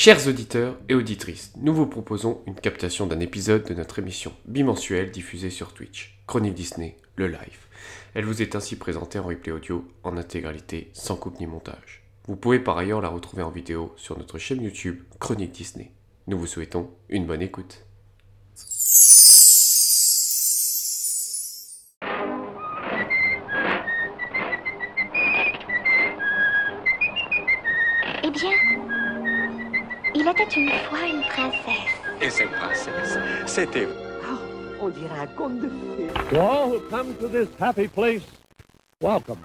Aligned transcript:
Chers 0.00 0.28
auditeurs 0.28 0.78
et 0.88 0.94
auditrices, 0.94 1.50
nous 1.56 1.74
vous 1.74 1.88
proposons 1.88 2.40
une 2.46 2.54
captation 2.54 3.08
d'un 3.08 3.18
épisode 3.18 3.64
de 3.64 3.74
notre 3.74 3.98
émission 3.98 4.32
bimensuelle 4.44 5.10
diffusée 5.10 5.50
sur 5.50 5.74
Twitch, 5.74 6.20
Chronique 6.28 6.54
Disney, 6.54 6.96
le 7.16 7.26
live. 7.26 7.66
Elle 8.14 8.24
vous 8.24 8.40
est 8.40 8.54
ainsi 8.54 8.76
présentée 8.76 9.18
en 9.18 9.24
replay 9.24 9.50
audio 9.50 9.84
en 10.04 10.16
intégralité, 10.16 10.92
sans 10.92 11.16
coupe 11.16 11.40
ni 11.40 11.48
montage. 11.48 12.04
Vous 12.28 12.36
pouvez 12.36 12.60
par 12.60 12.78
ailleurs 12.78 13.00
la 13.00 13.08
retrouver 13.08 13.42
en 13.42 13.50
vidéo 13.50 13.92
sur 13.96 14.16
notre 14.16 14.38
chaîne 14.38 14.62
YouTube 14.62 15.02
Chronique 15.18 15.50
Disney. 15.50 15.90
Nous 16.28 16.38
vous 16.38 16.46
souhaitons 16.46 16.90
une 17.08 17.26
bonne 17.26 17.42
écoute. 17.42 17.84
Une 30.58 30.70
fois 30.90 31.06
une 31.06 31.22
princesse. 31.22 31.94
Et 32.20 32.30
cette 32.30 32.50
princesse, 32.50 33.18
c'était 33.46 33.88
On 34.80 34.88
dirait 34.88 35.20
un 35.22 35.26
conte 35.26 35.60
de 35.60 35.68
fées. 35.68 36.08
To 36.30 36.40
all 36.40 36.70
who 36.70 36.80
come 36.90 37.14
to 37.20 37.28
this 37.28 37.48
happy 37.60 37.88
place, 37.88 38.22
welcome. 39.00 39.38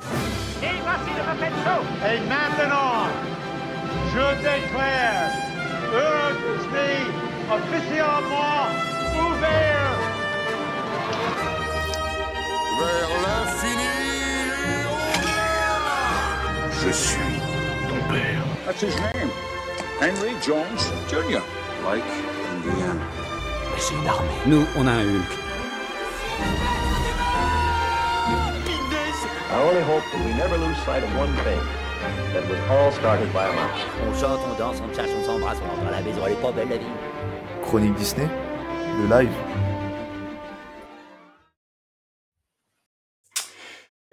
Et 0.61 2.19
maintenant, 2.29 3.07
je 4.13 4.25
déclare 4.41 5.31
Disney 6.43 6.97
officiellement 7.51 8.63
ouvert. 9.19 9.99
Vers 12.79 13.13
l'infini 13.25 13.93
et 14.63 14.83
Je 16.85 16.91
suis 16.91 17.39
ton 17.89 17.99
père. 18.13 18.45
That's 18.65 18.81
his 18.81 18.95
name. 18.99 19.52
Henry 20.03 20.35
Jones 20.41 20.83
Jr. 21.07 21.39
Like 21.85 22.03
Indiana. 22.51 22.99
Mais 23.71 23.79
c'est 23.79 23.93
une 23.93 24.05
armée. 24.05 24.27
Nous, 24.45 24.65
on 24.75 24.85
a 24.85 24.91
un 24.91 25.05
Hulk. 25.05 25.31
I 29.49 29.61
only 29.61 29.81
hope 29.83 30.03
that 30.11 30.25
we 30.25 30.33
never 30.33 30.57
lose 30.57 30.75
sight 30.79 31.03
of 31.03 31.17
one 31.17 31.31
thing. 31.45 31.61
That 32.33 32.43
was 32.49 32.59
all 32.69 32.91
started 32.91 33.31
by 33.31 33.47
a 33.47 33.53
mouse. 33.53 33.79
On 34.05 34.13
chante, 34.19 34.41
on 34.45 34.57
danse, 34.57 34.81
on 34.81 34.93
chasse, 34.93 35.09
on 35.17 35.23
s'embrasse, 35.23 35.59
on 35.63 35.69
rentre 35.73 35.87
à 35.87 35.91
la 35.91 36.01
maison, 36.01 36.19
elle 36.25 36.33
est 36.33 36.41
pas 36.41 36.51
belle 36.51 36.67
la 36.67 36.77
vie. 36.79 36.85
Chronique 37.61 37.95
Disney, 37.95 38.27
le 38.99 39.07
live. 39.07 39.31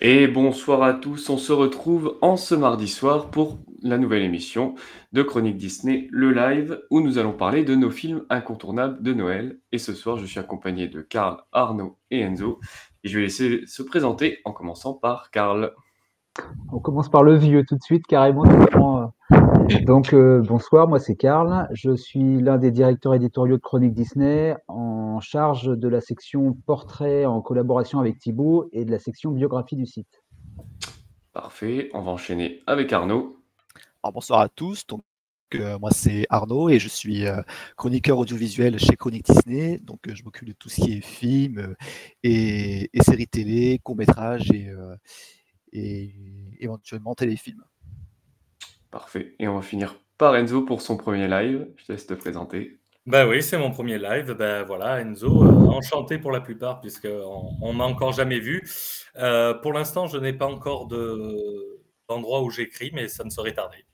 Et 0.02 0.28
bonsoir 0.28 0.82
à 0.82 0.94
tous, 0.94 1.28
on 1.28 1.36
se 1.36 1.52
retrouve 1.52 2.16
en 2.22 2.38
ce 2.38 2.54
mardi 2.54 2.88
soir 2.88 3.26
pour 3.26 3.58
la 3.82 3.98
nouvelle 3.98 4.22
émission 4.22 4.74
de 5.12 5.22
Chronique 5.22 5.58
Disney, 5.58 6.08
le 6.10 6.32
live, 6.32 6.80
où 6.90 7.02
nous 7.02 7.18
allons 7.18 7.34
parler 7.34 7.64
de 7.64 7.74
nos 7.74 7.90
films 7.90 8.24
incontournables 8.30 9.02
de 9.02 9.12
Noël. 9.12 9.58
Et 9.72 9.78
ce 9.78 9.92
soir, 9.92 10.16
je 10.16 10.24
suis 10.24 10.40
accompagné 10.40 10.88
de 10.88 11.02
Karl, 11.02 11.42
Arnaud 11.52 11.98
et 12.10 12.20
Enzo. 12.20 12.60
Et 13.04 13.10
je 13.10 13.18
vais 13.18 13.24
laisser 13.24 13.60
se 13.66 13.82
présenter 13.82 14.38
en 14.46 14.52
commençant 14.52 14.94
par 14.94 15.30
Karl. 15.30 15.74
On 16.72 16.78
commence 16.78 17.10
par 17.10 17.22
le 17.22 17.36
vieux 17.36 17.66
tout 17.68 17.76
de 17.76 17.82
suite, 17.82 18.06
carrément. 18.06 18.44
Donc, 19.84 20.12
euh, 20.12 20.42
bonsoir, 20.42 20.88
moi 20.88 20.98
c'est 20.98 21.14
Karl. 21.14 21.68
Je 21.72 21.94
suis 21.94 22.40
l'un 22.40 22.58
des 22.58 22.72
directeurs 22.72 23.14
éditoriaux 23.14 23.56
de 23.56 23.62
Chronique 23.62 23.94
Disney, 23.94 24.56
en 24.66 25.20
charge 25.20 25.66
de 25.66 25.88
la 25.88 26.00
section 26.00 26.54
portrait 26.66 27.24
en 27.24 27.40
collaboration 27.40 28.00
avec 28.00 28.18
Thibaut 28.18 28.68
et 28.72 28.84
de 28.84 28.90
la 28.90 28.98
section 28.98 29.30
biographie 29.30 29.76
du 29.76 29.86
site. 29.86 30.22
Parfait, 31.32 31.90
on 31.94 32.02
va 32.02 32.10
enchaîner 32.10 32.62
avec 32.66 32.92
Arnaud. 32.92 33.38
Alors, 34.02 34.12
bonsoir 34.14 34.40
à 34.40 34.48
tous. 34.48 34.86
Donc, 34.88 35.04
euh, 35.54 35.78
moi, 35.78 35.90
c'est 35.92 36.26
Arnaud 36.30 36.68
et 36.68 36.80
je 36.80 36.88
suis 36.88 37.26
euh, 37.26 37.40
chroniqueur 37.76 38.18
audiovisuel 38.18 38.78
chez 38.78 38.96
Chronique 38.96 39.26
Disney. 39.26 39.78
Donc, 39.78 40.00
euh, 40.08 40.14
je 40.14 40.24
m'occupe 40.24 40.48
de 40.48 40.52
tout 40.52 40.68
ce 40.68 40.80
qui 40.80 40.94
est 40.94 41.00
films 41.00 41.58
euh, 41.58 41.74
et, 42.24 42.90
et 42.92 43.02
séries 43.02 43.28
télé, 43.28 43.78
courts-métrages 43.84 44.50
et, 44.50 44.68
euh, 44.68 44.96
et 45.72 46.12
éventuellement 46.58 47.14
téléfilms. 47.14 47.62
Parfait. 48.90 49.34
Et 49.38 49.48
on 49.48 49.56
va 49.56 49.62
finir 49.62 49.96
par 50.18 50.34
Enzo 50.36 50.62
pour 50.62 50.82
son 50.82 50.96
premier 50.96 51.28
live. 51.28 51.68
Je 51.76 51.84
te 51.86 51.92
laisse 51.92 52.06
te 52.06 52.14
présenter. 52.14 52.78
Bah 53.06 53.26
oui, 53.26 53.42
c'est 53.42 53.56
mon 53.58 53.70
premier 53.70 53.98
live. 53.98 54.34
Ben 54.34 54.62
voilà, 54.64 55.00
Enzo, 55.00 55.42
euh, 55.44 55.68
enchanté 55.68 56.18
pour 56.18 56.32
la 56.32 56.40
plupart, 56.40 56.80
puisqu'on 56.80 57.50
on 57.62 57.72
m'a 57.72 57.84
encore 57.84 58.12
jamais 58.12 58.38
vu. 58.40 58.62
Euh, 59.16 59.54
pour 59.54 59.72
l'instant, 59.72 60.06
je 60.06 60.18
n'ai 60.18 60.32
pas 60.32 60.46
encore 60.46 60.86
de- 60.86 61.80
d'endroit 62.08 62.42
où 62.42 62.50
j'écris, 62.50 62.90
mais 62.92 63.08
ça 63.08 63.24
ne 63.24 63.30
saurait 63.30 63.54
tarder. 63.54 63.84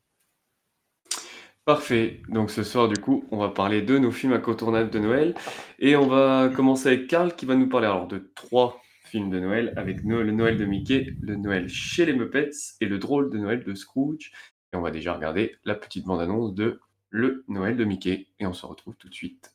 Parfait. 1.65 2.23
Donc 2.28 2.51
ce 2.51 2.63
soir, 2.63 2.89
du 2.89 3.01
coup, 3.01 3.25
on 3.31 3.39
va 3.39 3.49
parler 3.49 3.83
de 3.83 3.99
nos 3.99 4.13
films 4.13 4.33
incontournables 4.33 4.91
de 4.91 4.99
Noël. 5.01 5.34
Et 5.78 5.97
on 5.97 6.07
va 6.07 6.49
commencer 6.55 6.89
avec 6.89 7.09
Karl 7.09 7.34
qui 7.34 7.45
va 7.45 7.57
nous 7.57 7.69
parler 7.69 7.87
alors 7.89 8.07
de 8.07 8.31
trois 8.37 8.81
films 9.05 9.31
de 9.31 9.41
Noël 9.41 9.73
avec 9.77 10.05
No- 10.05 10.23
le 10.23 10.31
Noël 10.33 10.57
de 10.57 10.65
Mickey, 10.65 11.15
le 11.21 11.34
Noël 11.37 11.69
chez 11.69 12.07
les 12.07 12.13
Muppets 12.13 12.51
et 12.81 12.87
le 12.87 12.99
drôle 12.99 13.31
de 13.31 13.39
Noël 13.39 13.65
de 13.65 13.75
Scrooge. 13.75 14.31
Et 14.76 14.78
on 14.78 14.82
va 14.82 14.91
déjà 14.91 15.14
regarder 15.14 15.56
la 15.64 15.75
petite 15.75 16.04
bande-annonce 16.04 16.53
de 16.53 16.81
le 17.09 17.47
Noël 17.48 17.78
de 17.78 17.84
Mickey. 17.87 18.26
Et 18.38 18.47
on 18.47 18.53
se 18.53 18.66
retrouve 18.66 18.94
tout 18.97 19.09
de 19.09 19.14
suite. 19.14 19.54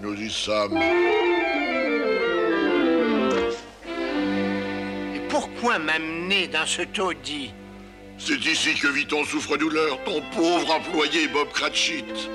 Nous 0.00 0.14
y 0.14 0.30
sommes. 0.30 0.78
Et 5.14 5.20
pourquoi 5.28 5.78
m'amener 5.78 6.48
dans 6.48 6.64
ce 6.64 6.80
taudis? 6.80 7.52
C'est 8.16 8.42
ici 8.46 8.74
que 8.80 8.88
vit 8.88 9.06
ton 9.06 9.22
souffre-douleur, 9.24 10.02
ton 10.04 10.22
pauvre 10.34 10.70
employé 10.70 11.28
Bob 11.28 11.50
Cratchit. 11.50 12.30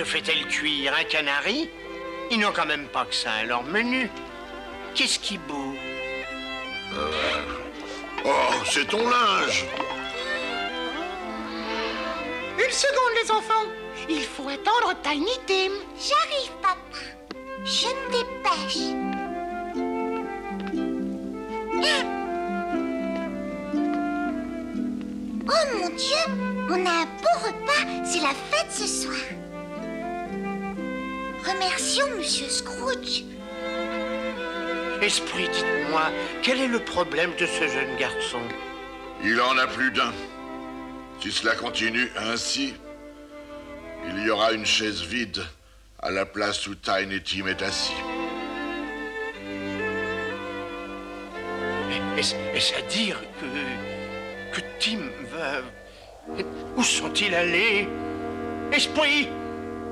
Que 0.00 0.06
fait-elle 0.06 0.46
cuire 0.46 0.94
Un 0.98 1.04
canari 1.04 1.68
Ils 2.30 2.40
n'ont 2.40 2.52
quand 2.52 2.64
même 2.64 2.86
pas 2.86 3.04
que 3.04 3.14
ça 3.14 3.32
à 3.32 3.44
leur 3.44 3.62
menu. 3.64 4.10
Qu'est-ce 4.94 5.18
qui 5.18 5.36
bout 5.36 5.76
Oh, 8.24 8.54
c'est 8.64 8.88
ton 8.88 9.06
linge. 9.06 9.66
Une 12.56 12.72
seconde, 12.72 13.12
les 13.22 13.30
enfants. 13.30 13.66
Il 14.08 14.22
faut 14.22 14.48
attendre 14.48 14.94
Tiny 15.02 15.38
Tim. 15.46 15.72
J'arrive, 15.98 16.50
papa. 16.62 16.78
Je 17.66 17.88
me 17.88 18.10
dépêche. 18.10 18.78
Oh 25.46 25.76
mon 25.76 25.88
Dieu, 25.90 26.24
on 26.70 26.86
a 26.86 26.90
un 26.90 27.04
beau 27.04 27.48
repas. 27.48 28.06
C'est 28.06 28.22
la 28.22 28.32
fête 28.50 28.72
ce 28.72 28.86
soir. 28.86 29.39
Remercions 31.52 32.16
Monsieur 32.16 32.48
Scrooge. 32.48 33.24
Esprit, 35.02 35.48
dites-moi, 35.48 36.10
quel 36.42 36.60
est 36.60 36.68
le 36.68 36.78
problème 36.78 37.32
de 37.38 37.46
ce 37.46 37.66
jeune 37.66 37.96
garçon? 37.98 38.40
Il 39.24 39.40
en 39.40 39.58
a 39.58 39.66
plus 39.66 39.90
d'un. 39.90 40.12
Si 41.20 41.32
cela 41.32 41.56
continue 41.56 42.08
ainsi, 42.16 42.74
il 44.06 44.24
y 44.24 44.30
aura 44.30 44.52
une 44.52 44.64
chaise 44.64 45.02
vide 45.02 45.42
à 46.00 46.10
la 46.10 46.24
place 46.24 46.66
où 46.68 46.74
Tiny 46.76 47.20
Tim 47.22 47.46
est 47.48 47.62
assis. 47.62 47.94
Est-ce 52.16 52.34
est-ce 52.54 52.74
à 52.74 52.82
dire 52.82 53.18
que. 53.40 54.60
que 54.60 54.66
Tim 54.78 55.00
va. 55.32 55.62
Où 56.76 56.82
sont-ils 56.82 57.34
allés? 57.34 57.88
Esprit 58.72 59.28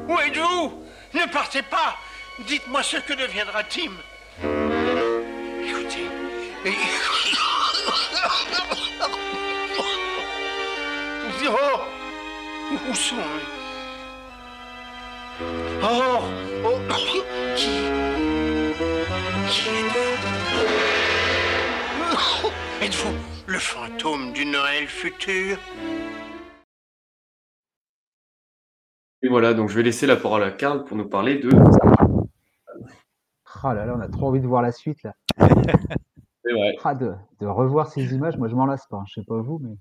Où 0.06 0.18
êtes-vous? 0.20 0.87
Ne 1.14 1.26
partez 1.32 1.62
pas. 1.62 1.96
Dites-moi 2.40 2.82
ce 2.82 2.98
que 2.98 3.14
deviendra 3.14 3.64
Tim. 3.64 3.92
Écoutez. 5.64 6.06
Oh 11.50 11.80
Où 12.90 12.94
sont 12.94 13.16
Oh 15.82 16.22
Oh. 16.64 16.78
Qui? 17.56 17.70
Qui 19.48 19.70
êtes-vous? 22.10 22.52
Êtes-vous 22.82 23.14
le 23.46 23.58
fantôme 23.58 24.32
du 24.32 24.44
Noël 24.44 24.86
futur? 24.88 25.58
Et 29.22 29.28
voilà, 29.28 29.54
donc 29.54 29.68
je 29.68 29.74
vais 29.76 29.82
laisser 29.82 30.06
la 30.06 30.16
parole 30.16 30.42
à 30.44 30.50
Karl 30.50 30.84
pour 30.84 30.96
nous 30.96 31.08
parler 31.08 31.38
de. 31.38 31.50
Ah 33.62 33.74
là 33.74 33.86
là, 33.86 33.94
on 33.96 34.00
a 34.00 34.08
trop 34.08 34.28
envie 34.28 34.40
de 34.40 34.46
voir 34.46 34.62
la 34.62 34.72
suite 34.72 35.02
là. 35.02 35.14
C'est 36.44 36.52
vrai. 36.52 36.76
Ah, 36.84 36.94
de, 36.94 37.12
de 37.40 37.46
revoir 37.46 37.88
ces 37.88 38.14
images, 38.14 38.36
moi 38.38 38.48
je 38.48 38.54
m'en 38.54 38.66
lasse 38.66 38.86
pas. 38.88 38.98
hein. 38.98 39.04
Je 39.08 39.14
sais 39.20 39.24
pas 39.26 39.40
vous, 39.40 39.58
mais. 39.62 39.74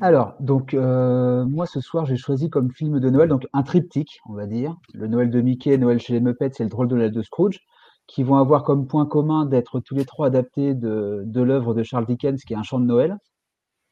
Alors, 0.00 0.34
donc, 0.40 0.72
euh, 0.72 1.44
moi, 1.44 1.66
ce 1.66 1.80
soir, 1.80 2.06
j'ai 2.06 2.16
choisi 2.16 2.48
comme 2.48 2.70
film 2.72 2.98
de 2.98 3.10
Noël, 3.10 3.28
donc 3.28 3.46
un 3.52 3.62
triptyque, 3.62 4.20
on 4.26 4.32
va 4.32 4.46
dire. 4.46 4.74
Le 4.94 5.06
Noël 5.06 5.28
de 5.30 5.40
Mickey, 5.42 5.76
Noël 5.76 5.98
chez 6.00 6.14
les 6.14 6.20
Muppets 6.20 6.52
et 6.58 6.62
le 6.62 6.70
drôle 6.70 6.88
de 6.88 6.96
Noël 6.96 7.12
de 7.12 7.22
Scrooge, 7.22 7.60
qui 8.06 8.22
vont 8.22 8.36
avoir 8.36 8.62
comme 8.64 8.86
point 8.86 9.04
commun 9.04 9.44
d'être 9.44 9.80
tous 9.80 9.94
les 9.94 10.06
trois 10.06 10.28
adaptés 10.28 10.74
de, 10.74 11.22
de 11.26 11.42
l'œuvre 11.42 11.74
de 11.74 11.82
Charles 11.82 12.06
Dickens, 12.06 12.42
qui 12.42 12.54
est 12.54 12.56
Un 12.56 12.62
chant 12.62 12.80
de 12.80 12.86
Noël, 12.86 13.18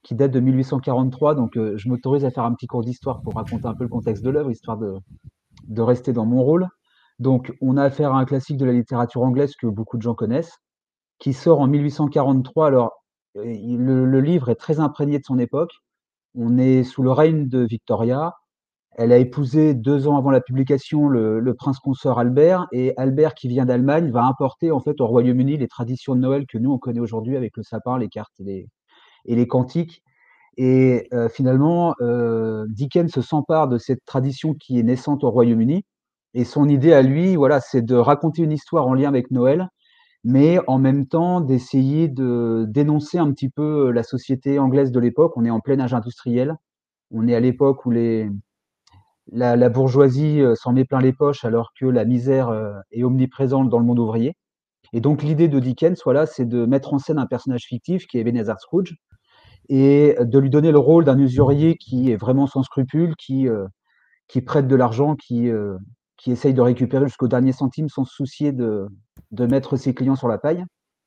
qui 0.02 0.14
date 0.14 0.30
de 0.30 0.40
1843. 0.40 1.34
Donc, 1.34 1.56
euh, 1.56 1.76
je 1.76 1.88
m'autorise 1.88 2.24
à 2.24 2.30
faire 2.30 2.44
un 2.44 2.54
petit 2.54 2.66
cours 2.66 2.82
d'histoire 2.82 3.20
pour 3.22 3.34
raconter 3.34 3.66
un 3.66 3.74
peu 3.74 3.84
le 3.84 3.90
contexte 3.90 4.24
de 4.24 4.30
l'œuvre, 4.30 4.50
histoire 4.50 4.78
de, 4.78 4.94
de 5.68 5.82
rester 5.82 6.12
dans 6.12 6.26
mon 6.26 6.42
rôle. 6.42 6.68
Donc, 7.18 7.52
on 7.60 7.76
a 7.76 7.84
affaire 7.84 8.14
à 8.14 8.18
un 8.18 8.24
classique 8.24 8.56
de 8.56 8.64
la 8.64 8.72
littérature 8.72 9.22
anglaise 9.22 9.54
que 9.56 9.66
beaucoup 9.66 9.98
de 9.98 10.02
gens 10.02 10.14
connaissent, 10.14 10.58
qui 11.18 11.32
sort 11.34 11.60
en 11.60 11.66
1843. 11.66 12.66
Alors, 12.66 12.92
le, 13.34 14.20
livre 14.20 14.48
est 14.48 14.56
très 14.56 14.80
imprégné 14.80 15.18
de 15.18 15.24
son 15.24 15.38
époque. 15.38 15.72
On 16.34 16.58
est 16.58 16.84
sous 16.84 17.02
le 17.02 17.10
règne 17.12 17.48
de 17.48 17.60
Victoria. 17.60 18.34
Elle 18.96 19.12
a 19.12 19.18
épousé 19.18 19.74
deux 19.74 20.08
ans 20.08 20.16
avant 20.16 20.30
la 20.30 20.40
publication 20.40 21.08
le, 21.08 21.40
le 21.40 21.54
prince 21.54 21.78
consort 21.78 22.18
Albert, 22.18 22.66
et 22.72 22.94
Albert, 22.96 23.34
qui 23.34 23.48
vient 23.48 23.66
d'Allemagne, 23.66 24.10
va 24.10 24.24
importer 24.24 24.72
en 24.72 24.80
fait 24.80 25.00
au 25.00 25.06
Royaume-Uni 25.06 25.58
les 25.58 25.68
traditions 25.68 26.14
de 26.14 26.20
Noël 26.20 26.46
que 26.46 26.58
nous 26.58 26.72
on 26.72 26.78
connaît 26.78 27.00
aujourd'hui 27.00 27.36
avec 27.36 27.56
le 27.56 27.62
sapin, 27.62 27.98
les 27.98 28.08
cartes 28.08 28.32
et 28.40 28.44
les, 28.44 28.68
et 29.26 29.34
les 29.34 29.46
cantiques. 29.46 30.02
Et 30.56 31.08
euh, 31.12 31.28
finalement, 31.28 31.94
euh, 32.00 32.66
Dickens 32.68 33.20
s'empare 33.20 33.68
de 33.68 33.78
cette 33.78 34.04
tradition 34.04 34.54
qui 34.54 34.78
est 34.78 34.82
naissante 34.82 35.24
au 35.24 35.30
Royaume-Uni. 35.30 35.84
Et 36.34 36.44
son 36.44 36.68
idée 36.68 36.92
à 36.92 37.02
lui, 37.02 37.36
voilà, 37.36 37.60
c'est 37.60 37.82
de 37.82 37.96
raconter 37.96 38.42
une 38.42 38.52
histoire 38.52 38.86
en 38.86 38.94
lien 38.94 39.08
avec 39.08 39.30
Noël, 39.30 39.68
mais 40.24 40.58
en 40.66 40.78
même 40.78 41.06
temps 41.06 41.40
d'essayer 41.40 42.08
de 42.08 42.66
dénoncer 42.68 43.18
un 43.18 43.32
petit 43.32 43.48
peu 43.48 43.90
la 43.90 44.02
société 44.02 44.58
anglaise 44.58 44.92
de 44.92 45.00
l'époque. 45.00 45.32
On 45.36 45.44
est 45.44 45.50
en 45.50 45.60
plein 45.60 45.80
âge 45.80 45.94
industriel. 45.94 46.56
On 47.10 47.26
est 47.26 47.34
à 47.34 47.40
l'époque 47.40 47.86
où 47.86 47.90
les, 47.90 48.30
la, 49.32 49.56
la 49.56 49.68
bourgeoisie 49.68 50.40
euh, 50.40 50.54
s'en 50.54 50.72
met 50.72 50.84
plein 50.84 51.00
les 51.00 51.12
poches 51.12 51.44
alors 51.44 51.72
que 51.78 51.86
la 51.86 52.04
misère 52.04 52.48
euh, 52.48 52.74
est 52.92 53.04
omniprésente 53.04 53.68
dans 53.68 53.78
le 53.78 53.84
monde 53.84 53.98
ouvrier. 53.98 54.36
Et 54.92 55.00
donc 55.00 55.22
l'idée 55.22 55.48
de 55.48 55.60
Dickens, 55.60 56.00
voilà, 56.04 56.26
c'est 56.26 56.46
de 56.46 56.66
mettre 56.66 56.92
en 56.94 56.98
scène 56.98 57.18
un 57.18 57.26
personnage 57.26 57.64
fictif 57.64 58.06
qui 58.06 58.18
est 58.18 58.22
Ebenezer 58.22 58.58
Scrooge 58.60 58.96
et 59.70 60.16
de 60.20 60.38
lui 60.40 60.50
donner 60.50 60.72
le 60.72 60.78
rôle 60.78 61.04
d'un 61.04 61.16
usurier 61.16 61.76
qui 61.76 62.10
est 62.10 62.16
vraiment 62.16 62.48
sans 62.48 62.64
scrupule, 62.64 63.14
qui, 63.16 63.48
euh, 63.48 63.66
prête 64.44 64.66
de 64.66 64.74
l'argent, 64.74 65.14
qui, 65.14 65.48
euh, 65.48 65.76
qui 66.16 66.32
essaye 66.32 66.52
de 66.52 66.60
récupérer 66.60 67.06
jusqu'au 67.06 67.28
dernier 67.28 67.52
centime 67.52 67.88
sans 67.88 68.04
se 68.04 68.12
soucier 68.12 68.52
de, 68.52 68.88
mettre 69.32 69.76
ses 69.76 69.94
clients 69.94 70.16
sur 70.16 70.26
la 70.26 70.38
paille. 70.38 70.64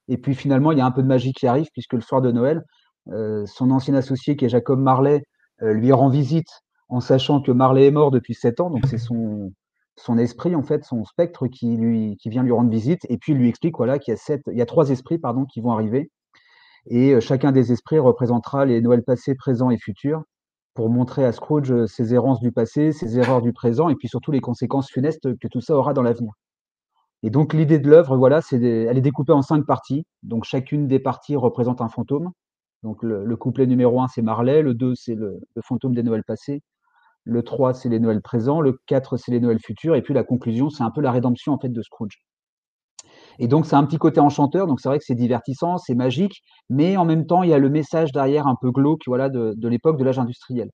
Et 0.07 0.17
puis 0.17 0.33
finalement, 0.33 0.71
il 0.71 0.77
y 0.77 0.81
a 0.81 0.85
un 0.85 0.91
peu 0.91 1.03
de 1.03 1.07
magie 1.07 1.33
qui 1.33 1.45
arrive 1.45 1.67
puisque 1.73 1.93
le 1.93 2.01
soir 2.01 2.21
de 2.21 2.31
Noël, 2.31 2.63
euh, 3.09 3.45
son 3.45 3.69
ancien 3.69 3.95
associé 3.95 4.37
qui 4.37 4.45
est 4.45 4.49
Jacob 4.49 4.79
Marley 4.79 5.23
lui 5.61 5.91
rend 5.91 6.09
visite 6.09 6.49
en 6.89 6.99
sachant 6.99 7.41
que 7.41 7.51
Marley 7.51 7.87
est 7.87 7.91
mort 7.91 8.11
depuis 8.11 8.33
sept 8.33 8.59
ans, 8.59 8.69
donc 8.69 8.85
c'est 8.87 8.97
son, 8.97 9.51
esprit 10.17 10.55
en 10.55 10.63
fait, 10.63 10.83
son 10.83 11.05
spectre 11.05 11.47
qui 11.47 11.77
vient 12.25 12.43
lui 12.43 12.51
rendre 12.51 12.69
visite. 12.69 13.01
Et 13.09 13.17
puis 13.17 13.33
il 13.33 13.37
lui 13.37 13.49
explique 13.49 13.77
voilà 13.77 13.99
qu'il 13.99 14.13
y 14.13 14.15
a 14.15 14.17
sept, 14.17 14.41
il 14.51 14.57
y 14.57 14.61
a 14.61 14.65
trois 14.65 14.89
esprits 14.89 15.19
pardon 15.19 15.45
qui 15.45 15.61
vont 15.61 15.71
arriver 15.71 16.09
et 16.87 17.13
euh, 17.13 17.19
chacun 17.19 17.51
des 17.51 17.71
esprits 17.71 17.99
représentera 17.99 18.65
les 18.65 18.81
Noëls 18.81 19.03
passés, 19.03 19.35
présents 19.35 19.69
et 19.69 19.77
futurs 19.77 20.23
pour 20.73 20.89
montrer 20.89 21.25
à 21.25 21.31
Scrooge 21.31 21.71
euh, 21.71 21.87
ses 21.87 22.13
errances 22.13 22.39
du 22.39 22.51
passé, 22.51 22.91
ses 22.91 23.17
erreurs 23.17 23.41
du 23.41 23.53
présent 23.53 23.89
et 23.89 23.95
puis 23.95 24.07
surtout 24.07 24.31
les 24.31 24.41
conséquences 24.41 24.89
funestes 24.91 25.37
que 25.39 25.47
tout 25.47 25.61
ça 25.61 25.75
aura 25.75 25.93
dans 25.93 26.01
l'avenir. 26.01 26.33
Et 27.23 27.29
donc 27.29 27.53
l'idée 27.53 27.79
de 27.79 27.89
l'œuvre, 27.89 28.17
voilà, 28.17 28.41
c'est 28.41 28.61
elle 28.61 28.97
est 28.97 29.01
découpée 29.01 29.31
en 29.31 29.41
cinq 29.41 29.65
parties. 29.65 30.05
Donc 30.23 30.43
chacune 30.43 30.87
des 30.87 30.99
parties 30.99 31.37
représente 31.37 31.81
un 31.81 31.87
fantôme. 31.89 32.31
Donc 32.83 33.01
le, 33.01 33.23
le 33.23 33.35
couplet 33.37 33.65
numéro 33.65 34.01
un, 34.01 34.07
c'est 34.09 34.21
Marley, 34.21 34.61
le 34.61 34.73
2, 34.73 34.93
c'est 34.95 35.15
le, 35.15 35.39
fantôme 35.61 35.95
des 35.95 36.03
Noëls 36.03 36.25
passés, 36.25 36.61
le 37.23 37.41
3, 37.43 37.73
c'est 37.73 37.89
les 37.89 37.99
Noëls 37.99 38.21
présents, 38.21 38.59
le 38.59 38.77
4, 38.87 39.15
c'est 39.17 39.31
les 39.31 39.39
Noëls 39.39 39.61
futurs, 39.61 39.95
et 39.95 40.01
puis 40.01 40.13
la 40.13 40.25
conclusion, 40.25 40.69
c'est 40.69 40.83
un 40.83 40.91
peu 40.91 41.01
la 41.01 41.11
rédemption 41.11 41.53
en 41.53 41.59
fait 41.59 41.69
de 41.69 41.81
Scrooge. 41.81 42.21
Et 43.39 43.47
donc 43.47 43.65
c'est 43.65 43.75
un 43.75 43.85
petit 43.85 43.97
côté 43.97 44.19
enchanteur, 44.19 44.67
donc 44.67 44.79
c'est 44.79 44.89
vrai 44.89 44.99
que 44.99 45.05
c'est 45.05 45.15
divertissant, 45.15 45.77
c'est 45.77 45.95
magique, 45.95 46.43
mais 46.69 46.97
en 46.97 47.05
même 47.05 47.25
temps, 47.25 47.43
il 47.43 47.49
y 47.49 47.53
a 47.53 47.57
le 47.57 47.69
message 47.69 48.11
derrière 48.11 48.47
un 48.47 48.55
peu 48.59 48.71
glauque 48.71 49.03
voilà, 49.07 49.29
de, 49.29 49.67
l'époque 49.67 49.97
de 49.97 50.03
l'âge 50.03 50.19
industriel. 50.19 50.69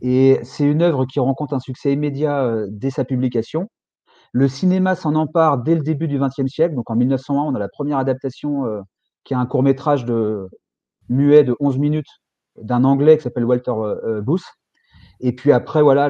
Et 0.00 0.40
c'est 0.42 0.64
une 0.64 0.82
œuvre 0.82 1.04
qui 1.04 1.20
rencontre 1.20 1.54
un 1.54 1.60
succès 1.60 1.92
immédiat 1.92 2.44
euh, 2.44 2.66
dès 2.70 2.90
sa 2.90 3.04
publication. 3.04 3.68
Le 4.32 4.48
cinéma 4.48 4.94
s'en 4.94 5.14
empare 5.14 5.58
dès 5.58 5.74
le 5.74 5.82
début 5.82 6.08
du 6.08 6.18
XXe 6.18 6.46
siècle. 6.48 6.74
Donc 6.74 6.90
en 6.90 6.96
1901, 6.96 7.42
on 7.42 7.54
a 7.54 7.58
la 7.58 7.68
première 7.68 7.98
adaptation 7.98 8.64
euh, 8.64 8.80
qui 9.24 9.34
est 9.34 9.36
un 9.36 9.44
court 9.44 9.62
métrage 9.62 10.06
de 10.06 10.48
muet 11.10 11.44
de 11.44 11.54
11 11.60 11.78
minutes 11.78 12.08
d'un 12.56 12.84
Anglais 12.84 13.18
qui 13.18 13.24
s'appelle 13.24 13.44
Walter 13.44 13.72
euh, 13.72 14.22
Booth. 14.22 14.44
Et 15.20 15.34
puis 15.34 15.52
après, 15.52 15.82
voilà, 15.82 16.08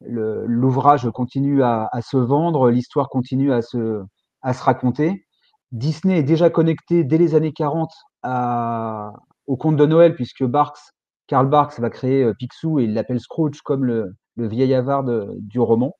l'ouvrage 0.00 1.10
continue 1.12 1.64
à 1.64 1.90
se 2.00 2.16
vendre, 2.16 2.70
l'histoire 2.70 3.08
continue 3.08 3.52
à 3.52 3.60
se, 3.60 4.02
à 4.44 4.52
se 4.52 4.62
raconter. 4.62 5.26
Disney 5.72 6.18
est 6.18 6.22
déjà 6.22 6.50
connecté 6.50 7.02
dès 7.02 7.18
les 7.18 7.34
années 7.34 7.52
40 7.52 7.90
à, 8.22 9.12
au 9.46 9.56
conte 9.56 9.76
de 9.76 9.86
Noël, 9.86 10.14
puisque 10.14 10.44
Barks, 10.44 10.78
Karl 11.26 11.48
Barks 11.48 11.80
va 11.80 11.90
créer 11.90 12.22
euh, 12.22 12.34
Picsou 12.34 12.78
et 12.78 12.84
il 12.84 12.94
l'appelle 12.94 13.18
Scrooge 13.18 13.60
comme 13.62 13.84
le, 13.84 14.14
vieil 14.36 14.74
avare 14.74 15.04
du 15.04 15.58
roman. 15.58 15.96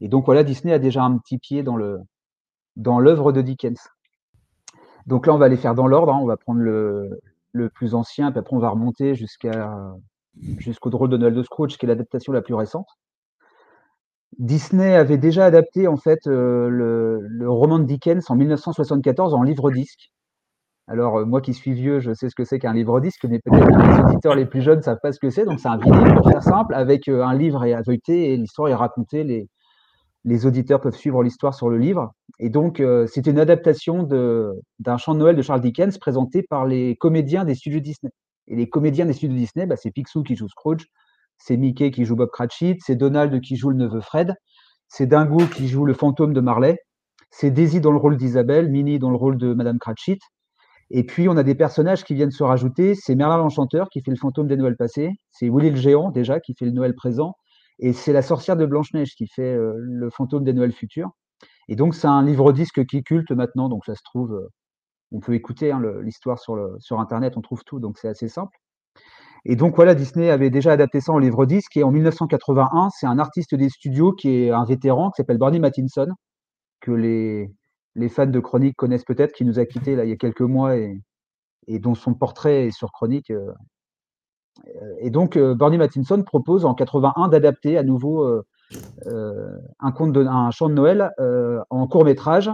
Et 0.00 0.08
donc 0.08 0.24
voilà, 0.24 0.44
Disney 0.44 0.72
a 0.72 0.78
déjà 0.78 1.02
un 1.02 1.18
petit 1.18 1.38
pied 1.38 1.62
dans 1.62 3.00
l'œuvre 3.00 3.32
de 3.32 3.42
Dickens. 3.42 3.80
Donc 5.06 5.26
là, 5.26 5.34
on 5.34 5.38
va 5.38 5.46
aller 5.46 5.56
faire 5.56 5.74
dans 5.74 5.86
l'ordre. 5.86 6.12
hein. 6.12 6.20
On 6.22 6.26
va 6.26 6.36
prendre 6.36 6.60
le, 6.60 7.18
plus 7.74 7.94
ancien, 7.94 8.30
puis 8.30 8.38
après 8.38 8.54
on 8.54 8.60
va 8.60 8.68
remonter 8.68 9.14
jusqu'au 9.16 10.90
drôle 10.90 11.08
de 11.08 11.16
Noël 11.16 11.34
de 11.34 11.42
Scrooge, 11.42 11.76
qui 11.76 11.86
est 11.86 11.88
l'adaptation 11.88 12.32
la 12.32 12.42
plus 12.42 12.54
récente. 12.54 12.86
Disney 14.36 14.94
avait 14.94 15.18
déjà 15.18 15.46
adapté 15.46 15.88
en 15.88 15.96
fait 15.96 16.26
euh, 16.26 16.68
le, 16.68 17.50
roman 17.50 17.78
de 17.78 17.84
Dickens 17.84 18.30
en 18.30 18.36
1974 18.36 19.34
en 19.34 19.42
livre-disque. 19.42 20.12
Alors 20.86 21.18
euh, 21.18 21.24
moi 21.24 21.40
qui 21.40 21.54
suis 21.54 21.72
vieux, 21.72 22.00
je 22.00 22.12
sais 22.12 22.28
ce 22.28 22.34
que 22.34 22.44
c'est 22.44 22.58
qu'un 22.58 22.74
livre-disque, 22.74 23.24
mais 23.24 23.40
peut-être 23.40 23.66
que 23.66 23.82
les 23.82 24.00
auditeurs 24.00 24.34
les 24.34 24.46
plus 24.46 24.60
jeunes 24.60 24.78
ne 24.78 24.82
savent 24.82 25.00
pas 25.02 25.12
ce 25.12 25.18
que 25.18 25.30
c'est. 25.30 25.44
Donc 25.44 25.60
c'est 25.60 25.68
un 25.68 25.78
vinyle 25.78 26.14
pour 26.14 26.30
faire 26.30 26.42
simple, 26.42 26.74
avec 26.74 27.08
euh, 27.08 27.24
un 27.24 27.34
livre 27.34 27.62
à 27.62 27.82
feuilleter 27.82 28.32
et 28.32 28.36
l'histoire 28.36 28.68
est 28.68 28.74
racontée. 28.74 29.24
Les, 29.24 29.48
les 30.24 30.46
auditeurs 30.46 30.80
peuvent 30.80 30.96
suivre 30.96 31.22
l'histoire 31.22 31.54
sur 31.54 31.70
le 31.70 31.78
livre. 31.78 32.12
Et 32.38 32.50
donc 32.50 32.82
c'est 33.06 33.26
une 33.26 33.38
adaptation 33.38 34.02
d'un 34.02 34.96
chant 34.98 35.14
de 35.14 35.20
Noël 35.20 35.36
de 35.36 35.42
Charles 35.42 35.60
Dickens 35.60 35.96
présenté 35.96 36.42
par 36.42 36.66
les 36.66 36.96
comédiens 36.96 37.44
des 37.44 37.54
studios 37.54 37.80
Disney. 37.80 38.12
Et 38.48 38.56
les 38.56 38.68
comédiens 38.68 39.06
des 39.06 39.12
studios 39.12 39.36
Disney, 39.36 39.66
bah, 39.66 39.76
c'est 39.76 39.90
Picsou 39.90 40.22
qui 40.22 40.36
joue 40.36 40.48
Scrooge, 40.48 40.86
c'est 41.38 41.56
Mickey 41.56 41.90
qui 41.90 42.04
joue 42.04 42.16
Bob 42.16 42.30
Cratchit, 42.30 42.76
c'est 42.84 42.96
Donald 42.96 43.40
qui 43.40 43.56
joue 43.56 43.70
le 43.70 43.76
neveu 43.76 44.00
Fred, 44.00 44.34
c'est 44.88 45.06
Dingo 45.06 45.38
qui 45.46 45.68
joue 45.68 45.84
le 45.84 45.94
fantôme 45.94 46.32
de 46.32 46.40
Marley, 46.40 46.78
c'est 47.30 47.50
Daisy 47.50 47.80
dans 47.80 47.92
le 47.92 47.98
rôle 47.98 48.16
d'Isabelle, 48.16 48.68
Minnie 48.70 48.98
dans 48.98 49.10
le 49.10 49.16
rôle 49.16 49.36
de 49.38 49.54
Madame 49.54 49.78
Cratchit. 49.78 50.18
Et 50.90 51.04
puis 51.04 51.28
on 51.28 51.36
a 51.36 51.42
des 51.42 51.54
personnages 51.54 52.04
qui 52.04 52.14
viennent 52.14 52.30
se 52.30 52.42
rajouter, 52.42 52.94
c'est 52.94 53.14
Merlin 53.14 53.36
l'Enchanteur 53.36 53.88
qui 53.90 54.02
fait 54.02 54.10
le 54.10 54.16
fantôme 54.16 54.48
des 54.48 54.56
Noëls 54.56 54.76
passés, 54.76 55.12
c'est 55.30 55.48
Willy 55.48 55.70
le 55.70 55.76
Géant 55.76 56.10
déjà 56.10 56.40
qui 56.40 56.54
fait 56.54 56.64
le 56.64 56.72
Noël 56.72 56.94
présent, 56.94 57.34
et 57.78 57.92
c'est 57.92 58.12
la 58.12 58.22
sorcière 58.22 58.56
de 58.56 58.64
Blanche-Neige 58.64 59.14
qui 59.14 59.26
fait 59.26 59.54
euh, 59.54 59.74
le 59.76 60.10
fantôme 60.10 60.44
des 60.44 60.54
Noëls 60.54 60.72
futurs. 60.72 61.10
Et 61.68 61.76
donc 61.76 61.94
c'est 61.94 62.08
un 62.08 62.22
livre-disque 62.22 62.86
qui 62.86 63.02
culte 63.04 63.30
maintenant, 63.32 63.68
donc 63.68 63.84
ça 63.84 63.94
se 63.94 64.02
trouve, 64.02 64.32
euh, 64.32 64.48
on 65.12 65.20
peut 65.20 65.34
écouter 65.34 65.70
hein, 65.70 65.82
l'histoire 66.02 66.38
sur 66.38 67.00
Internet, 67.00 67.36
on 67.36 67.42
trouve 67.42 67.62
tout, 67.64 67.80
donc 67.80 67.98
c'est 67.98 68.08
assez 68.08 68.28
simple. 68.28 68.56
Et 69.50 69.56
donc 69.56 69.76
voilà, 69.76 69.94
Disney 69.94 70.30
avait 70.30 70.50
déjà 70.50 70.72
adapté 70.72 71.00
ça 71.00 71.12
en 71.12 71.18
livre-disque, 71.18 71.74
et 71.78 71.82
en 71.82 71.90
1981, 71.90 72.90
c'est 72.90 73.06
un 73.06 73.18
artiste 73.18 73.54
des 73.54 73.70
studios 73.70 74.12
qui 74.12 74.28
est 74.28 74.50
un 74.50 74.64
vétéran, 74.64 75.10
qui 75.10 75.16
s'appelle 75.16 75.38
Bernie 75.38 75.58
Mattinson, 75.58 76.08
que 76.80 76.92
les, 76.92 77.50
fans 78.10 78.26
de 78.26 78.40
Chronique 78.40 78.76
connaissent 78.76 79.06
peut-être, 79.06 79.32
qui 79.32 79.46
nous 79.46 79.58
a 79.58 79.64
quittés 79.64 79.96
là, 79.96 80.04
il 80.04 80.10
y 80.10 80.12
a 80.12 80.16
quelques 80.16 80.42
mois, 80.42 80.76
et, 80.76 81.00
dont 81.78 81.94
son 81.94 82.12
portrait 82.12 82.66
est 82.66 82.70
sur 82.72 82.92
Chronique. 82.92 83.30
euh. 83.30 83.50
Et 85.00 85.08
donc, 85.08 85.36
euh, 85.36 85.54
Bernie 85.54 85.78
Mattinson 85.78 86.22
propose 86.22 86.66
en 86.66 86.74
81 86.74 87.28
d'adapter 87.28 87.78
à 87.78 87.82
nouveau 87.82 88.24
euh, 88.24 88.42
un, 89.80 89.92
conte 89.92 90.14
un 90.16 90.50
chant 90.50 90.68
de 90.68 90.74
Noël 90.74 91.10
en 91.70 91.86
court 91.88 92.04
métrage. 92.04 92.50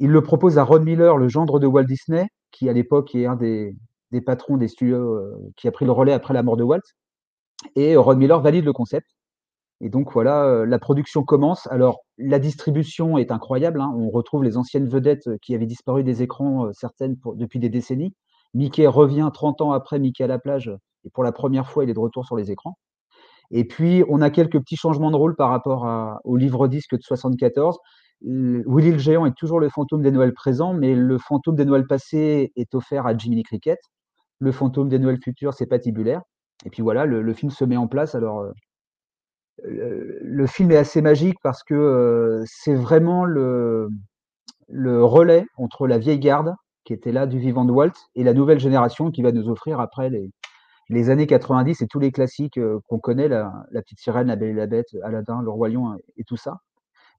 Il 0.00 0.10
le 0.10 0.22
propose 0.22 0.56
à 0.56 0.64
Ron 0.64 0.80
Miller, 0.80 1.18
le 1.18 1.28
gendre 1.28 1.60
de 1.60 1.66
Walt 1.66 1.84
Disney, 1.84 2.28
qui 2.50 2.68
à 2.70 2.72
l'époque 2.72 3.14
est 3.14 3.26
un 3.26 3.36
des, 3.36 3.76
des 4.14 4.22
patrons 4.22 4.56
des 4.56 4.68
studios 4.68 4.96
euh, 4.96 5.52
qui 5.56 5.68
a 5.68 5.72
pris 5.72 5.84
le 5.84 5.92
relais 5.92 6.12
après 6.12 6.34
la 6.34 6.42
mort 6.42 6.56
de 6.56 6.64
Walt. 6.64 6.80
Et 7.76 7.96
Ron 7.96 8.16
Miller 8.16 8.40
valide 8.40 8.64
le 8.64 8.72
concept. 8.72 9.08
Et 9.80 9.90
donc 9.90 10.12
voilà, 10.12 10.44
euh, 10.44 10.66
la 10.66 10.78
production 10.78 11.24
commence. 11.24 11.66
Alors 11.68 12.00
la 12.18 12.38
distribution 12.38 13.18
est 13.18 13.30
incroyable. 13.30 13.80
hein. 13.80 13.92
On 13.96 14.08
retrouve 14.10 14.44
les 14.44 14.56
anciennes 14.56 14.88
vedettes 14.88 15.26
euh, 15.28 15.36
qui 15.42 15.54
avaient 15.54 15.66
disparu 15.66 16.04
des 16.04 16.22
écrans, 16.22 16.66
euh, 16.66 16.70
certaines 16.72 17.16
depuis 17.34 17.58
des 17.58 17.68
décennies. 17.68 18.14
Mickey 18.54 18.86
revient 18.86 19.28
30 19.34 19.60
ans 19.62 19.72
après 19.72 19.98
Mickey 19.98 20.24
à 20.24 20.28
la 20.28 20.38
plage, 20.38 20.70
et 21.04 21.10
pour 21.10 21.24
la 21.24 21.32
première 21.32 21.68
fois, 21.68 21.84
il 21.84 21.90
est 21.90 21.94
de 21.94 21.98
retour 21.98 22.24
sur 22.24 22.36
les 22.36 22.50
écrans. 22.52 22.78
Et 23.50 23.64
puis, 23.66 24.04
on 24.08 24.22
a 24.22 24.30
quelques 24.30 24.60
petits 24.60 24.76
changements 24.76 25.10
de 25.10 25.16
rôle 25.16 25.36
par 25.36 25.50
rapport 25.50 25.86
au 26.24 26.36
livre-disque 26.36 26.96
de 26.96 27.02
74. 27.02 27.78
Euh, 28.26 28.62
Willy 28.66 28.92
le 28.92 28.98
Géant 28.98 29.26
est 29.26 29.36
toujours 29.36 29.60
le 29.60 29.68
fantôme 29.68 30.02
des 30.02 30.10
Noëls 30.10 30.34
présents, 30.34 30.74
mais 30.74 30.94
le 30.94 31.18
fantôme 31.18 31.56
des 31.56 31.64
Noëls 31.64 31.86
passés 31.86 32.52
est 32.56 32.74
offert 32.74 33.06
à 33.06 33.16
Jiminy 33.16 33.42
Cricket. 33.42 33.78
Le 34.44 34.52
fantôme 34.52 34.90
des 34.90 34.98
Noëls 34.98 35.22
futurs, 35.22 35.54
c'est 35.54 35.64
Patibulaire. 35.64 36.20
Et 36.66 36.70
puis 36.70 36.82
voilà, 36.82 37.06
le, 37.06 37.32
film 37.32 37.50
se 37.50 37.64
met 37.64 37.78
en 37.78 37.88
place. 37.88 38.14
Alors, 38.14 38.42
euh, 38.42 38.52
le, 39.64 40.46
film 40.46 40.70
est 40.70 40.76
assez 40.76 41.00
magique 41.00 41.38
parce 41.42 41.62
que 41.62 41.74
euh, 41.74 42.44
c'est 42.46 42.74
vraiment 42.74 43.24
le, 43.24 43.88
relais 44.68 45.46
entre 45.56 45.86
la 45.86 45.96
vieille 45.96 46.18
garde 46.18 46.54
qui 46.84 46.92
était 46.92 47.12
là 47.12 47.26
du 47.26 47.38
vivant 47.38 47.64
de 47.64 47.72
Walt 47.72 47.94
et 48.16 48.22
la 48.22 48.34
nouvelle 48.34 48.60
génération 48.60 49.10
qui 49.10 49.22
va 49.22 49.32
nous 49.32 49.48
offrir 49.48 49.80
après 49.80 50.10
les, 50.90 51.10
années 51.10 51.26
90 51.26 51.80
et 51.80 51.86
tous 51.86 51.98
les 51.98 52.12
classiques 52.12 52.58
euh, 52.58 52.80
qu'on 52.86 52.98
connaît, 52.98 53.28
la, 53.28 53.50
la, 53.70 53.80
petite 53.80 54.00
sirène, 54.00 54.26
la 54.26 54.36
belle 54.36 54.50
et 54.50 54.52
la 54.52 54.66
bête, 54.66 54.88
Aladdin, 55.02 55.40
le 55.40 55.50
roi 55.50 55.70
lion 55.70 55.94
et, 55.94 56.04
et 56.18 56.24
tout 56.24 56.36
ça. 56.36 56.58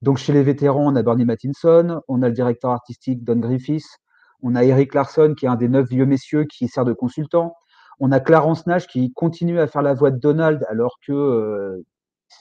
Donc 0.04 0.20
chez 0.20 0.32
les 0.32 0.44
vétérans, 0.44 0.94
on 0.94 0.96
a 0.96 1.02
Bernie 1.02 1.26
Mattinson, 1.26 2.02
on 2.08 2.22
a 2.22 2.28
le 2.28 2.36
directeur 2.36 2.70
artistique 2.70 3.24
Don 3.24 3.38
Griffiths, 3.38 3.98
on 4.46 4.56
a 4.56 4.64
Eric 4.64 4.94
Larson 4.94 5.34
qui 5.38 5.46
est 5.46 5.50
un 5.50 5.56
des 5.56 5.68
neuf 5.68 5.90
vieux 5.90 6.06
messieurs 6.06 6.46
qui 6.46 6.68
sert 6.68 6.86
de 6.86 6.94
consultant, 6.94 7.56
on 8.00 8.12
a 8.12 8.20
Clarence 8.20 8.68
Nash 8.68 8.86
qui 8.88 9.12
continue 9.12 9.60
à 9.60 9.68
faire 9.68 9.82
la 9.82 9.96
voix 9.96 10.12
de 10.12 10.20
Donald 10.20 10.64
alors 10.70 10.98
que 11.06 11.14
euh, 11.14 11.84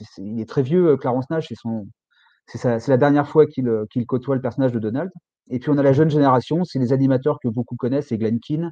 est, 0.01 0.21
il 0.21 0.39
est 0.39 0.47
très 0.47 0.61
vieux, 0.61 0.89
euh, 0.89 0.97
Clarence 0.97 1.29
Nash, 1.31 1.51
c'est 2.47 2.87
la 2.87 2.97
dernière 2.97 3.27
fois 3.27 3.47
qu'il 3.47 3.69
qu 3.89 4.05
côtoie 4.05 4.35
le 4.35 4.41
personnage 4.41 4.71
de 4.71 4.79
Donald. 4.79 5.09
Et 5.49 5.59
puis 5.59 5.71
on 5.71 5.77
a 5.77 5.83
la 5.83 5.93
jeune 5.93 6.09
génération, 6.09 6.63
c'est 6.63 6.79
les 6.79 6.93
animateurs 6.93 7.39
que 7.41 7.47
beaucoup 7.47 7.75
connaissent, 7.75 8.07
c'est 8.09 8.17
Glenn 8.17 8.39
Keane 8.39 8.71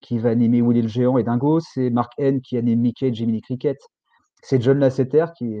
qui 0.00 0.18
va 0.18 0.30
animer 0.30 0.62
Willy 0.62 0.82
le 0.82 0.88
géant 0.88 1.18
et 1.18 1.24
Dingo, 1.24 1.58
c'est 1.58 1.90
Mark 1.90 2.12
N 2.18 2.40
qui 2.40 2.56
anime 2.56 2.80
Mickey 2.80 3.08
et 3.08 3.14
Jiminy 3.14 3.40
Cricket, 3.40 3.78
c'est 4.42 4.62
John 4.62 4.78
Lasseter 4.78 5.26
qui, 5.36 5.58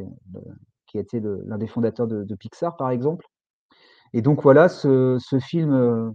a 0.94 0.98
été 1.00 1.20
l'un 1.20 1.58
des 1.58 1.66
fondateurs 1.66 2.06
de, 2.06 2.34
Pixar 2.36 2.76
par 2.76 2.90
exemple. 2.90 3.26
Et 4.12 4.22
donc 4.22 4.42
voilà, 4.42 4.68
ce, 4.68 5.18
film 5.40 5.72
euh, 5.72 6.10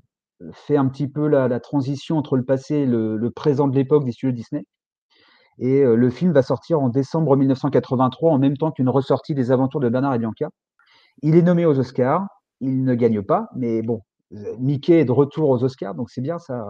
fait 0.51 0.77
un 0.77 0.87
petit 0.87 1.07
peu 1.07 1.27
la, 1.27 1.59
transition 1.59 2.17
entre 2.17 2.35
le 2.35 2.43
passé 2.43 2.75
et 2.75 2.85
le, 2.85 3.31
présent 3.31 3.67
de 3.67 3.75
l'époque 3.75 4.05
des 4.05 4.11
studios 4.11 4.33
Disney. 4.33 4.65
Et 5.59 5.81
euh, 5.81 5.95
le 5.95 6.09
film 6.09 6.31
va 6.31 6.41
sortir 6.41 6.81
en 6.81 6.89
décembre 6.89 7.35
1983 7.37 8.31
en 8.31 8.39
même 8.39 8.57
temps 8.57 8.71
qu'une 8.71 8.89
ressortie 8.89 9.35
des 9.35 9.51
aventures 9.51 9.79
de 9.79 9.89
Bernard 9.89 10.15
et 10.15 10.19
Bianca. 10.19 10.49
Il 11.21 11.35
est 11.35 11.43
nommé 11.43 11.65
aux 11.65 11.77
Oscars, 11.77 12.25
il 12.59 12.83
ne 12.83 12.95
gagne 12.95 13.21
pas, 13.21 13.49
mais 13.55 13.81
bon, 13.83 14.01
Mickey 14.59 14.99
est 15.01 15.05
de 15.05 15.11
retour 15.11 15.49
aux 15.49 15.63
Oscars, 15.63 15.93
donc 15.95 16.09
c'est 16.09 16.21
bien, 16.21 16.39
ça. 16.39 16.65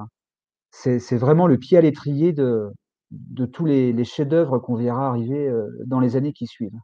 C'est 0.72 1.18
vraiment 1.18 1.48
le 1.48 1.58
pied 1.58 1.77
à 1.77 1.82
l'étrier 1.82 2.34
de, 2.34 2.72
de 3.12 3.46
tous 3.46 3.65
les, 3.65 3.94
les 3.94 4.03
chefs-d'œuvre 4.03 4.60
qu'on 4.60 4.75
verra 4.75 5.08
arriver 5.08 5.48
euh, 5.48 5.70
dans 5.86 6.00
les 6.00 6.15
années 6.15 6.34
qui 6.34 6.48
suivent. 6.48 6.77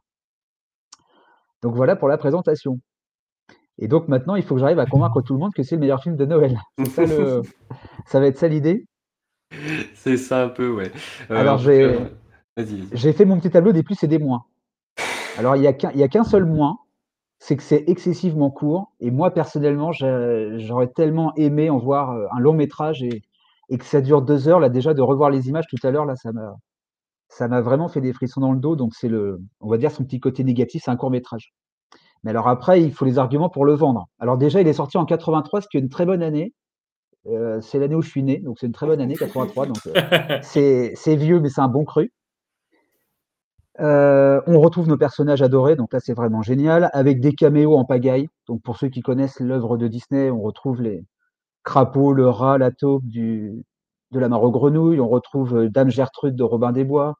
Donc 1.62 1.74
voilà 1.74 1.96
pour 1.96 2.08
la 2.08 2.16
présentation. 2.16 2.80
Et 3.80 3.88
donc 3.88 4.08
maintenant, 4.08 4.36
il 4.36 4.42
faut 4.42 4.54
que 4.54 4.60
j'arrive 4.60 4.78
à 4.78 4.86
convaincre 4.86 5.22
tout 5.22 5.32
le 5.32 5.40
monde 5.40 5.52
que 5.54 5.62
c'est 5.62 5.74
le 5.74 5.80
meilleur 5.80 6.02
film 6.02 6.16
de 6.16 6.26
Noël. 6.26 6.58
Ça, 6.94 7.04
le... 7.04 7.42
ça, 8.06 8.20
va 8.20 8.26
être 8.26 8.38
ça 8.38 8.46
l'idée 8.46 8.86
C'est 9.94 10.16
ça 10.16 10.44
un 10.44 10.48
peu, 10.48 10.70
ouais. 10.70 10.92
Euh, 11.30 11.36
Alors 11.36 11.58
j'ai 11.58 11.98
j'ai 12.92 13.12
fait 13.14 13.24
mon 13.24 13.38
petit 13.38 13.50
tableau 13.50 13.72
des 13.72 13.82
plus 13.82 14.02
et 14.04 14.06
des 14.06 14.18
moins. 14.18 14.44
Alors 15.38 15.56
il 15.56 15.60
n'y 15.60 15.66
a 15.66 15.72
qu'un 15.72 15.90
qu 15.90 16.28
seul 16.28 16.44
moins, 16.44 16.78
c'est 17.40 17.56
que 17.56 17.62
c'est 17.62 17.84
excessivement 17.88 18.50
court. 18.50 18.92
Et 19.00 19.10
moi, 19.10 19.32
personnellement, 19.32 19.92
j'aurais 19.92 20.88
tellement 20.88 21.34
aimé 21.36 21.70
en 21.70 21.78
voir 21.78 22.10
euh, 22.10 22.26
un 22.36 22.38
long 22.38 22.52
métrage 22.52 23.02
et, 23.02 23.22
et, 23.70 23.78
que 23.78 23.84
ça 23.84 24.02
dure 24.02 24.20
deux 24.22 24.46
heures. 24.46 24.60
Là, 24.60 24.68
déjà, 24.68 24.92
de 24.92 25.00
revoir 25.00 25.30
les 25.30 25.48
images 25.48 25.66
tout 25.66 25.78
à 25.82 25.90
l'heure, 25.90 26.04
là, 26.04 26.16
ça 26.16 26.32
m'a, 26.32 26.54
ça 27.28 27.48
m'a 27.48 27.62
vraiment 27.62 27.88
fait 27.88 28.02
des 28.02 28.12
frissons 28.12 28.42
dans 28.42 28.52
le 28.52 28.60
dos. 28.60 28.76
Donc, 28.76 28.94
c'est 28.94 29.08
le, 29.08 29.40
on 29.60 29.70
va 29.70 29.78
dire, 29.78 29.90
son 29.90 30.04
petit 30.04 30.20
côté 30.20 30.44
négatif, 30.44 30.82
c'est 30.84 30.90
un 30.90 30.96
court 30.96 31.10
métrage. 31.10 31.54
Mais 32.22 32.30
alors 32.30 32.48
après, 32.48 32.82
il 32.82 32.92
faut 32.92 33.04
les 33.04 33.18
arguments 33.18 33.48
pour 33.48 33.64
le 33.64 33.74
vendre. 33.74 34.08
Alors 34.18 34.36
déjà, 34.38 34.60
il 34.60 34.68
est 34.68 34.74
sorti 34.74 34.98
en 34.98 35.06
83, 35.06 35.62
ce 35.62 35.68
qui 35.68 35.76
est 35.76 35.80
une 35.80 35.88
très 35.88 36.06
bonne 36.06 36.22
année. 36.22 36.52
Euh, 37.26 37.60
c'est 37.60 37.78
l'année 37.78 37.94
où 37.94 38.02
je 38.02 38.08
suis 38.08 38.22
né, 38.22 38.38
donc 38.38 38.58
c'est 38.58 38.66
une 38.66 38.72
très 38.72 38.86
bonne 38.86 39.00
année, 39.00 39.14
83. 39.14 39.66
Donc 39.66 39.76
euh, 39.86 40.38
c'est 40.42 41.16
vieux, 41.16 41.40
mais 41.40 41.48
c'est 41.48 41.60
un 41.60 41.68
bon 41.68 41.84
cru. 41.84 42.12
Euh, 43.80 44.40
on 44.46 44.60
retrouve 44.60 44.88
nos 44.88 44.98
personnages 44.98 45.42
adorés, 45.42 45.76
donc 45.76 45.92
là 45.92 46.00
c'est 46.00 46.12
vraiment 46.12 46.42
génial, 46.42 46.90
avec 46.92 47.20
des 47.20 47.32
caméos 47.32 47.76
en 47.76 47.84
pagaille. 47.84 48.28
Donc 48.46 48.62
pour 48.62 48.76
ceux 48.76 48.88
qui 48.88 49.00
connaissent 49.00 49.40
l'œuvre 49.40 49.76
de 49.76 49.88
Disney, 49.88 50.30
on 50.30 50.40
retrouve 50.40 50.82
les 50.82 51.04
crapauds, 51.64 52.12
le 52.12 52.28
rat, 52.28 52.58
la 52.58 52.70
taupe 52.70 53.04
du, 53.06 53.64
de 54.12 54.18
la 54.18 54.28
mare 54.28 54.42
aux 54.42 54.50
grenouilles, 54.50 55.00
on 55.00 55.08
retrouve 55.08 55.68
Dame 55.68 55.90
Gertrude 55.90 56.36
de 56.36 56.42
Robin 56.42 56.72
des 56.72 56.84
Bois, 56.84 57.14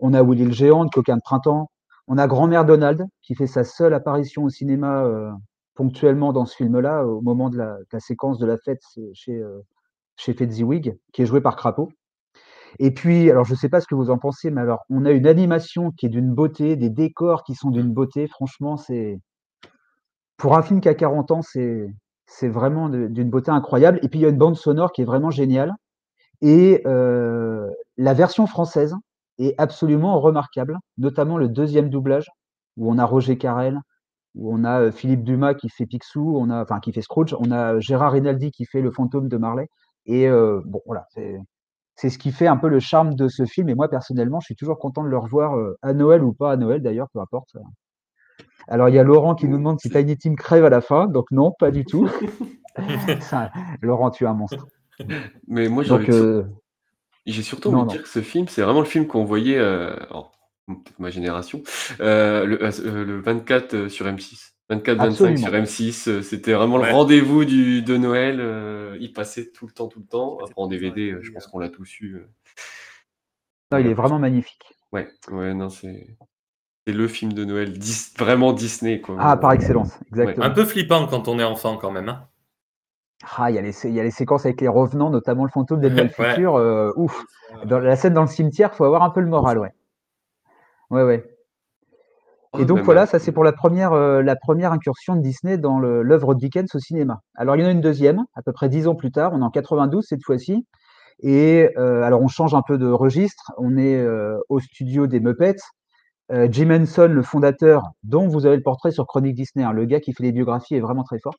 on 0.00 0.14
a 0.14 0.22
Willy 0.22 0.46
le 0.46 0.52
géant, 0.52 0.84
de 0.84 0.90
Coquin 0.90 1.16
de 1.16 1.22
printemps, 1.22 1.70
on 2.10 2.18
a 2.18 2.26
Grand-mère 2.26 2.64
Donald 2.64 3.06
qui 3.22 3.36
fait 3.36 3.46
sa 3.46 3.62
seule 3.62 3.94
apparition 3.94 4.42
au 4.42 4.50
cinéma 4.50 5.04
euh, 5.04 5.30
ponctuellement 5.76 6.32
dans 6.32 6.44
ce 6.44 6.56
film-là, 6.56 7.06
au 7.06 7.20
moment 7.20 7.50
de 7.50 7.56
la, 7.56 8.00
séquence 8.00 8.38
de 8.38 8.46
la 8.46 8.58
fête 8.58 8.82
chez, 9.14 9.36
euh, 9.36 9.60
chez 10.16 10.34
qui 10.34 10.42
est 11.22 11.26
joué 11.26 11.40
par 11.40 11.54
Crapaud. 11.54 11.88
Et 12.80 12.92
puis, 12.92 13.30
alors 13.30 13.44
je 13.44 13.52
ne 13.52 13.56
sais 13.56 13.68
pas 13.68 13.80
ce 13.80 13.86
que 13.86 13.94
vous 13.94 14.10
en 14.10 14.18
pensez, 14.18 14.50
mais 14.50 14.60
alors 14.60 14.80
on 14.90 15.06
a 15.06 15.12
une 15.12 15.28
animation 15.28 15.92
qui 15.92 16.06
est 16.06 16.08
d'une 16.08 16.34
beauté, 16.34 16.74
des 16.74 16.90
décors 16.90 17.44
qui 17.44 17.54
sont 17.54 17.70
d'une 17.70 17.92
beauté. 17.92 18.26
Franchement, 18.26 18.76
c'est 18.76 19.20
pour 20.36 20.56
un 20.56 20.62
film 20.62 20.80
qui 20.80 20.88
a 20.88 20.94
40 20.94 21.30
ans, 21.30 21.42
c'est 21.42 21.86
c'est 22.26 22.48
vraiment 22.48 22.88
d'une 22.88 23.30
beauté 23.30 23.52
incroyable. 23.52 24.00
Et 24.02 24.08
puis 24.08 24.18
il 24.18 24.22
y 24.22 24.26
a 24.26 24.30
une 24.30 24.36
bande 24.36 24.56
sonore 24.56 24.90
qui 24.90 25.02
est 25.02 25.04
vraiment 25.04 25.30
géniale. 25.30 25.74
Et 26.42 26.82
euh, 26.86 27.68
la 27.96 28.14
version 28.14 28.48
française 28.48 28.96
est 29.40 29.54
absolument 29.58 30.20
remarquable, 30.20 30.78
notamment 30.98 31.38
le 31.38 31.48
deuxième 31.48 31.90
doublage 31.90 32.28
où 32.76 32.90
on 32.90 32.98
a 32.98 33.04
Roger 33.04 33.36
Carrel, 33.38 33.80
où 34.34 34.54
on 34.54 34.64
a 34.64 34.90
Philippe 34.92 35.24
Dumas 35.24 35.54
qui 35.54 35.68
fait 35.68 35.86
Picsou, 35.86 36.36
on 36.36 36.50
a 36.50 36.62
enfin 36.62 36.80
qui 36.80 36.92
fait 36.92 37.02
Scrooge, 37.02 37.34
on 37.38 37.50
a 37.50 37.78
Gérard 37.80 38.12
Rinaldi 38.12 38.50
qui 38.50 38.64
fait 38.64 38.80
le 38.80 38.90
fantôme 38.90 39.28
de 39.28 39.36
Marley. 39.36 39.68
Et 40.06 40.28
euh, 40.28 40.60
bon, 40.64 40.80
voilà, 40.86 41.06
c'est 41.10 41.38
c'est 42.00 42.08
ce 42.08 42.18
qui 42.18 42.32
fait 42.32 42.46
un 42.46 42.56
peu 42.56 42.68
le 42.68 42.80
charme 42.80 43.14
de 43.14 43.28
ce 43.28 43.44
film. 43.44 43.68
Et 43.68 43.74
moi, 43.74 43.88
personnellement, 43.88 44.40
je 44.40 44.46
suis 44.46 44.56
toujours 44.56 44.78
content 44.78 45.04
de 45.04 45.08
le 45.08 45.18
revoir 45.18 45.58
euh, 45.58 45.76
à 45.82 45.92
Noël 45.92 46.24
ou 46.24 46.32
pas 46.32 46.52
à 46.52 46.56
Noël, 46.56 46.80
d'ailleurs, 46.80 47.08
peu 47.12 47.20
importe. 47.20 47.56
Alors, 48.68 48.88
il 48.88 48.94
y 48.94 48.98
a 48.98 49.02
Laurent 49.02 49.34
qui 49.34 49.48
nous 49.48 49.58
demande 49.58 49.78
si 49.80 49.90
Tiny 49.90 50.16
Tim 50.16 50.34
crève 50.34 50.64
à 50.64 50.70
la 50.70 50.80
fin. 50.80 51.08
Donc, 51.08 51.26
non, 51.30 51.52
pas 51.58 51.70
du 51.70 51.84
tout. 51.84 52.08
Ça, 53.20 53.50
Laurent, 53.82 54.10
tu 54.10 54.24
es 54.24 54.26
un 54.26 54.32
monstre. 54.32 54.66
Mais 55.46 55.68
moi, 55.68 55.82
j'ai 55.82 56.10
euh... 56.10 56.44
surtout 57.26 57.70
envie 57.70 57.86
de 57.86 57.90
dire 57.90 58.02
que 58.02 58.08
ce 58.08 58.22
film, 58.22 58.48
c'est 58.48 58.62
vraiment 58.62 58.80
le 58.80 58.86
film 58.86 59.06
qu'on 59.06 59.24
voyait, 59.24 59.58
euh, 59.58 59.94
peut-être 60.66 60.98
ma 60.98 61.10
génération, 61.10 61.62
euh, 62.00 62.44
le, 62.44 62.62
euh, 62.62 63.04
le, 63.04 63.20
24 63.20 63.88
sur 63.88 64.06
M6. 64.06 64.52
24-25 64.70 65.36
sur 65.36 65.50
M6, 65.50 66.22
c'était 66.22 66.52
vraiment 66.52 66.76
ouais. 66.76 66.86
le 66.86 66.94
rendez-vous 66.94 67.44
de 67.44 67.96
Noël. 67.96 68.38
Euh, 68.40 68.96
il 69.00 69.12
passait 69.12 69.50
tout 69.50 69.66
le 69.66 69.72
temps, 69.72 69.88
tout 69.88 69.98
le 69.98 70.06
temps. 70.06 70.38
Après, 70.38 70.54
en 70.56 70.68
DVD, 70.68 71.16
je 71.20 71.32
pense 71.32 71.48
qu'on 71.48 71.58
l'a 71.58 71.70
tous 71.70 72.00
eu. 72.00 72.22
Non, 73.72 73.78
il 73.78 73.86
est 73.88 73.94
vraiment 73.94 74.20
magnifique. 74.20 74.62
Ouais, 74.92 75.08
ouais, 75.30 75.54
non, 75.54 75.70
c'est. 75.70 76.16
C'est 76.86 76.94
le 76.94 77.08
film 77.08 77.34
de 77.34 77.44
Noël, 77.44 77.78
dis... 77.78 77.94
vraiment 78.18 78.54
Disney. 78.54 79.02
Quoi. 79.02 79.16
Ah, 79.18 79.36
par 79.36 79.52
excellence, 79.52 79.98
exactement. 80.08 80.46
Ouais. 80.46 80.50
Un 80.50 80.54
peu 80.54 80.64
flippant 80.64 81.06
quand 81.06 81.28
on 81.28 81.38
est 81.38 81.44
enfant, 81.44 81.76
quand 81.76 81.90
même. 81.90 82.08
Hein. 82.08 82.29
Ah, 83.36 83.50
il 83.50 83.54
y, 83.54 83.58
a 83.58 83.62
les, 83.62 83.74
il 83.84 83.94
y 83.94 84.00
a 84.00 84.02
les 84.02 84.10
séquences 84.10 84.46
avec 84.46 84.60
les 84.60 84.68
revenants, 84.68 85.10
notamment 85.10 85.44
le 85.44 85.50
fantôme 85.50 85.80
des 85.80 85.90
Noëls 85.90 86.10
ouais. 86.18 86.30
futurs. 86.30 86.56
Euh, 86.56 86.92
ouf. 86.96 87.24
Dans 87.66 87.78
la 87.78 87.96
scène 87.96 88.14
dans 88.14 88.22
le 88.22 88.28
cimetière, 88.28 88.70
il 88.72 88.76
faut 88.76 88.84
avoir 88.84 89.02
un 89.02 89.10
peu 89.10 89.20
le 89.20 89.28
moral, 89.28 89.58
ouais. 89.58 89.72
Ouais, 90.90 91.02
ouais. 91.02 91.24
Et 92.58 92.64
donc 92.64 92.80
voilà, 92.80 93.06
ça 93.06 93.20
c'est 93.20 93.30
pour 93.30 93.44
la 93.44 93.52
première, 93.52 93.92
euh, 93.92 94.22
la 94.22 94.34
première 94.34 94.72
incursion 94.72 95.14
de 95.14 95.20
Disney 95.20 95.56
dans 95.56 95.78
l'œuvre 95.78 96.34
de 96.34 96.40
Dickens 96.40 96.74
au 96.74 96.80
cinéma. 96.80 97.20
Alors 97.36 97.54
il 97.54 97.62
y 97.62 97.64
en 97.64 97.68
a 97.68 97.70
une 97.70 97.80
deuxième, 97.80 98.24
à 98.34 98.42
peu 98.42 98.52
près 98.52 98.68
dix 98.68 98.88
ans 98.88 98.96
plus 98.96 99.12
tard, 99.12 99.30
on 99.32 99.40
est 99.40 99.44
en 99.44 99.50
92 99.50 100.04
cette 100.04 100.24
fois-ci. 100.24 100.66
Et 101.20 101.70
euh, 101.76 102.02
alors 102.02 102.20
on 102.22 102.26
change 102.26 102.52
un 102.54 102.62
peu 102.66 102.76
de 102.76 102.88
registre, 102.88 103.52
on 103.56 103.76
est 103.76 104.04
au 104.48 104.58
studio 104.58 105.06
des 105.06 105.20
Muppets. 105.20 105.60
Jim 106.48 106.70
Henson, 106.70 107.08
le 107.12 107.22
fondateur, 107.22 107.82
dont 108.02 108.26
vous 108.26 108.46
avez 108.46 108.56
le 108.56 108.62
portrait 108.62 108.92
sur 108.92 109.06
Chronique 109.06 109.34
Disney, 109.34 109.64
hein, 109.64 109.72
le 109.72 109.84
gars 109.84 110.00
qui 110.00 110.12
fait 110.12 110.22
les 110.22 110.32
biographies 110.32 110.76
est 110.76 110.80
vraiment 110.80 111.02
très 111.02 111.18
fort, 111.18 111.34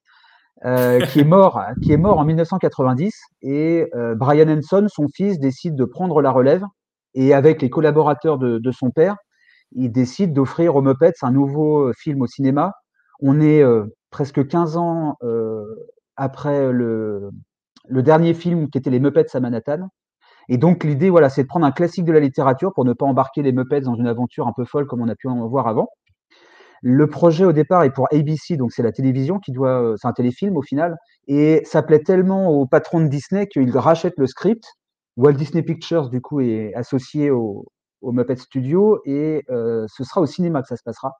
qui 0.63 1.19
est 1.19 1.25
mort, 1.25 1.61
qui 1.81 1.91
est 1.91 1.97
mort 1.97 2.19
en 2.19 2.25
1990. 2.25 3.13
Et 3.41 3.89
Brian 4.15 4.47
Henson, 4.47 4.85
son 4.89 5.07
fils, 5.13 5.39
décide 5.39 5.75
de 5.75 5.85
prendre 5.85 6.21
la 6.21 6.31
relève 6.31 6.63
et 7.13 7.33
avec 7.33 7.61
les 7.61 7.69
collaborateurs 7.69 8.37
de, 8.37 8.71
son 8.71 8.89
père, 8.91 9.15
il 9.73 9.91
décide 9.91 10.33
d'offrir 10.33 10.75
aux 10.75 10.81
Muppets 10.81 11.13
un 11.21 11.31
nouveau 11.31 11.87
euh, 11.87 11.93
film 11.97 12.21
au 12.21 12.27
cinéma. 12.27 12.73
On 13.21 13.39
est 13.39 13.61
euh, 13.61 13.85
presque 14.09 14.45
15 14.45 14.77
ans 14.77 15.15
euh, 15.23 15.63
après 16.17 16.71
le, 16.71 17.29
le, 17.87 18.03
dernier 18.03 18.33
film 18.33 18.69
qui 18.69 18.77
était 18.77 18.89
Les 18.89 18.99
Muppets 18.99 19.33
à 19.33 19.39
Manhattan. 19.39 19.87
Et 20.49 20.57
donc 20.57 20.83
l'idée, 20.83 21.09
voilà, 21.09 21.29
c'est 21.29 21.43
de 21.43 21.47
prendre 21.47 21.65
un 21.65 21.71
classique 21.71 22.05
de 22.05 22.11
la 22.11 22.19
littérature 22.19 22.73
pour 22.73 22.83
ne 22.83 22.93
pas 22.93 23.05
embarquer 23.05 23.41
les 23.43 23.53
Muppets 23.53 23.81
dans 23.81 23.95
une 23.95 24.07
aventure 24.07 24.47
un 24.47 24.53
peu 24.53 24.65
folle 24.65 24.87
comme 24.87 25.01
on 25.01 25.07
a 25.07 25.15
pu 25.15 25.27
en 25.27 25.47
voir 25.47 25.67
avant. 25.67 25.87
Le 26.81 27.07
projet 27.07 27.45
au 27.45 27.53
départ 27.53 27.83
est 27.83 27.91
pour 27.91 28.07
ABC, 28.11 28.57
donc 28.57 28.71
c'est 28.71 28.83
la 28.83 28.91
télévision 28.91 29.39
qui 29.39 29.51
doit, 29.51 29.93
c'est 29.97 30.07
un 30.07 30.13
téléfilm 30.13 30.57
au 30.57 30.63
final, 30.63 30.97
et 31.27 31.61
ça 31.65 31.83
plaît 31.83 32.01
tellement 32.01 32.49
au 32.49 32.65
patron 32.65 33.01
de 33.01 33.07
Disney 33.07 33.47
qu'il 33.47 33.77
rachète 33.77 34.15
le 34.17 34.27
script. 34.27 34.65
Walt 35.17 35.33
Disney 35.33 35.61
Pictures 35.61 36.09
du 36.09 36.21
coup 36.21 36.41
est 36.41 36.73
associé 36.73 37.29
au, 37.29 37.65
Muppet 38.03 38.37
Studio 38.37 38.99
et 39.05 39.43
euh, 39.51 39.85
ce 39.87 40.03
sera 40.03 40.21
au 40.21 40.25
cinéma 40.25 40.63
que 40.63 40.67
ça 40.67 40.75
se 40.75 40.81
passera. 40.83 41.11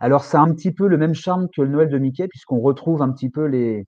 Alors, 0.00 0.22
c'est 0.24 0.36
un 0.36 0.52
petit 0.52 0.72
peu 0.72 0.86
le 0.86 0.98
même 0.98 1.14
charme 1.14 1.48
que 1.54 1.62
le 1.62 1.68
Noël 1.68 1.88
de 1.88 1.98
Mickey, 1.98 2.28
puisqu'on 2.28 2.60
retrouve 2.60 3.02
un 3.02 3.10
petit 3.10 3.30
peu 3.30 3.46
les, 3.46 3.86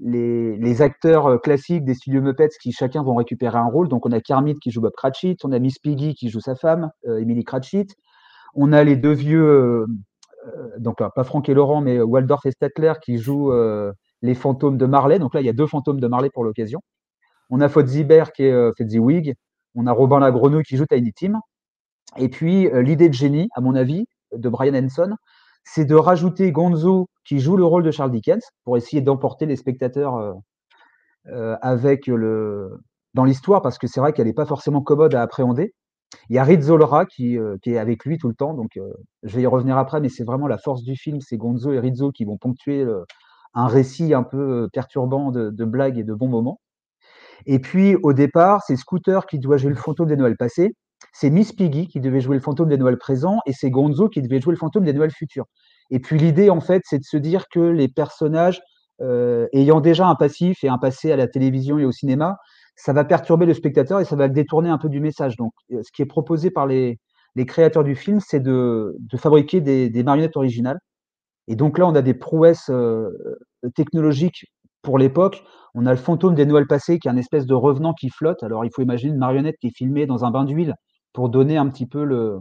les, 0.00 0.82
acteurs 0.82 1.26
euh, 1.26 1.38
classiques 1.38 1.84
des 1.84 1.94
studios 1.94 2.22
Muppets 2.22 2.48
qui 2.60 2.72
chacun 2.72 3.02
vont 3.02 3.14
récupérer 3.14 3.58
un 3.58 3.66
rôle. 3.66 3.88
Donc 3.88 4.06
on 4.06 4.12
a 4.12 4.20
Kermit 4.20 4.56
qui 4.56 4.70
joue 4.70 4.80
Bob 4.80 4.94
Cratchit, 4.96 5.36
on 5.44 5.52
a 5.52 5.58
Miss 5.58 5.78
Piggy 5.78 6.14
qui 6.14 6.28
joue 6.30 6.40
sa 6.40 6.54
femme, 6.54 6.90
euh, 7.06 7.18
Emily 7.18 7.44
Cratchit. 7.44 7.86
On 8.54 8.72
a 8.72 8.84
les 8.84 8.96
deux 8.96 9.12
vieux, 9.12 9.46
euh, 9.46 9.86
euh, 9.86 9.86
donc 10.78 11.00
là, 11.00 11.10
pas 11.14 11.24
Franck 11.24 11.48
et 11.48 11.54
Laurent, 11.54 11.80
mais 11.80 12.00
Waldorf 12.00 12.46
et 12.46 12.50
Statler 12.50 12.94
qui 13.02 13.18
jouent 13.18 13.52
euh, 13.52 13.92
les 14.22 14.34
fantômes 14.34 14.78
de 14.78 14.86
Marley. 14.86 15.18
Donc 15.18 15.34
là, 15.34 15.40
il 15.40 15.46
y 15.46 15.50
a 15.50 15.52
deux 15.52 15.66
fantômes 15.66 16.00
de 16.00 16.06
Marley 16.06 16.30
pour 16.32 16.44
l'occasion. 16.44 16.80
On 17.50 17.60
a 17.60 17.68
Fodzibert 17.68 18.32
qui 18.32 18.44
est 18.44 18.52
euh, 18.52 18.72
Wig. 18.98 19.34
On 19.74 19.86
a 19.86 19.92
Robin 19.92 20.18
la 20.20 20.32
qui 20.62 20.76
joue 20.76 20.86
Tiny 20.86 21.12
Tim. 21.12 21.40
Et 22.16 22.28
puis 22.28 22.68
euh, 22.68 22.82
l'idée 22.82 23.08
de 23.08 23.14
génie, 23.14 23.48
à 23.54 23.60
mon 23.60 23.74
avis, 23.74 24.06
de 24.32 24.48
Brian 24.48 24.74
Henson, 24.74 25.14
c'est 25.64 25.84
de 25.84 25.94
rajouter 25.94 26.52
Gonzo 26.52 27.08
qui 27.24 27.40
joue 27.40 27.56
le 27.56 27.64
rôle 27.64 27.82
de 27.82 27.90
Charles 27.90 28.10
Dickens 28.10 28.42
pour 28.64 28.76
essayer 28.76 29.02
d'emporter 29.02 29.46
les 29.46 29.56
spectateurs 29.56 30.16
euh, 30.16 30.32
euh, 31.28 31.56
avec 31.60 32.06
le 32.06 32.80
dans 33.14 33.24
l'histoire 33.24 33.62
parce 33.62 33.78
que 33.78 33.86
c'est 33.86 34.00
vrai 34.00 34.12
qu'elle 34.12 34.26
n'est 34.26 34.34
pas 34.34 34.46
forcément 34.46 34.82
commode 34.82 35.14
à 35.14 35.22
appréhender. 35.22 35.74
Il 36.28 36.36
y 36.36 36.38
a 36.38 36.44
Rizzo 36.44 36.76
Lora 36.76 37.06
qui, 37.06 37.38
euh, 37.38 37.56
qui 37.62 37.70
est 37.70 37.78
avec 37.78 38.04
lui 38.04 38.18
tout 38.18 38.28
le 38.28 38.34
temps, 38.34 38.54
donc 38.54 38.76
euh, 38.76 38.92
je 39.22 39.36
vais 39.36 39.42
y 39.42 39.46
revenir 39.46 39.78
après, 39.78 40.00
mais 40.00 40.08
c'est 40.08 40.24
vraiment 40.24 40.48
la 40.48 40.58
force 40.58 40.82
du 40.82 40.96
film, 40.96 41.20
c'est 41.20 41.36
Gonzo 41.36 41.72
et 41.72 41.80
Rizzo 41.80 42.10
qui 42.12 42.24
vont 42.24 42.36
ponctuer 42.36 42.84
un 43.54 43.66
récit 43.66 44.12
un 44.14 44.22
peu 44.22 44.64
euh, 44.64 44.68
perturbant 44.72 45.30
de, 45.30 45.50
de 45.50 45.64
blagues 45.64 45.98
et 45.98 46.04
de 46.04 46.14
bons 46.14 46.28
moments. 46.28 46.60
Et 47.46 47.58
puis 47.58 47.96
au 48.02 48.12
départ, 48.12 48.62
c'est 48.66 48.76
Scooter 48.76 49.26
qui 49.26 49.38
doit 49.38 49.56
jouer 49.56 49.70
le 49.70 49.76
fantôme 49.76 50.08
des 50.08 50.16
Noëls 50.16 50.36
passés, 50.36 50.74
c'est 51.12 51.30
Miss 51.30 51.52
Piggy 51.52 51.86
qui 51.88 52.00
devait 52.00 52.20
jouer 52.20 52.36
le 52.36 52.42
fantôme 52.42 52.68
des 52.68 52.78
Noëls 52.78 52.98
présents, 52.98 53.38
et 53.46 53.52
c'est 53.52 53.70
Gonzo 53.70 54.08
qui 54.08 54.22
devait 54.22 54.40
jouer 54.40 54.52
le 54.52 54.58
fantôme 54.58 54.84
des 54.84 54.92
Noëls 54.92 55.12
futurs. 55.12 55.46
Et 55.90 56.00
puis 56.00 56.18
l'idée, 56.18 56.50
en 56.50 56.60
fait, 56.60 56.82
c'est 56.84 56.98
de 56.98 57.04
se 57.04 57.16
dire 57.16 57.44
que 57.48 57.60
les 57.60 57.88
personnages, 57.88 58.60
ayant 59.52 59.80
déjà 59.80 60.08
un 60.08 60.14
passif 60.14 60.64
et 60.64 60.68
un 60.68 60.78
passé 60.78 61.12
à 61.12 61.16
la 61.16 61.28
télévision 61.28 61.78
et 61.78 61.84
au 61.84 61.92
cinéma, 61.92 62.38
ça 62.76 62.92
va 62.92 63.04
perturber 63.04 63.46
le 63.46 63.54
spectateur 63.54 64.00
et 64.00 64.04
ça 64.04 64.16
va 64.16 64.26
le 64.28 64.32
détourner 64.34 64.68
un 64.68 64.78
peu 64.78 64.88
du 64.88 65.00
message. 65.00 65.36
Donc, 65.36 65.52
euh, 65.72 65.82
ce 65.82 65.90
qui 65.92 66.02
est 66.02 66.06
proposé 66.06 66.50
par 66.50 66.66
les, 66.66 66.98
créateurs 67.46 67.84
du 67.84 67.94
film, 67.94 68.20
c'est 68.20 68.40
de, 68.40 68.96
fabriquer 69.16 69.60
des, 69.60 70.02
marionnettes 70.04 70.36
originales. 70.36 70.78
Et 71.48 71.56
donc 71.56 71.78
là, 71.78 71.86
on 71.86 71.94
a 71.94 72.02
des 72.02 72.14
prouesses 72.14 72.70
euh, 72.70 73.10
technologiques 73.74 74.46
pour 74.82 74.98
l'époque. 74.98 75.42
On 75.74 75.86
a 75.86 75.90
le 75.90 75.96
fantôme 75.98 76.34
des 76.34 76.46
Noëls 76.46 76.66
passés, 76.66 76.98
qui 76.98 77.08
est 77.08 77.10
un 77.10 77.16
espèce 77.16 77.46
de 77.46 77.54
revenant 77.54 77.94
qui 77.94 78.10
flotte. 78.10 78.42
Alors, 78.42 78.64
il 78.64 78.70
faut 78.74 78.82
imaginer 78.82 79.12
une 79.12 79.18
marionnette 79.18 79.56
qui 79.60 79.68
est 79.68 79.76
filmée 79.76 80.06
dans 80.06 80.24
un 80.24 80.30
bain 80.30 80.44
d'huile 80.44 80.74
pour 81.12 81.28
donner 81.28 81.56
un 81.56 81.68
petit 81.68 81.86
peu 81.86 82.04
le, 82.04 82.38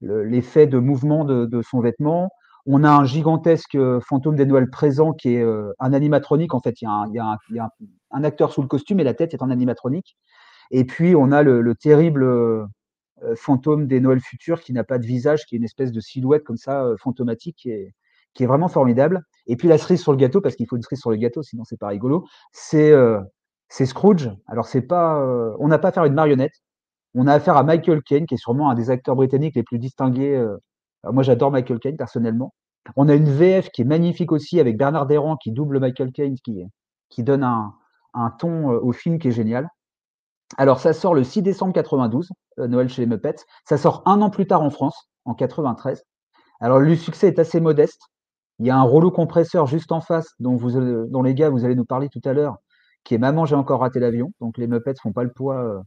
le- 0.00 0.24
l'effet 0.24 0.66
de 0.66 0.78
mouvement 0.78 1.24
de, 1.24 1.62
son 1.62 1.80
vêtement. 1.80 2.30
On 2.66 2.84
a 2.84 2.90
un 2.90 3.04
gigantesque 3.04 3.76
euh, 3.76 4.00
fantôme 4.00 4.36
des 4.36 4.46
Noëls 4.46 4.70
présent 4.70 5.12
qui 5.12 5.34
est 5.34 5.44
un 5.78 5.92
animatronique. 5.92 6.54
En 6.54 6.60
fait, 6.60 6.80
il 6.82 6.86
y 6.86 6.88
a, 6.88 6.92
un, 6.92 7.06
il 7.08 7.14
y 7.14 7.18
a 7.18 7.24
un- 7.26 7.38
il 7.50 7.56
y 7.56 7.58
a 7.58 7.64
un- 7.64 7.86
un 8.10 8.24
acteur 8.24 8.52
sous 8.52 8.62
le 8.62 8.68
costume 8.68 9.00
et 9.00 9.04
la 9.04 9.14
tête 9.14 9.34
est 9.34 9.42
un 9.42 9.50
animatronique. 9.50 10.16
Et 10.70 10.84
puis, 10.84 11.14
on 11.14 11.32
a 11.32 11.42
le, 11.42 11.60
le 11.60 11.74
terrible 11.74 12.24
euh, 13.22 13.34
fantôme 13.34 13.86
des 13.86 13.98
Noëls 14.00 14.20
futurs 14.20 14.60
qui 14.60 14.74
n'a 14.74 14.84
pas 14.84 14.98
de 14.98 15.06
visage, 15.06 15.46
qui 15.46 15.54
est 15.54 15.58
une 15.58 15.64
espèce 15.64 15.90
de 15.90 16.00
silhouette 16.00 16.44
comme 16.44 16.58
ça, 16.58 16.84
euh, 16.84 16.96
fantomatique, 16.98 17.56
qui 17.56 17.70
est, 17.70 17.94
qui 18.34 18.42
est 18.44 18.46
vraiment 18.46 18.68
formidable. 18.68 19.22
Et 19.46 19.56
puis, 19.56 19.68
la 19.68 19.78
cerise 19.78 20.02
sur 20.02 20.12
le 20.12 20.18
gâteau, 20.18 20.42
parce 20.42 20.54
qu'il 20.54 20.66
faut 20.68 20.76
une 20.76 20.82
cerise 20.82 21.00
sur 21.00 21.10
le 21.10 21.16
gâteau, 21.16 21.42
sinon 21.42 21.64
c'est 21.64 21.78
pas 21.78 21.88
rigolo, 21.88 22.26
c'est 22.52 22.90
euh, 22.92 23.20
Scrooge. 23.70 24.30
Alors, 24.46 24.66
c'est 24.66 24.82
pas, 24.82 25.24
on 25.58 25.68
n'a 25.68 25.78
pas 25.78 25.88
affaire 25.88 26.02
à 26.02 26.06
une 26.06 26.14
marionnette. 26.14 26.52
On 27.14 27.26
a 27.26 27.34
affaire 27.34 27.56
à 27.56 27.62
Michael 27.64 28.02
Caine, 28.02 28.26
qui 28.26 28.34
est 28.34 28.38
sûrement 28.38 28.70
un 28.70 28.74
des 28.74 28.90
acteurs 28.90 29.16
britanniques 29.16 29.56
les 29.56 29.62
plus 29.62 29.78
distingués. 29.78 30.44
moi, 31.04 31.22
j'adore 31.22 31.50
Michael 31.50 31.80
Caine 31.80 31.96
personnellement. 31.96 32.54
On 32.96 33.08
a 33.08 33.14
une 33.14 33.30
VF 33.30 33.70
qui 33.70 33.82
est 33.82 33.86
magnifique 33.86 34.32
aussi 34.32 34.60
avec 34.60 34.76
Bernard 34.76 35.06
Derrand 35.06 35.36
qui 35.36 35.50
double 35.50 35.80
Michael 35.80 36.12
Caine, 36.12 36.36
qui 37.08 37.22
donne 37.24 37.42
un, 37.42 37.74
un 38.16 38.30
ton 38.30 38.72
euh, 38.72 38.80
au 38.80 38.92
film 38.92 39.18
qui 39.18 39.28
est 39.28 39.32
génial. 39.32 39.68
Alors, 40.58 40.80
ça 40.80 40.92
sort 40.92 41.14
le 41.14 41.24
6 41.24 41.42
décembre 41.42 41.72
92, 41.72 42.30
euh, 42.58 42.68
Noël 42.68 42.88
chez 42.88 43.02
les 43.02 43.06
Muppets. 43.06 43.36
Ça 43.64 43.76
sort 43.78 44.02
un 44.06 44.22
an 44.22 44.30
plus 44.30 44.46
tard 44.46 44.62
en 44.62 44.70
France, 44.70 45.08
en 45.24 45.34
93. 45.34 46.02
Alors, 46.60 46.80
le 46.80 46.96
succès 46.96 47.28
est 47.28 47.38
assez 47.38 47.60
modeste. 47.60 48.02
Il 48.58 48.66
y 48.66 48.70
a 48.70 48.76
un 48.78 48.82
rouleau 48.82 49.10
compresseur 49.10 49.66
juste 49.66 49.92
en 49.92 50.00
face, 50.00 50.28
dont, 50.40 50.56
vous, 50.56 50.76
euh, 50.76 51.06
dont 51.10 51.22
les 51.22 51.34
gars, 51.34 51.50
vous 51.50 51.64
allez 51.64 51.74
nous 51.74 51.84
parler 51.84 52.08
tout 52.08 52.22
à 52.24 52.32
l'heure, 52.32 52.56
qui 53.04 53.14
est 53.14 53.18
Maman, 53.18 53.44
j'ai 53.44 53.56
encore 53.56 53.80
raté 53.80 54.00
l'avion. 54.00 54.32
Donc, 54.40 54.56
les 54.58 54.66
Muppets 54.66 54.94
font 55.02 55.12
pas 55.12 55.24
le 55.24 55.32
poids 55.32 55.82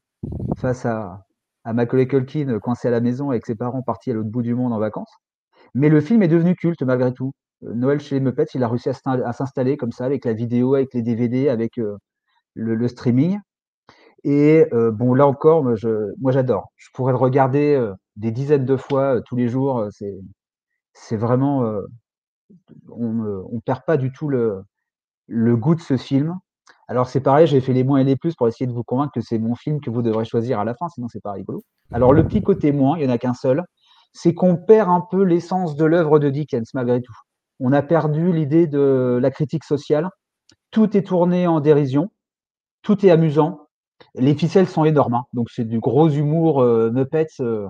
face 0.58 0.86
à, 0.86 1.26
à 1.64 1.74
Macaulay 1.74 2.08
Culkin 2.08 2.60
coincé 2.60 2.88
à 2.90 2.92
la 2.92 3.00
maison 3.02 3.30
avec 3.32 3.46
ses 3.46 3.56
parents 3.56 3.82
partis 3.82 4.12
à 4.12 4.14
l'autre 4.14 4.30
bout 4.30 4.42
du 4.42 4.54
monde 4.56 4.74
en 4.74 4.80
vacances. 4.80 5.12
Mais 5.74 5.90
le 5.90 6.02
film 6.02 6.22
est 6.24 6.28
devenu 6.28 6.56
culte 6.56 6.82
malgré 6.84 7.14
tout. 7.14 7.32
Noël 7.62 8.00
chez 8.00 8.16
les 8.16 8.22
Muppets, 8.22 8.46
il 8.54 8.64
a 8.64 8.68
réussi 8.68 8.90
à 8.90 8.94
s'insta- 8.94 9.24
à 9.26 9.34
s'installer 9.34 9.78
comme 9.78 9.92
ça, 9.92 10.06
avec 10.06 10.26
la 10.26 10.34
vidéo, 10.34 10.76
avec 10.76 10.94
les 10.94 11.02
DVD, 11.02 11.50
avec 11.50 11.78
le, 12.54 12.88
streaming. 12.88 13.40
Et 14.24 14.66
euh, 14.74 14.92
bon, 14.92 15.14
là 15.14 15.28
encore, 15.28 15.64
moi, 15.64 16.32
j'adore. 16.32 16.72
Je 16.76 16.90
pourrais 16.94 17.14
le 17.14 17.18
regarder 17.18 17.76
euh, 17.76 17.94
des 18.16 18.32
dizaines 18.32 18.66
de 18.66 18.76
fois 18.76 19.16
euh, 19.16 19.22
tous 19.26 19.36
les 19.36 19.48
jours. 19.48 19.88
C'est, 20.94 21.18
vraiment, 21.18 21.64
on 22.90 23.46
on 23.52 23.60
perd 23.62 23.84
pas 23.86 23.96
du 23.96 24.12
tout 24.12 24.28
le, 24.28 24.64
le 25.28 25.56
goût 25.56 25.76
de 25.76 25.82
ce 25.82 25.96
film. 25.96 26.38
Alors 26.88 27.08
c'est 27.08 27.22
pareil, 27.22 27.46
j'ai 27.46 27.62
fait 27.62 27.72
les 27.72 27.84
moins 27.84 28.00
et 28.00 28.04
les 28.04 28.16
plus 28.16 28.36
pour 28.36 28.48
essayer 28.48 28.66
de 28.66 28.74
vous 28.74 28.84
convaincre 28.84 29.12
que 29.14 29.22
c'est 29.22 29.38
mon 29.38 29.54
film 29.54 29.80
que 29.80 29.92
vous 29.92 30.02
devrez 30.02 30.26
choisir 30.26 30.60
à 30.60 30.66
la 30.66 30.74
fin, 30.74 30.90
sinon 30.90 31.08
c'est 31.08 31.22
pas 31.22 31.34
rigolo. 31.34 31.64
Alors 31.92 32.14
le 32.14 32.26
petit 32.28 32.42
côté 32.42 32.72
moins, 32.72 32.98
il 32.98 33.04
y 33.04 33.08
en 33.08 33.12
a 33.12 33.20
qu'un 33.20 33.36
seul, 33.36 33.64
c'est 34.12 34.34
qu'on 34.34 34.58
perd 34.58 34.90
un 34.90 35.02
peu 35.02 35.24
l'essence 35.24 35.76
de 35.76 35.86
l'œuvre 35.86 36.18
de 36.18 36.32
Dickens 36.32 36.74
malgré 36.74 37.00
tout. 37.00 37.14
On 37.60 37.74
a 37.74 37.84
perdu 37.84 38.34
l'idée 38.34 38.66
de 38.66 39.20
la 39.22 39.30
critique 39.30 39.66
sociale. 39.66 40.10
Tout 40.72 40.98
est 40.98 41.04
tourné 41.04 41.46
en 41.46 41.60
dérision, 41.60 42.10
tout 42.82 43.06
est 43.06 43.12
amusant. 43.12 43.68
Les 44.16 44.34
ficelles 44.36 44.68
sont 44.68 44.86
énormes, 44.86 45.16
hein. 45.16 45.24
donc 45.34 45.50
c'est 45.52 45.66
du 45.66 45.80
gros 45.80 46.10
humour 46.10 46.62
euh, 46.62 46.90
Muppets. 46.92 47.28
euh, 47.42 47.68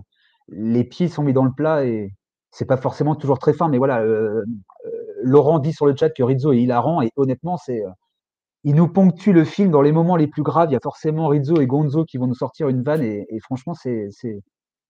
les 0.50 0.84
pieds 0.84 1.08
sont 1.10 1.24
mis 1.24 1.34
dans 1.34 1.43
le 1.45 1.52
plat 1.52 1.86
et 1.86 2.13
c'est 2.52 2.65
pas 2.65 2.78
forcément 2.78 3.15
toujours 3.15 3.39
très 3.39 3.54
fin, 3.54 3.67
mais 3.69 3.78
voilà. 3.78 4.02
euh, 4.02 4.43
euh, 4.86 4.89
Laurent 5.24 5.60
dit 5.60 5.74
sur 5.74 5.86
le 5.86 5.95
chat 5.95 6.10
que 6.10 6.24
Rizzo 6.24 6.52
est 6.54 6.60
hilarant 6.62 7.02
et 7.02 7.12
honnêtement, 7.15 7.58
c'est 7.58 7.84
il 8.63 8.76
nous 8.76 8.88
ponctue 8.88 9.32
le 9.32 9.45
film 9.45 9.72
dans 9.72 9.82
les 9.82 9.91
moments 9.91 10.15
les 10.17 10.28
plus 10.28 10.43
graves. 10.43 10.69
Il 10.69 10.74
y 10.74 10.76
a 10.78 10.80
forcément 10.82 11.28
Rizzo 11.28 11.62
et 11.62 11.67
Gonzo 11.67 12.06
qui 12.06 12.17
vont 12.17 12.28
nous 12.28 12.36
sortir 12.36 12.67
une 12.69 12.84
vanne 12.84 13.04
et, 13.04 13.26
et 13.30 13.39
franchement, 13.39 13.74
c'est, 13.74 14.10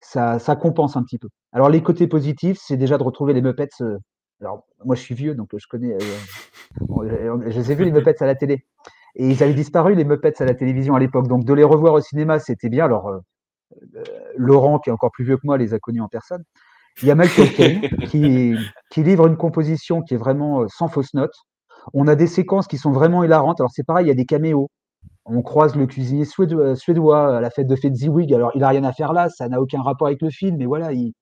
ça, 0.01 0.39
ça 0.39 0.55
compense 0.55 0.97
un 0.97 1.03
petit 1.03 1.17
peu. 1.19 1.27
Alors, 1.51 1.69
les 1.69 1.84
côtés 1.84 2.08
positifs, 2.08 2.58
c'est 2.62 2.77
déjà 2.77 2.97
de 2.97 3.03
retrouver 3.03 3.34
les 3.34 3.41
Muppets. 3.41 3.69
alors, 4.41 4.65
moi, 4.86 4.95
je 4.95 5.01
suis 5.01 5.15
vieux, 5.15 5.36
donc 5.36 5.49
je 5.55 5.67
connais. 5.67 5.95
bon, 6.82 7.03
je 7.08 7.49
je 7.51 7.60
les 7.60 7.71
ai 7.71 7.75
vus, 7.75 7.86
les 7.86 7.91
Muppets 7.93 8.21
à 8.23 8.25
la 8.25 8.36
télé. 8.36 8.65
Et 9.15 9.27
ils 9.27 9.43
avaient 9.43 9.53
disparu, 9.53 9.95
les 9.95 10.05
Muppets 10.05 10.41
à 10.41 10.45
la 10.45 10.53
télévision 10.53 10.95
à 10.95 10.99
l'époque. 10.99 11.27
Donc, 11.27 11.45
de 11.45 11.53
les 11.53 11.63
revoir 11.63 11.93
au 11.93 12.01
cinéma, 12.01 12.39
c'était 12.39 12.69
bien. 12.69 12.85
Alors, 12.85 13.09
euh, 13.09 13.19
euh, 13.95 14.03
Laurent, 14.37 14.79
qui 14.79 14.89
est 14.89 14.93
encore 14.93 15.11
plus 15.11 15.25
vieux 15.25 15.37
que 15.37 15.45
moi, 15.45 15.57
les 15.57 15.73
a 15.73 15.79
connus 15.79 16.01
en 16.01 16.07
personne. 16.07 16.43
Il 17.01 17.07
y 17.07 17.11
a 17.11 17.15
Michael 17.15 17.51
qui, 18.09 18.55
qui 18.91 19.03
livre 19.03 19.27
une 19.27 19.37
composition 19.37 20.01
qui 20.01 20.15
est 20.15 20.17
vraiment 20.17 20.61
euh, 20.61 20.65
sans 20.69 20.87
fausse 20.87 21.13
note. 21.13 21.33
On 21.93 22.07
a 22.07 22.15
des 22.15 22.27
séquences 22.27 22.67
qui 22.67 22.77
sont 22.77 22.91
vraiment 22.91 23.23
hilarantes. 23.23 23.61
Alors 23.61 23.71
c'est 23.71 23.85
pareil, 23.85 24.05
il 24.05 24.09
y 24.09 24.11
a 24.11 24.15
des 24.15 24.25
caméos. 24.25 24.69
On 25.25 25.41
croise 25.41 25.75
le 25.75 25.85
cuisinier 25.85 26.25
suédois, 26.25 27.37
à 27.37 27.41
la 27.41 27.49
fête 27.49 27.67
de 27.67 27.75
Fedzziwig. 27.75 28.33
Alors 28.33 28.51
il 28.55 28.63
a 28.63 28.69
rien 28.69 28.83
à 28.83 28.91
faire 28.91 29.13
là, 29.13 29.29
ça 29.29 29.47
n'a 29.47 29.61
aucun 29.61 29.81
rapport 29.81 30.07
avec 30.07 30.21
le 30.21 30.29
film, 30.29 30.57
mais 30.57 30.65
voilà, 30.65 30.91
il, 30.91 31.13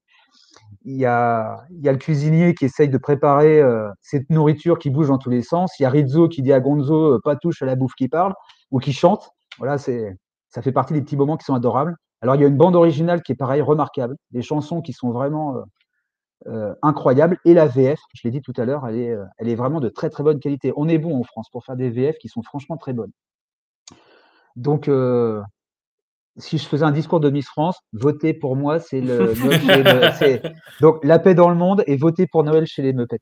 il 0.84 0.96
y 0.96 1.06
a, 1.06 1.64
y 1.72 1.90
a 1.90 1.92
le 1.92 1.98
cuisinier 1.98 2.54
qui 2.54 2.66
essaye 2.66 2.90
de 2.90 2.98
préparer 2.98 3.62
euh, 3.62 3.90
cette 4.02 4.30
nourriture 4.30 4.80
qui 4.80 4.90
bouge 4.90 5.08
dans 5.10 5.18
tous 5.18 5.30
les 5.30 5.42
sens. 5.42 5.78
Il 5.80 5.84
y 5.84 5.86
a 5.86 5.90
Rizzo 5.90 6.28
qui 6.28 6.42
dit 6.42 6.54
à 6.54 6.60
Gonzo 6.60 7.16
euh, 7.16 7.20
pas 7.24 7.36
touche 7.36 7.62
à 7.62 7.66
la 7.66 7.76
bouffe 7.76 7.94
qui 7.96 8.08
parle 8.08 8.34
ou 8.72 8.80
qui 8.80 8.94
chante. 8.94 9.32
Voilà, 9.58 9.78
c'est, 9.78 10.16
ça 10.50 10.62
fait 10.62 10.72
partie 10.72 10.94
des 10.94 11.02
petits 11.02 11.18
moments 11.18 11.38
qui 11.38 11.46
sont 11.46 11.56
adorables. 11.56 11.96
Alors 12.22 12.36
il 12.36 12.42
y 12.42 12.46
a 12.46 12.48
une 12.48 12.58
bande 12.58 12.76
originale 12.76 13.22
qui 13.22 13.32
est 13.32 13.36
pareil 13.36 13.62
remarquable, 13.62 14.16
des 14.32 14.42
chansons 14.42 14.82
qui 14.82 14.94
sont 14.94 15.12
vraiment 15.12 15.64
euh, 16.48 16.74
incroyables 16.82 17.38
et 17.46 17.54
la 17.54 17.68
VF, 17.68 18.00
je 18.14 18.22
l'ai 18.24 18.32
dit 18.32 18.42
tout 18.42 18.54
à 18.58 18.66
l'heure, 18.66 18.88
elle 18.88 18.98
est, 18.98 19.16
elle 19.38 19.50
est 19.50 19.56
vraiment 19.56 19.80
de 19.80 19.90
très 19.90 20.10
très 20.10 20.24
bonne 20.24 20.40
qualité. 20.40 20.74
On 20.76 20.88
est 20.88 20.98
bon 20.98 21.20
en 21.20 21.24
France 21.24 21.50
pour 21.52 21.64
faire 21.64 21.76
des 21.76 21.90
VF 21.90 22.18
qui 22.18 22.28
sont 22.28 22.42
franchement 22.42 22.78
très 22.78 22.94
bonnes. 22.94 23.12
Donc 24.56 24.90
si 26.38 26.58
je 26.58 26.68
faisais 26.68 26.84
un 26.86 26.92
discours 26.92 27.20
de 27.20 27.30
Miss 27.30 27.48
France, 27.48 27.78
voter 27.94 28.34
pour 28.34 28.56
moi, 28.56 28.80
c'est 28.80 29.02
le 29.02 29.34
chez 30.20 30.42
donc 30.82 31.04
la 31.04 31.20
paix 31.20 31.34
dans 31.36 31.50
le 31.50 31.56
monde 31.56 31.84
et 31.88 31.98
voter 31.98 32.28
pour 32.28 32.44
Noël 32.44 32.66
chez 32.68 32.82
les 32.82 32.94
Muppets. 32.94 33.20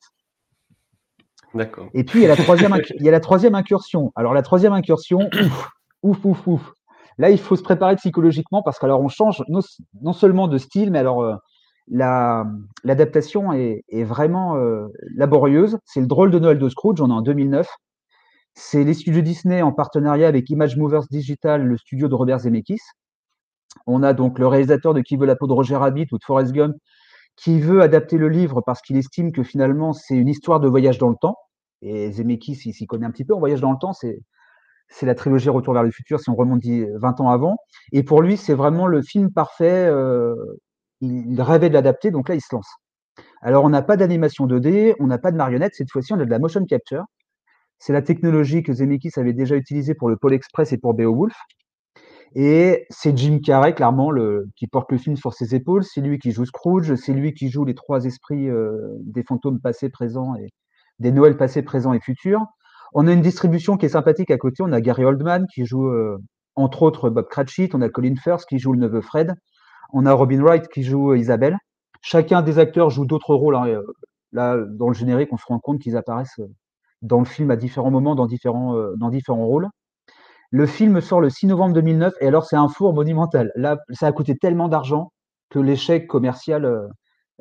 D'accord. 1.53 1.87
Et 1.93 2.03
puis 2.03 2.19
il 2.19 2.23
y 2.23 2.25
a 2.25 2.29
la 2.29 2.35
troisième, 2.35 2.73
inc- 2.73 2.91
il 2.99 3.03
y 3.03 3.07
a 3.07 3.11
la 3.11 3.19
troisième 3.21 3.55
incursion. 3.55 4.11
Alors 4.15 4.33
la 4.33 4.41
troisième 4.41 4.73
incursion, 4.73 5.19
ouf, 5.41 5.69
ouf, 6.03 6.25
ouf, 6.25 6.47
ouf. 6.47 6.71
Là, 7.17 7.29
il 7.29 7.37
faut 7.39 7.55
se 7.55 7.63
préparer 7.63 7.95
psychologiquement 7.95 8.61
parce 8.61 8.77
qu'alors 8.77 8.99
on 9.01 9.07
change 9.07 9.41
non, 9.47 9.61
non 10.01 10.11
seulement 10.11 10.49
de 10.49 10.57
style, 10.57 10.91
mais 10.91 10.99
alors 10.99 11.21
euh, 11.23 11.35
la- 11.87 12.45
l'adaptation 12.83 13.53
est, 13.53 13.83
est 13.87 14.03
vraiment 14.03 14.57
euh, 14.57 14.87
laborieuse. 15.15 15.77
C'est 15.85 16.01
le 16.01 16.07
drôle 16.07 16.31
de 16.31 16.39
Noël 16.39 16.59
de 16.59 16.67
Scrooge, 16.67 16.99
on 16.99 17.09
est 17.09 17.13
en 17.13 17.21
2009. 17.21 17.67
C'est 18.53 18.83
les 18.83 18.93
studios 18.93 19.21
Disney 19.21 19.61
en 19.61 19.71
partenariat 19.71 20.27
avec 20.27 20.49
Image 20.49 20.75
Movers 20.77 21.03
Digital, 21.09 21.63
le 21.65 21.77
studio 21.77 22.09
de 22.09 22.15
Robert 22.15 22.39
Zemeckis. 22.39 22.79
On 23.87 24.03
a 24.03 24.13
donc 24.13 24.39
le 24.39 24.47
réalisateur 24.47 24.93
de 24.93 25.01
Qui 25.01 25.17
veut 25.17 25.25
la 25.25 25.35
peau 25.35 25.47
de 25.47 25.53
Roger 25.53 25.75
Rabbit 25.75 26.07
ou 26.11 26.17
de 26.17 26.23
Forrest 26.23 26.51
Gump 26.51 26.75
qui 27.35 27.59
veut 27.59 27.81
adapter 27.81 28.17
le 28.17 28.29
livre 28.29 28.61
parce 28.61 28.81
qu'il 28.81 28.97
estime 28.97 29.31
que 29.31 29.43
finalement 29.43 29.93
c'est 29.93 30.15
une 30.15 30.27
histoire 30.27 30.59
de 30.59 30.67
voyage 30.67 30.97
dans 30.97 31.09
le 31.09 31.15
temps. 31.19 31.37
Et 31.81 32.11
Zemeckis, 32.11 32.61
il 32.65 32.73
s'y 32.73 32.87
connaît 32.87 33.05
un 33.05 33.11
petit 33.11 33.25
peu 33.25 33.33
en 33.33 33.39
voyage 33.39 33.61
dans 33.61 33.71
le 33.71 33.77
temps. 33.77 33.93
C'est 33.93 35.05
la 35.05 35.15
trilogie 35.15 35.49
Retour 35.49 35.73
vers 35.73 35.83
le 35.83 35.91
futur, 35.91 36.19
si 36.19 36.29
on 36.29 36.35
remonte 36.35 36.63
20 36.63 37.21
ans 37.21 37.29
avant. 37.29 37.57
Et 37.91 38.03
pour 38.03 38.21
lui, 38.21 38.37
c'est 38.37 38.53
vraiment 38.53 38.87
le 38.87 39.01
film 39.01 39.31
parfait. 39.31 39.85
Euh, 39.87 40.35
il 41.01 41.39
rêvait 41.41 41.69
de 41.69 41.73
l'adapter, 41.73 42.11
donc 42.11 42.29
là, 42.29 42.35
il 42.35 42.41
se 42.41 42.53
lance. 42.55 42.69
Alors, 43.41 43.63
on 43.63 43.69
n'a 43.69 43.81
pas 43.81 43.97
d'animation 43.97 44.47
2D, 44.47 44.95
on 44.99 45.07
n'a 45.07 45.17
pas 45.17 45.31
de 45.31 45.37
marionnette. 45.37 45.75
Cette 45.75 45.91
fois-ci, 45.91 46.13
on 46.13 46.19
a 46.19 46.25
de 46.25 46.29
la 46.29 46.39
motion 46.39 46.65
capture. 46.65 47.03
C'est 47.77 47.93
la 47.93 48.01
technologie 48.01 48.63
que 48.63 48.73
Zemeckis 48.73 49.11
avait 49.17 49.33
déjà 49.33 49.55
utilisée 49.55 49.93
pour 49.93 50.09
le 50.09 50.17
Pôle 50.17 50.33
Express 50.33 50.71
et 50.71 50.77
pour 50.77 50.93
Beowulf. 50.93 51.35
Et 52.37 52.85
c'est 52.89 53.17
Jim 53.17 53.39
Carrey, 53.41 53.73
clairement, 53.73 54.11
qui 54.57 54.67
porte 54.67 54.91
le 54.91 54.97
film 54.97 55.15
sur 55.15 55.33
ses 55.33 55.55
épaules. 55.55 55.85
C'est 55.85 56.01
lui 56.01 56.19
qui 56.19 56.31
joue 56.31 56.45
Scrooge, 56.45 56.95
c'est 56.95 57.13
lui 57.13 57.33
qui 57.33 57.49
joue 57.49 57.63
les 57.63 57.75
trois 57.75 58.03
esprits 58.03 58.49
euh, 58.49 58.77
des 59.05 59.23
fantômes 59.23 59.61
passés, 59.61 59.89
présents 59.89 60.35
et 60.35 60.49
des 60.99 61.13
Noëls 61.13 61.37
passés, 61.37 61.61
présents 61.61 61.93
et 61.93 62.01
futurs. 62.01 62.45
On 62.93 63.07
a 63.07 63.13
une 63.13 63.21
distribution 63.21 63.77
qui 63.77 63.85
est 63.85 63.89
sympathique 63.89 64.31
à 64.31 64.37
côté. 64.37 64.63
On 64.63 64.73
a 64.73 64.81
Gary 64.81 65.05
Oldman 65.05 65.47
qui 65.53 65.65
joue, 65.65 65.87
euh, 65.87 66.17
entre 66.55 66.83
autres, 66.83 67.09
Bob 67.09 67.27
Cratchit. 67.29 67.69
On 67.73 67.81
a 67.81 67.87
Colin 67.87 68.15
Firth 68.21 68.45
qui 68.45 68.59
joue 68.59 68.73
le 68.73 68.79
neveu 68.79 68.99
Fred. 68.99 69.33
On 69.93 70.05
a 70.05 70.11
Robin 70.11 70.41
Wright 70.41 70.67
qui 70.67 70.83
joue 70.83 71.11
euh, 71.11 71.17
Isabelle. 71.17 71.57
Chacun 72.01 72.41
des 72.41 72.59
acteurs 72.59 72.89
joue 72.89 73.05
d'autres 73.05 73.33
rôles. 73.33 73.55
Hein, 73.55 73.79
là, 74.33 74.57
dans 74.57 74.89
le 74.89 74.93
générique, 74.93 75.29
on 75.31 75.37
se 75.37 75.45
rend 75.47 75.59
compte 75.59 75.79
qu'ils 75.79 75.95
apparaissent 75.95 76.41
dans 77.01 77.19
le 77.19 77.25
film 77.25 77.49
à 77.49 77.55
différents 77.55 77.91
moments, 77.91 78.13
dans 78.13 78.27
différents, 78.27 78.75
dans 78.97 79.09
différents 79.09 79.45
rôles. 79.45 79.69
Le 80.51 80.65
film 80.65 81.01
sort 81.01 81.21
le 81.21 81.29
6 81.29 81.47
novembre 81.47 81.73
2009 81.73 82.13
et 82.21 82.27
alors 82.27 82.45
c'est 82.45 82.55
un 82.55 82.67
four 82.67 82.93
monumental. 82.93 83.51
Là, 83.55 83.77
ça 83.91 84.07
a 84.07 84.11
coûté 84.11 84.35
tellement 84.35 84.67
d'argent 84.67 85.11
que 85.49 85.59
l'échec 85.59 86.07
commercial 86.07 86.65
euh, 86.65 86.87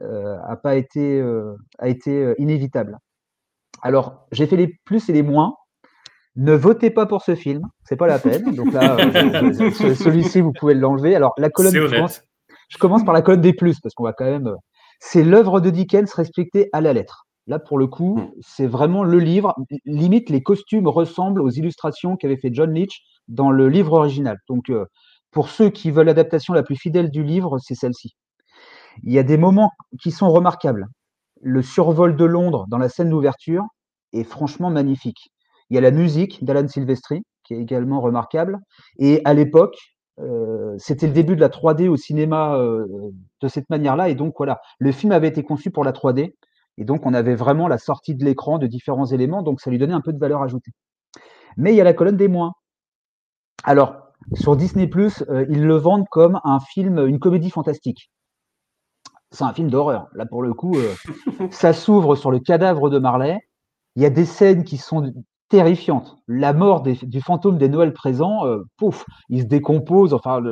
euh, 0.03 0.37
a 0.47 0.57
pas 0.57 0.77
été, 0.77 1.21
euh, 1.21 1.57
a 1.79 1.89
été 1.89 2.35
inévitable. 2.39 2.99
Alors, 3.83 4.27
j'ai 4.33 4.47
fait 4.47 4.57
les 4.57 4.79
plus 4.85 5.09
et 5.09 5.13
les 5.13 5.23
moins. 5.23 5.55
Ne 6.37 6.55
votez 6.55 6.91
pas 6.91 7.07
pour 7.07 7.23
ce 7.23 7.35
film, 7.35 7.63
c'est 7.85 7.97
pas 7.97 8.09
la 8.09 8.19
peine. 8.19 8.55
Donc 8.55 8.73
là, 8.73 8.97
celui-ci, 9.95 10.41
vous 10.41 10.53
pouvez 10.53 10.75
l'enlever. 10.75 11.15
Alors, 11.15 11.33
la 11.39 11.49
colonne, 11.49 11.73
je 11.73 11.87
commence, 11.87 12.23
je 12.69 12.79
commence, 12.79 13.05
par 13.05 13.15
la 13.15 13.23
colonne 13.23 13.41
des 13.41 13.53
plus 13.53 13.79
parce 13.81 13.95
qu'on 13.95 14.05
va 14.05 14.13
quand 14.13 14.25
même. 14.25 14.53
C'est 14.99 15.23
l'œuvre 15.23 15.61
de 15.61 15.71
Dickens 15.71 16.13
respectée 16.15 16.71
à 16.73 16.81
la 16.81 16.93
lettre. 16.93 17.27
Là, 17.47 17.59
pour 17.59 17.79
le 17.79 17.87
coup, 17.87 18.17
mmh. 18.17 18.33
c'est 18.41 18.67
vraiment 18.67 19.05
le 19.05 19.19
livre. 19.19 19.55
Limite, 19.85 20.31
les 20.31 20.43
costumes 20.43 20.89
ressemblent 20.89 21.43
aux 21.43 21.51
illustrations 21.51 22.17
qu'avait 22.17 22.39
fait 22.39 22.51
John 22.53 22.73
Leach 22.73 23.03
dans 23.29 23.51
le 23.51 23.69
livre 23.69 23.93
original. 23.93 24.39
Donc, 24.49 24.71
euh, 24.71 24.87
pour 25.31 25.49
ceux 25.49 25.69
qui 25.69 25.91
veulent 25.91 26.07
l'adaptation 26.07 26.55
la 26.55 26.63
plus 26.63 26.77
fidèle 26.77 27.11
du 27.11 27.23
livre, 27.23 27.59
c'est 27.59 27.75
celle-ci. 27.75 28.15
Il 29.03 29.13
y 29.13 29.19
a 29.19 29.23
des 29.23 29.37
moments 29.37 29.71
qui 30.01 30.11
sont 30.11 30.31
remarquables. 30.31 30.87
Le 31.43 31.61
survol 31.61 32.17
de 32.17 32.25
Londres 32.25 32.67
dans 32.69 32.79
la 32.79 32.89
scène 32.89 33.11
d'ouverture 33.11 33.65
est 34.13 34.25
franchement 34.25 34.71
magnifique. 34.71 35.31
Il 35.71 35.75
y 35.75 35.79
a 35.79 35.81
la 35.81 35.91
musique 35.91 36.45
d'Alan 36.45 36.69
Silvestri, 36.69 37.23
qui 37.43 37.55
est 37.55 37.59
également 37.59 38.01
remarquable. 38.01 38.59
Et 38.99 39.21
à 39.25 39.35
l'époque, 39.35 39.77
euh, 40.21 40.75
c'était 40.79 41.07
le 41.07 41.13
début 41.13 41.37
de 41.37 41.41
la 41.41 41.49
3D 41.49 41.89
au 41.89 41.97
cinéma 41.97 42.57
euh, 42.57 42.87
de 43.41 43.49
cette 43.49 43.69
manière-là. 43.71 44.09
Et 44.09 44.15
donc, 44.15 44.35
voilà, 44.37 44.61
le 44.79 44.93
film 44.93 45.13
avait 45.13 45.29
été 45.29 45.43
conçu 45.43 45.71
pour 45.71 45.85
la 45.85 45.93
3D. 45.93 46.35
Et 46.79 46.85
donc, 46.85 47.07
on 47.07 47.15
avait 47.15 47.35
vraiment 47.35 47.69
la 47.69 47.79
sortie 47.79 48.15
de 48.15 48.25
l'écran 48.25 48.59
de 48.59 48.67
différents 48.67 49.07
éléments, 49.07 49.43
donc 49.43 49.61
ça 49.61 49.71
lui 49.71 49.79
donnait 49.79 49.95
un 49.95 50.01
peu 50.01 50.13
de 50.13 50.19
valeur 50.19 50.43
ajoutée. 50.43 50.73
Mais 51.57 51.73
il 51.73 51.77
y 51.77 51.81
a 51.81 51.85
la 51.85 51.95
colonne 51.95 52.17
des 52.17 52.29
moins. 52.29 52.53
Alors, 53.63 54.05
sur 54.33 54.57
Disney, 54.57 54.91
euh, 54.97 55.47
ils 55.49 55.65
le 55.65 55.77
vendent 55.77 56.09
comme 56.11 56.41
un 56.45 56.61
film, 56.61 57.07
une 57.07 57.19
comédie 57.19 57.51
fantastique. 57.51 58.11
C'est 59.31 59.45
un 59.45 59.53
film 59.53 59.71
d'horreur. 59.71 60.09
Là, 60.15 60.27
pour 60.27 60.43
le 60.43 60.55
coup, 60.55 60.77
euh, 60.77 60.95
ça 61.51 61.73
s'ouvre 61.73 62.17
sur 62.17 62.31
le 62.31 62.39
cadavre 62.39 62.91
de 62.91 62.99
Marley. 62.99 63.39
Il 63.97 64.03
y 64.03 64.07
a 64.07 64.11
des 64.11 64.25
scènes 64.25 64.65
qui 64.65 64.77
sont 64.77 65.13
terrifiantes. 65.49 66.17
La 66.27 66.53
mort 66.53 66.83
du 66.83 67.21
fantôme 67.21 67.59
des 67.59 67.69
Noëls 67.69 67.93
présents, 67.93 68.47
euh, 68.47 68.65
pouf, 68.77 69.05
il 69.29 69.43
se 69.43 69.47
décompose. 69.47 70.15
Enfin, 70.15 70.43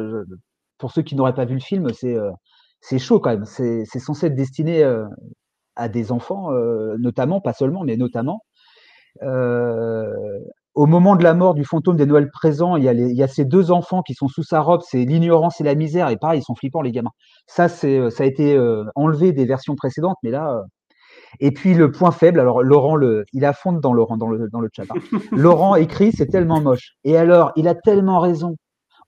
pour 0.79 0.93
ceux 0.93 1.03
qui 1.03 1.17
n'auraient 1.17 1.35
pas 1.35 1.45
vu 1.45 1.55
le 1.55 1.61
film, 1.61 1.89
c'est 1.93 2.99
chaud 2.99 3.19
quand 3.19 3.31
même. 3.31 3.45
C'est 3.45 3.85
censé 3.99 4.27
être 4.27 4.35
destiné 4.35 4.85
à 5.77 5.89
des 5.89 6.13
enfants, 6.13 6.53
euh, 6.53 6.97
notamment, 6.99 7.41
pas 7.41 7.53
seulement, 7.53 7.85
mais 7.85 7.97
notamment. 7.97 8.43
Euh, 9.23 10.07
au 10.75 10.87
moment 10.87 11.17
de 11.17 11.23
la 11.23 11.35
mort 11.35 11.55
du 11.55 11.65
fantôme 11.65 11.97
des 11.97 12.07
Noëls 12.07 12.31
présents, 12.31 12.77
il 12.77 12.85
y, 12.85 12.89
a 12.89 12.93
il 12.93 13.17
y 13.17 13.23
a 13.23 13.29
ces 13.29 13.45
deux 13.45 13.71
enfants 13.71 14.03
qui 14.03 14.15
sont 14.15 14.29
sous 14.29 14.43
sa 14.43 14.61
robe, 14.61 14.81
c'est 14.87 15.05
l'ignorance 15.05 15.61
et 15.61 15.65
la 15.65 15.75
misère, 15.75 16.09
et 16.09 16.17
pareil, 16.17 16.41
ils 16.41 16.45
sont 16.45 16.55
flippants, 16.55 16.81
les 16.81 16.93
gamins. 16.93 17.11
Ça, 17.47 17.69
c'est, 17.69 17.99
euh, 17.99 18.11
ça 18.11 18.25
a 18.25 18.27
été 18.27 18.59
enlevé 18.95 19.33
des 19.33 19.45
versions 19.45 19.75
précédentes, 19.75 20.17
mais 20.23 20.31
là. 20.31 20.63
Et 21.41 21.51
puis 21.51 21.75
le 21.75 21.91
point 21.91 22.11
faible, 22.11 22.41
alors 22.41 22.63
Laurent, 22.63 22.95
le, 22.95 23.25
il 23.33 23.45
affonde 23.45 23.81
dans 23.81 23.95
Laurent, 23.95 24.17
dans 24.17 24.29
le, 24.29 24.49
dans 24.51 24.61
le 24.61 24.69
chat. 24.75 24.85
Hein. 24.91 25.01
Laurent 25.33 25.77
écrit, 25.77 26.13
c'est 26.13 26.27
tellement 26.27 26.61
moche. 26.61 26.93
Et 27.05 27.17
alors, 27.17 27.53
il 27.57 27.69
a 27.69 27.75
tellement 27.75 28.21
raison. 28.21 28.57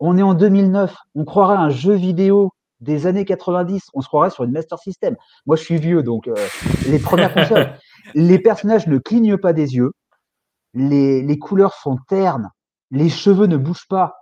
On 0.01 0.17
est 0.17 0.23
en 0.23 0.35
2009, 0.35 0.95
on 1.15 1.25
croirait 1.25 1.57
un 1.57 1.71
jeu 1.71 1.95
vidéo 1.95 2.51
des 2.85 3.07
années 3.07 3.25
90, 3.25 3.91
on 3.95 4.01
se 4.01 4.09
croirait 4.09 4.31
sur 4.31 4.45
une 4.45 4.53
Master 4.53 4.79
System. 4.79 5.17
Moi, 5.47 5.57
je 5.57 5.63
suis 5.63 5.79
vieux, 5.79 6.03
donc 6.03 6.29
euh, 6.29 6.35
les 6.89 6.99
premières 6.99 7.35
consoles, 7.35 7.75
les 8.15 8.39
personnages 8.39 8.87
ne 8.87 8.99
clignent 8.99 9.39
pas 9.39 9.53
des 9.53 9.75
yeux, 9.75 9.93
les, 10.75 11.39
couleurs 11.39 11.75
sont 11.75 11.99
ternes, 12.09 12.51
les 12.91 13.09
cheveux 13.09 13.47
ne 13.47 13.57
bougent 13.57 13.89
pas. 13.89 14.15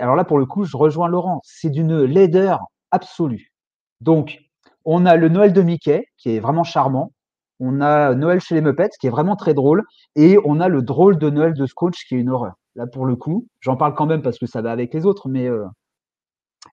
Alors 0.00 0.16
là, 0.16 0.24
pour 0.24 0.38
le 0.38 0.46
coup, 0.46 0.64
je 0.64 0.76
rejoins 0.76 1.08
Laurent, 1.08 1.40
c'est 1.44 1.70
d'une 1.70 2.02
laideur 2.02 2.60
absolue. 2.90 3.52
Donc, 4.00 4.38
on 4.84 5.04
a 5.06 5.16
le 5.16 5.28
Noël 5.28 5.52
de 5.52 5.62
Mickey, 5.62 6.06
qui 6.16 6.34
est 6.34 6.40
vraiment 6.40 6.64
charmant. 6.64 7.12
On 7.60 7.80
a 7.80 8.14
Noël 8.14 8.40
chez 8.40 8.54
les 8.54 8.62
Muppets, 8.62 8.90
qui 8.98 9.06
est 9.08 9.10
vraiment 9.10 9.36
très 9.36 9.52
drôle. 9.52 9.84
Et 10.16 10.38
on 10.44 10.60
a 10.60 10.68
le 10.68 10.80
drôle 10.80 11.18
de 11.18 11.28
Noël 11.28 11.52
de 11.52 11.66
Scrooge, 11.66 12.04
qui 12.08 12.14
est 12.14 12.18
une 12.18 12.30
horreur. 12.30 12.54
Là, 12.76 12.86
pour 12.86 13.04
le 13.04 13.16
coup, 13.16 13.46
j'en 13.60 13.76
parle 13.76 13.94
quand 13.94 14.06
même 14.06 14.22
parce 14.22 14.38
que 14.38 14.46
ça 14.46 14.62
va 14.62 14.70
avec 14.70 14.94
les 14.94 15.04
autres, 15.04 15.28
mais 15.28 15.46
euh, 15.48 15.66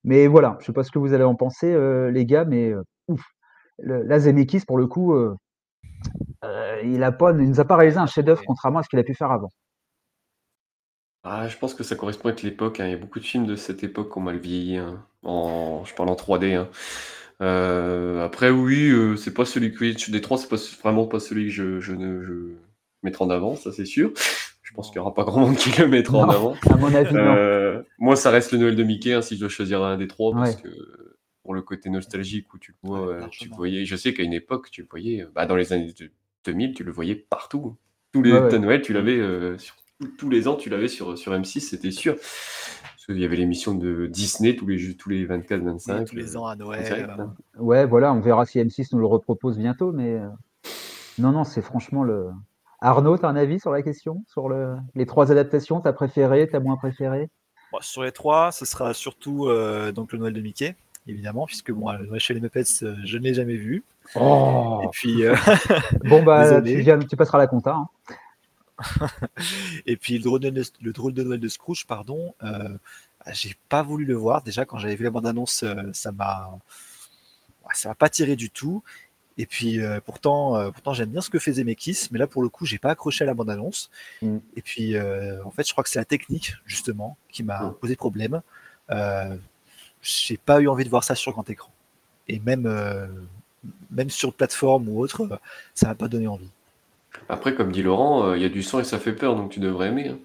mais 0.04 0.28
voilà, 0.28 0.56
je 0.60 0.64
ne 0.64 0.66
sais 0.68 0.74
pas 0.74 0.84
ce 0.84 0.92
que 0.92 1.00
vous 1.00 1.14
allez 1.14 1.24
en 1.24 1.36
penser, 1.36 1.72
euh, 1.74 2.12
les 2.12 2.26
gars, 2.26 2.46
mais 2.46 2.72
euh, 2.72 2.84
ouf. 3.08 3.22
Le, 3.80 4.20
Zemeckis, 4.20 4.62
pour 4.62 4.78
le 4.78 4.88
coup, 4.88 5.14
euh, 5.14 5.36
il 6.84 7.04
a 7.04 7.12
pas, 7.12 7.34
ne 7.34 7.44
nous 7.44 7.60
a 7.60 7.66
pas 7.66 7.76
réalisé 7.76 7.98
un 7.98 8.06
chef-d'œuvre 8.06 8.44
contrairement 8.46 8.80
à 8.80 8.84
ce 8.84 8.90
qu'il 8.90 9.00
a 9.00 9.04
pu 9.04 9.14
faire 9.14 9.32
avant. 9.32 9.50
Ah, 11.24 11.48
je 11.48 11.58
pense 11.58 11.74
que 11.74 11.84
ça 11.84 11.96
correspond 11.96 12.30
avec 12.30 12.44
l'époque. 12.44 12.80
Hein. 12.80 12.86
Il 12.86 12.92
y 12.92 12.94
a 12.94 12.98
beaucoup 12.98 13.20
de 13.20 13.26
films 13.26 13.48
de 13.48 13.56
cette 13.56 13.84
époque 13.84 14.14
qui 14.14 14.18
ont 14.18 14.22
mal 14.22 14.38
vieilli. 14.38 14.78
Hein. 14.78 15.04
En, 15.24 15.84
je 15.84 15.94
parle 15.94 16.10
en 16.10 16.16
3D. 16.16 16.56
Hein. 16.56 18.22
après, 18.24 18.52
oui, 18.52 18.94
c'est 19.18 19.34
pas 19.34 19.44
celui 19.44 19.74
que 19.74 20.12
des 20.12 20.22
trois, 20.22 20.38
c'est 20.38 20.50
pas 20.50 20.58
vraiment 20.84 21.08
pas 21.08 21.20
celui 21.20 21.46
que 21.46 21.52
je, 21.52 21.80
je, 21.82 21.96
je 21.96 22.54
mettrai 23.04 23.26
en 23.26 23.30
avant, 23.30 23.56
ça 23.56 23.72
c'est 23.72 23.86
sûr. 23.86 24.14
Je 24.66 24.74
pense 24.74 24.90
qu'il 24.92 25.00
n'y 25.00 25.06
aura 25.06 25.14
pas 25.14 25.24
grand 25.24 25.40
monde 25.40 25.56
qui 25.56 25.72
le 25.80 25.88
mettra 25.88 26.18
en 26.18 26.30
avant. 26.30 26.56
À 26.70 26.76
mon 26.76 26.94
avis, 26.94 27.16
euh, 27.16 27.65
moi, 27.98 28.16
ça 28.16 28.30
reste 28.30 28.52
le 28.52 28.60
Noël 28.60 28.76
de 28.76 28.84
Mickey, 28.84 29.14
hein, 29.14 29.22
si 29.22 29.36
je 29.36 29.40
dois 29.40 29.50
choisir 29.50 29.84
un 29.84 29.98
des 29.98 30.08
trois, 30.08 30.34
parce 30.34 30.56
que 30.56 30.70
pour 31.44 31.54
le 31.54 31.62
côté 31.62 31.90
nostalgique 31.90 32.54
où 32.54 32.58
tu, 32.58 32.76
vois, 32.82 33.28
tu 33.30 33.50
voyais, 33.50 33.86
je 33.86 33.96
sais 33.96 34.14
qu'à 34.14 34.24
une 34.24 34.34
époque, 34.34 34.72
tu 34.72 34.82
le 34.82 34.88
voyais, 34.90 35.26
bah, 35.34 35.46
dans 35.46 35.56
les 35.56 35.74
années 35.74 35.94
2000, 36.46 36.74
tu 36.74 36.84
le 36.84 36.92
voyais 36.92 37.16
partout. 37.16 37.78
Tous 38.12 38.22
les 38.22 38.32
Noël, 38.60 38.82
tu 38.82 38.94
l'avais 38.94 39.18
euh, 39.18 39.58
tous 40.18 40.30
les 40.30 40.48
ans, 40.48 40.56
tu 40.56 40.70
l'avais 40.70 40.88
sur, 40.88 41.18
sur 41.18 41.34
M6, 41.34 41.60
c'était 41.60 41.92
sûr. 41.92 42.16
Parce 42.16 43.06
qu'il 43.06 43.20
y 43.20 43.26
avait 43.26 43.36
l'émission 43.36 43.76
de 43.76 44.08
Disney 44.08 44.56
tous 44.56 44.66
les, 44.66 44.96
tous 44.96 45.10
les 45.10 45.26
24, 45.26 45.62
25. 45.62 46.08
tous 46.08 46.16
les 46.16 46.38
ans 46.38 46.48
à 46.48 46.56
Noël. 46.56 47.16
Hein. 47.20 47.34
Ouais, 47.58 47.86
voilà, 47.86 48.14
on 48.14 48.20
verra 48.20 48.46
si 48.46 48.60
M6 48.60 48.90
nous 48.94 49.00
le 49.00 49.06
repropose 49.06 49.58
bientôt, 49.58 49.92
mais 49.92 50.14
euh, 50.14 50.28
non, 51.20 51.32
non, 51.32 51.44
c'est 51.44 51.62
franchement 51.62 52.04
le. 52.04 52.30
Arnaud, 52.80 53.18
tu 53.18 53.26
as 53.26 53.30
un 53.30 53.36
avis 53.36 53.60
sur 53.60 53.72
la 53.72 53.82
question? 53.82 54.24
Sur 54.28 54.50
les 54.50 55.06
trois 55.06 55.32
adaptations, 55.32 55.80
ta 55.82 55.94
préférée, 55.94 56.48
ta 56.48 56.60
moins 56.60 56.76
préférée? 56.76 57.30
Sur 57.82 58.04
les 58.04 58.12
trois, 58.12 58.52
ce 58.52 58.66
sera 58.66 58.94
surtout 58.94 59.48
euh, 59.48 59.92
donc 59.92 60.12
le 60.12 60.20
Noël 60.20 60.34
de 60.34 60.42
Mickey, 60.42 60.76
évidemment, 61.08 61.46
puisque 61.46 61.72
bon, 61.72 61.92
Noël 61.92 62.20
chez 62.20 62.34
les 62.34 62.40
Muppets, 62.40 62.64
euh, 62.84 62.96
je 63.04 63.18
ne 63.18 63.24
l'ai 63.24 63.34
jamais 63.34 63.56
vu. 63.56 63.84
Oh 64.16 64.82
Et 64.84 64.88
puis. 64.92 65.24
Euh, 65.24 65.36
bon, 66.06 66.24
bah, 66.24 66.62
tu, 66.62 67.16
passeras 67.16 67.38
la 67.38 67.48
compta. 67.48 67.76
Hein. 67.76 67.90
Et 69.86 69.98
puis, 69.98 70.18
le 70.18 70.24
drôle, 70.24 70.40
de, 70.40 70.64
le 70.82 70.94
drôle 70.94 71.14
de 71.14 71.24
Noël 71.24 71.40
de 71.40 71.48
Scrooge, 71.48 71.86
pardon, 71.86 72.34
j'ai 73.32 73.56
pas 73.70 73.82
voulu 73.84 74.06
le 74.06 74.16
voir. 74.16 74.44
Déjà, 74.44 74.66
quand 74.66 74.78
j'avais 74.78 74.96
vu 74.96 75.04
la 75.04 75.12
bande-annonce, 75.12 75.66
ça 75.94 76.12
m'a. 76.12 76.52
Ça 77.74 77.90
m'a 77.90 77.96
pas 77.96 78.10
tiré 78.10 78.36
du 78.36 78.52
tout. 78.52 78.84
Et 79.38 79.46
puis 79.46 79.82
euh, 79.82 80.00
pourtant, 80.04 80.56
euh, 80.56 80.72
pourtant 80.72 80.94
j'aime 80.94 81.10
bien 81.10 81.22
ce 81.22 81.30
que 81.30 81.40
fait 81.40 81.54
Zemeckis, 81.54 82.08
mais 82.12 82.20
là 82.20 82.28
pour 82.28 82.42
le 82.42 82.50
coup, 82.50 82.66
j'ai 82.66 82.78
pas 82.78 82.92
accroché 82.92 83.24
à 83.24 83.28
la 83.28 83.34
bande-annonce. 83.34 83.90
Mm. 84.22 84.38
Et 84.56 84.62
puis 84.62 84.96
euh, 84.96 85.44
en 85.44 85.52
fait, 85.52 85.68
je 85.68 85.72
crois 85.74 85.84
que 85.84 85.90
c'est 85.90 86.00
la 86.00 86.06
technique 86.06 86.54
justement 86.66 87.18
qui 87.30 87.44
m'a 87.44 87.64
mm. 87.64 87.74
posé 87.76 87.96
problème. 87.96 88.42
j'ai 90.02 90.38
pas 90.38 90.62
eu 90.62 90.68
envie 90.68 90.86
de 90.86 90.90
voir 90.90 91.04
ça 91.04 91.16
sur 91.16 91.34
grand 91.34 91.50
écran. 91.50 91.72
Et 92.28 92.40
même 92.40 92.68
même 93.92 94.10
sur 94.10 94.34
plateforme 94.34 94.88
ou 94.90 95.00
autre, 95.00 95.28
ça 95.74 95.88
m'a 95.88 95.96
pas 95.96 96.08
donné 96.08 96.28
envie. 96.28 96.50
Après, 97.30 97.56
comme 97.56 97.72
dit 97.72 97.82
Laurent, 97.82 98.34
il 98.34 98.42
y 98.42 98.46
a 98.46 98.50
du 98.50 98.64
sang 98.64 98.80
et 98.80 98.84
ça 98.84 99.00
fait 99.00 99.14
peur, 99.14 99.36
donc 99.36 99.52
tu 99.52 99.60
devrais 99.60 99.88
aimer. 99.88 100.10
Hein. 100.10 100.20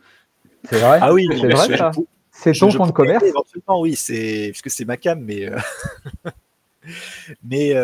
C'est 0.64 0.79
vrai? 0.79 0.99
Ah 1.01 1.12
oui, 1.12 1.27
c'est 1.31 1.49
vrai 1.49 1.77
ça? 1.77 1.90
C'est 2.33 2.53
ton 2.53 2.70
fond 2.70 2.87
de 2.87 2.92
commerce? 2.92 3.25
oui, 3.68 3.96
c'est 3.96 4.51
parce 4.53 4.62
que 4.62 4.70
c'est 4.70 4.85
ma 4.85 4.96
cam, 4.96 5.20
mais 5.20 5.51
mais 7.44 7.75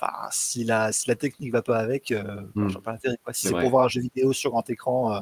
enfin, 0.00 0.28
si 0.30 0.64
la, 0.64 0.92
si 0.92 1.08
la 1.08 1.14
technique 1.16 1.52
va 1.52 1.62
pas 1.62 1.78
avec, 1.78 2.10
euh, 2.12 2.22
Hmm. 2.54 2.68
j'en 2.68 2.80
pas 2.80 2.92
l'intérêt. 2.92 3.16
Si 3.32 3.42
C'est 3.42 3.48
c'est 3.48 3.60
pour 3.60 3.70
voir 3.70 3.84
un 3.84 3.88
jeu 3.88 4.00
vidéo 4.00 4.32
sur 4.32 4.50
grand 4.50 4.68
écran 4.70 5.14
euh, 5.14 5.20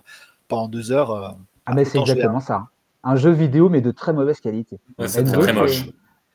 pendant 0.48 0.68
deux 0.68 0.92
heures, 0.92 1.10
euh, 1.10 1.28
Ah, 1.66 1.74
mais 1.74 1.84
c'est 1.84 1.98
jouer 1.98 2.10
à- 2.10 2.12
exactement 2.12 2.40
ça. 2.40 2.68
Un 3.04 3.16
jeu 3.16 3.30
vidéo, 3.30 3.68
mais 3.68 3.80
de 3.80 3.90
très 3.90 4.12
mauvaise 4.12 4.40
qualité. 4.40 4.78
Ouais, 4.98 5.08
c'est 5.08 5.20
Enzo, 5.20 5.32
très, 5.32 5.40
très 5.42 5.52
c'est- 5.52 5.58
moche. 5.60 5.84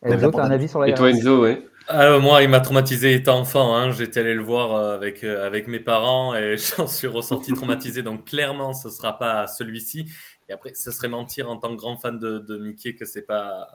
Enzo, 0.04 0.32
t'as 0.32 0.44
un 0.46 0.52
avis 0.52 0.68
sur 0.68 0.80
la 0.80 0.90
Et 0.90 0.94
toi, 0.94 1.10
Enzo, 1.10 1.42
ouais. 1.42 1.66
Ah, 1.90 2.18
moi, 2.20 2.42
il 2.44 2.50
m'a 2.50 2.62
traumatisé 2.62 3.14
étant 3.14 3.40
enfant. 3.40 3.76
Hein. 3.76 3.92
J'étais 3.92 4.22
allé 4.22 4.34
le 4.34 4.42
voir 4.42 4.94
avec, 4.94 5.24
avec 5.26 5.68
mes 5.68 5.80
parents 5.82 6.34
et 6.36 6.56
j'en 6.78 6.88
suis 6.88 7.08
ressorti 7.08 7.52
traumatisé. 7.92 8.04
Donc, 8.04 8.26
clairement, 8.26 8.74
ce 8.74 8.88
ne 8.88 8.94
sera 8.94 9.18
pas 9.18 9.48
celui-ci. 9.48 10.10
Et 10.50 10.54
après, 10.54 10.74
ce 10.76 10.92
serait 10.92 11.10
mentir 11.10 11.50
en 11.50 11.58
tant 11.58 11.70
que 11.70 11.76
grand 11.76 11.98
fan 11.98 12.20
de, 12.20 12.40
de 12.40 12.58
Mickey 12.58 12.96
que 12.96 13.06
c'est 13.06 13.22
pas. 13.24 13.68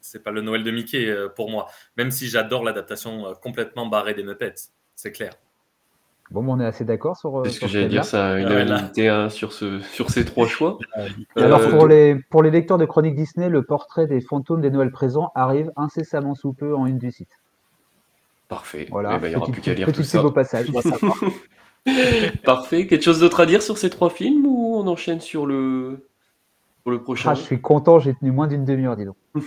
C'est 0.00 0.22
pas 0.22 0.30
le 0.30 0.40
Noël 0.42 0.62
de 0.64 0.70
Mickey 0.70 1.06
euh, 1.08 1.28
pour 1.28 1.50
moi, 1.50 1.66
même 1.96 2.10
si 2.10 2.28
j'adore 2.28 2.62
l'adaptation 2.64 3.26
euh, 3.26 3.34
complètement 3.34 3.86
barrée 3.86 4.14
des 4.14 4.22
Muppets, 4.22 4.54
c'est 4.94 5.12
clair. 5.12 5.32
Bon, 6.30 6.42
mais 6.42 6.52
on 6.52 6.60
est 6.60 6.66
assez 6.66 6.84
d'accord 6.84 7.16
sur. 7.16 7.38
euh, 7.40 7.44
C'est 7.44 7.52
ce 7.52 7.60
que 7.60 7.66
j'allais 7.68 7.88
dire, 7.88 8.04
ça 8.04 8.28
a 8.32 8.38
une 8.38 8.48
là. 8.48 8.62
unanimité 8.62 9.08
hein, 9.08 9.28
sur, 9.30 9.52
ce, 9.52 9.80
sur 9.80 10.10
ces 10.10 10.24
trois 10.26 10.46
choix. 10.46 10.78
Et 11.36 11.42
alors, 11.42 11.60
Euh, 11.60 11.70
pour 11.70 11.86
les, 11.88 12.16
pour 12.30 12.42
les 12.42 12.50
lecteurs 12.50 12.76
de 12.78 12.84
Chronique 12.84 13.14
Disney, 13.14 13.48
le 13.48 13.62
portrait 13.62 14.06
des 14.06 14.20
fantômes 14.20 14.60
des 14.60 14.70
Noëls 14.70 14.90
présents 14.92 15.32
arrive 15.34 15.72
incessamment 15.76 16.34
sous 16.34 16.52
peu 16.52 16.76
en 16.76 16.84
une 16.86 16.98
du 16.98 17.10
site. 17.10 17.30
Parfait. 18.48 18.86
Voilà, 18.90 19.14
Eh 19.16 19.20
ben, 19.20 19.26
il 19.28 19.30
n'y 19.30 19.36
aura 19.36 19.50
plus 19.50 19.60
qu'à 19.62 19.72
lire 19.74 19.90
tout 19.92 20.02
ça. 20.02 20.18
pub 20.18 20.26
au 20.26 20.30
passage. 20.32 20.66
Parfait. 22.44 22.86
Quelque 22.86 23.02
chose 23.02 23.20
d'autre 23.20 23.40
à 23.40 23.46
dire 23.46 23.62
sur 23.62 23.78
ces 23.78 23.90
trois 23.90 24.10
films 24.10 24.44
ou 24.46 24.74
on 24.76 24.86
enchaîne 24.86 25.20
sur 25.20 25.46
le, 25.46 26.07
sur 26.82 26.90
le 26.90 27.02
prochain 27.02 27.30
Ah, 27.30 27.34
je 27.34 27.42
suis 27.42 27.60
content, 27.60 27.98
j'ai 27.98 28.14
tenu 28.14 28.30
moins 28.32 28.46
d'une 28.46 28.64
demi-heure, 28.64 28.96
dis 28.96 29.04
donc. 29.04 29.16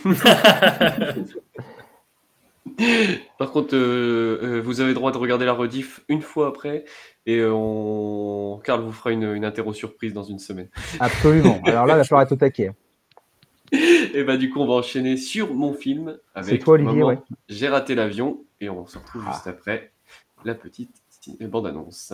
Par 3.38 3.52
contre, 3.52 3.76
euh, 3.76 4.40
euh, 4.44 4.62
vous 4.64 4.82
avez 4.82 4.90
le 4.90 4.96
droit 4.96 5.12
de 5.12 5.18
regarder 5.18 5.46
la 5.46 5.54
rediff 5.54 6.02
une 6.08 6.22
fois 6.22 6.48
après 6.48 6.86
et 7.26 7.40
euh, 7.40 7.52
on... 7.54 8.60
Karl 8.64 8.82
vous 8.82 8.92
fera 8.92 9.12
une, 9.12 9.24
une 9.24 9.46
interro 9.46 9.74
surprise 9.74 10.14
dans 10.14 10.24
une 10.24 10.40
semaine. 10.40 10.70
Absolument. 11.00 11.60
Alors 11.66 11.86
là, 11.86 11.96
il 11.96 11.98
va 11.98 12.04
falloir 12.04 12.24
être 12.24 12.32
au 12.32 12.36
taquet. 12.36 12.72
Et 14.14 14.24
bah 14.26 14.36
du 14.38 14.50
coup, 14.50 14.60
on 14.60 14.68
va 14.68 14.74
enchaîner 14.74 15.16
sur 15.16 15.54
mon 15.54 15.74
film 15.74 16.18
avec 16.36 16.64
toi, 16.64 16.74
Olivier, 16.74 17.04
ouais. 17.04 17.20
J'ai 17.48 17.70
raté 17.70 17.96
l'avion 17.96 18.44
et 18.60 18.70
on 18.70 18.86
se 18.86 18.98
retrouve 18.98 19.24
Ah. 19.26 19.32
juste 19.32 19.48
après 19.48 19.94
la 20.44 20.56
petite 20.56 20.92
bande-annonce. 21.40 22.14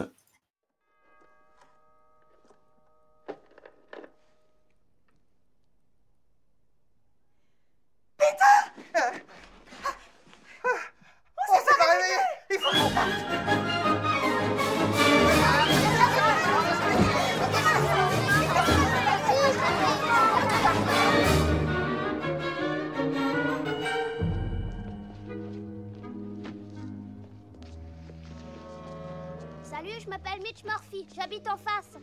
M'appelle 30.28 30.44
Mitch 30.44 30.64
Murphy, 30.64 31.08
j'habite 31.16 31.48
en 31.48 31.58
face. 31.58 31.98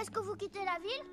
Est-ce 0.00 0.10
que 0.10 0.20
vous 0.20 0.34
quittez 0.34 0.60
la 0.60 0.80
ville? 0.82 1.04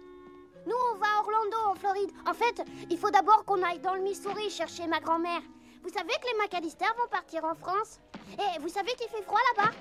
Nous, 0.65 0.75
on 0.93 0.97
va 0.97 1.05
à 1.17 1.21
Orlando, 1.21 1.57
en 1.67 1.75
Floride. 1.75 2.11
En 2.27 2.33
fait, 2.33 2.63
il 2.89 2.97
faut 2.97 3.11
d'abord 3.11 3.45
qu'on 3.45 3.61
aille 3.63 3.79
dans 3.79 3.93
le 3.93 4.01
Missouri 4.01 4.49
chercher 4.49 4.87
ma 4.87 4.99
grand-mère. 4.99 5.41
Vous 5.83 5.89
savez 5.89 6.13
que 6.13 6.27
les 6.27 6.43
McAllister 6.43 6.85
vont 6.97 7.07
partir 7.09 7.45
en 7.45 7.53
France? 7.53 7.99
Et 8.33 8.59
vous 8.59 8.69
savez 8.69 8.93
qu'il 8.95 9.07
fait 9.09 9.21
froid 9.23 9.39
là-bas? 9.55 9.71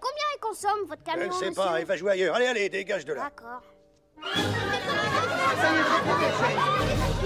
Combien 0.00 0.24
il 0.36 0.40
consomme 0.40 0.86
votre 0.86 1.02
Je 1.04 1.10
camion 1.10 1.26
ne 1.26 1.32
sais 1.32 1.50
pas, 1.50 1.80
il 1.80 1.86
va 1.86 1.96
jouer 1.96 2.12
ailleurs. 2.12 2.36
Allez, 2.36 2.46
allez, 2.46 2.68
dégage 2.68 3.04
de 3.04 3.14
là. 3.14 3.24
D'accord. 3.24 3.62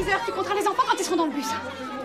Heures, 0.08 0.24
tu 0.26 0.32
compteras 0.32 0.54
les 0.54 0.66
enfants 0.66 0.82
quand 0.88 0.96
ils 0.98 1.04
seront 1.04 1.16
dans 1.16 1.26
le 1.26 1.32
bus. 1.32 1.46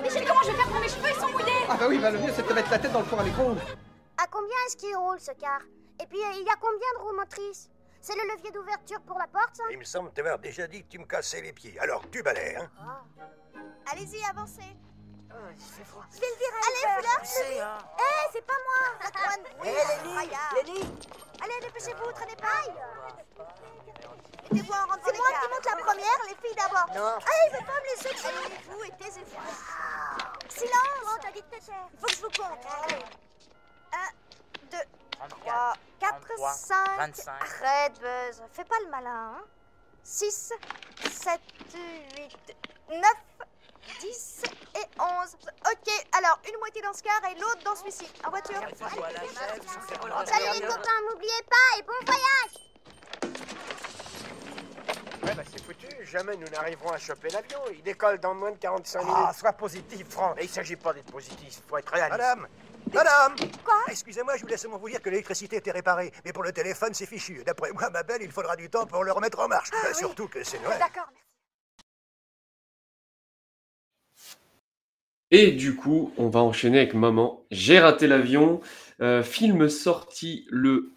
Michel, 0.03 0.25
comment 0.27 0.41
je 0.43 0.51
vais 0.51 0.58
faire 0.58 0.67
pour 0.67 0.80
mes 0.80 0.89
cheveux? 0.89 1.10
Ils 1.10 1.21
sont 1.21 1.32
mouillés 1.32 1.65
Ah 1.69 1.77
bah 1.80 1.86
oui, 1.88 1.97
bah 1.97 2.12
le 2.12 2.19
mieux 2.19 2.32
c'est 2.36 2.43
de 2.43 2.47
te 2.47 2.53
mettre 2.53 2.69
la 2.69 2.80
tête 2.80 2.91
dans 2.91 2.99
le 2.99 3.06
four 3.06 3.19
à 3.19 3.23
micro-ondes. 3.23 3.60
À 4.17 4.27
combien 4.27 4.56
est-ce 4.67 4.77
qu'il 4.77 4.95
roule 4.95 5.19
ce 5.19 5.32
car? 5.32 5.62
Et 5.99 6.05
puis, 6.07 6.19
il 6.19 6.43
y 6.45 6.49
a 6.49 6.55
combien 6.55 6.93
de 6.95 6.99
roues 6.99 7.15
motrices? 7.15 7.69
C'est 8.01 8.15
le 8.15 8.33
levier 8.33 8.51
d'ouverture 8.51 9.01
pour 9.01 9.17
la 9.17 9.27
porte, 9.27 9.55
ça? 9.55 9.63
Il 9.71 9.79
me 9.79 9.83
semble 9.83 10.12
t'avoir 10.13 10.39
déjà 10.39 10.67
dit 10.67 10.83
que 10.83 10.88
tu 10.89 10.99
me 10.99 11.05
cassais 11.05 11.41
les 11.41 11.51
pieds. 11.53 11.77
Alors, 11.79 12.03
tu 12.12 12.21
balais, 12.21 12.55
hein. 12.55 12.69
Allez-y, 13.91 14.23
avancez. 14.25 14.77
Je 15.29 16.19
vais 16.19 16.27
le 16.27 16.38
dire 16.38 16.53
à 16.53 16.57
Allez, 16.67 17.01
Fleur, 17.01 17.21
c'est 17.23 17.57
Eh, 17.57 18.29
c'est 18.31 18.45
pas 18.45 18.53
moi. 18.65 18.81
Hé, 19.63 19.71
Lélie, 19.71 20.31
Lélie. 20.55 20.89
Allez, 21.41 21.60
dépêchez-vous, 21.62 22.12
traînez 22.13 22.36
pas. 22.36 22.62
Mettez-vous 24.51 24.73
en 24.73 24.86
rentre 24.88 24.99
C'est 25.05 25.17
moi 25.17 25.27
qui 25.27 25.49
monte 25.49 25.65
la 25.65 25.75
première, 25.86 26.19
les 26.27 26.36
filles 26.36 26.55
d'abord. 26.55 26.88
Non. 26.95 27.17
Allez, 27.17 27.51
je 27.51 27.57
vais 27.57 27.65
pas 27.65 27.79
me 27.79 27.86
laisser 27.86 28.27
Allez-vous 28.27 28.83
et 28.83 28.91
taisez-vous 29.03 29.41
Silence. 30.49 31.03
Oh, 31.03 31.17
t'as 31.21 31.31
dit 31.31 31.41
de 31.41 31.57
te 31.57 31.65
taire 31.65 31.89
Faut 31.99 32.05
que 32.07 32.13
je 32.13 32.21
vous 32.21 32.29
compte. 32.29 32.65
1, 33.93 33.97
2, 34.71 34.77
3, 35.30 35.73
4, 35.99 36.15
5 36.53 36.97
25. 36.97 37.32
Arrête, 37.41 37.99
Buzz, 37.99 38.41
fais 38.51 38.63
pas 38.65 38.80
le 38.84 38.89
malin, 38.89 39.34
hein 39.36 39.43
6, 40.03 40.53
7, 41.10 41.41
8, 42.15 42.56
9, 42.89 43.01
10 43.99 44.43
et 44.75 44.86
11. 44.99 45.38
Ok, 45.71 46.06
alors 46.17 46.39
une 46.47 46.58
moitié 46.60 46.82
dans 46.82 46.93
ce 46.93 47.03
car 47.03 47.19
et 47.30 47.36
l'autre 47.36 47.63
dans 47.65 47.75
celui-ci. 47.75 48.08
En 48.25 48.30
voiture. 48.30 48.62
Salut 50.25 50.45
les 50.53 50.62
copains, 50.62 51.01
m'oubliez 51.10 51.43
pas 51.49 51.77
et 51.77 51.82
bon 51.84 51.93
voyage 52.06 52.67
Ouais, 55.23 55.34
bah 55.34 55.43
c'est 55.51 55.62
foutu, 55.62 55.88
jamais 56.06 56.38
nous 56.38 56.47
n'arriverons 56.47 56.91
à 56.91 56.97
choper 56.97 57.30
l'avion. 57.30 57.60
Il 57.73 57.82
décolle 57.84 58.19
dans 58.19 58.34
moins 58.34 58.51
de 58.51 58.58
45 58.58 58.99
minutes. 59.01 59.15
Ah, 59.17 59.34
sois 59.34 59.51
positif, 59.53 60.08
Franck. 60.10 60.38
Mais 60.38 60.45
il 60.45 60.49
s'agit 60.49 60.77
pas 60.77 60.93
d'être 60.93 61.12
positif, 61.12 61.62
faut 61.67 61.77
être 61.77 61.91
réaliste. 61.91 62.17
Madame 62.17 62.47
Madame 62.93 63.36
Quoi 63.63 63.76
Excusez-moi, 63.89 64.36
je 64.38 64.41
voulais 64.41 64.58
seulement 64.58 64.78
vous 64.78 64.89
dire 64.89 65.02
que 65.02 65.10
l'électricité 65.10 65.58
était 65.58 65.71
réparée. 65.71 66.12
Mais 66.26 66.32
pour 66.32 66.43
le 66.43 66.52
téléphone, 66.52 66.93
c'est 66.93 67.06
fichu. 67.06 67.43
D'après 67.45 67.71
moi, 67.71 67.89
ma 67.89 68.04
belle, 68.04 68.21
il 68.21 68.32
faudra 68.32 68.56
du 68.56 68.69
temps 68.69 68.86
pour 68.86 69.04
le 69.04 69.12
remettre 69.12 69.39
en 69.39 69.47
marche. 69.47 69.69
Bah, 69.71 69.93
Surtout 69.93 70.28
que 70.28 70.43
c'est 70.43 70.62
Noël. 70.62 70.80
D'accord. 70.80 71.10
Et 75.30 75.52
du 75.52 75.76
coup, 75.76 76.13
on 76.17 76.30
va 76.30 76.39
enchaîner 76.39 76.78
avec 76.78 76.93
Maman. 76.93 77.43
J'ai 77.52 77.80
raté 77.80 78.08
l'avion. 78.08 78.62
Euh, 79.02 79.23
film 79.23 79.67
sorti 79.67 80.45
le 80.50 80.93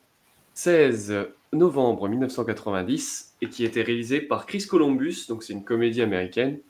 16 0.55 1.29
novembre 1.53 2.09
1990 2.09 3.35
et 3.43 3.49
qui 3.49 3.65
a 3.65 3.67
été 3.67 3.83
réalisé 3.83 4.21
par 4.21 4.47
Chris 4.47 4.67
Columbus. 4.67 5.27
Donc, 5.29 5.43
c'est 5.43 5.53
une 5.53 5.65
comédie 5.65 6.01
américaine 6.01 6.61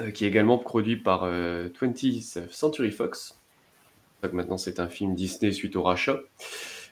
euh, 0.00 0.10
qui 0.10 0.24
est 0.24 0.28
également 0.28 0.56
produite 0.56 1.02
par 1.02 1.24
euh, 1.24 1.68
20th 1.68 2.50
Century 2.50 2.90
Fox. 2.90 3.38
Donc, 4.22 4.32
maintenant, 4.32 4.58
c'est 4.58 4.80
un 4.80 4.88
film 4.88 5.14
Disney 5.14 5.52
suite 5.52 5.76
au 5.76 5.82
rachat. 5.82 6.20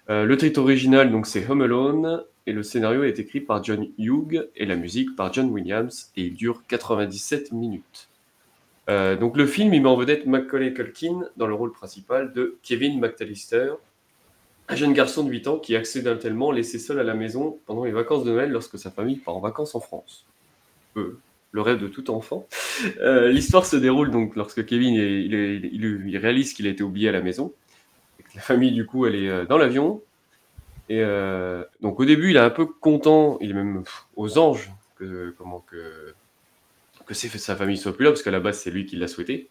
Euh, 0.08 0.24
le 0.24 0.36
titre 0.36 0.60
original, 0.60 1.10
donc, 1.10 1.26
c'est 1.26 1.48
Home 1.48 1.62
Alone. 1.62 2.24
Et 2.48 2.52
le 2.52 2.62
scénario 2.62 3.02
est 3.02 3.18
écrit 3.18 3.40
par 3.40 3.64
John 3.64 3.88
Hughes 3.98 4.48
et 4.54 4.66
la 4.66 4.76
musique 4.76 5.16
par 5.16 5.32
John 5.32 5.50
Williams. 5.50 6.12
Et 6.16 6.22
il 6.22 6.34
dure 6.34 6.62
97 6.68 7.50
minutes. 7.52 8.08
Euh, 8.88 9.16
donc 9.16 9.36
le 9.36 9.46
film, 9.46 9.74
il 9.74 9.82
met 9.82 9.88
en 9.88 9.96
vedette 9.96 10.26
Macaulay 10.26 10.72
Culkin 10.72 11.28
dans 11.36 11.46
le 11.46 11.54
rôle 11.54 11.72
principal 11.72 12.32
de 12.32 12.56
Kevin 12.62 13.00
McAllister, 13.00 13.72
un 14.68 14.76
jeune 14.76 14.92
garçon 14.92 15.24
de 15.24 15.30
8 15.30 15.48
ans 15.48 15.58
qui 15.58 15.74
est 15.74 15.76
accidentellement 15.76 16.52
laissé 16.52 16.78
seul 16.78 17.00
à 17.00 17.02
la 17.02 17.14
maison 17.14 17.58
pendant 17.66 17.84
les 17.84 17.92
vacances 17.92 18.24
de 18.24 18.30
Noël 18.30 18.50
lorsque 18.50 18.78
sa 18.78 18.90
famille 18.90 19.16
part 19.16 19.36
en 19.36 19.40
vacances 19.40 19.74
en 19.74 19.80
France. 19.80 20.24
Euh, 20.96 21.18
le 21.52 21.62
rêve 21.62 21.78
de 21.80 21.88
tout 21.88 22.10
enfant. 22.10 22.46
Euh, 23.00 23.28
L'histoire 23.28 23.64
se 23.64 23.76
déroule 23.76 24.10
donc 24.10 24.36
lorsque 24.36 24.64
Kevin 24.66 24.94
est- 24.96 25.22
il, 25.24 25.34
est- 25.34 25.56
il- 25.72 26.04
il 26.06 26.16
réalise 26.18 26.52
qu'il 26.52 26.66
a 26.66 26.70
été 26.70 26.82
oublié 26.82 27.08
à 27.08 27.12
la 27.12 27.22
maison. 27.22 27.52
Et 28.20 28.22
que 28.24 28.28
la 28.34 28.42
famille, 28.42 28.72
du 28.72 28.84
coup, 28.86 29.06
elle 29.06 29.14
est 29.14 29.28
euh, 29.28 29.44
dans 29.46 29.56
l'avion. 29.58 30.02
Et 30.88 31.00
euh, 31.02 31.64
donc 31.80 31.98
au 31.98 32.04
début, 32.04 32.30
il 32.30 32.36
est 32.36 32.40
un 32.40 32.50
peu 32.50 32.66
content, 32.66 33.38
il 33.40 33.50
est 33.50 33.54
même 33.54 33.82
aux 34.16 34.38
anges 34.38 34.70
que, 34.98 35.34
comment, 35.38 35.64
que, 35.68 36.14
que 37.06 37.14
sa 37.14 37.56
famille 37.56 37.76
soit 37.76 37.94
plus 37.96 38.04
là, 38.04 38.10
parce 38.10 38.22
qu'à 38.22 38.30
la 38.30 38.40
base, 38.40 38.58
c'est 38.60 38.70
lui 38.70 38.86
qui 38.86 38.96
l'a 38.96 39.08
souhaité. 39.08 39.48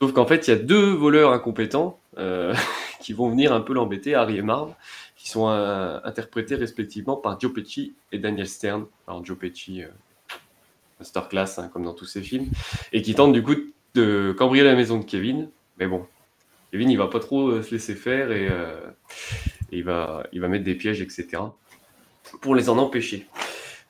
Sauf 0.00 0.12
qu'en 0.12 0.26
fait, 0.26 0.46
il 0.46 0.50
y 0.50 0.52
a 0.52 0.56
deux 0.56 0.90
voleurs 0.92 1.32
incompétents 1.32 1.98
euh, 2.18 2.54
qui 3.00 3.12
vont 3.12 3.28
venir 3.30 3.52
un 3.52 3.60
peu 3.60 3.72
l'embêter, 3.74 4.14
Harry 4.14 4.36
et 4.38 4.42
Marv, 4.42 4.72
qui 5.16 5.28
sont 5.30 5.48
interprétés 5.48 6.54
respectivement 6.54 7.16
par 7.16 7.40
Joe 7.40 7.52
Pesci 7.52 7.94
et 8.12 8.18
Daniel 8.18 8.46
Stern. 8.46 8.86
Alors 9.08 9.24
Joe 9.24 9.36
Pesci, 9.38 9.82
euh, 11.00 11.04
star 11.04 11.28
class, 11.28 11.58
hein, 11.58 11.68
comme 11.72 11.84
dans 11.84 11.94
tous 11.94 12.06
ses 12.06 12.22
films, 12.22 12.48
et 12.92 13.02
qui 13.02 13.14
tentent 13.14 13.32
du 13.32 13.42
coup 13.42 13.54
de 13.94 14.34
cambrioler 14.36 14.70
la 14.70 14.76
maison 14.76 14.98
de 14.98 15.04
Kevin. 15.04 15.48
Mais 15.78 15.86
bon, 15.86 16.06
Kevin, 16.70 16.90
il 16.90 16.98
va 16.98 17.08
pas 17.08 17.20
trop 17.20 17.48
euh, 17.48 17.62
se 17.62 17.70
laisser 17.72 17.94
faire 17.94 18.32
et, 18.32 18.48
euh, 18.50 18.80
il, 19.72 19.84
va, 19.84 20.26
il 20.32 20.40
va 20.40 20.48
mettre 20.48 20.64
des 20.64 20.74
pièges, 20.74 21.00
etc. 21.00 21.42
pour 22.40 22.54
les 22.54 22.68
en 22.68 22.78
empêcher. 22.78 23.26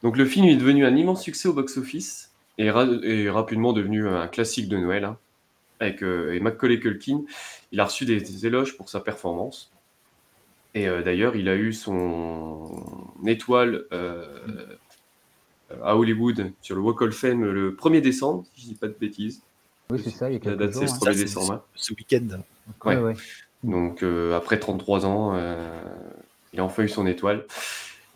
Donc 0.03 0.16
le 0.16 0.25
film 0.25 0.47
est 0.47 0.57
devenu 0.57 0.85
un 0.85 0.95
immense 0.95 1.23
succès 1.23 1.49
au 1.49 1.53
box-office 1.53 2.33
et, 2.59 2.66
est 2.66 3.31
rapidement 3.31 3.73
devenu 3.73 4.09
un 4.09 4.29
classique 4.29 4.69
de 4.69 4.77
Noël. 4.77 5.05
hein. 5.05 5.19
avec 5.81 6.03
euh, 6.03 6.35
et 6.35 6.40
Macaulay 6.40 6.79
Culkin. 6.81 7.23
Il 7.73 7.81
a 7.81 7.85
reçu 7.85 8.05
des, 8.05 8.47
éloges 8.47 8.77
pour 8.77 8.88
sa 8.88 9.01
performance. 9.01 9.73
Et 10.75 10.88
euh, 10.88 11.03
d'ailleurs, 11.03 11.37
il 11.37 11.49
a 11.49 11.57
eu 11.57 11.73
son 11.73 13.11
étoile 13.27 13.87
euh, 13.92 14.77
à 15.83 15.96
Hollywood 15.96 16.52
sur 16.62 16.76
le 16.76 16.83
Walk 16.83 17.00
of 17.02 17.14
Fame 17.14 17.44
le 17.44 17.72
1er 17.74 18.00
décembre, 18.00 18.44
si 18.55 18.62
je 18.62 18.66
dis 18.68 18.74
pas 18.74 18.88
de 18.88 18.96
bêtises. 18.98 19.42
Oui, 19.90 20.00
c'est 20.02 20.11
ça, 20.11 20.31
il 20.31 20.35
y 20.35 20.37
a 20.37 20.38
La 20.38 20.57
quelques 20.57 20.59
date, 20.59 20.74
c'est 20.74 20.87
jours. 20.87 20.96
le 21.05 21.11
hein. 21.11 21.12
1er 21.12 21.12
Ça, 21.12 21.12
c'est 21.12 21.24
décembre. 21.24 21.52
hein. 21.52 21.62
Ce 21.74 21.92
week-end. 21.94 22.26
Ouais. 22.85 22.96
Ouais, 22.96 23.02
ouais. 23.02 23.14
Donc 23.64 24.02
euh, 24.02 24.37
après 24.37 24.59
33 24.59 25.07
ans, 25.07 25.33
euh, 25.35 25.70
il 26.52 26.61
a 26.61 26.64
enfin 26.64 26.83
eu 26.85 26.88
son 26.88 27.07
étoile. 27.07 27.44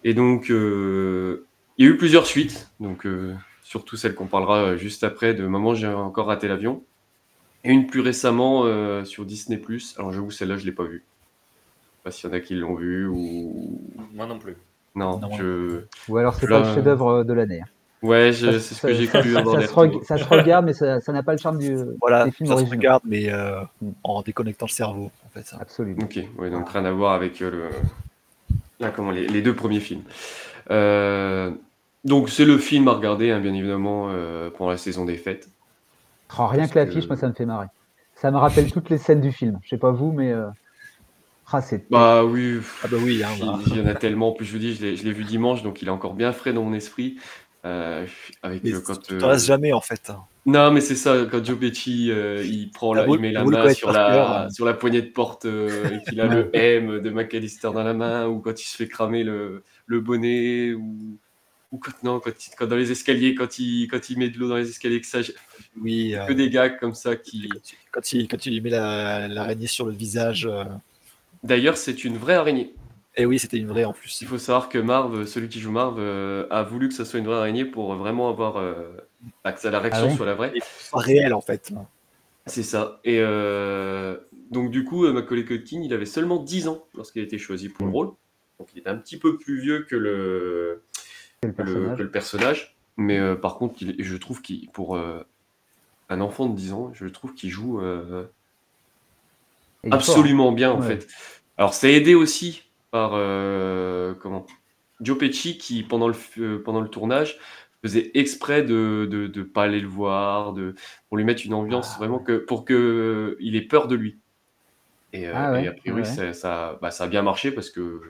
Et 0.05 0.15
donc 0.15 0.51
euh, 0.51 1.45
il 1.79 1.87
y 1.87 1.89
a 1.89 1.93
eu 1.93 1.97
plusieurs 1.97 2.27
suites, 2.27 2.71
donc 2.81 3.05
euh, 3.07 3.35
surtout 3.63 3.97
celle 3.97 4.15
qu'on 4.15 4.27
parlera 4.27 4.77
juste 4.77 5.03
après 5.05 5.35
de 5.35 5.47
Maman 5.47 5.75
j'ai 5.75 5.89
encore 5.89 6.27
raté 6.27 6.47
l'avion. 6.49 6.83
Et 7.65 7.71
une 7.73 7.87
plus 7.87 8.01
récemment 8.01 8.63
euh, 8.65 9.05
sur 9.05 9.25
Disney+. 9.27 9.61
Alors 9.97 10.13
j'avoue 10.13 10.31
celle-là 10.31 10.57
je 10.57 10.65
l'ai 10.65 10.73
pas 10.73 10.85
vue. 10.85 11.05
Je 11.05 11.97
sais 11.97 12.03
pas 12.05 12.11
s'il 12.11 12.31
y 12.31 12.33
en 12.33 12.37
a 12.37 12.41
qui 12.41 12.55
l'ont 12.55 12.75
vue 12.75 13.07
ou 13.07 13.81
Moi 14.15 14.27
non 14.27 14.39
plus. 14.39 14.57
Non. 14.95 15.19
Non. 15.19 15.33
Je... 15.33 15.81
Ou 16.09 16.17
alors 16.17 16.35
c'est 16.35 16.49
Là, 16.49 16.61
pas 16.61 16.69
le 16.69 16.75
chef-d'œuvre 16.75 17.25
de 17.25 17.33
l'année. 17.33 17.61
hein. 17.63 17.69
Ouais, 18.03 18.33
je- 18.33 18.59
c'est 18.59 18.75
ce 18.75 18.87
que 18.87 18.95
j'ai 18.95 19.07
cru 19.07 19.33
ça- 19.35 19.43
se 19.45 19.49
reg- 19.49 19.69
retours. 19.91 20.05
Ça 20.05 20.17
se 20.17 20.25
regarde, 20.25 20.65
mais 20.65 20.73
ça 20.73 20.99
n'a 21.09 21.23
pas 21.23 21.33
le 21.33 21.39
charme 21.39 21.59
du, 21.59 21.77
Voilà, 22.01 22.25
des 22.25 22.31
films 22.31 22.47
ça 22.49 22.55
se 22.55 22.61
originaux. 22.61 22.79
regarde, 22.79 23.03
mais 23.05 23.31
euh, 23.31 23.61
en 24.05 24.23
déconnectant 24.23 24.67
le 24.67 24.71
cerveau, 24.73 25.11
en 25.27 25.29
fait. 25.29 25.45
ça. 25.47 25.59
Absolument. 25.61 26.03
Ok, 26.05 26.19
ouais, 26.39 26.49
donc 26.51 26.71
rien 26.71 26.85
à 26.87 26.93
voir 26.93 27.13
avec 27.13 27.43
euh, 27.43 27.51
le... 27.51 28.57
Là, 28.81 28.91
comment, 28.91 29.11
les, 29.11 29.29
les 29.29 29.43
deux 29.43 29.55
premiers 29.55 29.81
films. 29.81 30.03
Euh, 30.71 31.51
donc 32.05 32.31
c'est 32.31 32.47
le 32.47 32.57
film 32.59 32.89
à 32.89 32.93
regarder, 32.93 33.31
hein, 33.31 33.41
bien 33.41 33.53
évidemment, 33.53 34.09
euh, 34.11 34.49
pendant 34.57 34.71
la 34.71 34.79
saison 34.79 35.05
des 35.05 35.17
fêtes. 35.19 35.49
Oh, 36.39 36.47
rien 36.47 36.61
Parce 36.61 36.71
que 36.73 36.79
l'affiche, 36.79 37.03
que- 37.05 37.09
moi, 37.09 37.17
ça 37.19 37.29
me 37.29 37.35
fait 37.35 37.45
marrer. 37.45 37.67
Ça 38.15 38.31
me 38.31 38.37
rappelle 38.39 38.71
toutes 38.73 38.89
les 38.89 38.99
scènes 38.99 39.21
du 39.21 39.33
film. 39.33 39.59
Je 39.63 39.69
sais 39.71 39.79
pas 39.79 39.91
vous, 39.91 40.13
mais. 40.13 40.33
Ah, 41.53 41.61
c'est. 41.61 41.91
Bah 41.91 42.25
oui, 42.25 42.59
Ah 42.83 42.89
bah 42.89 42.97
oui, 43.03 43.23
hein, 43.23 43.31
il, 43.39 43.47
bah. 43.47 43.59
il 43.67 43.77
y 43.77 43.81
en 43.81 43.87
a 43.87 43.95
tellement. 43.95 44.31
En 44.31 44.33
plus, 44.33 44.47
je 44.47 44.53
vous 44.53 44.59
dis, 44.59 44.75
je 44.75 44.85
l'ai 44.85 45.13
vu 45.13 45.25
dimanche, 45.25 45.63
donc 45.63 45.83
il 45.83 45.89
est 45.89 45.91
encore 45.91 46.15
bien 46.15 46.33
frais 46.33 46.53
dans 46.53 46.63
mon 46.65 46.75
esprit. 46.75 47.19
Euh, 47.65 48.07
avec 48.43 48.65
Mais 48.65 48.73
euh, 48.73 48.81
quand, 48.81 49.03
tu 49.03 49.15
euh, 49.15 49.39
jamais, 49.39 49.73
en 49.73 49.81
fait. 49.81 50.11
hein. 50.11 50.21
Non, 50.47 50.71
mais 50.71 50.81
c'est 50.81 50.95
ça, 50.95 51.27
quand 51.31 51.45
Joe 51.45 51.59
Pesci, 51.59 52.11
euh, 52.11 52.43
il 52.43 52.71
prend 52.71 52.95
la, 52.95 53.07
il 53.07 53.19
met 53.19 53.33
la 53.33 53.45
le 53.45 53.51
main 53.51 53.69
sur 53.75 53.89
cœur, 53.89 53.93
la, 53.95 54.45
hein. 54.45 54.51
sur 54.51 54.65
la 54.65 54.73
poignée 54.73 55.03
de 55.03 55.09
porte 55.11 55.45
euh, 55.45 55.91
et 55.95 56.03
qu'il 56.09 56.21
a 56.21 56.27
le 56.35 56.49
M 56.57 57.01
de 57.01 57.11
McAllister 57.11 57.71
dans 57.75 57.83
la 57.83 57.93
main, 57.93 58.27
ou 58.27 58.41
quand 58.41 58.59
il 58.59 58.65
se 58.65 58.77
fait 58.77 58.89
cramer 58.89 59.23
le, 59.23 59.63
le 59.87 60.01
bonnet, 60.01 60.73
ou, 60.73 61.19
ou 61.73 61.79
quand, 61.79 61.93
non, 62.03 62.21
quand, 62.21 62.31
il- 62.31 62.55
quand 62.57 62.67
dans 62.67 62.77
les 62.77 62.91
escaliers, 62.91 63.35
quand 63.35 63.59
il, 63.59 63.87
quand 63.89 64.09
il 64.09 64.19
met 64.19 64.31
de 64.31 64.39
l'eau 64.39 64.49
dans 64.49 64.57
les 64.57 64.71
escaliers, 64.71 65.03
que 65.03 65.07
ça, 65.07 65.19
Oui, 65.79 66.15
euh, 66.15 66.25
que 66.25 66.33
des 66.33 66.49
gags 66.49 66.79
comme 66.79 66.95
ça 66.95 67.17
qui. 67.17 67.51
quand 67.93 68.13
il, 68.15 68.27
quand 68.27 68.47
il 68.47 68.55
lui 68.55 68.61
met 68.63 68.71
la- 68.71 69.29
l'araignée 69.29 69.67
sur 69.67 69.85
le 69.85 69.93
visage. 69.93 70.49
Euh, 71.45 71.47
D'ailleurs, 71.47 71.77
c'est 71.77 72.05
une 72.05 72.17
vraie 72.17 72.35
araignée. 72.35 72.75
Et 73.17 73.27
oui, 73.27 73.39
c'était 73.39 73.57
une 73.59 73.67
vraie 73.67 73.85
en 73.85 73.93
plus. 73.93 74.21
Il 74.21 74.27
faut 74.29 74.39
savoir 74.39 74.69
que 74.69 74.79
Marv, 74.79 75.27
celui 75.27 75.49
qui 75.49 75.61
joue 75.61 75.73
Marv, 75.73 75.97
euh, 75.99 76.47
a 76.51 76.63
voulu 76.63 76.89
que 76.89 76.95
ça 76.95 77.05
soit 77.05 77.19
une 77.19 77.27
vraie 77.27 77.37
araignée 77.37 77.65
pour 77.65 77.95
vraiment 77.95 78.29
avoir 78.29 78.57
euh, 78.57 78.89
bah, 79.45 79.53
que 79.53 79.61
ça- 79.61 79.71
la 79.71 79.81
réaction 79.81 80.05
Ah 80.05 80.09
ouais 80.11 80.17
soit 80.17 80.27
la 80.27 80.35
vraie. 80.35 80.53
Soit 80.79 81.01
réel, 81.01 81.35
en 81.35 81.41
fait. 81.41 81.73
C'est 82.47 82.63
ça. 82.63 83.01
Et 83.05 83.19
euh, 83.21 84.17
donc, 84.51 84.71
du 84.71 84.85
coup, 84.85 85.05
euh, 85.05 85.13
Macaulay 85.13 85.45
Culkin, 85.45 85.83
il 85.83 85.93
avait 85.93 86.07
seulement 86.07 86.39
10 86.43 86.69
ans 86.69 86.87
lorsqu'il 86.95 87.21
a 87.23 87.25
été 87.25 87.37
choisi 87.39 87.69
pour 87.69 87.87
le 87.87 87.93
rôle. 87.93 88.07
Donc, 88.59 88.69
il 88.75 88.79
était 88.79 88.91
un 88.91 88.97
petit 88.97 89.19
peu 89.19 89.37
plus 89.39 89.61
vieux 89.61 89.83
que 89.89 89.97
le, 89.97 90.83
le 91.43 91.53
personnage. 91.53 91.97
que 91.99 92.03
le 92.03 92.11
personnage. 92.11 92.77
Mais 92.97 93.19
euh, 93.19 93.35
par 93.35 93.57
contre, 93.57 93.83
il- 93.83 93.97
je 94.03 94.17
trouve 94.17 94.41
qu'il, 94.41 94.69
pour 94.71 94.97
euh, 94.97 95.23
un 96.11 96.21
enfant 96.21 96.47
de 96.47 96.55
10 96.57 96.73
ans, 96.73 96.93
je 96.95 97.07
trouve 97.07 97.35
qu'il 97.35 97.51
joue 97.51 97.81
euh, 97.81 98.25
Et 98.25 98.27
il 98.27 98.27
est 98.27 98.27
fort. 98.27 98.31
Absolument 99.91 100.53
bien, 100.53 100.71
en 100.73 100.81
Ouais. 100.81 100.83
fait. 100.83 101.07
Alors, 101.57 101.75
c'est 101.75 101.93
aidé 101.95 102.15
aussi 102.15 102.63
par 102.91 103.13
euh, 103.15 104.15
comment 104.15 104.47
Joe 105.01 105.19
Pesci, 105.19 105.59
qui, 105.59 105.83
pendant 105.83 106.09
le, 106.09 106.15
euh, 106.39 106.63
pendant 106.63 106.81
le 106.81 106.89
tournage, 106.89 107.39
faisait 107.83 108.11
exprès 108.15 108.63
de 108.63 109.07
ne 109.11 109.27
de, 109.27 109.27
de 109.29 109.43
pas 109.43 109.65
aller 109.65 109.81
le 109.81 109.89
voir, 109.89 110.53
de, 110.53 110.75
pour 111.09 111.17
lui 111.19 111.25
mettre 111.25 111.45
une 111.47 111.55
ambiance 111.55 111.97
Ah, 111.97 111.99
vraiment 111.99 112.19
que, 112.21 112.39
pour 112.39 112.65
que 112.65 113.37
il 113.41 113.57
ait 113.57 113.63
peur 113.63 113.89
de 113.89 113.95
lui. 113.97 114.21
Et, 115.13 115.29
euh, 115.29 115.33
Ah 115.33 115.51
ouais, 115.53 115.65
et 115.65 115.69
a 115.69 115.73
priori, 115.75 116.05
ouais. 116.05 116.07
ça, 116.07 116.33
ça, 116.35 116.79
bah, 116.83 116.91
ça 116.93 117.05
a 117.05 117.09
bien 117.09 117.23
marché 117.23 117.53
parce 117.53 117.71
que 117.71 118.03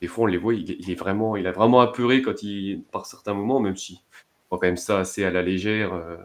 des 0.00 0.08
fois, 0.08 0.24
on 0.24 0.26
les 0.26 0.38
voit, 0.38 0.54
il, 0.54 0.70
est- 0.70 0.76
il 0.80 0.90
est 0.90 0.94
vraiment, 0.94 1.36
il 1.36 1.46
a 1.46 1.52
vraiment 1.52 1.80
apeuré 1.80 2.22
quand 2.22 2.42
il, 2.42 2.84
par 2.92 3.06
certains 3.06 3.34
moments, 3.34 3.60
même 3.60 3.76
si 3.76 4.04
on 4.50 4.56
prend 4.56 4.58
quand 4.60 4.66
même 4.68 4.76
ça 4.76 5.00
assez 5.00 5.24
à 5.24 5.30
la 5.30 5.42
légère. 5.42 5.92
euh, 5.94 6.16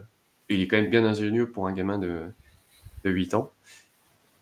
il 0.48 0.60
est 0.62 0.68
quand 0.68 0.76
même 0.76 0.90
bien 0.90 1.04
ingénieux 1.04 1.50
pour 1.50 1.66
un 1.66 1.72
gamin 1.74 1.98
de, 1.98 2.32
de 3.04 3.10
8 3.10 3.34
ans. 3.34 3.55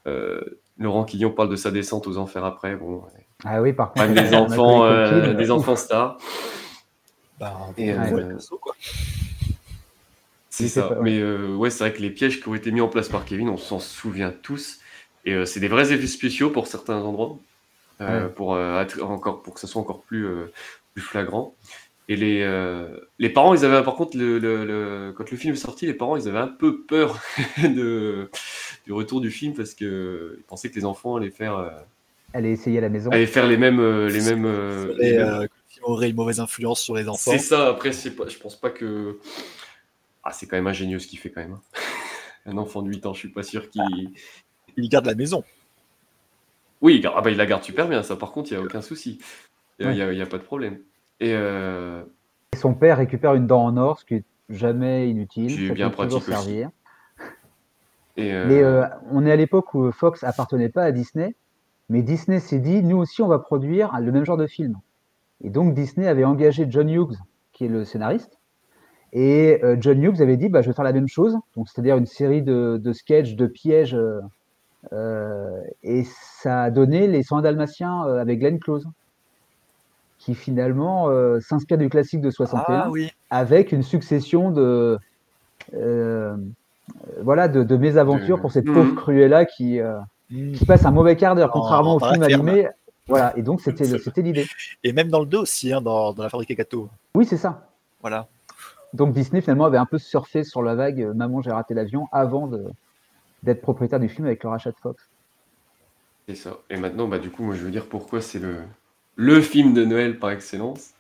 Euh, 0.07 0.41
Laurent 0.79 1.05
Quillon 1.05 1.31
parle 1.31 1.49
de 1.49 1.57
sa 1.57 1.71
descente 1.71 2.07
aux 2.07 2.19
enfers 2.19 2.45
après. 2.45 2.77
Bon, 2.77 2.97
ouais. 2.97 3.27
Ah 3.45 3.63
oui, 3.63 3.73
par 3.73 3.93
contre. 3.93 4.07
même 4.07 4.15
des 4.15 4.35
enfants, 4.35 4.85
euh, 4.85 5.35
des 5.35 5.51
enfants 5.51 5.77
stars. 5.77 6.19
Bah, 7.39 7.57
Et, 7.77 7.93
euh, 7.93 8.39
quoi. 8.61 8.75
C'est 10.51 10.69
ça. 10.69 10.83
pas- 10.83 10.95
ouais. 10.95 11.01
Mais 11.03 11.19
euh, 11.21 11.55
ouais, 11.57 11.71
c'est 11.71 11.85
vrai 11.85 11.93
que 11.93 12.01
les 12.01 12.11
pièges 12.11 12.41
qui 12.41 12.49
ont 12.49 12.55
été 12.55 12.71
mis 12.71 12.81
en 12.81 12.89
place 12.89 13.09
par 13.09 13.25
Kevin, 13.25 13.49
on 13.49 13.57
s'en 13.57 13.81
souvient 13.81 14.31
tous. 14.43 14.79
Et 15.25 15.33
euh, 15.33 15.45
c'est 15.47 15.59
des 15.61 15.69
vrais 15.69 15.93
effets 15.93 16.07
spéciaux 16.07 16.51
pour 16.51 16.67
certains 16.67 16.99
endroits, 17.03 17.39
euh, 18.01 18.25
Ouais. 18.27 18.29
pour, 18.31 18.55
euh, 18.55 18.81
être 18.81 19.03
encore, 19.03 19.43
pour 19.43 19.55
que 19.55 19.61
ça 19.61 19.67
soit 19.67 19.81
encore 19.81 20.03
plus, 20.03 20.27
euh, 20.27 20.53
plus 20.95 21.03
flagrant. 21.03 21.55
Et 22.09 22.17
les, 22.17 22.43
euh, 22.43 22.89
les 23.19 23.31
parents, 23.31 23.55
ils 23.55 23.65
avaient 23.65 23.83
par 23.83 23.95
contre, 23.95 24.17
le, 24.19 24.39
le- 24.39 24.65
le- 24.67 25.13
quand 25.17 25.31
le 25.31 25.37
film 25.39 25.55
est 25.55 25.57
sorti, 25.57 25.87
les 25.87 25.95
parents, 25.95 26.17
ils 26.17 26.29
avaient 26.29 26.39
un 26.39 26.49
peu 26.49 26.83
peur 26.83 27.19
de, 27.63 28.29
du 28.85 28.93
retour 28.93 29.23
du 29.23 29.31
film 29.31 29.55
parce 29.55 29.73
qu'ils 29.75 30.39
pensaient 30.47 30.71
que 30.71 30.75
les 30.77 30.85
enfants 30.85 31.17
allaient 31.17 31.31
faire, 31.31 31.57
euh, 31.57 31.71
Elle 32.35 32.45
est 32.45 32.53
essayée 32.53 32.77
à 32.79 32.83
la 32.83 32.89
maison. 32.91 33.11
allaient 33.11 33.27
faire 33.27 33.47
les 33.47 33.57
mêmes. 33.57 33.81
euh, 33.81 34.09
les 34.11 34.21
mêmes, 34.21 34.45
Et, 34.45 35.03
les 35.03 35.17
mêmes- 35.17 35.27
euh, 35.29 35.41
le 35.43 35.49
film 35.69 35.85
aurait 35.87 36.11
une 36.11 36.17
mauvaise 36.17 36.41
influence 36.41 36.81
sur 36.83 36.95
les 36.95 37.09
enfants. 37.09 37.31
C'est 37.31 37.39
ça, 37.39 37.69
après, 37.69 37.93
c'est 37.93 38.11
pas, 38.15 38.29
je 38.29 38.37
pense 38.39 38.57
pas 38.57 38.69
que. 38.71 39.19
Ah, 40.23 40.33
c'est 40.33 40.47
quand 40.47 40.57
même 40.57 40.67
ingénieux 40.67 40.99
ce 40.99 41.07
qu'il 41.07 41.19
fait 41.19 41.31
quand 41.31 41.41
même. 41.41 41.53
hein. 41.55 41.63
Un 42.47 42.59
enfant 42.59 42.83
de 42.83 42.91
8 42.91 43.07
ans, 43.07 43.15
je 43.15 43.21
suis 43.21 43.29
pas 43.31 43.43
sûr 43.43 43.71
qu'il. 43.71 44.11
Il 44.77 44.89
garde 44.91 45.07
la 45.07 45.15
maison. 45.15 45.43
Oui, 46.83 46.97
il 46.97 47.01
garde- 47.01 47.15
ah 47.19 47.23
bah, 47.23 47.31
il 47.31 47.39
la 47.39 47.47
garde 47.47 47.63
super 47.65 47.89
bien, 47.89 48.03
ça 48.03 48.17
par 48.17 48.33
contre, 48.33 48.53
il 48.53 48.57
n'y 48.59 48.63
a 48.63 48.67
aucun 48.67 48.83
souci. 48.83 49.19
Il 49.79 49.89
n'y 49.89 50.03
Ouais. 50.03 50.21
a 50.21 50.27
pas 50.27 50.37
de 50.37 50.43
problème. 50.43 50.81
Et 51.25 51.33
euh, 51.33 52.03
Et 52.53 52.57
son 52.57 52.75
père 52.75 52.99
récupère 52.99 53.35
une 53.35 53.47
dent 53.47 53.65
en 53.65 53.79
or, 53.79 53.99
ce 53.99 54.05
qui 54.05 54.17
est 54.17 54.25
jamais 54.51 55.09
inutile. 55.09 55.57
Qui 55.57 55.69
ça 55.69 55.73
bien 55.75 55.89
peut 55.89 56.05
toujours 56.05 56.21
pratique 56.21 56.37
aussi. 56.37 56.45
servir. 56.45 56.71
et, 58.19 58.35
euh, 58.35 58.45
Mais 58.47 58.63
euh, 58.63 58.85
on 59.11 59.25
est 59.25 59.33
à 59.33 59.37
l'époque 59.37 59.73
où 59.73 59.91
Fox 59.91 60.23
appartenait 60.23 60.69
pas 60.69 60.85
à 60.85 60.93
Disney, 60.93 61.35
mais 61.89 62.03
Disney 62.03 62.41
s'est 62.41 62.59
dit, 62.59 62.83
nous 62.83 62.99
aussi, 62.99 63.23
on 63.23 63.29
va 63.29 63.39
produire 63.39 63.99
le 63.99 64.13
même 64.13 64.27
genre 64.27 64.37
de 64.37 64.47
film. 64.47 64.77
Et 65.43 65.49
donc 65.49 65.73
Disney 65.73 66.07
avait 66.07 66.25
engagé 66.25 66.67
John 66.69 66.91
Hughes, 66.91 67.17
qui 67.55 67.65
est 67.65 67.69
le 67.69 67.87
scénariste, 67.87 68.39
et 69.15 69.63
John 69.79 70.03
Hughes 70.03 70.21
avait 70.21 70.37
dit, 70.37 70.49
bah, 70.49 70.61
je 70.61 70.69
vais 70.69 70.75
faire 70.75 70.85
la 70.85 70.93
même 70.93 71.09
chose, 71.09 71.39
donc 71.57 71.69
c'est-à-dire 71.69 71.97
une 71.97 72.07
série 72.07 72.43
de, 72.43 72.81
de 72.83 72.93
sketchs, 72.93 73.35
de 73.35 73.47
pièges, 73.47 73.97
et 74.93 76.03
ça 76.05 76.65
a 76.65 76.71
donné 76.71 77.07
les 77.07 77.23
100 77.23 77.43
Dalmatiens 77.43 78.03
avec 78.03 78.41
Glenn 78.41 78.59
Close, 78.59 78.89
qui 80.25 80.35
finalement 80.35 81.09
euh, 81.11 81.39
s'inspire 81.41 81.79
du 81.79 81.89
classique 81.89 82.21
de 82.21 82.31
61 82.31 82.81
Ah 82.81 82.89
oui. 82.91 83.11
avec 83.31 83.73
une 83.73 83.83
succession 83.83 84.51
de 84.51 84.99
euh, 85.75 86.37
voilà 87.23 87.49
de, 87.49 87.63
de 87.63 87.77
mésaventures 87.77 88.37
De- 88.37 88.43
pour 88.43 88.53
cette 88.53 88.67
Mhm. 88.67 88.75
pauvre 88.75 88.95
Cruella 88.95 89.45
qui 89.45 89.81
euh, 89.81 89.99
qui 90.57 90.65
passe 90.65 90.85
un 90.87 90.91
mauvais 90.91 91.17
quart 91.17 91.35
d'heure 91.35 91.51
En- 91.51 91.61
contrairement 91.61 91.97
au 91.97 92.01
film 92.01 92.23
animé 92.23 92.69
voilà 93.09 93.37
et 93.37 93.43
donc 93.43 93.61
c'était 93.61 93.87
l'idée 94.23 94.47
Et 94.83 94.93
même 94.93 95.09
dans 95.09 95.21
le 95.21 95.27
2 95.27 95.39
aussi, 95.39 95.73
hein, 95.73 95.81
dans, 95.81 96.13
dans 96.13 96.23
la 96.23 96.29
fabrique 96.29 96.51
à 96.51 96.55
gâteaux. 96.55 96.89
oui 97.15 97.27
c'est 97.27 97.37
ça 97.37 97.69
Voilà. 98.01 98.29
donc 98.95 99.13
Disney 99.13 99.41
finalement 99.41 99.67
avait 99.67 99.79
un 99.79 99.87
peu 99.87 99.99
surfé 99.99 100.43
sur 100.45 100.63
la 100.63 100.75
vague 100.75 101.03
euh, 101.03 101.13
maman 101.15 101.43
j'ai 101.43 101.51
raté 101.51 101.75
l'avion 101.75 102.07
avant 102.13 102.51
d'être 103.43 103.61
propriétaire 103.63 104.01
du 104.01 104.09
film 104.09 104.27
avec 104.27 104.43
le 104.43 104.49
rachat 104.51 104.71
de 104.71 104.77
Fox 104.83 105.03
c'est 106.27 106.37
ça. 106.37 106.57
Et 106.71 106.79
maintenant, 106.79 107.07
bah, 107.07 107.19
du 107.19 107.31
coup, 107.31 107.43
moi, 107.43 107.55
je 107.55 107.63
veux 107.63 107.71
dire 107.71 107.87
pourquoi 107.87 108.23
c'est 108.23 108.39
le, 108.39 108.57
le 109.17 109.41
film 109.41 109.75
de 109.75 109.85
Noël 109.85 110.19
par 110.19 110.31
excellence. 110.31 110.91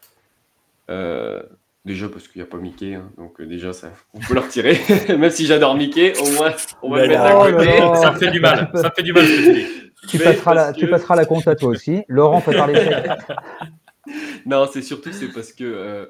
Euh, 0.90 1.42
déjà 1.84 2.08
parce 2.08 2.28
qu'il 2.28 2.40
n'y 2.42 2.46
a 2.46 2.50
pas 2.50 2.58
Mickey, 2.58 2.94
hein, 2.94 3.10
donc 3.16 3.40
euh, 3.40 3.46
déjà, 3.46 3.72
ça, 3.72 3.90
on 4.12 4.20
peut 4.20 4.34
le 4.34 4.40
retirer. 4.40 4.78
Même 5.16 5.30
si 5.30 5.46
j'adore 5.46 5.74
Mickey, 5.76 6.12
au 6.18 6.30
moins, 6.32 6.52
on 6.82 6.90
va 6.90 7.02
le 7.02 7.08
mettre 7.08 7.22
à 7.22 7.52
côté. 7.52 7.78
Ça 8.00 8.12
me 8.12 8.18
fait 8.18 8.30
du 8.30 8.40
mal. 8.40 8.70
Ça 8.74 8.88
me 8.88 8.94
fait 8.94 9.02
du 9.02 9.12
mal 9.12 9.24
ce 9.26 9.30
que 9.36 9.42
tu 9.46 9.52
dis. 9.54 9.66
tu 10.08 10.18
Mais 10.18 10.24
passeras 10.24 10.54
la 10.54 10.64
parce 10.66 10.76
tu 10.78 10.86
que- 10.86 10.90
passeras 10.90 11.16
la 11.16 11.24
compte 11.24 11.48
à 11.48 11.54
toi 11.56 11.68
aussi 11.70 12.02
Laurent 12.08 12.40
prépare 12.42 12.66
les 12.68 12.74
Non, 14.46 14.68
c'est 14.70 14.82
surtout 14.82 15.12
c'est 15.12 15.28
parce 15.28 15.52
que 15.52 15.64
euh, 15.64 16.06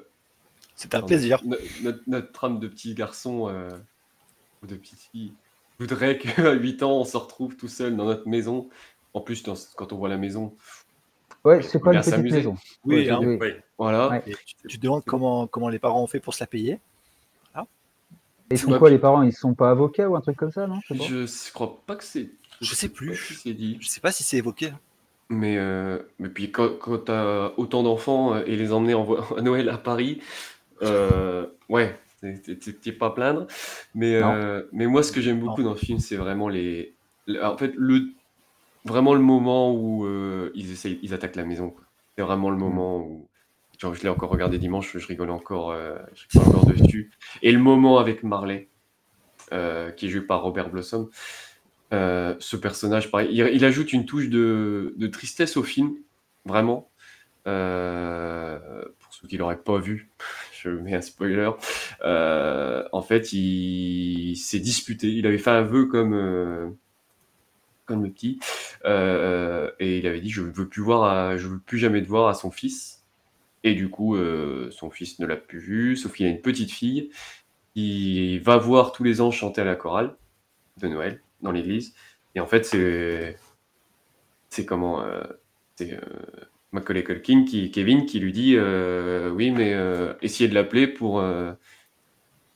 C'est 0.75 0.93
un 0.95 1.01
plaisir. 1.01 1.39
no- 1.45 1.55
notre, 1.83 1.99
notre 2.07 2.31
trame 2.33 2.59
de 2.59 2.67
petit 2.67 2.93
garçon 2.93 3.47
euh, 3.49 3.69
ou 4.61 4.67
de 4.67 4.75
petite 4.75 4.99
fille 5.11 5.33
voudrait 5.79 6.17
qu'à 6.17 6.51
8 6.53 6.83
ans, 6.83 6.91
on 6.99 7.05
se 7.05 7.15
retrouve 7.17 7.55
tout 7.55 7.67
seul 7.69 7.95
dans 7.95 8.05
notre 8.05 8.27
maison. 8.27 8.69
En 9.13 9.21
plus, 9.21 9.43
dans- 9.43 9.55
quand 9.77 9.93
on 9.93 9.97
voit 9.97 10.09
la 10.09 10.17
maison, 10.17 10.53
ouais 11.45 11.61
c'est 11.61 11.79
pas 11.79 11.91
bien 11.91 12.01
une 12.01 12.05
petite 12.23 12.33
maison 12.33 12.57
Oui, 12.83 12.95
Ouais, 12.95 13.09
hein. 13.09 13.19
oui. 13.23 13.49
Voilà. 13.77 14.09
Ouais. 14.09 14.23
Et 14.27 14.33
tu, 14.33 14.55
tu 14.67 14.77
te 14.77 14.83
demandes 14.83 15.03
comment, 15.05 15.47
comment 15.47 15.69
les 15.69 15.79
parents 15.79 16.03
ont 16.03 16.07
fait 16.07 16.19
pour 16.19 16.33
se 16.33 16.41
la 16.43 16.47
payer. 16.47 16.79
Et 18.51 18.55
ils 18.55 18.59
sont 18.59 18.77
quoi 18.77 18.91
les 18.91 18.99
parents 18.99 19.23
Ils 19.23 19.33
sont 19.33 19.55
pas 19.55 19.71
avocats 19.71 20.07
ou 20.07 20.15
un 20.15 20.21
truc 20.21 20.37
comme 20.37 20.51
ça, 20.51 20.67
non 20.67 20.79
Je 20.87 20.93
sais 20.93 20.99
pas. 20.99 21.05
Je 21.09 21.51
crois 21.53 21.81
pas 21.87 21.95
que 21.95 22.03
c'est. 22.03 22.29
Je 22.61 22.75
sais 22.75 22.89
pas 22.89 22.95
plus. 22.95 23.41
dit. 23.43 23.77
Je 23.81 23.87
sais 23.87 23.99
pas 24.01 24.11
si 24.11 24.23
c'est 24.23 24.37
évoqué. 24.37 24.71
Mais, 25.29 25.57
euh, 25.57 25.97
mais 26.19 26.29
puis 26.29 26.51
quand, 26.51 26.77
quand 26.79 27.05
tu 27.05 27.11
as 27.11 27.53
autant 27.57 27.81
d'enfants 27.81 28.35
euh, 28.35 28.43
et 28.45 28.55
les 28.55 28.71
emmener 28.71 28.93
en 28.93 29.11
à 29.35 29.41
Noël 29.41 29.67
à 29.69 29.79
Paris, 29.79 30.21
euh, 30.83 31.47
ouais, 31.69 31.99
t'es- 32.21 32.91
pas 32.91 33.07
à 33.07 33.09
plaindre. 33.09 33.47
Mais, 33.95 34.13
euh, 34.21 34.61
mais 34.71 34.85
moi, 34.85 35.01
ce 35.01 35.11
que 35.11 35.21
j'aime 35.21 35.39
beaucoup 35.39 35.63
dans 35.63 35.71
le 35.71 35.77
film, 35.77 35.97
c'est 35.97 36.15
vraiment 36.15 36.47
les. 36.47 36.93
le- 37.25 37.43
En 37.43 37.57
fait, 37.57 37.73
le, 37.75 38.09
vraiment 38.85 39.13
le 39.13 39.21
moment 39.21 39.73
où 39.73 40.05
euh, 40.05 40.51
ils, 40.55 40.71
essayent, 40.71 40.99
ils 41.01 41.13
attaquent 41.13 41.35
la 41.35 41.43
maison. 41.43 41.75
C'est 42.15 42.23
vraiment 42.23 42.49
le 42.49 42.57
moment 42.57 42.99
où. 42.99 43.27
Genre, 43.77 43.93
je 43.93 44.03
l'ai 44.03 44.09
encore 44.09 44.29
regardé 44.29 44.57
dimanche, 44.57 44.97
je 44.97 45.05
rigole 45.05 45.31
encore, 45.31 45.71
euh, 45.71 45.97
je 46.13 46.39
rigole 46.39 46.55
encore 46.55 46.65
dessus. 46.65 47.11
Et 47.41 47.51
le 47.51 47.59
moment 47.59 47.97
avec 47.97 48.23
Marley, 48.23 48.69
euh, 49.51 49.91
qui 49.91 50.05
est 50.05 50.09
joué 50.09 50.21
par 50.21 50.43
Robert 50.43 50.69
Blossom. 50.69 51.09
Euh, 51.93 52.35
ce 52.39 52.55
personnage, 52.55 53.11
pareil, 53.11 53.27
il, 53.31 53.39
il 53.53 53.65
ajoute 53.65 53.91
une 53.91 54.05
touche 54.05 54.29
de, 54.29 54.93
de 54.95 55.07
tristesse 55.07 55.57
au 55.57 55.63
film, 55.63 55.93
vraiment. 56.45 56.89
Pour 57.43 59.13
ceux 59.13 59.27
qui 59.27 59.37
l'auraient 59.37 59.61
pas 59.61 59.77
vu, 59.77 60.09
je 60.53 60.69
mets 60.69 60.95
un 60.95 61.01
spoiler. 61.01 61.51
En 62.01 63.01
fait, 63.01 63.33
il, 63.33 64.37
s'est 64.37 64.59
disputé. 64.59 65.09
Il 65.09 65.27
avait 65.27 65.37
fait 65.37 65.51
un 65.51 65.63
vœu 65.63 65.87
comme 65.87 66.77
comme 67.85 68.03
le 68.03 68.11
petit, 68.11 68.39
euh, 68.85 69.71
et 69.79 69.99
il 69.99 70.07
avait 70.07 70.21
dit 70.21 70.29
je 70.29 70.41
ne 70.41 70.51
veux 70.51 70.67
plus 70.67 70.81
voir, 70.81 71.37
je 71.37 71.47
veux 71.47 71.59
plus 71.59 71.77
jamais 71.77 72.01
te 72.01 72.07
voir 72.07 72.27
à 72.27 72.33
son 72.33 72.51
fils. 72.51 73.05
Et 73.65 73.73
du 73.73 73.89
coup, 73.89 74.15
euh, 74.15 74.69
son 74.69 74.91
fils 74.91 75.17
ne 75.17 75.25
l'a 75.25 75.35
plus 75.35 75.57
vu, 75.57 75.97
sauf 75.97 76.13
qu'il 76.13 76.27
a 76.27 76.29
une 76.29 76.41
petite 76.41 76.71
fille. 76.71 77.09
Il 77.73 78.39
va 78.41 78.57
voir 78.57 78.91
tous 78.91 79.03
les 79.03 79.21
ans 79.21 79.31
chanter 79.31 79.59
à 79.61 79.63
la 79.63 79.75
chorale 79.75 80.15
de 80.77 80.87
Noël 80.87 81.21
dans 81.41 81.51
l'église. 81.51 81.95
Et 82.35 82.39
en 82.39 82.45
fait, 82.45 82.63
c'est 82.63 83.37
c'est 84.49 84.65
comment 84.65 85.01
euh, 85.01 85.23
c'est 85.77 85.93
euh, 85.93 85.99
Macaulay 86.73 87.03
Culkin 87.03 87.43
qui 87.43 87.71
Kevin 87.71 88.05
qui 88.05 88.19
lui 88.19 88.33
dit 88.33 88.55
oui 88.59 89.49
mais 89.49 89.75
essayez 90.21 90.47
de 90.47 90.53
l'appeler 90.53 90.87
pour 90.87 91.23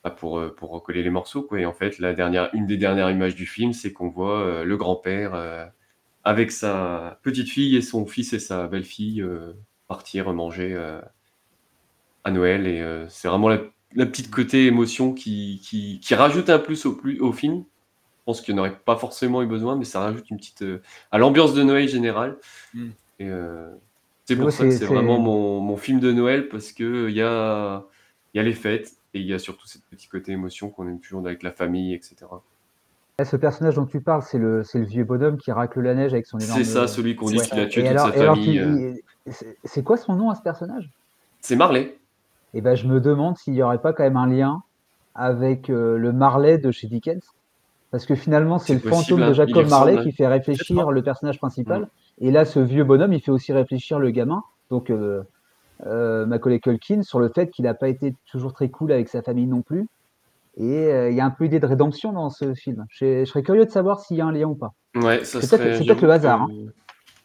pour 0.08 0.38
euh, 0.38 0.54
pour 0.56 0.70
recoller 0.70 1.02
les 1.02 1.10
morceaux 1.10 1.42
quoi. 1.42 1.60
Et 1.60 1.66
en 1.66 1.74
fait, 1.74 1.98
la 1.98 2.14
dernière 2.14 2.48
une 2.54 2.66
des 2.66 2.78
dernières 2.78 3.10
images 3.10 3.34
du 3.34 3.44
film, 3.44 3.74
c'est 3.74 3.92
qu'on 3.92 4.08
voit 4.08 4.40
euh, 4.40 4.64
le 4.64 4.76
grand-père 4.78 5.34
euh, 5.34 5.66
avec 6.24 6.50
sa 6.52 7.18
petite 7.22 7.48
fille 7.50 7.76
et 7.76 7.82
son 7.82 8.06
fils 8.06 8.32
et 8.32 8.38
sa 8.38 8.66
belle-fille 8.68 9.20
euh, 9.20 9.52
partir 9.88 10.32
manger 10.32 10.72
euh, 10.74 11.00
à 12.24 12.30
Noël 12.30 12.66
et 12.66 12.80
euh, 12.80 13.06
c'est 13.08 13.28
vraiment 13.28 13.48
la, 13.48 13.60
la 13.94 14.06
petite 14.06 14.30
côté 14.30 14.66
émotion 14.66 15.12
qui, 15.12 15.60
qui, 15.62 16.00
qui 16.00 16.14
rajoute 16.14 16.48
un 16.50 16.58
plus 16.58 16.86
au, 16.86 16.94
plus 16.94 17.18
au 17.20 17.32
film. 17.32 17.64
Je 18.20 18.24
pense 18.26 18.40
qu'il 18.42 18.54
n'y 18.54 18.60
en 18.60 18.64
aurait 18.64 18.78
pas 18.78 18.96
forcément 18.96 19.42
eu 19.42 19.46
besoin, 19.46 19.76
mais 19.76 19.84
ça 19.84 20.00
rajoute 20.00 20.28
une 20.30 20.36
petite 20.36 20.62
euh, 20.62 20.82
à 21.10 21.18
l'ambiance 21.18 21.54
de 21.54 21.62
Noël 21.62 21.88
générale. 21.88 22.36
Mm. 22.74 22.88
Et 23.18 23.28
euh, 23.28 23.68
c'est 24.26 24.36
pour 24.36 24.52
ça 24.52 24.64
que 24.64 24.70
c'est- 24.70 24.84
vraiment 24.84 25.18
mon, 25.18 25.60
mon 25.60 25.76
film 25.76 25.98
de 26.00 26.12
Noël 26.12 26.48
parce 26.48 26.72
que 26.72 27.08
il 27.08 27.16
y 27.16 27.22
a, 27.22 27.84
il 28.34 28.38
y 28.38 28.40
a 28.40 28.42
les 28.44 28.52
fêtes 28.54 28.92
et 29.14 29.20
il 29.20 29.26
y 29.26 29.34
a 29.34 29.38
surtout 29.38 29.66
cette 29.66 29.82
petit 29.90 30.08
côté 30.08 30.32
émotion 30.32 30.70
qu'on 30.70 30.86
aime 30.88 31.00
toujours 31.00 31.24
avec 31.26 31.42
la 31.42 31.52
famille, 31.52 31.94
etc. 31.94 32.16
Eh, 33.18 33.24
Ce 33.24 33.36
personnage 33.36 33.74
dont 33.74 33.86
tu 33.86 34.00
parles, 34.00 34.22
c'est 34.22 34.38
le, 34.38 34.62
vieux 34.74 35.04
bonhomme 35.04 35.36
qui 35.36 35.52
racle 35.52 35.80
la 35.80 35.94
neige 35.94 36.12
avec 36.12 36.26
son 36.26 36.38
énorme. 36.38 36.58
C'est 36.58 36.64
ça, 36.64 36.86
celui 36.86 37.16
qu'on 37.16 37.26
dit 37.26 37.38
Ouais. 37.38 37.44
qu'il 37.44 37.58
a 37.58 37.66
tué 37.66 37.80
Et 37.82 37.84
toute 37.88 37.90
alors- 37.98 38.08
sa 38.14 38.16
et 38.16 38.26
famille. 38.26 38.58
euh. 38.60 38.94
c'est- 39.64 39.82
quoi 39.82 39.96
son 39.96 40.14
nom 40.14 40.30
à 40.30 40.34
ce 40.34 40.42
personnage? 40.42 40.90
C'est 41.40 41.56
Marley. 41.56 41.96
Eh 42.54 42.60
ben, 42.60 42.74
je 42.74 42.86
me 42.86 43.00
demande 43.00 43.36
s'il 43.36 43.52
n'y 43.54 43.62
aurait 43.62 43.80
pas 43.80 43.92
quand 43.92 44.02
même 44.02 44.16
un 44.16 44.26
lien 44.26 44.62
avec 45.14 45.70
euh, 45.70 45.96
le 45.98 46.12
Marley 46.12 46.58
de 46.58 46.70
chez 46.70 46.86
Dickens. 46.86 47.22
Parce 47.90 48.06
que 48.06 48.14
finalement, 48.14 48.58
c'est 48.60 48.74
le 48.74 48.80
possible, 48.80 48.94
fantôme 49.02 49.22
hein. 49.22 49.26
de 49.26 49.32
Il 49.32 49.34
Jacob 49.34 49.68
Marley 49.68 49.92
ressemble, 49.96 50.10
qui 50.10 50.16
fait 50.16 50.26
réfléchir 50.28 50.90
le 50.92 51.02
personnage 51.02 51.38
principal. 51.38 51.82
Mm. 51.82 51.88
Et 52.24 52.30
là, 52.30 52.44
ce 52.44 52.60
vieux 52.60 52.84
bonhomme, 52.84 53.12
il 53.12 53.20
fait 53.20 53.32
aussi 53.32 53.52
réfléchir 53.52 53.98
le 53.98 54.10
gamin, 54.10 54.42
donc 54.70 54.90
euh, 54.90 55.22
euh, 55.86 56.26
Macaulay 56.26 56.60
Culkin, 56.60 57.02
sur 57.02 57.20
le 57.20 57.28
fait 57.34 57.48
qu'il 57.50 57.64
n'a 57.64 57.74
pas 57.74 57.88
été 57.88 58.14
toujours 58.30 58.52
très 58.52 58.68
cool 58.68 58.92
avec 58.92 59.08
sa 59.08 59.22
famille 59.22 59.46
non 59.46 59.62
plus. 59.62 59.86
Et 60.56 60.86
euh, 60.88 61.10
il 61.10 61.16
y 61.16 61.20
a 61.20 61.24
un 61.24 61.30
peu 61.30 61.44
idée 61.46 61.60
de 61.60 61.66
rédemption 61.66 62.12
dans 62.12 62.28
ce 62.30 62.54
film. 62.54 62.84
Je, 62.90 63.20
je 63.20 63.24
serais 63.24 63.42
curieux 63.42 63.64
de 63.64 63.70
savoir 63.70 64.00
s'il 64.00 64.16
y 64.16 64.20
a 64.20 64.26
un 64.26 64.32
lien 64.32 64.46
ou 64.48 64.54
pas. 64.56 64.72
Ouais, 64.96 65.24
ça 65.24 65.40
C'est 65.40 65.56
peut-être 65.58 66.02
le 66.02 66.10
hasard. 66.10 66.46
que- 66.48 66.52
hein. 66.52 66.72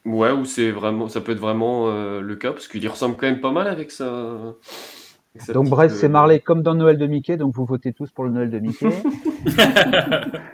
Ouais, 0.05 0.31
ou 0.31 0.45
c'est 0.45 0.69
vraiment, 0.69 1.07
ça 1.09 1.19
peut 1.21 1.31
être 1.31 1.39
vraiment 1.39 1.87
euh, 1.89 2.21
le 2.21 2.35
cas 2.35 2.51
parce 2.51 2.67
qu'il 2.67 2.83
y 2.83 2.87
ressemble 2.87 3.15
quand 3.15 3.25
même 3.25 3.41
pas 3.41 3.51
mal 3.51 3.67
avec 3.67 3.89
sa. 3.89 4.05
avec 4.05 5.41
sa 5.41 5.53
Donc 5.53 5.67
bref, 5.69 5.91
c'est 5.95 6.05
euh, 6.05 6.09
Marley 6.09 6.39
comme 6.39 6.61
dans 6.61 6.75
Noël 6.75 6.99
de 6.99 7.07
Mickey, 7.07 7.37
donc 7.37 7.55
vous 7.55 7.65
votez 7.65 7.91
tous 7.91 8.11
pour 8.11 8.23
le 8.23 8.29
Noël 8.29 8.51
de 8.51 8.59
Mickey. 8.59 8.87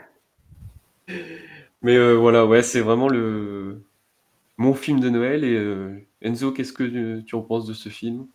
Mais 1.82 1.96
euh, 1.96 2.14
voilà, 2.14 2.46
ouais, 2.46 2.62
c'est 2.62 2.80
vraiment 2.80 3.08
le 3.08 3.82
mon 4.56 4.74
film 4.74 5.00
de 5.00 5.08
Noël. 5.10 5.44
Et 5.44 5.54
euh, 5.56 5.96
Enzo, 6.22 6.52
qu'est-ce 6.52 6.72
que 6.72 6.84
tu, 6.84 7.24
tu 7.24 7.34
en 7.34 7.42
penses 7.42 7.66
de 7.66 7.74
ce 7.74 7.88
film? 7.88 8.26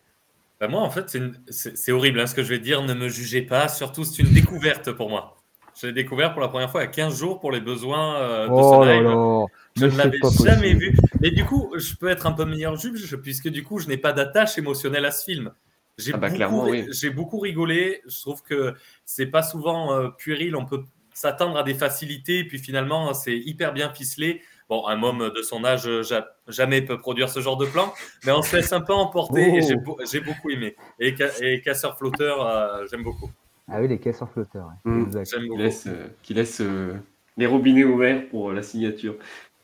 Bah, 0.59 0.68
moi, 0.68 0.82
en 0.82 0.89
fait, 0.89 1.09
c'est 1.09 1.20
une- 1.20 1.93
horrible 1.93 2.20
hein, 2.20 2.28
ce 2.28 2.36
que 2.36 2.43
je 2.43 2.49
vais 2.49 2.59
dire. 2.59 2.82
Ne 2.84 2.93
me 2.93 3.09
jugez 3.09 3.41
pas. 3.41 3.68
Surtout, 3.68 4.03
c'est 4.03 4.24
une 4.24 4.34
découverte 4.34 4.91
pour 4.91 5.09
moi. 5.09 5.36
Je 5.80 5.86
l'ai 5.86 5.93
découvert 5.93 6.32
pour 6.34 6.41
la 6.41 6.47
première 6.47 6.72
fois 6.72 6.82
il 6.82 6.86
y 6.86 6.88
a 6.88 6.91
15 6.91 7.20
jours 7.20 7.39
pour 7.39 7.51
les 7.51 7.61
besoins 7.61 8.15
euh, 8.20 8.47
de 8.47 8.51
Oh 8.53 8.82
ce 8.82 8.86
là 8.88 8.95
live. 8.95 9.03
là, 9.03 9.45
Je 9.76 9.86
ne 9.86 9.95
l'avais 9.95 10.18
jamais 10.43 10.74
vu. 10.74 10.97
Mais 11.22 11.30
du 11.30 11.45
coup, 11.45 11.72
je 11.78 11.93
peux 11.93 12.09
être 12.09 12.26
un 12.26 12.32
peu 12.32 12.45
meilleur 12.45 12.76
juge 12.78 13.15
puisque 13.18 13.47
du 13.49 13.61
coup, 13.63 13.78
je 13.78 13.88
n'ai 13.88 13.97
pas 13.97 14.11
d'attache 14.11 14.57
émotionnelle 14.57 15.05
à 15.05 15.11
ce 15.11 15.24
film. 15.24 15.51
J'ai 15.99 16.13
Ah 16.15 16.18
bah, 16.18 16.30
beaucoup, 16.32 16.70
oui. 16.72 16.88
j'ai 16.89 17.11
beaucoup 17.11 17.38
rigolé. 17.39 18.01
Je 18.07 18.20
trouve 18.22 18.41
que 18.41 18.74
c'est 19.05 19.28
pas 19.28 19.43
souvent 19.43 19.93
euh, 19.93 20.09
puéril. 20.09 20.55
On 20.55 20.65
peut 20.65 20.84
s'attendre 21.13 21.57
à 21.57 21.63
des 21.63 21.76
facilités, 21.76 22.43
puis 22.43 22.57
finalement, 22.57 23.13
c'est 23.13 23.38
hyper 23.38 23.72
bien 23.74 23.91
ficelé. 23.93 24.41
Bon, 24.70 24.86
un 24.88 25.01
homme 25.01 25.32
de 25.34 25.41
son 25.41 25.63
âge 25.63 25.88
euh, 25.88 26.03
ja- 26.03 26.28
jamais 26.47 26.82
peut 26.82 26.97
produire 26.97 27.30
ce 27.30 27.39
genre 27.39 27.55
de 27.55 27.65
plan, 27.65 27.93
mais 28.26 28.34
on 28.34 28.41
se 28.41 28.55
laisse 28.57 28.74
un 28.74 28.82
peu 28.82 28.93
emporter 28.93 29.55
et 29.55 29.61
j'ai 29.61 29.76
Oh. 29.88 29.97
j'ai 30.11 30.20
beaucoup 30.20 30.49
aimé. 30.49 30.76
Et, 30.99 31.15
et 31.41 31.61
Casseur 31.61 31.97
Flotteur, 31.97 32.45
euh, 32.45 32.86
j'aime 32.91 33.03
beaucoup. 33.03 33.30
Ah 33.70 33.80
oui, 33.82 33.88
les 33.88 33.97
caisseurs 33.99 34.30
flotteurs. 34.30 34.68
ouais. 34.86 34.91
Mm. 34.91 35.24
Qui 35.24 35.57
laisse, 35.57 35.88
euh, 35.88 36.07
qui 36.24 36.34
laisse 36.34 36.61
euh, 36.61 36.93
les 37.38 37.45
robinets 37.45 37.84
ouverts 37.86 38.28
pour 38.30 38.51
la 38.51 38.61
signature. 38.63 39.15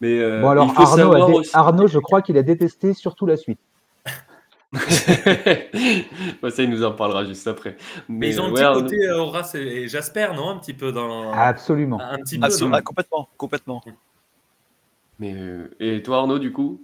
Mais 0.01 0.19
euh, 0.19 0.41
Bon 0.41 0.49
alors 0.49 0.65
il 0.67 0.73
faut 0.73 0.81
Arnaud, 0.81 0.93
a 0.93 0.97
savoir 0.97 1.27
dé- 1.27 1.33
aussi. 1.33 1.51
Arnaud, 1.53 1.87
je 1.87 1.99
crois 1.99 2.21
qu'il 2.21 2.37
a 2.37 2.43
détesté 2.43 2.93
surtout 2.93 3.25
la 3.25 3.37
suite. 3.37 3.59
Ça, 4.73 6.63
il 6.63 6.69
nous 6.69 6.83
en 6.83 6.91
parlera 6.93 7.23
juste 7.25 7.47
après. 7.47 7.77
Mais 8.09 8.17
Mais 8.19 8.29
ils 8.29 8.41
ont 8.41 8.45
euh, 8.45 8.47
un 8.47 8.51
ouais, 8.51 8.55
petit 8.55 8.63
Arnaud- 8.63 8.81
côté 8.83 9.09
Horace 9.11 9.55
et 9.55 9.87
Jasper, 9.87 10.29
non 10.35 10.49
Un 10.49 10.57
petit 10.57 10.73
peu 10.73 10.91
dans. 10.91 11.31
Absolument. 11.31 11.99
Un 12.01 12.17
petit 12.19 12.39
peu. 12.39 12.45
Absolument, 12.45 12.71
dans- 12.71 12.77
ah, 12.77 12.81
complètement, 12.81 13.29
complètement. 13.37 13.81
Mais 15.24 15.34
euh, 15.36 15.74
et 15.80 16.03
toi, 16.03 16.17
Arnaud, 16.17 16.38
du 16.38 16.51
coup? 16.51 16.82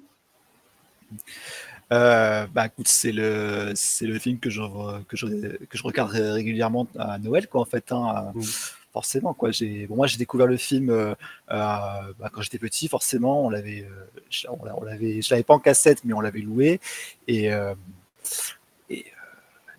Euh, 1.91 2.47
bah 2.53 2.67
écoute, 2.67 2.87
c'est 2.87 3.11
le 3.11 3.73
c'est 3.75 4.05
le 4.05 4.17
film 4.17 4.39
que 4.39 4.49
je 4.49 4.61
que 5.09 5.17
je 5.17 5.25
que 5.65 5.77
je 5.77 5.83
regarde 5.83 6.11
ré- 6.11 6.31
régulièrement 6.31 6.87
à 6.97 7.17
Noël 7.19 7.47
quoi 7.47 7.59
en 7.61 7.65
fait 7.65 7.91
hein, 7.91 8.31
Mm. 8.33 8.41
forcément 8.93 9.33
quoi. 9.33 9.51
J'ai 9.51 9.87
bon 9.87 9.95
moi 9.97 10.07
j'ai 10.07 10.17
découvert 10.17 10.47
le 10.47 10.55
film 10.55 10.89
euh, 10.89 11.15
bah, 11.49 12.29
quand 12.31 12.41
j'étais 12.43 12.59
petit 12.59 12.87
forcément 12.87 13.45
on 13.45 13.49
l'avait 13.49 13.81
euh, 13.83 14.21
je- 14.29 14.47
on 14.49 14.63
l'a- 14.63 14.77
on 14.77 14.83
l'avait 14.85 15.21
je 15.21 15.29
l'avais 15.31 15.43
pas 15.43 15.55
en 15.55 15.59
cassette 15.59 16.05
mais 16.05 16.13
on 16.13 16.21
l'avait 16.21 16.41
loué 16.41 16.79
et 17.27 17.45
et, 18.91 19.05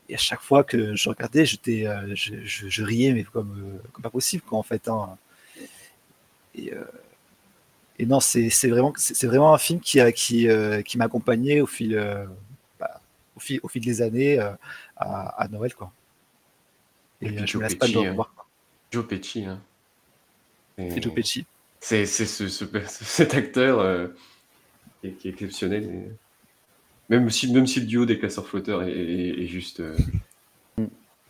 et 0.08 0.14
à 0.14 0.18
chaque 0.18 0.42
fois 0.42 0.64
que 0.64 0.96
je 0.96 1.08
regardais 1.08 1.46
j'étais 1.46 1.86
je, 2.14 2.34
je, 2.44 2.68
je 2.68 2.82
riais 2.82 3.12
mais 3.14 3.22
comme 3.22 3.78
comme 3.92 4.02
pas 4.02 4.10
possible 4.10 4.42
quoi 4.42 4.58
en 4.58 4.64
fait 4.64 4.88
hein. 4.88 5.16
Et 6.56 6.72
et 8.02 8.06
non, 8.06 8.20
c'est 8.20 8.48
vraiment, 8.68 8.92
c'est 8.96 9.14
c'est 9.14 9.26
vraiment 9.26 9.52
un 9.54 9.58
film 9.58 9.80
qui, 9.80 9.98
euh, 10.48 10.82
qui 10.82 10.96
m'a 10.98 11.04
accompagné 11.04 11.60
au 11.60 11.66
fil, 11.66 11.94
euh, 11.96 12.26
bah, 12.78 13.00
au 13.36 13.40
fil, 13.40 13.60
au 13.62 13.68
fil 13.68 13.84
des 13.84 14.00
années 14.02 14.38
euh, 14.40 14.52
à, 14.96 15.42
à 15.42 15.48
Noël. 15.48 15.74
Quoi. 15.74 15.92
Et, 17.20 17.26
Et 17.26 17.28
euh, 17.28 17.32
puis 17.36 17.46
je 17.46 17.52
Joe 17.52 17.56
me 17.56 17.62
lasse 17.64 17.74
pas 17.74 17.86
de 17.86 17.92
le 17.92 17.98
Pesci, 17.98 18.06
hein. 18.06 18.10
revoir. 18.10 18.34
Joe 18.90 19.06
Pesci, 19.06 19.44
hein. 19.44 19.60
C'est 20.78 21.02
Joe 21.02 21.12
Pesci. 21.14 21.46
C'est 21.80 22.06
c'est 22.06 22.26
ce, 22.26 22.48
ce- 22.48 22.64
cet 22.88 23.34
acteur 23.34 23.78
euh, 23.80 24.08
qui, 25.00 25.08
est, 25.08 25.12
qui 25.12 25.28
est 25.28 25.32
exceptionnel. 25.32 25.84
et- 25.84 26.10
Même 27.10 27.28
si, 27.30 27.52
même 27.52 27.66
si 27.66 27.80
le 27.80 27.86
duo 27.86 28.06
des 28.06 28.18
classeurs 28.18 28.46
flotteurs 28.46 28.82
est, 28.84 28.92
est- 28.92 29.42
est 29.42 29.46
juste. 29.46 29.82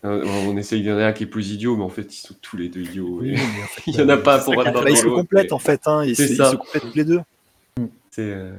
Euh, 0.04 0.24
on 0.24 0.56
essaye 0.56 0.82
d'en 0.82 0.92
avoir 0.92 1.08
un 1.08 1.12
qui 1.12 1.24
est 1.24 1.26
plus 1.26 1.50
idiot, 1.52 1.76
mais 1.76 1.84
en 1.84 1.88
fait, 1.88 2.14
ils 2.14 2.20
sont 2.20 2.34
tous 2.40 2.56
les 2.56 2.68
deux 2.68 2.82
idiots. 2.82 3.22
Et 3.22 3.34
en 3.34 3.66
fait, 3.66 3.82
Il 3.86 3.94
y 3.96 4.00
en 4.02 4.08
a 4.08 4.16
pas 4.16 4.38
pour 4.38 4.54
bah, 4.56 4.72
ils 4.88 4.96
se 4.96 5.06
complètent 5.06 5.52
en 5.52 5.58
fait, 5.58 5.82
hein, 5.86 6.04
ils, 6.04 6.10
ils 6.10 6.16
se 6.36 6.56
complètent 6.56 6.90
tous 6.90 6.96
les 6.96 7.04
deux. 7.04 7.20
C'est, 8.10 8.22
euh, 8.22 8.52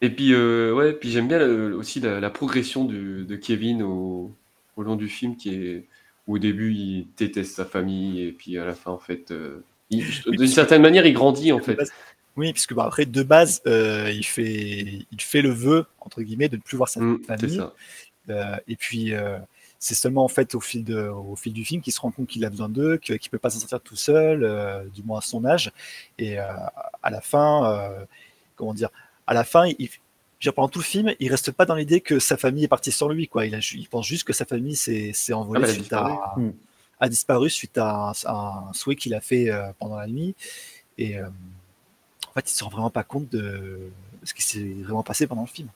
Et 0.00 0.10
puis, 0.10 0.32
euh, 0.34 0.72
ouais, 0.74 0.92
puis 0.92 1.10
j'aime 1.10 1.28
bien 1.28 1.38
le- 1.38 1.74
aussi 1.74 2.00
la, 2.00 2.20
la 2.20 2.30
progression 2.30 2.84
du- 2.84 3.24
de 3.24 3.36
Kevin 3.36 3.82
au, 3.82 4.32
au 4.76 4.82
long 4.82 4.96
du 4.96 5.08
film, 5.08 5.36
qui 5.36 5.54
est 5.54 5.84
où 6.26 6.36
au 6.36 6.38
début 6.38 6.72
il 6.72 7.06
déteste 7.16 7.54
sa 7.56 7.64
famille, 7.64 8.22
et 8.22 8.32
puis 8.32 8.58
à 8.58 8.64
la 8.64 8.74
fin, 8.74 8.90
en 8.90 8.98
fait, 8.98 9.30
euh, 9.30 9.62
d'une 9.90 10.46
certaine 10.46 10.82
manière, 10.82 11.06
il 11.06 11.14
grandit, 11.14 11.52
en 11.52 11.60
fait. 11.60 11.78
Oui, 12.36 12.52
puisque 12.52 12.74
bah, 12.74 12.84
après, 12.84 13.06
de 13.06 13.22
base, 13.22 13.62
il, 13.66 14.24
fait, 14.24 15.06
il 15.10 15.20
fait 15.20 15.42
le 15.42 15.50
vœu, 15.50 15.86
entre 16.00 16.22
guillemets, 16.22 16.48
de 16.48 16.56
ne 16.56 16.60
plus 16.62 16.76
voir 16.76 16.88
sa 16.88 17.00
Mm, 17.00 17.18
c'est 17.26 17.38
famille. 17.38 17.62
ça. 18.28 18.60
Et 18.66 18.76
puis, 18.76 19.12
c'est 19.84 19.94
seulement 19.94 20.24
en 20.24 20.28
fait 20.28 20.54
au 20.54 20.60
fil, 20.60 20.82
de, 20.82 21.08
au 21.08 21.36
fil 21.36 21.52
du 21.52 21.62
film 21.62 21.82
qu'il 21.82 21.92
se 21.92 22.00
rend 22.00 22.10
compte 22.10 22.26
qu'il 22.26 22.42
a 22.46 22.48
besoin 22.48 22.70
d'eux, 22.70 22.96
qu'il 22.96 23.16
ne 23.16 23.28
peut 23.28 23.38
pas 23.38 23.50
s'en 23.50 23.58
sortir 23.58 23.82
tout 23.82 23.96
seul, 23.96 24.42
euh, 24.42 24.82
du 24.86 25.02
moins 25.02 25.18
à 25.18 25.20
son 25.20 25.44
âge. 25.44 25.72
Et 26.16 26.40
euh, 26.40 26.44
à 27.02 27.10
la 27.10 27.20
fin, 27.20 27.70
euh, 27.70 28.04
comment 28.56 28.72
dire, 28.72 28.88
à 29.26 29.34
la 29.34 29.44
fin, 29.44 29.66
il, 29.66 29.90
dire, 30.40 30.54
pendant 30.54 30.68
tout 30.68 30.78
le 30.78 30.84
film, 30.84 31.12
il 31.20 31.30
reste 31.30 31.52
pas 31.52 31.66
dans 31.66 31.74
l'idée 31.74 32.00
que 32.00 32.18
sa 32.18 32.38
famille 32.38 32.64
est 32.64 32.68
partie 32.68 32.92
sans 32.92 33.08
lui. 33.08 33.28
Quoi. 33.28 33.44
Il, 33.44 33.54
a, 33.54 33.58
il 33.58 33.86
pense 33.86 34.06
juste 34.06 34.24
que 34.24 34.32
sa 34.32 34.46
famille 34.46 34.74
s'est 34.74 35.12
envolée 35.34 35.60
Ah, 35.62 35.66
bah, 35.66 35.68
elle 35.68 35.70
a 35.70 35.82
suite 35.82 35.92
à, 35.92 36.02
disparu. 36.02 36.54
a 37.00 37.08
disparu 37.10 37.50
suite 37.50 37.76
à 37.76 37.94
un, 38.08 38.12
à 38.24 38.68
un 38.70 38.72
souhait 38.72 38.96
qu'il 38.96 39.12
a 39.12 39.20
fait 39.20 39.50
euh, 39.50 39.70
pendant 39.78 39.96
la 39.96 40.06
nuit. 40.06 40.34
Et 40.96 41.18
euh, 41.18 41.28
en 42.26 42.32
fait, 42.32 42.50
il 42.50 42.54
se 42.54 42.64
rend 42.64 42.70
vraiment 42.70 42.88
pas 42.90 43.04
compte 43.04 43.28
de 43.28 43.90
ce 44.22 44.32
qui 44.32 44.40
s'est 44.40 44.76
vraiment 44.82 45.02
passé 45.02 45.26
pendant 45.26 45.42
le 45.42 45.48
film. 45.48 45.68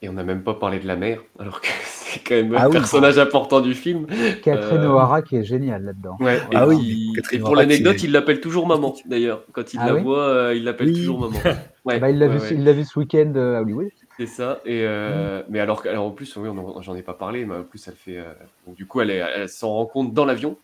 Et 0.00 0.08
on 0.08 0.12
n'a 0.12 0.22
même 0.22 0.42
pas 0.44 0.54
parlé 0.54 0.78
de 0.78 0.86
la 0.86 0.96
mère, 0.96 1.20
alors 1.38 1.60
que 1.60 1.66
c'est 1.84 2.20
quand 2.20 2.34
même 2.36 2.54
Ah 2.56 2.64
un 2.64 2.66
oui. 2.66 2.72
personnage 2.72 3.18
important 3.18 3.60
du 3.60 3.74
film. 3.74 4.06
Catherine 4.42 4.82
Euh, 4.82 4.90
O'Hara 4.90 5.22
qui 5.22 5.36
est 5.36 5.44
géniale 5.44 5.84
là-dedans. 5.84 6.16
Ouais, 6.20 6.36
et, 6.36 6.56
Ah 6.56 6.66
oui, 6.68 7.12
pour 7.42 7.56
l'anecdote, 7.56 8.02
il 8.02 8.12
l'appelle 8.12 8.40
toujours 8.40 8.66
maman, 8.66 8.94
d'ailleurs. 9.06 9.44
Quand 9.52 9.74
il 9.74 9.80
Ah 9.80 9.86
la 9.86 9.94
oui 9.94 10.02
voit, 10.02 10.22
euh, 10.22 10.54
il 10.54 10.64
l'appelle 10.64 10.88
Oui. 10.88 10.94
toujours 10.94 11.20
maman. 11.20 11.38
Ouais, 11.84 11.98
Bah, 11.98 12.10
il 12.10 12.18
l'a 12.18 12.26
ouais, 12.26 12.38
vu, 12.38 12.72
vu 12.74 12.84
ce 12.84 12.98
week-end 12.98 13.32
euh, 13.34 13.56
à 13.56 13.62
Hollywood. 13.62 13.88
C'est 14.18 14.26
ça. 14.26 14.60
Et 14.66 14.82
euh, 14.84 15.42
mais 15.48 15.58
alors, 15.58 15.84
en 15.96 16.10
plus, 16.10 16.38
j'en 16.80 16.94
ai 16.96 17.02
pas 17.02 17.14
parlé, 17.14 17.46
mais 17.46 17.56
en 17.56 17.62
plus, 17.64 17.86
elle 17.88 17.94
fait. 17.94 18.18
euh, 18.18 18.24
donc, 18.66 18.76
du 18.76 18.86
coup, 18.86 19.00
elle, 19.00 19.48
s'en 19.48 19.70
rend 19.70 19.86
compte 19.86 20.12
dans 20.12 20.24
l'avion. 20.26 20.56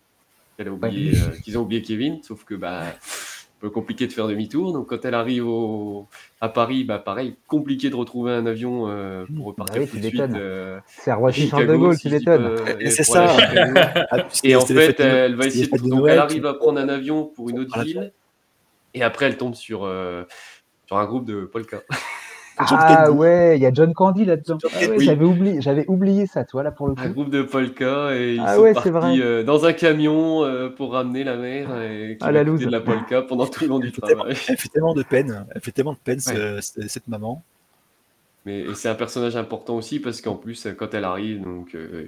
Euh, 0.61 1.31
qu'ils 1.43 1.59
ont 1.59 1.63
oublié 1.63 1.83
Kevin, 1.83 2.23
sauf 2.23 2.45
que 2.45 2.55
bah, 2.55 2.83
peu 3.65 3.71
compliqué 3.71 4.07
de 4.07 4.13
faire 4.13 4.29
demi-tour. 4.29 4.75
Donc, 4.75 4.91
quand 4.91 5.03
elle 5.07 5.15
arrive 5.15 5.47
au, 5.49 6.07
à 6.43 6.51
Paris, 6.51 6.85
bah, 6.85 6.99
pareil, 6.99 7.35
compliqué 7.49 7.89
de 7.89 7.97
retrouver 7.97 8.33
un 8.33 8.45
avion 8.45 8.91
euh, 8.91 9.25
pour 9.35 9.47
repartir 9.47 9.77
Bah 9.77 9.81
oui, 9.81 9.89
tout 9.89 9.97
de 9.97 10.07
suite. 10.07 10.21
euh, 10.21 10.79
C'est 10.87 11.11
à 11.11 11.17
de 11.17 11.75
Gaulle, 11.75 11.97
si 11.97 12.09
tu 12.09 12.15
m'étonnes. 12.15 12.59
et 12.79 12.91
c'est 12.91 13.05
ça. 13.05 13.27
Ah, 14.11 14.29
Et 14.43 14.55
en 14.55 14.61
fait, 14.61 15.01
elle 15.01 15.35
va 15.37 15.47
essayer 15.47 15.67
de. 15.67 15.71
de 15.79 15.79
Donc, 15.79 16.01
Noël, 16.01 16.13
elle 16.15 16.19
arrive 16.19 16.45
à 16.47 16.53
prendre 16.53 16.79
un 16.79 16.91
avion 16.91 17.25
pour 17.25 17.49
une 17.49 17.61
autre 17.61 17.81
ville. 17.83 18.13
Et 18.93 19.03
après, 19.03 19.27
elle 19.27 19.39
tombe 19.39 19.55
sur, 19.55 19.85
euh, 19.85 20.25
sur 20.87 20.99
un 20.99 21.07
groupe 21.07 21.25
de 21.25 21.47
polka. 21.47 21.83
John 22.59 22.79
Ah 22.81 23.05
Candy. 23.07 23.19
ouais, 23.19 23.59
il 23.59 23.63
y 23.63 23.67
a 23.67 23.73
John 23.73 23.93
Candy 23.95 24.25
là-dedans. 24.25 24.59
Ah 24.65 24.79
ouais, 24.81 24.97
Oui. 24.99 25.05
J'avais 25.05 25.25
oublié, 25.25 25.61
j'avais 25.61 25.85
oublié 25.89 26.27
ça, 26.27 26.45
toi 26.45 26.63
là 26.63 26.71
pour 26.71 26.87
le 26.89 26.95
un 26.97 27.09
coup. 27.09 27.13
groupe 27.13 27.31
de 27.31 27.43
polka 27.43 28.15
et 28.17 28.35
ils 28.37 28.41
Ah 28.45 28.55
sont 28.57 28.63
ouais, 28.63 28.73
partis 28.75 28.91
vrai. 28.91 29.19
euh, 29.21 29.43
dans 29.43 29.65
un 29.65 29.73
camion 29.73 30.45
euh, 30.45 30.69
pour 30.69 30.93
ramener 30.93 31.25
la 31.25 31.37
mère 31.37 31.69
et 31.83 32.17
qui 32.19 32.25
Ah, 32.25 32.31
la 32.33 32.45
de 32.45 32.69
la 32.71 32.81
polka 32.81 33.23
pendant 33.23 33.47
tout 33.47 33.65
le 33.65 33.69
long 33.71 33.79
du 33.81 33.91
travail. 33.93 34.35
elle 34.49 34.57
fait 34.57 34.69
tellement 34.69 34.95
de 34.95 35.03
peine. 35.03 35.47
Elle 35.55 35.61
fait 35.61 35.73
tellement 35.73 35.95
de 35.95 35.99
peine, 35.99 36.21
ce- 36.21 36.61
ce- 36.61 36.87
cette 36.89 37.09
maman. 37.09 37.43
Mais 38.47 38.61
et 38.61 38.75
c'est 38.75 38.89
un 38.89 38.95
personnage 38.95 39.37
important 39.37 39.75
aussi 39.77 39.99
parce 40.01 40.21
qu'en 40.21 40.37
plus, 40.37 40.69
quand 40.79 40.93
elle 40.95 41.05
arrive, 41.05 41.43
donc 41.43 41.75
euh, 41.75 42.07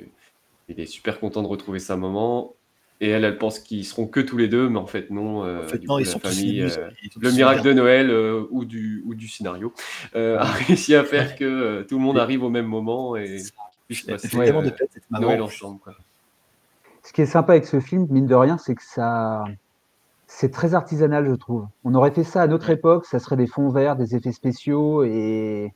il 0.68 0.78
est 0.78 0.86
super 0.86 1.18
content 1.18 1.42
de 1.42 1.48
retrouver 1.48 1.78
sa 1.78 1.96
maman. 1.96 2.52
Et 3.00 3.10
elle, 3.10 3.24
elle 3.24 3.36
pense 3.36 3.58
qu'ils 3.58 3.84
seront 3.84 4.06
que 4.06 4.20
tous 4.20 4.38
les 4.38 4.48
deux, 4.48 4.68
mais 4.70 4.78
en 4.78 4.86
fait 4.86 5.10
non. 5.10 5.44
euh, 5.44 5.64
En 5.64 5.68
fait, 5.68 5.82
non, 5.84 5.94
coup, 5.96 6.00
ils 6.00 6.06
sont 6.06 6.18
tous 6.18 6.28
famille, 6.28 6.62
euh, 6.62 6.88
ils 7.02 7.12
sont 7.12 7.20
le 7.20 7.28
tous 7.28 7.36
miracle 7.36 7.62
de 7.62 7.72
Noël 7.74 8.10
euh, 8.10 8.46
ou 8.50 8.64
du 8.64 9.02
ou 9.06 9.14
du 9.14 9.28
scénario 9.28 9.72
euh, 10.14 10.38
a 10.40 10.44
réussi 10.44 10.94
à 10.94 11.04
faire 11.04 11.36
que 11.36 11.44
euh, 11.44 11.82
tout 11.84 11.98
le 11.98 12.04
monde 12.04 12.18
arrive 12.18 12.42
au 12.42 12.48
même 12.48 12.66
moment 12.66 13.14
et 13.16 13.42
puisse 13.86 14.02
passer 14.02 14.34
euh. 14.34 14.62
Noël 15.10 15.42
ensemble. 15.42 15.78
Quoi. 15.80 15.94
Ce 17.02 17.12
qui 17.12 17.20
est 17.20 17.26
sympa 17.26 17.52
avec 17.52 17.66
ce 17.66 17.80
film, 17.80 18.06
mine 18.10 18.26
de 18.26 18.34
rien, 18.34 18.58
c'est 18.58 18.74
que 18.74 18.82
ça, 18.82 19.44
c'est 20.26 20.50
très 20.50 20.74
artisanal, 20.74 21.28
je 21.28 21.34
trouve. 21.34 21.66
On 21.84 21.94
aurait 21.94 22.10
fait 22.10 22.24
ça 22.24 22.42
à 22.42 22.46
notre 22.46 22.70
époque, 22.70 23.06
ça 23.06 23.18
serait 23.18 23.36
des 23.36 23.46
fonds 23.46 23.68
verts, 23.68 23.94
des 23.96 24.16
effets 24.16 24.32
spéciaux 24.32 25.04
et 25.04 25.72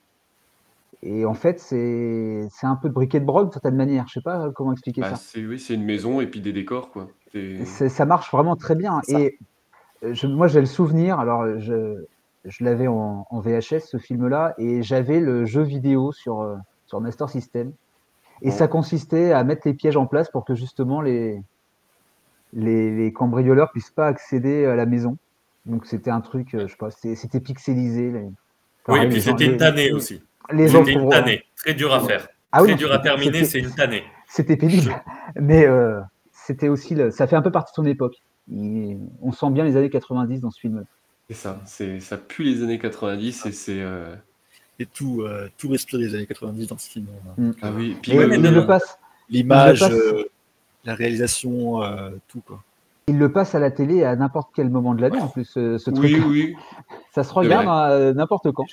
et 1.02 1.24
en 1.24 1.34
fait, 1.34 1.58
c'est 1.60 2.46
c'est 2.50 2.66
un 2.66 2.76
peu 2.76 2.88
de 2.88 2.94
briquet 2.94 3.20
de 3.20 3.24
broc 3.24 3.44
d'une 3.44 3.52
certaine 3.52 3.76
manière. 3.76 4.06
Je 4.08 4.14
sais 4.14 4.20
pas 4.22 4.50
comment 4.52 4.72
expliquer 4.72 5.00
Bah, 5.00 5.10
ça. 5.10 5.16
c'est 5.16 5.44
oui, 5.44 5.58
c'est 5.58 5.74
une 5.74 5.84
maison 5.84 6.20
et 6.20 6.26
puis 6.26 6.40
des 6.40 6.52
décors 6.52 6.90
quoi. 6.90 7.08
Ça 7.88 8.04
marche 8.06 8.30
vraiment 8.32 8.56
très 8.56 8.74
bien. 8.74 9.00
Ça. 9.02 9.18
Et 9.18 9.38
euh, 10.04 10.12
je- 10.14 10.26
moi, 10.26 10.46
j'ai 10.48 10.60
le 10.60 10.66
souvenir. 10.66 11.20
Alors, 11.20 11.58
je, 11.60 12.04
je 12.44 12.64
l'avais 12.64 12.86
en, 12.88 13.26
en 13.30 13.40
VHS 13.40 13.80
ce 13.86 13.98
film-là, 13.98 14.54
et 14.58 14.82
j'avais 14.82 15.20
le 15.20 15.44
jeu 15.46 15.62
vidéo 15.62 16.12
sur 16.12 16.40
euh, 16.40 16.56
sur 16.86 17.00
Master 17.00 17.28
System. 17.28 17.72
Et 18.42 18.50
Bon. 18.50 18.56
ça 18.56 18.68
consistait 18.68 19.32
à 19.32 19.44
mettre 19.44 19.62
les 19.66 19.74
pièges 19.74 19.96
en 19.98 20.06
place 20.06 20.30
pour 20.30 20.44
que 20.44 20.54
justement 20.54 21.00
les 21.02 21.40
les, 22.52 22.90
les 22.96 23.12
cambrioleurs 23.12 23.70
puissent 23.70 23.90
pas 23.90 24.06
accéder 24.06 24.64
à 24.66 24.74
la 24.76 24.86
maison. 24.86 25.16
Donc 25.66 25.86
c'était 25.86 26.10
un 26.10 26.20
truc, 26.20 26.54
euh, 26.54 26.66
je 26.66 26.72
sais 26.72 26.76
pas, 26.78 26.90
c'était 26.90 27.40
pixelisé. 27.40 28.10
les- 28.10 28.28
Oui, 28.88 28.98
et 29.00 29.08
puis 29.08 29.20
c'était 29.20 29.56
tannée 29.56 29.92
aussi. 29.92 30.22
Les 30.52 30.74
une 30.74 31.08
tannée. 31.08 31.44
Très 31.56 31.74
dur 31.74 31.92
à 31.92 32.00
faire. 32.00 32.28
Ah 32.52 32.62
Très 32.62 32.74
dur 32.74 32.92
à 32.92 32.98
terminer, 32.98 33.44
c'était- 33.44 33.44
c'est 33.46 33.58
une 33.60 33.74
tannée. 33.74 34.02
C'était 34.28 34.56
pénible, 34.56 34.92
mais 35.36 35.66
euh, 35.66 36.00
c'était 36.32 36.68
aussi, 36.68 36.94
le- 36.94 37.10
ça 37.10 37.26
fait 37.26 37.36
un 37.36 37.42
peu 37.42 37.50
partie 37.50 37.72
de 37.72 37.76
son 37.76 37.86
époque. 37.86 38.16
Il- 38.50 38.98
on 39.22 39.30
sent 39.32 39.50
bien 39.50 39.64
les 39.64 39.76
années 39.76 39.90
90 39.90 40.40
dans 40.40 40.50
ce 40.50 40.60
film. 40.60 40.84
C'est 41.28 41.36
ça, 41.36 41.60
c'est 41.64 42.00
ça 42.00 42.16
pue 42.18 42.42
les 42.42 42.62
années 42.62 42.78
90 42.78 43.46
et 43.46 43.52
c'est 43.52 43.80
euh, 43.80 44.14
Et 44.80 44.86
tout, 44.86 45.22
euh, 45.22 45.48
tout 45.58 45.68
respire 45.68 45.98
des 46.00 46.14
années 46.14 46.26
90 46.26 46.66
dans 46.68 46.78
ce 46.78 46.88
film. 46.90 47.06
Mm. 47.36 47.50
ah 47.62 47.70
oui, 47.76 47.96
puis 48.00 48.12
Et 48.12 48.18
ouais, 48.18 48.34
il 48.34 48.42
le 48.42 48.66
passe, 48.66 48.98
L'image, 49.28 49.82
euh, 49.82 50.24
la 50.84 50.94
réalisation, 50.94 51.82
euh, 51.82 52.10
tout 52.28 52.40
quoi. 52.40 52.62
il 53.06 53.18
le 53.18 53.30
passe 53.30 53.54
à 53.54 53.58
la 53.60 53.70
télé 53.70 54.02
à 54.04 54.16
n'importe 54.16 54.50
quel 54.56 54.70
moment 54.70 54.94
de 54.94 55.02
l'année 55.02 55.20
en 55.20 55.28
plus. 55.28 55.44
Ce, 55.44 55.76
ce 55.78 55.90
oui, 55.90 56.12
truc, 56.12 56.24
oui, 56.28 56.56
ça 57.14 57.22
se 57.24 57.32
regarde 57.32 57.66
à 57.68 58.12
n'importe 58.14 58.50
quand. 58.52 58.64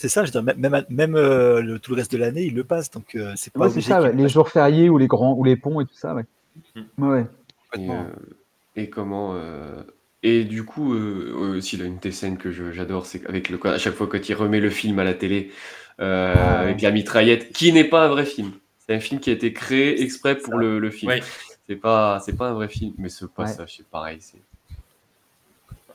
C'est 0.00 0.08
ça, 0.08 0.24
je 0.24 0.30
dire, 0.30 0.42
même, 0.42 0.56
même, 0.58 0.82
même, 0.88 1.14
euh, 1.14 1.60
le, 1.60 1.78
tout 1.78 1.90
le 1.90 1.98
reste 1.98 2.10
de 2.12 2.16
l'année, 2.16 2.44
il 2.44 2.54
le 2.54 2.64
passe, 2.64 2.90
donc 2.90 3.14
euh, 3.16 3.34
c'est 3.36 3.52
pas 3.52 3.60
Ouais, 3.60 3.66
obligé 3.66 3.88
ça, 3.88 4.00
ouais, 4.00 4.14
les 4.14 4.30
jours 4.30 4.48
fériés 4.48 4.88
ou 4.88 4.96
les 4.96 5.06
grands 5.06 5.34
ou 5.34 5.44
les 5.44 5.56
ponts 5.56 5.78
et 5.82 5.84
tout 5.84 5.94
ça, 5.94 6.14
ouais. 6.14 6.24
Mm. 6.74 6.80
Ouais, 7.04 7.08
ouais. 7.10 7.26
Et, 7.76 7.90
euh, 7.90 8.02
et 8.76 8.88
comment 8.88 9.34
euh, 9.34 9.82
et 10.22 10.44
du 10.44 10.64
coup 10.64 10.94
euh, 10.94 11.54
aussi 11.58 11.76
là, 11.76 11.84
une 11.84 11.98
des 11.98 12.12
scènes 12.12 12.38
que 12.38 12.50
j'adore 12.72 13.04
c'est 13.04 13.26
avec 13.26 13.50
le 13.50 13.58
à 13.66 13.76
chaque 13.76 13.92
fois 13.94 14.06
quand 14.06 14.26
il 14.26 14.34
remet 14.34 14.60
le 14.60 14.70
film 14.70 14.98
à 15.00 15.04
la 15.04 15.12
télé 15.12 15.50
euh, 16.00 16.34
Ah, 16.34 16.60
avec 16.60 16.80
la 16.80 16.92
mitraillette 16.92 17.52
qui 17.52 17.70
n'est 17.70 17.84
pas 17.84 18.06
un 18.06 18.08
vrai 18.08 18.24
film. 18.24 18.52
C'est 18.78 18.94
un 18.94 19.00
film 19.00 19.20
qui 19.20 19.28
a 19.28 19.34
été 19.34 19.52
créé 19.52 20.00
exprès 20.00 20.34
pour 20.38 20.56
le, 20.56 20.78
le 20.78 20.90
film. 20.90 21.12
C'est 21.68 21.76
pas 21.76 22.20
c'est 22.24 22.36
pas 22.38 22.48
un 22.48 22.54
vrai 22.54 22.68
film 22.68 22.94
mais 22.96 23.10
ce 23.10 23.26
passage 23.26 23.76
c'est 23.76 23.86
pareil 23.86 24.16
c'est 24.20 24.40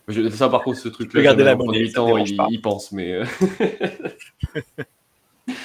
Je- 0.08 0.30
ça 0.30 0.50
par 0.50 0.62
contre 0.64 0.78
ce 0.78 0.90
truc 0.90 1.14
là 1.14 1.22
garder 1.22 1.44
la 1.44 1.56
en 1.56 1.60
ans 1.62 2.18
il, 2.18 2.38
pas. 2.38 2.48
il 2.50 2.62
pense 2.62 2.92
mais 2.92 3.12
euh, 3.14 3.26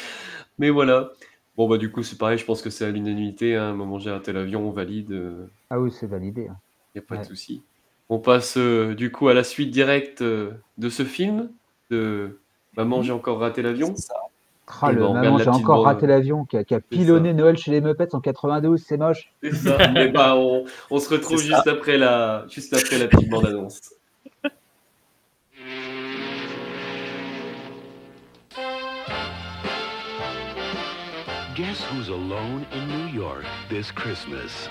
mais 0.58 0.70
voilà 0.70 1.10
bon 1.56 1.68
bah 1.68 1.78
du 1.78 1.90
coup 1.90 2.02
c'est 2.02 2.16
pareil 2.18 2.38
je 2.38 2.44
pense 2.44 2.62
que 2.62 2.70
c'est 2.70 2.84
à 2.84 2.90
l'unanimité 2.90 3.56
hein, 3.56 3.74
maman 3.74 3.98
j'ai 3.98 4.10
raté 4.10 4.32
l'avion 4.32 4.66
on 4.68 4.70
valide 4.70 5.12
euh, 5.12 5.46
Ah 5.70 5.78
oui, 5.80 5.90
c'est 5.92 6.06
validé. 6.06 6.48
hein. 6.48 6.56
il 6.94 7.00
n'y 7.00 7.04
a 7.04 7.08
pas 7.08 7.16
de 7.18 7.24
souci. 7.26 7.62
On 8.08 8.18
passe 8.18 8.56
euh, 8.56 8.94
du 8.94 9.12
coup 9.12 9.28
à 9.28 9.34
la 9.34 9.44
suite 9.44 9.70
directe 9.70 10.22
euh, 10.22 10.50
de 10.78 10.88
ce 10.88 11.04
film, 11.04 11.50
de 11.90 12.38
Maman, 12.76 13.02
j'ai 13.02 13.12
encore 13.12 13.38
raté 13.40 13.62
l'avion. 13.62 13.94
C'est 13.96 14.02
ça. 14.08 14.14
Ah, 14.82 14.92
le 14.92 15.00
ben, 15.00 15.12
maman, 15.14 15.38
j'ai 15.38 15.48
encore 15.48 15.78
bande. 15.78 15.86
raté 15.86 16.06
l'avion 16.06 16.44
qui 16.44 16.56
a, 16.56 16.62
qui 16.64 16.74
a 16.74 16.80
pilonné 16.80 17.34
Noël 17.34 17.56
chez 17.56 17.72
les 17.72 17.80
Muppets 17.80 18.14
en 18.14 18.20
92, 18.20 18.80
c'est 18.80 18.96
moche. 18.96 19.32
C'est 19.42 19.54
ça. 19.54 19.76
Et 19.96 20.08
bah, 20.08 20.34
on, 20.36 20.64
on 20.90 20.98
se 21.00 21.08
retrouve 21.08 21.40
juste 21.42 21.66
après, 21.66 21.98
la, 21.98 22.46
juste 22.48 22.72
après 22.74 22.98
la 22.98 23.06
petite 23.08 23.28
bande-annonce. 23.28 23.80
Guess 31.60 31.84
who's 31.84 32.08
alone 32.08 32.66
in 32.72 32.88
New 32.88 33.08
York 33.08 33.44
this 33.68 33.90
Christmas? 33.90 34.66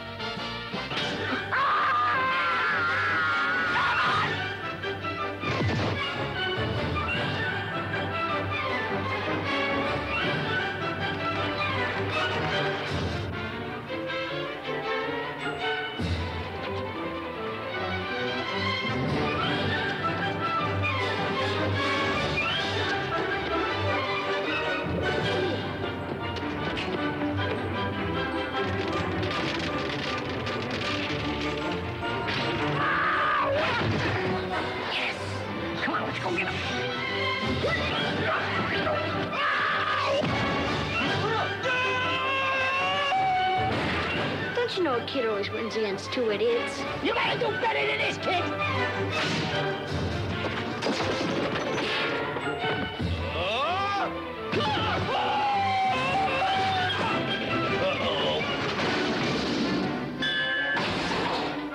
happens 46.00 46.16
to 46.16 46.30
it 46.30 46.42
is. 46.42 46.80
You 47.04 47.14
gotta 47.14 47.40
do 47.40 47.48
better 47.62 47.86
than 47.88 47.98
this, 47.98 48.18
kid! 48.18 48.44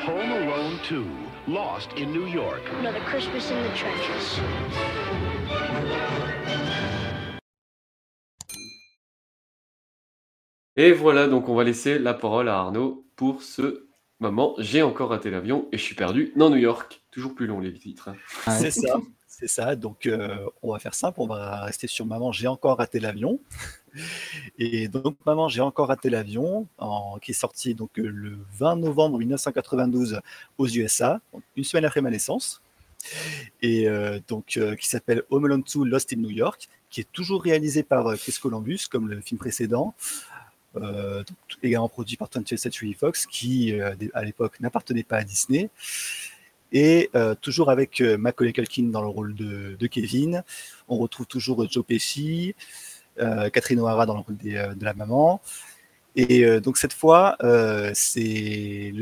Home 0.00 0.32
Alone 0.32 0.78
2, 0.84 1.06
lost 1.48 1.92
in 1.94 2.12
New 2.12 2.26
York. 2.26 2.62
Another 2.78 3.00
Christmas 3.00 3.50
in 3.50 3.62
the 3.62 3.70
trenches. 3.70 4.40
Et 10.76 10.92
voilà, 10.92 11.28
donc 11.28 11.48
on 11.48 11.54
va 11.54 11.62
laisser 11.62 12.00
la 12.00 12.14
parole 12.14 12.48
à 12.48 12.58
Arnaud 12.58 13.06
pour 13.14 13.42
ce 13.42 13.83
moment. 14.24 14.54
J'ai 14.58 14.82
encore 14.82 15.10
raté 15.10 15.30
l'avion 15.30 15.68
et 15.72 15.78
je 15.78 15.82
suis 15.82 15.94
perdu 15.94 16.32
dans 16.36 16.50
New 16.50 16.56
York. 16.56 17.02
Toujours 17.10 17.34
plus 17.34 17.46
long 17.46 17.60
les 17.60 17.72
titres. 17.72 18.08
hein. 18.08 18.16
C'est 18.60 18.70
ça, 18.70 19.00
c'est 19.28 19.48
ça. 19.48 19.76
Donc, 19.76 20.06
euh, 20.06 20.36
on 20.62 20.72
va 20.72 20.78
faire 20.78 20.94
simple. 20.94 21.20
On 21.20 21.26
va 21.26 21.62
rester 21.64 21.86
sur 21.86 22.06
Maman, 22.06 22.32
j'ai 22.32 22.46
encore 22.48 22.78
raté 22.78 23.00
l'avion. 23.00 23.38
Et 24.58 24.88
donc, 24.88 25.16
Maman, 25.24 25.48
j'ai 25.48 25.60
encore 25.60 25.88
raté 25.88 26.10
l'avion, 26.10 26.66
en- 26.78 27.18
qui 27.20 27.30
est 27.30 27.34
sorti 27.34 27.74
donc 27.74 27.90
le 27.96 28.38
20 28.58 28.76
novembre 28.76 29.18
1992 29.18 30.20
aux 30.58 30.66
USA, 30.68 31.20
une 31.56 31.64
semaine 31.64 31.84
après 31.84 32.00
ma 32.00 32.10
naissance. 32.10 32.60
Et 33.62 33.88
euh, 33.88 34.18
donc, 34.28 34.56
euh, 34.56 34.74
qui 34.76 34.88
s'appelle 34.88 35.22
Home 35.30 35.44
Alone 35.44 35.62
2 35.62 35.84
Lost 35.84 36.12
in 36.12 36.16
New 36.16 36.30
York, 36.30 36.68
qui 36.90 37.00
est 37.02 37.08
toujours 37.12 37.42
réalisé 37.42 37.82
par 37.82 38.16
Chris 38.16 38.36
Columbus, 38.40 38.86
comme 38.90 39.08
le 39.08 39.20
film 39.20 39.38
précédent. 39.38 39.94
Euh, 40.76 41.18
donc, 41.18 41.36
également 41.62 41.88
produit 41.88 42.16
par 42.16 42.28
20th 42.28 42.56
Century 42.56 42.94
Fox, 42.94 43.26
qui 43.26 43.78
euh, 43.78 43.94
à 44.12 44.24
l'époque 44.24 44.60
n'appartenait 44.60 45.02
pas 45.04 45.18
à 45.18 45.24
Disney. 45.24 45.70
Et 46.72 47.10
euh, 47.14 47.34
toujours 47.40 47.70
avec 47.70 48.00
euh, 48.00 48.18
Macaulay 48.18 48.52
Culkin 48.52 48.84
dans 48.84 49.02
le 49.02 49.08
rôle 49.08 49.34
de, 49.34 49.86
Kevin. 49.86 50.42
On 50.88 50.96
retrouve 50.96 51.26
toujours 51.26 51.68
Joe 51.70 51.84
Pesci, 51.84 52.54
Catherine 53.16 53.78
O'Hara 53.80 54.06
dans 54.06 54.14
le 54.14 54.20
rôle 54.20 54.36
de 54.38 54.84
la 54.84 54.94
maman. 54.94 55.40
Et 56.16 56.60
donc 56.60 56.78
cette 56.78 56.92
fois, 56.92 57.36
le 57.40 57.92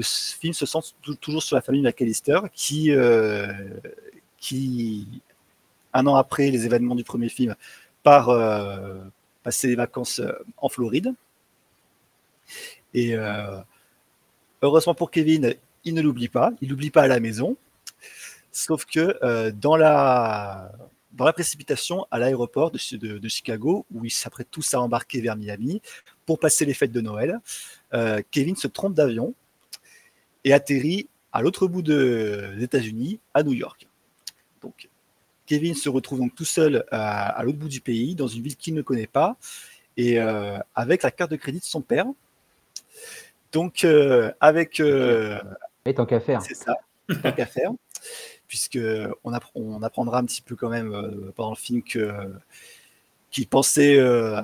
film 0.03 0.53
se 0.53 0.67
centre 0.67 0.89
tou- 1.01 1.15
toujours 1.15 1.43
sur 1.43 1.57
la 1.57 1.63
famille 1.63 1.83
McAllister 1.83 2.41
qui, 2.53 2.91
qui, 4.39 5.09
un 5.95 6.07
an 6.07 6.17
après 6.17 6.51
les 6.51 6.67
événements 6.67 6.95
du 6.95 7.05
premier 7.05 7.31
film, 7.31 7.55
part 8.03 8.29
passer 9.43 9.69
les 9.69 9.77
vacances 9.77 10.21
en 10.59 10.69
Floride. 10.69 11.15
Et 12.95 13.15
euh, 13.15 13.59
heureusement 14.61 14.95
pour 14.95 15.11
Kevin, 15.11 15.55
il 15.85 15.95
ne 15.95 16.03
l'oublie 16.03 16.29
pas, 16.29 16.53
il 16.61 16.69
l'oublie 16.71 16.91
pas 16.91 17.03
à 17.03 17.09
la 17.09 17.21
maison. 17.21 17.57
Sauf 18.51 18.85
que 18.85 19.19
euh, 19.23 19.51
dans, 19.51 19.77
la, 19.77 20.73
précipitation 21.35 22.07
à 22.11 22.19
l'aéroport 22.19 22.71
de, 22.71 22.79
Chi- 22.79 22.99
de- 22.99 23.19
de 23.19 23.29
Chicago, 23.29 23.87
où 23.93 24.05
ils 24.05 24.11
s'apprêtent 24.11 24.51
tous 24.51 24.75
à 24.75 24.81
embarquer 24.81 25.21
vers 25.21 25.37
Miami 25.37 25.81
pour 26.27 26.39
passer 26.39 26.65
les 26.65 26.75
fêtes 26.75 26.93
de 26.93 27.01
Noël, 27.01 27.41
euh, 27.95 28.21
Kevin 28.31 28.57
se 28.57 28.69
trompe 28.69 28.95
d'avion 28.95 29.35
et 30.45 30.53
atterrit 30.53 31.09
à 31.33 31.41
l'autre 31.41 31.67
bout 31.67 31.83
de- 31.83 32.53
des 32.57 32.65
États-Unis, 32.65 33.21
à 33.33 33.43
New 33.43 33.55
York. 33.55 33.89
Donc, 34.61 34.89
Kevin 35.47 35.75
se 35.75 35.89
retrouve 35.89 36.21
donc 36.21 36.35
tout 36.35 36.45
seul 36.45 36.85
à, 36.91 37.43
l'autre 37.43 37.59
bout 37.59 37.69
du 37.69 37.81
pays, 37.81 38.15
dans 38.15 38.29
une 38.29 38.43
ville 38.43 38.57
qu'il 38.57 38.75
ne 38.75 38.83
connaît 38.83 39.07
pas, 39.07 39.37
et 39.97 40.19
avec 40.75 41.03
la 41.03 41.11
carte 41.11 41.31
de 41.31 41.37
crédit 41.37 41.59
de 41.59 41.65
son 41.65 41.81
père. 41.81 42.07
Donc, 43.53 43.85
euh, 43.85 44.33
avec. 44.41 44.81
euh, 44.81 45.39
Et 45.85 45.95
tant 45.95 46.07
qu'à 46.07 46.21
faire. 46.21 46.41
c'est 46.43 46.55
ça, 46.55 46.77
tant 47.23 47.33
qu'à 47.33 47.47
faire, 47.47 47.71
puisque 48.49 48.79
on, 49.25 49.33
on 49.55 49.83
apprendra 49.83 50.19
un 50.19 50.25
petit 50.25 50.43
peu 50.43 50.57
quand 50.57 50.69
même 50.71 50.93
euh, 50.95 51.33
pendant 51.35 51.51
le 51.51 51.57
film 51.57 51.83
que 51.83 52.13
qu'il 53.31 53.47
pensait 53.49 53.97
euh, 53.99 54.41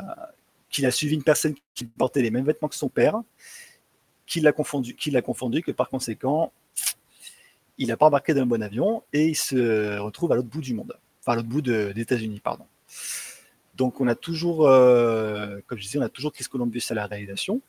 qu'il 0.71 0.85
a 0.87 0.91
suivi 0.91 1.15
une 1.15 1.23
personne 1.23 1.55
qui 1.75 1.85
portait 1.85 2.23
les 2.23 2.31
mêmes 2.31 2.45
vêtements 2.45 2.69
que 2.69 2.75
son 2.75 2.89
père, 2.89 3.17
qu'il 4.27 4.43
l'a 4.45 4.53
confondu, 4.53 4.95
qu'il 4.95 5.13
l'a 5.15 5.23
confondu, 5.23 5.63
que 5.63 5.73
par 5.73 5.89
conséquent, 5.89 6.53
il 7.79 7.89
n'a 7.89 7.97
pas 7.97 8.07
embarqué 8.07 8.35
dans 8.35 8.41
le 8.41 8.47
bon 8.47 8.63
avion 8.63 9.03
et 9.13 9.27
il 9.29 9.37
se 9.37 9.99
retrouve 9.99 10.33
à 10.33 10.37
l'autre 10.37 10.49
bout 10.49 10.61
du 10.61 10.75
monde, 10.75 10.99
enfin 11.21 11.33
à 11.33 11.37
l'autre 11.37 11.49
bout 11.49 11.63
de- 11.63 11.93
des 11.95 12.01
États-Unis, 12.03 12.41
pardon. 12.41 12.67
Donc 13.77 14.01
on 14.01 14.09
a 14.09 14.15
toujours, 14.15 14.67
euh, 14.67 15.61
comme 15.67 15.79
je 15.79 15.85
disais, 15.85 15.99
on 15.99 16.03
a 16.03 16.09
toujours 16.09 16.33
Chris 16.33 16.45
Columbus 16.51 16.83
à 16.91 16.95
la 16.95 17.07
réalisation. 17.07 17.61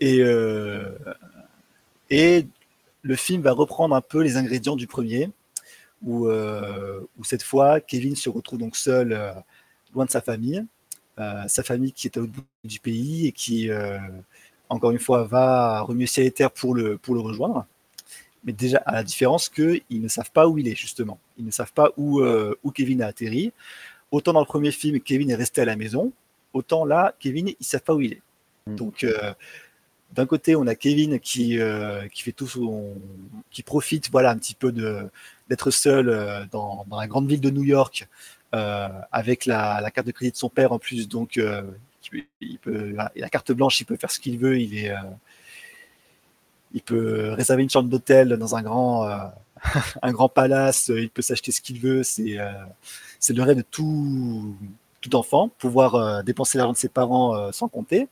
Et, 0.00 0.20
euh, 0.20 0.90
et 2.10 2.46
le 3.02 3.16
film 3.16 3.42
va 3.42 3.52
reprendre 3.52 3.94
un 3.94 4.00
peu 4.00 4.22
les 4.22 4.36
ingrédients 4.36 4.76
du 4.76 4.86
premier, 4.86 5.30
où, 6.02 6.26
euh, 6.26 7.00
cette 7.22 7.42
fois, 7.42 7.80
Kevin 7.80 8.16
se 8.16 8.28
retrouve 8.28 8.58
donc 8.58 8.76
seul, 8.76 9.12
euh, 9.12 9.32
loin 9.94 10.04
de 10.04 10.10
sa 10.10 10.20
famille, 10.20 10.64
sa 11.48 11.62
famille 11.62 11.92
qui 11.92 12.08
est 12.08 12.16
l'autre 12.16 12.32
bout 12.32 12.44
du 12.62 12.78
pays 12.78 13.26
et 13.26 13.32
qui, 13.32 13.70
encore 14.68 14.90
une 14.90 14.98
fois, 14.98 15.24
va 15.24 15.80
remuer 15.80 16.06
ciel 16.06 16.26
et 16.26 16.30
terre 16.30 16.50
pour 16.50 16.74
le, 16.74 17.00
rejoindre. 17.08 17.64
Mais 18.44 18.52
déjà, 18.52 18.78
à 18.84 18.96
la 18.96 19.02
différence 19.02 19.48
qu'ils 19.48 19.82
ne 19.90 20.08
savent 20.08 20.30
pas 20.30 20.46
où 20.46 20.58
il 20.58 20.68
est, 20.68 20.74
justement. 20.74 21.18
Ils 21.38 21.46
ne 21.46 21.50
savent 21.50 21.72
pas 21.72 21.90
où, 21.96 22.22
où 22.22 22.70
Kevin 22.70 23.00
a 23.00 23.06
atterri. 23.06 23.54
Autant 24.10 24.34
dans 24.34 24.40
le 24.40 24.46
premier 24.46 24.72
film, 24.72 25.00
Kevin 25.00 25.30
est 25.30 25.36
resté 25.36 25.62
à 25.62 25.64
la 25.64 25.76
maison, 25.76 26.12
autant 26.52 26.84
là, 26.84 27.14
Kevin, 27.18 27.48
ils 27.48 27.56
ne 27.58 27.64
savent 27.64 27.82
pas 27.82 27.94
où 27.94 28.02
il 28.02 28.12
est. 28.12 28.22
Donc, 28.66 29.04
euh, 29.04 29.32
d'un 30.12 30.26
côté, 30.26 30.56
on 30.56 30.66
a 30.66 30.74
Kevin 30.74 31.20
qui, 31.20 31.58
euh, 31.58 32.08
fait 32.14 32.32
tout 32.32 32.48
qui 33.50 33.62
profite, 33.62 34.10
voilà, 34.10 34.30
un 34.30 34.38
petit 34.38 34.54
peu 34.54 34.72
d'être 35.48 35.70
seul 35.70 36.08
euh, 36.08 36.44
dans, 36.50 36.84
la 36.90 37.06
grande 37.06 37.28
ville 37.28 37.40
de 37.40 37.50
New 37.50 37.64
York 37.64 38.08
avec 39.12 39.44
la, 39.44 39.90
carte 39.94 40.06
de 40.06 40.12
crédit 40.12 40.32
de 40.32 40.36
son 40.36 40.48
père 40.48 40.72
en 40.72 40.78
plus, 40.78 41.08
donc 41.08 41.38
il 42.40 42.58
peut, 42.58 42.96
la 43.14 43.28
carte 43.28 43.52
blanche, 43.52 43.80
il 43.80 43.84
peut 43.84 43.96
faire 43.96 44.10
ce 44.10 44.18
qu'il 44.18 44.38
veut, 44.38 44.58
il 44.58 44.94
peut 46.82 47.32
réserver 47.32 47.64
une 47.64 47.68
chambre 47.68 47.90
d'hôtel 47.90 48.30
dans 48.38 48.56
un 48.56 48.62
grand, 48.62 49.06
un 50.02 50.28
palace, 50.28 50.88
il 50.88 51.10
peut 51.10 51.20
s'acheter 51.20 51.52
ce 51.52 51.60
qu'il 51.60 51.78
veut, 51.78 52.02
c'est, 52.02 52.38
le 53.28 53.42
rêve 53.42 53.58
de 53.58 53.64
tout, 53.70 54.56
tout 55.02 55.14
enfant, 55.16 55.50
pouvoir 55.58 56.24
dépenser 56.24 56.56
l'argent 56.56 56.72
de 56.72 56.78
ses 56.78 56.88
parents 56.88 57.52
sans 57.52 57.68
compter 57.68 58.08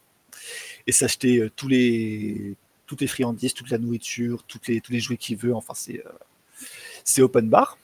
et 0.87 0.93
s'acheter 0.93 1.39
euh, 1.39 1.51
tous 1.55 1.69
les 1.69 2.55
toutes 2.87 3.01
les 3.01 3.07
friandises, 3.07 3.55
toute 3.55 3.71
la 3.71 3.79
nourriture, 3.79 4.43
toutes 4.45 4.69
les, 4.69 4.81
tous 4.81 4.93
les 4.93 5.01
jouets 5.01 5.17
qu'il 5.17 5.37
veut. 5.37 5.55
Enfin, 5.55 5.75
c'est 5.75 6.05
euh, 6.05 6.11
c'est 7.05 7.23
open 7.23 7.49
bar. 7.49 7.79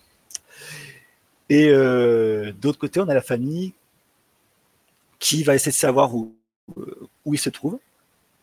Et 1.49 1.69
euh, 1.69 2.53
d'autre 2.53 2.79
côté, 2.79 3.01
on 3.01 3.09
a 3.09 3.15
la 3.15 3.23
famille 3.23 3.73
qui 5.19 5.43
va 5.43 5.55
essayer 5.55 5.73
de 5.73 5.77
savoir 5.77 6.15
où, 6.15 6.35
où 7.25 7.35
il 7.35 7.39
se 7.39 7.51
trouve. 7.51 7.79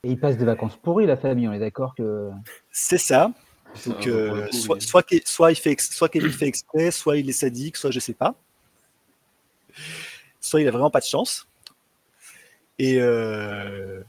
Et 0.03 0.11
ils 0.11 0.19
passent 0.19 0.37
des 0.37 0.45
vacances 0.45 0.75
pourries, 0.75 1.05
la 1.05 1.17
famille, 1.17 1.47
on 1.47 1.53
est 1.53 1.59
d'accord 1.59 1.95
que. 1.95 2.29
C'est 2.71 2.97
ça. 2.97 3.31
Donc, 3.85 4.07
euh, 4.07 4.47
coup, 4.47 4.57
soit, 4.57 4.75
oui. 4.75 4.81
soit, 4.81 5.03
qu'il- 5.03 5.21
soit, 5.25 5.51
il 5.51 5.55
fait, 5.55 5.71
ex- 5.71 5.91
soit 5.91 6.09
Kevin 6.09 6.31
fait 6.31 6.47
exprès, 6.47 6.91
soit 6.91 7.17
il 7.17 7.29
est 7.29 7.33
sadique, 7.33 7.77
soit 7.77 7.91
je 7.91 7.99
sais 7.99 8.13
pas. 8.13 8.35
Soit 10.41 10.61
il 10.61 10.67
a 10.67 10.71
vraiment 10.71 10.89
pas 10.89 10.99
de 10.99 11.05
chance. 11.05 11.47
Et, 12.79 12.99
euh, 12.99 14.01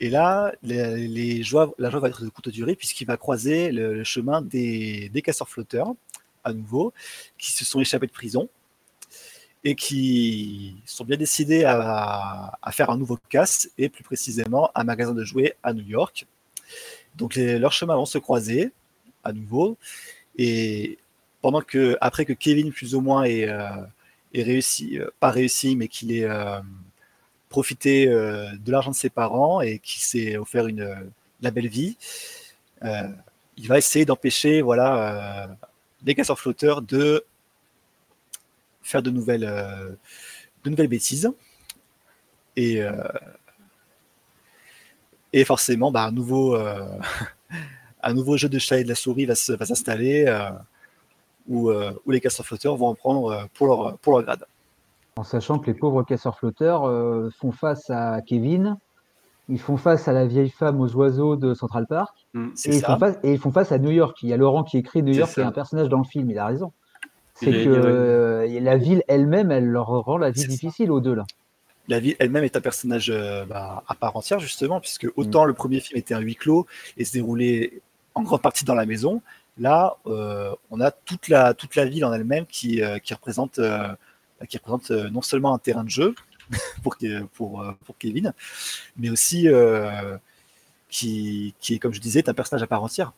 et 0.00 0.10
là, 0.10 0.52
la 0.62 1.42
joie 1.42 1.74
va 1.78 2.08
être 2.08 2.22
de 2.24 2.28
courte 2.28 2.50
durée 2.50 2.76
puisqu'il 2.76 3.06
va 3.06 3.16
croiser 3.16 3.72
le, 3.72 4.04
chemin 4.04 4.42
des, 4.42 5.10
casseurs 5.24 5.48
flotteurs, 5.48 5.94
à 6.44 6.52
nouveau, 6.52 6.92
qui 7.38 7.52
se 7.52 7.64
sont 7.64 7.80
échappés 7.80 8.06
de 8.06 8.12
prison 8.12 8.48
et 9.64 9.74
qui 9.74 10.76
sont 10.84 11.04
bien 11.04 11.16
décidés 11.16 11.64
à, 11.64 12.58
faire 12.72 12.90
un 12.90 12.98
nouveau 12.98 13.18
casse 13.28 13.70
et 13.78 13.88
plus 13.88 14.04
précisément 14.04 14.70
un 14.74 14.84
magasin 14.84 15.14
de 15.14 15.24
jouets 15.24 15.56
à 15.62 15.72
New 15.72 15.86
York. 15.86 16.26
Donc 17.16 17.34
les- 17.34 17.58
leurs 17.58 17.72
chemins 17.72 17.96
vont 17.96 18.06
se 18.06 18.18
croiser 18.18 18.72
à 19.24 19.32
nouveau 19.32 19.78
et 20.36 20.98
pendant 21.40 21.62
que 21.62 21.96
après 22.00 22.24
que 22.24 22.32
Kevin 22.32 22.72
plus 22.72 22.94
ou 22.94 23.00
moins 23.00 23.24
ait, 23.24 23.48
euh, 23.48 23.68
ait 24.34 24.42
réussi, 24.42 24.98
euh, 24.98 25.08
pas 25.20 25.30
réussi, 25.30 25.76
mais 25.76 25.88
qu'il 25.88 26.12
ait 26.12 26.24
euh, 26.24 26.60
profité 27.48 28.08
euh, 28.08 28.50
de 28.58 28.72
l'argent 28.72 28.90
de 28.90 28.96
ses 28.96 29.10
parents 29.10 29.60
et 29.60 29.78
qu'il 29.78 30.02
s'est 30.02 30.36
offert 30.36 30.66
une, 30.66 31.10
la 31.40 31.50
belle 31.50 31.68
vie, 31.68 31.96
euh, 32.84 33.08
il 33.56 33.68
va 33.68 33.78
essayer 33.78 34.04
d'empêcher 34.04 34.62
voilà 34.62 35.44
euh, 35.44 35.54
les 36.04 36.14
casseurs 36.14 36.38
flotteurs 36.38 36.82
de 36.82 37.24
faire 38.82 39.02
de 39.02 39.10
nouvelles, 39.10 39.44
euh, 39.44 39.90
de 40.64 40.70
nouvelles 40.70 40.88
bêtises. 40.88 41.30
Et, 42.54 42.82
euh, 42.82 42.92
et 45.32 45.44
forcément, 45.44 45.90
bah, 45.90 46.04
un, 46.04 46.12
nouveau, 46.12 46.54
euh, 46.56 46.98
un 48.02 48.14
nouveau 48.14 48.36
jeu 48.36 48.48
de 48.48 48.58
chat 48.58 48.78
et 48.78 48.84
de 48.84 48.88
la 48.88 48.94
souris 48.94 49.26
va 49.26 49.34
s'installer 49.34 50.24
euh, 50.26 50.50
où, 51.48 51.70
euh, 51.70 51.92
où 52.06 52.10
les 52.10 52.20
casseurs 52.20 52.46
flotteurs 52.46 52.76
vont 52.76 52.88
en 52.88 52.94
prendre 52.94 53.32
euh, 53.32 53.44
pour 53.54 53.66
leur, 53.66 53.98
pour 53.98 54.12
leur 54.12 54.22
grade. 54.22 54.44
En 55.16 55.24
sachant 55.24 55.58
que 55.58 55.66
les 55.66 55.74
pauvres 55.74 56.02
casseurs-flotteurs 56.02 56.84
euh, 56.84 57.30
font 57.38 57.50
face 57.50 57.88
à 57.88 58.20
Kevin, 58.20 58.76
ils 59.48 59.58
font 59.58 59.78
face 59.78 60.08
à 60.08 60.12
la 60.12 60.26
vieille 60.26 60.50
femme 60.50 60.80
aux 60.80 60.94
oiseaux 60.94 61.36
de 61.36 61.54
Central 61.54 61.86
Park, 61.86 62.26
c'est 62.54 62.70
et, 62.70 62.76
ils 62.76 62.82
font 62.82 62.98
face, 62.98 63.18
et 63.22 63.32
ils 63.32 63.38
font 63.38 63.52
face 63.52 63.72
à 63.72 63.78
New 63.78 63.90
York. 63.90 64.18
Il 64.22 64.28
y 64.28 64.34
a 64.34 64.36
Laurent 64.36 64.62
qui 64.62 64.76
écrit 64.76 65.02
New 65.02 65.14
York, 65.14 65.32
qui 65.32 65.40
est 65.40 65.44
un 65.44 65.52
personnage 65.52 65.88
dans 65.88 65.98
le 65.98 66.04
film, 66.04 66.30
il 66.30 66.38
a 66.38 66.46
raison. 66.46 66.72
C'est 67.34 67.50
que 67.50 67.68
euh, 67.68 68.60
la 68.60 68.76
ville 68.76 69.02
elle-même, 69.08 69.50
elle 69.50 69.66
leur 69.66 69.86
rend 69.86 70.18
la 70.18 70.30
vie 70.30 70.46
difficile 70.46 70.90
aux 70.90 71.00
deux 71.00 71.14
là. 71.14 71.24
La 71.88 72.00
ville 72.00 72.16
elle-même 72.18 72.44
est 72.44 72.56
un 72.56 72.60
personnage 72.60 73.10
euh, 73.10 73.44
bah, 73.46 73.84
à 73.86 73.94
part 73.94 74.16
entière, 74.16 74.40
justement, 74.40 74.80
puisque 74.80 75.06
autant 75.16 75.44
le 75.44 75.54
premier 75.54 75.80
film 75.80 75.98
était 75.98 76.14
un 76.14 76.20
huis 76.20 76.34
clos 76.34 76.66
et 76.96 77.04
se 77.04 77.12
déroulait 77.12 77.80
en 78.14 78.22
grande 78.22 78.42
partie 78.42 78.64
dans 78.64 78.74
la 78.74 78.86
maison, 78.86 79.22
Là, 79.58 79.96
euh, 80.06 80.54
on 80.70 80.80
a 80.80 80.90
toute 80.90 81.28
la, 81.28 81.54
toute 81.54 81.76
la 81.76 81.86
ville 81.86 82.04
en 82.04 82.12
elle-même 82.12 82.44
qui, 82.46 82.82
euh, 82.82 82.98
qui 82.98 83.14
représente, 83.14 83.58
euh, 83.58 83.88
qui 84.48 84.58
représente 84.58 84.90
euh, 84.90 85.08
non 85.10 85.22
seulement 85.22 85.54
un 85.54 85.58
terrain 85.58 85.84
de 85.84 85.90
jeu 85.90 86.14
pour, 86.82 86.96
Ke- 86.96 87.26
pour, 87.34 87.62
euh, 87.62 87.72
pour 87.84 87.96
Kevin, 87.98 88.32
mais 88.96 89.10
aussi 89.10 89.48
euh, 89.48 90.16
qui, 90.88 91.54
qui, 91.60 91.74
est, 91.74 91.78
comme 91.78 91.92
je 91.94 92.00
disais, 92.00 92.20
est 92.20 92.28
un 92.28 92.34
personnage 92.34 92.62
à 92.62 92.66
part 92.66 92.82
entière. 92.82 93.12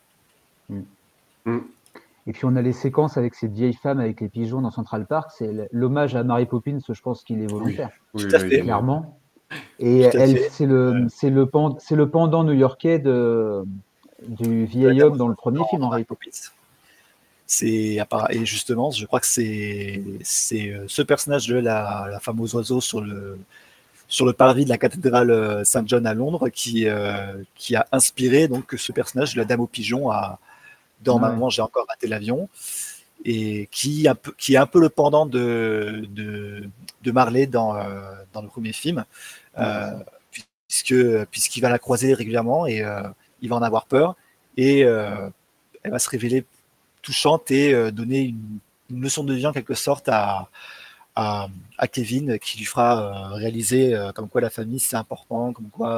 Et 2.27 2.33
puis 2.33 2.45
on 2.45 2.57
a 2.57 2.63
les 2.63 2.75
séquences 2.75 3.17
avec 3.17 3.35
cette 3.35 3.53
vieille 3.53 3.75
femme 3.75 4.01
avec 4.01 4.21
les 4.21 4.29
pigeons 4.29 4.61
dans 4.61 4.71
Central 4.71 5.07
Park. 5.07 5.31
C'est 5.37 5.69
l'hommage 5.73 6.15
à 6.15 6.23
Mary 6.23 6.47
Poppins, 6.47 6.79
je 6.87 7.01
pense 7.01 7.25
qu'il 7.25 7.43
est 7.43 7.47
volontaire. 7.47 7.91
Oui, 8.15 8.29
Tout 8.29 8.37
à 8.37 8.39
oui, 8.39 8.49
fait. 8.51 8.61
Clairement. 8.61 9.19
Et 9.79 10.01
elle, 10.01 10.39
c'est 10.51 10.67
le, 10.67 11.07
c'est 11.09 11.31
le, 11.31 11.49
le 11.51 12.11
pendant 12.11 12.45
new-yorkais 12.45 12.99
de, 12.99 13.65
du 14.27 14.67
vieil 14.67 15.01
homme 15.03 15.17
dans 15.17 15.29
le 15.29 15.35
premier 15.35 15.63
film, 15.71 15.85
Henri 15.85 16.05
Poppins. 16.05 16.29
C'est 17.51 17.99
et 18.31 18.45
justement, 18.47 18.91
je 18.91 19.07
crois 19.07 19.21
que 19.21 19.27
c'est 19.27 20.03
c'est 20.23 20.69
euh, 20.71 20.85
ce 20.87 21.01
personnage 21.01 21.47
de 21.49 21.57
la, 21.57 22.07
la 22.11 22.21
femme 22.21 22.39
aux 22.41 22.55
oiseaux 22.55 22.83
sur 22.83 23.01
le 23.01 23.39
sur 24.07 24.27
le 24.27 24.35
parvis 24.35 24.65
de 24.65 24.71
la 24.71 24.77
cathédrale 24.79 25.31
euh, 25.31 25.65
Saint-John 25.65 26.07
à 26.07 26.13
Londres 26.13 26.51
qui 26.51 26.87
euh, 26.87 27.43
qui 27.55 27.75
a 27.75 27.87
inspiré 27.93 28.49
donc 28.49 28.75
ce 28.77 28.93
personnage 28.93 29.35
de 29.35 29.39
la 29.39 29.47
dame 29.47 29.61
aux 29.61 29.67
pigeons 29.67 30.11
à 30.11 30.39
dans 31.03 31.17
Ouais. 31.17 31.23
Maman 31.31 31.49
j'ai 31.49 31.63
encore 31.63 31.87
raté 31.89 32.07
l'avion 32.07 32.51
et 33.25 33.69
qui 33.71 34.09
un 34.09 34.15
peu 34.15 34.33
qui 34.37 34.55
est 34.55 34.59
un 34.59 34.67
peu 34.67 34.81
le 34.81 34.91
pendant 34.91 35.25
de 35.25 36.07
de, 36.11 36.65
de 37.03 37.11
Marley 37.13 37.47
dans 37.47 37.77
euh, 37.77 38.13
dans 38.35 38.43
le 38.43 38.49
premier 38.49 38.75
film 38.75 39.07
euh, 39.59 39.91
puisque 40.67 41.25
puisqu'il 41.31 41.63
va 41.63 41.71
la 41.71 41.79
croiser 41.79 42.13
régulièrement 42.13 42.67
et 42.67 42.85
il 43.41 43.49
va 43.49 43.57
en 43.57 43.63
avoir 43.63 43.87
peur 43.87 44.17
et 44.59 44.81
elle 44.81 45.91
va 45.91 45.99
se 45.99 46.11
révéler 46.11 46.45
touchante 47.09 47.51
et 47.51 47.73
euh, 47.73 47.91
donner 48.01 48.21
une, 48.33 48.59
une 48.91 49.01
leçon 49.07 49.25
de 49.25 49.35
vie 49.39 49.47
en 49.47 49.53
quelque 49.59 49.75
sorte 49.89 50.09
à, 50.09 50.49
à, 51.17 51.49
à 51.79 51.87
Kevin 51.95 52.39
qui 52.39 52.59
lui 52.59 52.65
fera 52.73 52.89
euh, 53.01 53.35
réaliser 53.43 53.85
euh, 53.95 54.13
comme 54.13 54.29
quoi 54.33 54.41
la 54.41 54.51
famille 54.59 54.81
c'est 54.89 54.97
important, 55.05 55.53
comme 55.57 55.71
quoi 55.79 55.91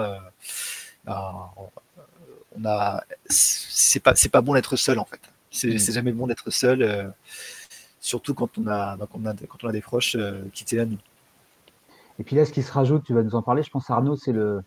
ben, 1.06 1.22
on 2.56 2.64
a 2.64 3.02
c'est 3.28 4.00
pas 4.06 4.14
c'est 4.14 4.28
pas 4.36 4.42
bon 4.46 4.54
d'être 4.54 4.76
seul 4.76 4.98
en 4.98 5.04
fait. 5.04 5.20
C'est 5.50 5.74
Mm. 5.74 5.94
jamais 5.98 6.12
bon 6.12 6.26
d'être 6.28 6.50
seul, 6.50 6.82
euh, 6.82 7.08
surtout 8.00 8.34
quand 8.34 8.50
on 8.58 8.66
a 8.68 8.96
quand 8.98 9.18
on 9.22 9.26
a 9.26 9.34
quand 9.50 9.64
on 9.64 9.68
a 9.68 9.72
des 9.78 9.80
proches 9.90 10.16
euh, 10.16 10.42
qui 10.54 10.64
nous. 10.76 10.98
Et 12.18 12.22
puis 12.24 12.36
là, 12.36 12.44
ce 12.44 12.52
qui 12.52 12.62
se 12.62 12.72
rajoute, 12.72 13.02
tu 13.06 13.14
vas 13.14 13.22
nous 13.22 13.34
en 13.34 13.42
parler, 13.42 13.62
je 13.62 13.70
pense, 13.70 13.88
Arnaud, 13.90 14.16
c'est 14.24 14.36
le, 14.40 14.62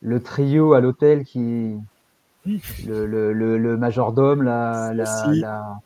le 0.00 0.22
trio 0.22 0.72
à 0.72 0.80
l'hôtel 0.80 1.24
qui. 1.24 1.76
Le, 2.86 3.06
le, 3.06 3.32
le, 3.32 3.56
le 3.56 3.76
majordome, 3.78 4.42
la, 4.42 4.92
la- 4.92 5.80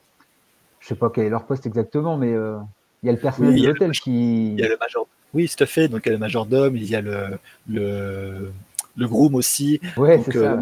Je 0.89 0.95
sais 0.95 0.99
pas 0.99 1.11
quel 1.15 1.27
est 1.27 1.29
leur 1.29 1.45
poste 1.45 1.67
exactement, 1.67 2.17
mais 2.17 2.33
euh, 2.33 2.57
il 3.03 3.07
y 3.07 3.09
a 3.11 3.13
le 3.13 3.19
personnel 3.19 3.53
Oui, 3.53 3.61
de 3.61 3.67
l'hôtel 3.69 3.91
qui. 3.93 4.53
Il 4.55 4.59
y 4.59 4.63
a 4.65 4.69
le 4.69 4.79
major. 4.81 5.07
Oui, 5.35 5.47
tout 5.55 5.63
à 5.63 5.67
fait. 5.67 5.87
Donc 5.89 6.01
il 6.07 6.09
y 6.09 6.11
a 6.11 6.13
le 6.13 6.19
majordome, 6.19 6.77
il 6.77 6.85
y 6.89 6.97
a 6.97 7.03
le 7.03 7.39
le, 7.69 8.51
le 8.97 9.07
groom 9.09 9.35
aussi. 9.35 9.81
Ouais, 9.99 10.19
c'est 10.25 10.33
ça. 10.33 10.39
euh, 10.55 10.61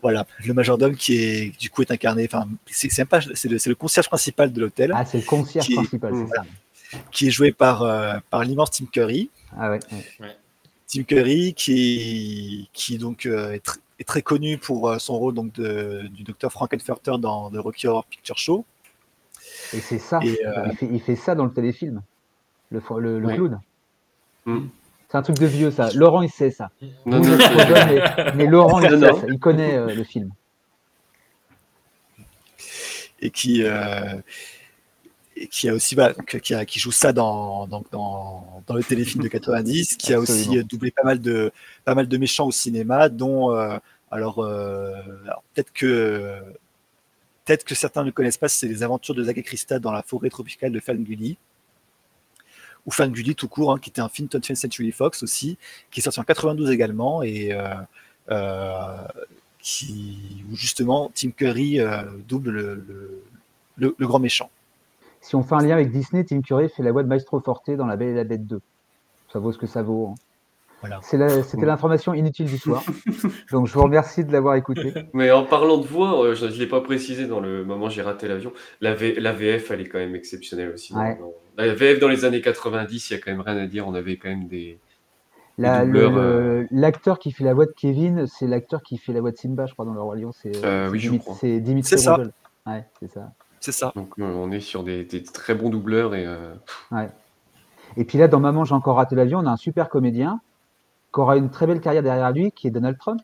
voilà, 0.00 0.26
le 0.46 0.54
majordome 0.54 0.96
qui 0.96 1.16
est 1.22 1.58
du 1.60 1.68
coup 1.68 1.82
est 1.82 1.90
incarné. 1.90 2.24
Enfin, 2.24 2.48
c'est 2.66 2.88
c'est 2.90 3.66
le, 3.68 3.74
concierge 3.74 4.08
principal 4.08 4.50
de 4.54 4.58
l'hôtel. 4.62 4.92
Ah, 4.94 5.04
c'est 5.04 5.18
le 5.18 5.24
concierge 5.24 5.66
qui 5.66 5.74
est- 5.74 5.76
principal, 5.76 6.14
c'est 6.14 6.24
voilà, 6.24 6.44
qui 7.10 7.26
est 7.26 7.30
joué 7.30 7.52
par 7.52 7.82
euh, 7.82 8.14
par 8.30 8.44
l'immense 8.44 8.70
Tim 8.70 8.86
Curry. 8.90 9.28
Ah 9.58 9.70
ouais. 9.70 9.80
Tim 10.88 11.02
Curry 11.02 11.52
qui 11.52 12.70
qui 12.72 12.96
donc 12.96 13.26
euh, 13.26 13.52
est, 13.52 13.62
tr- 13.66 13.76
est 13.98 14.04
très 14.08 14.22
connu 14.22 14.56
pour 14.56 14.88
euh, 14.88 14.98
son 14.98 15.18
rôle 15.18 15.34
donc 15.34 15.52
de, 15.52 16.06
du 16.10 16.22
docteur 16.22 16.50
Frankenfurter 16.52 17.16
dans 17.20 17.50
The 17.50 17.56
Rocky 17.58 17.86
Horror 17.86 18.06
Picture 18.06 18.38
Show. 18.38 18.64
Et 19.74 19.80
c'est 19.80 19.98
ça. 19.98 20.20
Et, 20.22 20.44
euh, 20.46 20.66
il, 20.70 20.76
fait, 20.76 20.88
il 20.92 21.00
fait 21.00 21.16
ça 21.16 21.34
dans 21.34 21.44
le 21.44 21.52
téléfilm. 21.52 22.02
Le, 22.70 22.80
le, 23.00 23.18
le 23.20 23.26
Ouais. 23.26 23.34
clown. 23.36 23.60
Mm. 24.46 24.66
C'est 25.08 25.18
un 25.18 25.22
truc 25.22 25.38
de 25.38 25.46
vieux, 25.46 25.70
ça. 25.70 25.90
Laurent, 25.94 26.22
il 26.22 26.30
sait 26.30 26.50
ça. 26.50 26.70
Non, 27.04 27.20
non, 27.20 27.36
mais, 27.36 28.32
mais 28.34 28.46
Laurent, 28.46 28.80
il, 28.80 28.90
Non, 28.92 29.00
sait 29.00 29.12
non. 29.12 29.20
ça. 29.20 29.26
il 29.28 29.38
connaît 29.38 29.74
euh, 29.76 29.94
le 29.94 30.04
film. 30.04 30.30
et 33.20 33.30
qui 33.30 33.62
euh, 33.62 34.16
et 35.36 35.46
qui 35.48 35.68
a 35.68 35.74
aussi 35.74 35.94
donc, 35.94 36.38
qui, 36.40 36.54
a- 36.54 36.64
qui 36.64 36.78
joue 36.78 36.92
ça 36.92 37.12
dans, 37.12 37.66
dans, 37.66 37.84
dans, 37.90 38.62
dans 38.66 38.74
le 38.74 38.82
téléfilm 38.82 39.22
de 39.22 39.28
90, 39.28 39.96
qui 39.96 40.12
a 40.12 40.18
aussi 40.20 40.62
doublé 40.64 40.90
pas 40.90 41.04
mal 41.04 41.20
de 41.20 41.52
pas 41.84 41.94
mal 41.94 42.06
de 42.08 42.16
méchants 42.16 42.46
au 42.46 42.50
cinéma, 42.52 43.08
dont 43.08 43.54
euh, 43.54 43.78
alors, 44.10 44.40
euh, 44.40 44.92
alors, 45.24 45.42
peut-être 45.54 45.72
que 45.72 46.42
peut-être 47.44 47.64
que 47.64 47.74
certains 47.74 48.04
ne 48.04 48.10
connaissent 48.10 48.36
pas, 48.38 48.48
c'est 48.48 48.68
les 48.68 48.82
aventures 48.82 49.14
de 49.14 49.24
Zach 49.24 49.40
Krista 49.42 49.78
dans 49.78 49.92
la 49.92 50.02
forêt 50.02 50.30
tropicale 50.30 50.72
de 50.72 50.80
Fanguli 50.80 51.36
ou 52.86 52.90
Fanguli 52.90 53.34
tout 53.34 53.48
court, 53.48 53.72
hein, 53.72 53.78
qui 53.78 53.90
était 53.90 54.00
un 54.00 54.08
film 54.08 54.28
20th 54.28 54.54
Century 54.56 54.90
Fox 54.92 55.22
aussi, 55.22 55.56
qui 55.90 56.00
est 56.00 56.02
sorti 56.02 56.18
en 56.20 56.24
92 56.24 56.70
également 56.70 57.22
et 57.22 57.52
euh, 57.52 57.74
euh, 58.30 58.96
où 60.50 60.56
justement 60.56 61.10
Tim 61.14 61.30
Curry 61.30 61.78
euh, 61.80 62.02
double 62.28 62.50
le, 62.50 62.74
le, 62.74 63.22
le- 63.76 63.94
le 63.96 64.06
grand 64.06 64.18
méchant. 64.18 64.50
Si 65.20 65.36
on 65.36 65.44
fait 65.44 65.54
un 65.54 65.60
lien 65.62 65.74
avec 65.74 65.92
Disney, 65.92 66.24
Tim 66.24 66.42
Curry 66.42 66.68
fait 66.68 66.82
la 66.82 66.90
voix 66.90 67.04
de 67.04 67.08
Maestro 67.08 67.38
Forte 67.40 67.70
dans 67.70 67.86
La 67.86 67.96
Belle 67.96 68.08
et 68.08 68.14
la 68.14 68.24
Bête 68.24 68.44
2. 68.46 68.60
Ça 69.32 69.38
vaut 69.38 69.52
ce 69.52 69.58
que 69.58 69.68
ça 69.68 69.82
vaut. 69.82 70.08
hein. 70.08 70.14
Voilà. 70.82 70.98
C'est 71.02 71.16
la- 71.16 71.42
C'était 71.42 71.64
l'information 71.64 72.12
inutile 72.12 72.46
du 72.46 72.58
soir. 72.58 72.82
Donc 73.50 73.66
je 73.68 73.72
vous 73.72 73.82
remercie 73.82 74.24
de 74.24 74.32
l'avoir 74.32 74.56
écouté. 74.56 74.92
Mais 75.14 75.30
en 75.30 75.44
parlant 75.44 75.78
de 75.78 75.86
voix, 75.86 76.22
euh, 76.24 76.34
je 76.34 76.44
ne 76.46 76.50
l'ai 76.50 76.66
pas 76.66 76.80
précisé 76.82 77.26
dans 77.26 77.40
le 77.40 77.64
moment 77.64 77.86
où 77.86 77.90
j'ai 77.90 78.02
raté 78.02 78.28
l'avion. 78.28 78.52
La, 78.80 78.92
V- 78.94 79.14
la 79.18 79.32
VF, 79.32 79.70
elle 79.70 79.80
est 79.80 79.88
quand 79.88 79.98
même 79.98 80.14
exceptionnelle 80.14 80.70
aussi. 80.74 80.92
Ouais. 80.94 81.16
dans- 81.18 81.32
La 81.56 81.72
VF 81.74 81.98
dans 82.00 82.08
les 82.08 82.24
années 82.24 82.40
90, 82.42 83.10
il 83.10 83.12
y 83.14 83.16
a 83.16 83.20
quand 83.20 83.30
même 83.30 83.40
rien 83.40 83.56
à 83.56 83.66
dire. 83.66 83.86
On 83.88 83.94
avait 83.94 84.16
quand 84.16 84.28
même 84.28 84.48
des, 84.48 84.58
des 84.58 84.78
La- 85.58 85.84
le- 85.84 85.92
doubleurs. 85.92 86.12
le- 86.12 86.18
euh, 86.20 86.66
L'acteur 86.72 87.18
qui 87.18 87.30
fait 87.32 87.44
la 87.44 87.54
voix 87.54 87.66
de 87.66 87.72
Kevin, 87.72 88.26
c'est 88.26 88.46
l'acteur 88.46 88.82
qui 88.82 88.98
fait 88.98 89.12
la 89.12 89.20
voix 89.20 89.30
de 89.30 89.36
Simba, 89.36 89.66
je 89.66 89.72
crois, 89.74 89.84
dans 89.84 89.94
Le 89.94 90.00
Roi 90.02 90.16
Lion. 90.16 90.32
C'est 90.32 90.56
Euh, 90.64 90.86
c'est 90.86 90.92
oui, 90.92 90.98
je 90.98 91.10
Dimit- 91.10 91.18
crois. 91.20 91.36
c'est 91.40 91.60
Dimitri 91.60 91.90
C'est 91.90 91.98
ça. 91.98 92.18
Ouais, 92.66 92.84
c'est 93.00 93.10
ça. 93.10 93.30
C'est 93.60 93.72
ça. 93.72 93.92
Donc 93.94 94.14
euh, 94.18 94.24
on 94.24 94.50
est 94.50 94.58
sur 94.58 94.82
des, 94.82 95.04
des 95.04 95.22
très 95.22 95.54
bons 95.54 95.68
doubleurs 95.70 96.16
et 96.16 96.26
euh, 96.26 96.54
Ouais. 96.90 97.08
Et 97.96 98.04
puis 98.04 98.18
là, 98.18 98.26
dans 98.26 98.40
Maman, 98.40 98.64
j'ai 98.64 98.74
encore 98.74 98.96
raté 98.96 99.14
l'avion, 99.14 99.38
on 99.40 99.46
a 99.46 99.50
un 99.50 99.56
super 99.56 99.88
comédien 99.88 100.40
qui 101.12 101.20
aura 101.20 101.36
une 101.36 101.50
très 101.50 101.66
belle 101.66 101.80
carrière 101.80 102.02
derrière 102.02 102.32
lui, 102.32 102.52
qui 102.52 102.66
est 102.66 102.70
Donald 102.70 102.98
Trump. 102.98 103.20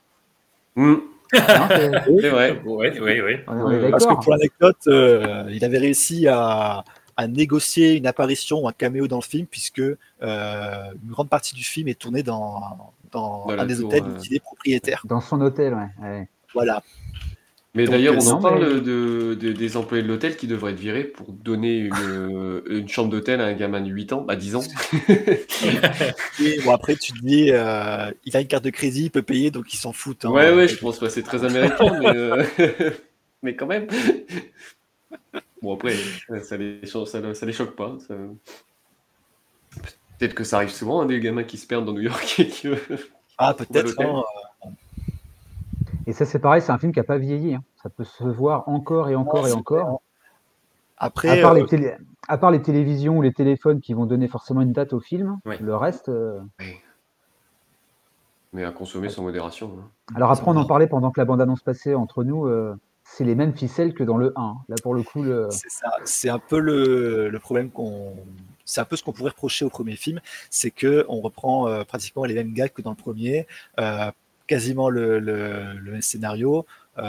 Non, 0.76 1.00
c'est- 1.32 2.28
vrai. 2.30 2.60
Oui, 2.64 2.88
oui, 3.00 3.20
oui. 3.20 3.34
on 3.48 3.90
Parce 3.90 4.06
que 4.06 4.14
pour 4.14 4.32
l'anecdote, 4.32 4.76
euh, 4.86 5.48
il 5.50 5.64
avait 5.64 5.78
réussi 5.78 6.26
à, 6.28 6.84
à 7.16 7.26
négocier 7.26 7.96
une 7.96 8.06
apparition 8.06 8.60
ou 8.62 8.68
un 8.68 8.72
caméo 8.72 9.08
dans 9.08 9.16
le 9.16 9.22
film, 9.22 9.46
puisque 9.46 9.80
euh, 9.80 9.96
une 10.22 11.10
grande 11.10 11.28
partie 11.28 11.54
du 11.54 11.64
film 11.64 11.88
est 11.88 11.98
tournée 11.98 12.22
dans, 12.22 12.92
dans, 13.10 13.46
un 13.48 13.66
des 13.66 13.76
tour, 13.76 13.88
hôtels 13.88 14.04
euh. 14.04 14.18
où 14.18 14.24
il 14.24 14.36
est 14.36 14.40
propriétaire. 14.40 15.02
Dans 15.04 15.20
son 15.20 15.40
hôtel, 15.40 15.74
ouais. 15.74 16.06
ouais. 16.06 16.28
Voilà. 16.54 16.82
Mais 17.74 17.84
Donc, 17.84 17.92
d'ailleurs, 17.94 18.14
euh, 18.14 18.18
on 18.22 18.26
en 18.28 18.34
non, 18.36 18.40
parle 18.42 18.74
mais- 18.74 18.80
de, 18.80 19.34
de- 19.34 19.52
des 19.52 19.76
employés 19.76 20.02
de 20.02 20.08
l'hôtel 20.08 20.36
qui 20.36 20.46
devraient 20.46 20.72
être 20.72 20.78
virés 20.80 21.04
pour 21.04 21.32
donner 21.32 21.76
une, 21.78 21.92
euh, 22.00 22.62
une 22.70 22.88
chambre 22.88 23.10
d'hôtel 23.10 23.40
à 23.42 23.44
un 23.44 23.52
gamin 23.52 23.80
de 23.82 23.90
8 23.90 24.12
ans, 24.14 24.22
bah 24.22 24.36
10 24.36 24.56
ans. 24.56 24.62
Et 26.42 26.60
bon, 26.64 26.72
après, 26.72 26.96
tu 26.96 27.12
te 27.12 27.18
dis, 27.24 27.50
euh, 27.52 28.10
il 28.24 28.36
a 28.36 28.40
une 28.40 28.46
carte 28.48 28.64
de 28.64 28.70
crédit, 28.70 29.04
il 29.04 29.10
peut 29.10 29.22
payer, 29.22 29.50
donc 29.50 29.72
il 29.72 29.76
s'en 29.76 29.92
fout. 29.92 30.24
hein. 30.24 30.30
Ouais, 30.30 30.52
ouais, 30.52 30.66
je 30.66 30.76
pense 30.78 30.98
que 30.98 31.08
c'est 31.10 31.22
très 31.22 31.44
américain, 31.44 31.98
mais, 32.00 32.06
euh, 32.16 32.44
mais 33.42 33.54
quand 33.54 33.66
même. 33.66 33.86
Bon, 35.60 35.74
après, 35.74 35.94
ça 36.42 36.56
les, 36.56 36.80
cho- 36.86 37.04
ça, 37.06 37.34
ça 37.34 37.46
les 37.46 37.52
choque 37.52 37.76
pas. 37.76 37.96
ça- 38.06 38.14
Peut-être 40.18 40.34
que 40.34 40.42
ça 40.44 40.56
arrive 40.56 40.70
souvent, 40.70 41.02
hein, 41.02 41.06
des 41.06 41.20
gamins 41.20 41.44
qui 41.44 41.58
se 41.58 41.66
perdent 41.66 41.84
dans 41.84 41.92
New 41.92 42.00
York 42.00 42.40
et 42.40 42.48
qui. 42.48 42.68
Ah, 43.36 43.48
à 43.50 43.54
peut-être. 43.54 44.00
hein, 44.00 44.22
Et 46.08 46.12
ça, 46.12 46.24
c'est 46.24 46.38
pareil, 46.38 46.62
c'est 46.62 46.72
un 46.72 46.78
film 46.78 46.90
qui 46.92 46.98
n'a 46.98 47.04
pas 47.04 47.18
vieilli. 47.18 47.54
hein. 47.54 47.62
Ça 47.82 47.90
peut 47.90 48.02
se 48.04 48.24
voir 48.24 48.66
encore 48.68 49.08
et 49.10 49.14
encore 49.14 49.46
et 49.46 49.52
encore. 49.52 50.00
Après, 50.96 51.28
À 51.38 51.42
part, 51.42 51.52
euh, 51.52 51.56
les 51.60 51.66
télé- 51.66 51.94
à 52.26 52.38
part 52.38 52.50
les 52.50 52.62
télévisions 52.62 53.18
ou 53.18 53.22
les 53.22 53.32
téléphones 53.32 53.80
qui 53.80 53.92
vont 53.94 54.06
donner 54.06 54.26
forcément 54.26 54.62
une 54.62 54.72
date 54.72 54.92
au 54.94 55.00
film, 55.00 55.38
Ouais. 55.44 55.58
le 55.60 55.76
reste. 55.76 56.08
euh, 56.08 56.40
Mais 58.54 58.64
à 58.64 58.72
consommer 58.72 59.10
sans 59.10 59.22
modération. 59.22 59.70
hein. 59.78 59.88
Alors 60.16 60.30
après, 60.32 60.50
on 60.50 60.56
en 60.56 60.64
parlait 60.64 60.86
pendant 60.86 61.10
que 61.10 61.20
la 61.20 61.26
bande-annonce 61.26 61.60
passait 61.62 61.94
entre 61.94 62.24
nous. 62.24 62.46
euh, 62.46 62.74
C'est 63.04 63.24
les 63.24 63.34
mêmes 63.34 63.54
ficelles 63.56 63.94
que 63.94 64.04
dans 64.04 64.16
le 64.18 64.32
1. 64.36 64.56
Là, 64.68 64.76
pour 64.82 64.94
le 64.94 65.02
coup, 65.02 65.22
le... 65.22 65.48
C'est 65.50 65.70
ça. 65.70 65.90
C'est 66.04 66.28
un 66.28 66.38
peu 66.38 66.58
le, 66.58 67.28
le 67.30 67.38
problème 67.38 67.70
qu'on. 67.70 68.14
C'est 68.66 68.80
un 68.82 68.84
peu 68.84 68.96
ce 68.96 69.02
qu'on 69.04 69.12
pourrait 69.12 69.30
reprocher 69.30 69.64
au 69.64 69.70
premier 69.70 69.96
film, 69.96 70.20
c'est 70.50 70.70
que 70.70 71.06
on 71.08 71.20
reprend 71.22 71.68
euh, 71.68 71.84
pratiquement 71.84 72.24
les 72.26 72.34
mêmes 72.34 72.52
gags 72.52 72.70
que 72.72 72.82
dans 72.82 72.90
le 72.90 72.96
premier, 72.96 73.46
euh, 73.80 74.10
quasiment 74.48 74.88
le, 74.90 75.20
le- 75.20 75.74
le 75.78 75.92
même 75.92 76.02
scénario, 76.02 76.66
euh, 76.98 77.02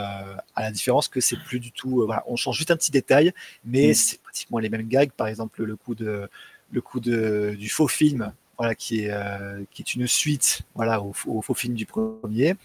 à 0.56 0.62
la 0.62 0.72
différence 0.72 1.08
que 1.08 1.20
c'est 1.22 1.40
plus 1.40 1.60
du 1.60 1.72
tout. 1.72 2.02
euh, 2.02 2.06
voilà, 2.06 2.24
on 2.28 2.36
change 2.36 2.58
juste 2.58 2.70
un 2.70 2.78
petit 2.78 2.92
détail, 2.92 3.34
mais 3.66 3.90
Mm. 3.90 3.94
c'est 3.96 4.22
pratiquement 4.22 4.60
les 4.60 4.70
mêmes 4.70 4.88
gags. 4.88 5.12
Par 5.12 5.26
exemple, 5.28 5.64
le 5.64 5.76
coup 5.76 5.96
de 5.96 6.30
le 6.72 6.82
coup 6.82 7.00
de, 7.00 7.56
du 7.58 7.68
faux 7.70 7.88
film 7.88 8.32
voilà, 8.60 8.76
qui 8.76 9.06
est, 9.06 9.10
euh, 9.12 9.64
qui 9.72 9.82
est 9.82 9.96
une 9.96 10.06
suite 10.06 10.62
voilà, 10.76 11.02
au, 11.02 11.14
au 11.28 11.42
faux 11.42 11.56
film 11.56 11.74
du 11.74 11.86
premier. 11.88 12.56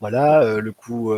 Voilà, 0.00 0.58
le 0.60 0.72
coup 0.72 1.12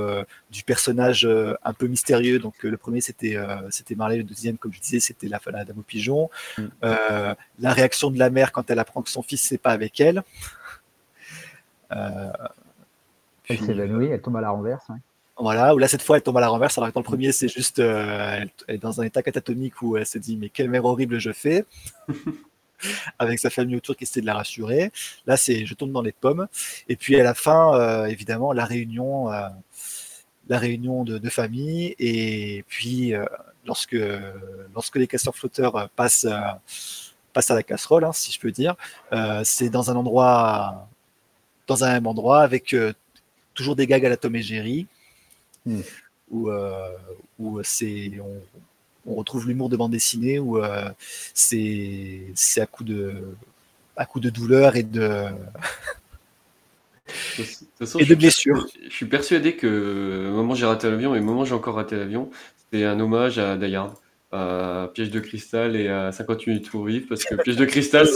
du 0.51 0.63
personnage 0.65 1.29
un 1.65 1.73
peu 1.73 1.87
mystérieux. 1.87 2.39
Donc 2.39 2.55
le 2.63 2.77
premier 2.77 3.01
c'était 3.01 3.37
c'était 3.71 3.95
Marley, 3.95 4.17
le 4.19 4.25
deuxième, 4.25 4.59
comme 4.59 4.73
je 4.73 4.81
disais, 4.81 5.01
c'était 5.01 5.29
la, 5.29 5.41
la 5.53 5.65
dame 5.65 5.79
au 5.79 5.83
pigeon. 5.83 6.29
Mm. 6.59 6.65
la 6.83 7.73
réaction 7.73 8.11
de 8.11 8.19
la 8.19 8.31
mère 8.31 8.53
quand 8.53 8.71
elle 8.71 8.79
apprend 8.79 9.03
que 9.03 9.11
son 9.11 9.23
fils 9.23 9.43
c'est 9.43 9.59
pas 9.59 9.71
avec 9.73 10.01
elle. 10.01 10.23
Elle 13.49 13.59
s'évanouit, 13.59 14.07
elle 14.07 14.21
tombe 14.21 14.37
à 14.37 14.41
la 14.41 14.51
renverse. 14.51 14.89
Ouais. 14.89 14.97
Voilà, 15.37 15.75
où 15.75 15.79
là 15.79 15.89
cette 15.89 16.03
fois 16.03 16.17
elle 16.17 16.23
tombe 16.23 16.37
à 16.37 16.41
la 16.41 16.49
renverse, 16.49 16.79
alors 16.79 16.91
que 16.91 16.95
dans 16.95 17.01
le 17.01 17.05
premier 17.05 17.33
c'est 17.33 17.49
juste 17.49 17.79
elle, 17.81 18.51
elle, 18.69 18.77
est 18.77 18.79
dans 18.79 19.01
un 19.01 19.05
état 19.05 19.23
catatonique 19.23 19.83
où 19.83 19.97
elle 19.97 20.07
se 20.07 20.19
dit 20.19 20.37
mais 20.37 20.49
quelle 20.49 20.71
mère 20.71 20.85
horrible 20.85 21.19
je 21.19 21.33
fais 21.33 21.65
avec 23.19 23.39
sa 23.39 23.51
famille 23.51 23.77
autour 23.77 23.97
qui 23.97 24.05
essaie 24.05 24.21
de 24.21 24.27
la 24.27 24.35
rassurer. 24.35 24.91
Là, 25.27 25.37
c'est 25.37 25.67
je 25.67 25.75
tombe 25.75 25.93
dans 25.93 26.03
les 26.03 26.13
pommes. 26.13 26.47
Et 26.89 26.97
puis 26.97 27.19
à 27.21 27.25
la 27.25 27.35
fin, 27.35 27.75
euh, 27.75 28.07
évidemment, 28.07 28.53
la 28.53 28.65
réunion, 28.65 29.33
euh, 29.33 29.49
la 30.49 30.59
réunion 30.59 31.05
de, 31.05 31.19
de, 31.19 31.29
famille. 31.31 31.95
Et 31.99 32.65
puis 32.69 33.15
euh, 33.15 33.25
lorsque 33.67 33.97
lorsque 34.75 34.97
les 34.97 35.07
casseurs 35.07 35.37
flotteurs 35.37 35.89
passent 35.91 36.27
passent 37.33 37.51
à 37.51 37.55
la 37.55 37.63
casserole, 37.63 38.05
hein, 38.05 38.13
si 38.13 38.33
je 38.33 38.41
peux 38.41 38.53
dire, 38.53 38.77
c'est 39.45 39.71
dans 39.71 39.91
un 39.91 39.97
endroit 39.97 40.89
dans 41.67 41.85
un 41.85 41.93
même 41.93 42.07
endroit 42.07 42.43
avec 42.43 42.75
toujours 43.55 43.77
des 43.77 43.87
gags 43.87 44.05
à 44.05 44.09
la 44.09 44.17
Tom 44.17 44.35
et 44.37 44.43
Jerry. 44.43 44.87
Mm. 45.67 45.81
Où, 46.31 46.51
où 47.39 47.63
c'est 47.63 48.13
on, 48.21 48.41
on 49.07 49.15
retrouve 49.15 49.47
l'humour 49.49 49.69
de 49.69 49.77
bande 49.77 49.93
dessinée 49.93 50.39
où 50.39 50.59
euh, 50.59 50.89
c'est 51.35 52.33
à 52.59 52.67
coup 52.67 52.85
de 52.85 53.15
à 53.97 54.07
coup 54.07 54.21
de 54.21 54.31
douleur 54.31 54.77
et 54.77 54.83
de 54.83 55.27
de 57.39 57.45
façon, 57.79 57.99
et 58.01 58.07
de 58.07 58.15
blessures. 58.15 58.67
Je 58.83 58.95
suis 58.95 59.07
persuadé 59.07 59.57
que 59.57 60.31
moment 60.31 60.55
j'ai 60.55 60.67
raté 60.67 60.91
l'avion 60.91 61.15
et 61.15 61.21
moment 61.21 61.45
j'ai 61.45 61.55
encore 61.55 61.77
raté 61.77 61.97
l'avion, 61.97 62.31
c'était 62.59 62.85
un 62.85 62.99
hommage 62.99 63.39
à 63.39 63.57
Dayard, 63.57 63.95
Piège 64.95 65.11
de 65.11 65.21
cristal 65.21 65.77
et 65.77 65.89
à 65.89 66.13
50 66.13 66.47
minutes 66.47 66.71
pour 66.71 66.85
vivre 66.85 67.07
parce 67.09 67.25
que 67.25 67.35
Piège 67.37 67.57
de 67.57 67.65
cristal 67.65 68.07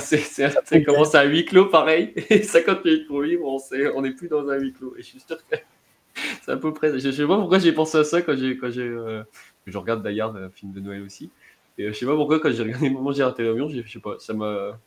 c'est 0.00 0.18
ça 0.18 0.80
commence 0.86 1.14
à 1.14 1.24
huis 1.24 1.44
clos 1.44 1.66
pareil 1.66 2.12
et 2.30 2.42
50 2.42 2.84
minutes 2.84 3.06
pour 3.06 3.20
vivre 3.22 3.44
on 3.44 3.58
n'est 3.74 3.86
on 3.94 4.04
est 4.04 4.12
plus 4.12 4.28
dans 4.28 4.48
un 4.48 4.58
huis 4.58 4.72
clos 4.72 4.94
et 4.96 5.02
je 5.02 5.06
suis 5.06 5.20
sûr 5.20 5.36
que 5.36 5.56
c'est 6.42 6.52
à 6.52 6.56
peu 6.56 6.72
près 6.72 6.92
je, 6.92 6.98
je 6.98 7.10
sais 7.10 7.26
pas 7.26 7.36
pourquoi 7.36 7.58
j'ai 7.58 7.72
pensé 7.72 7.98
à 7.98 8.04
ça 8.04 8.22
quand 8.22 8.36
j'ai 8.36 8.56
quand 8.56 8.70
j'ai 8.70 8.82
euh, 8.82 9.22
je 9.66 9.78
regarde 9.78 10.02
d'ailleurs 10.02 10.34
un 10.36 10.50
film 10.50 10.72
de 10.72 10.80
Noël 10.80 11.02
aussi. 11.02 11.30
Et 11.78 11.84
euh, 11.84 11.92
je 11.92 11.98
sais 11.98 12.06
pas 12.06 12.14
pourquoi, 12.14 12.40
quand 12.40 12.50
j'ai 12.50 12.62
regardé 12.62 12.90
Moment 12.90 13.12
j'ai 13.12 13.24
raté 13.24 13.42
l'avion, 13.42 13.68
je 13.68 13.86
sais 13.88 14.00
pas, 14.00 14.16
ça 14.18 14.34
m'a. 14.34 14.78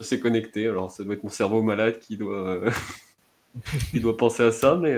s'est 0.00 0.20
connecté. 0.20 0.68
Alors, 0.68 0.90
ça 0.90 1.04
doit 1.04 1.14
être 1.14 1.24
mon 1.24 1.30
cerveau 1.30 1.62
malade 1.62 1.98
qui 1.98 2.16
doit, 2.16 2.48
euh, 2.48 2.70
qui 3.90 4.00
doit 4.00 4.16
penser 4.16 4.44
à 4.44 4.52
ça, 4.52 4.76
mais. 4.76 4.96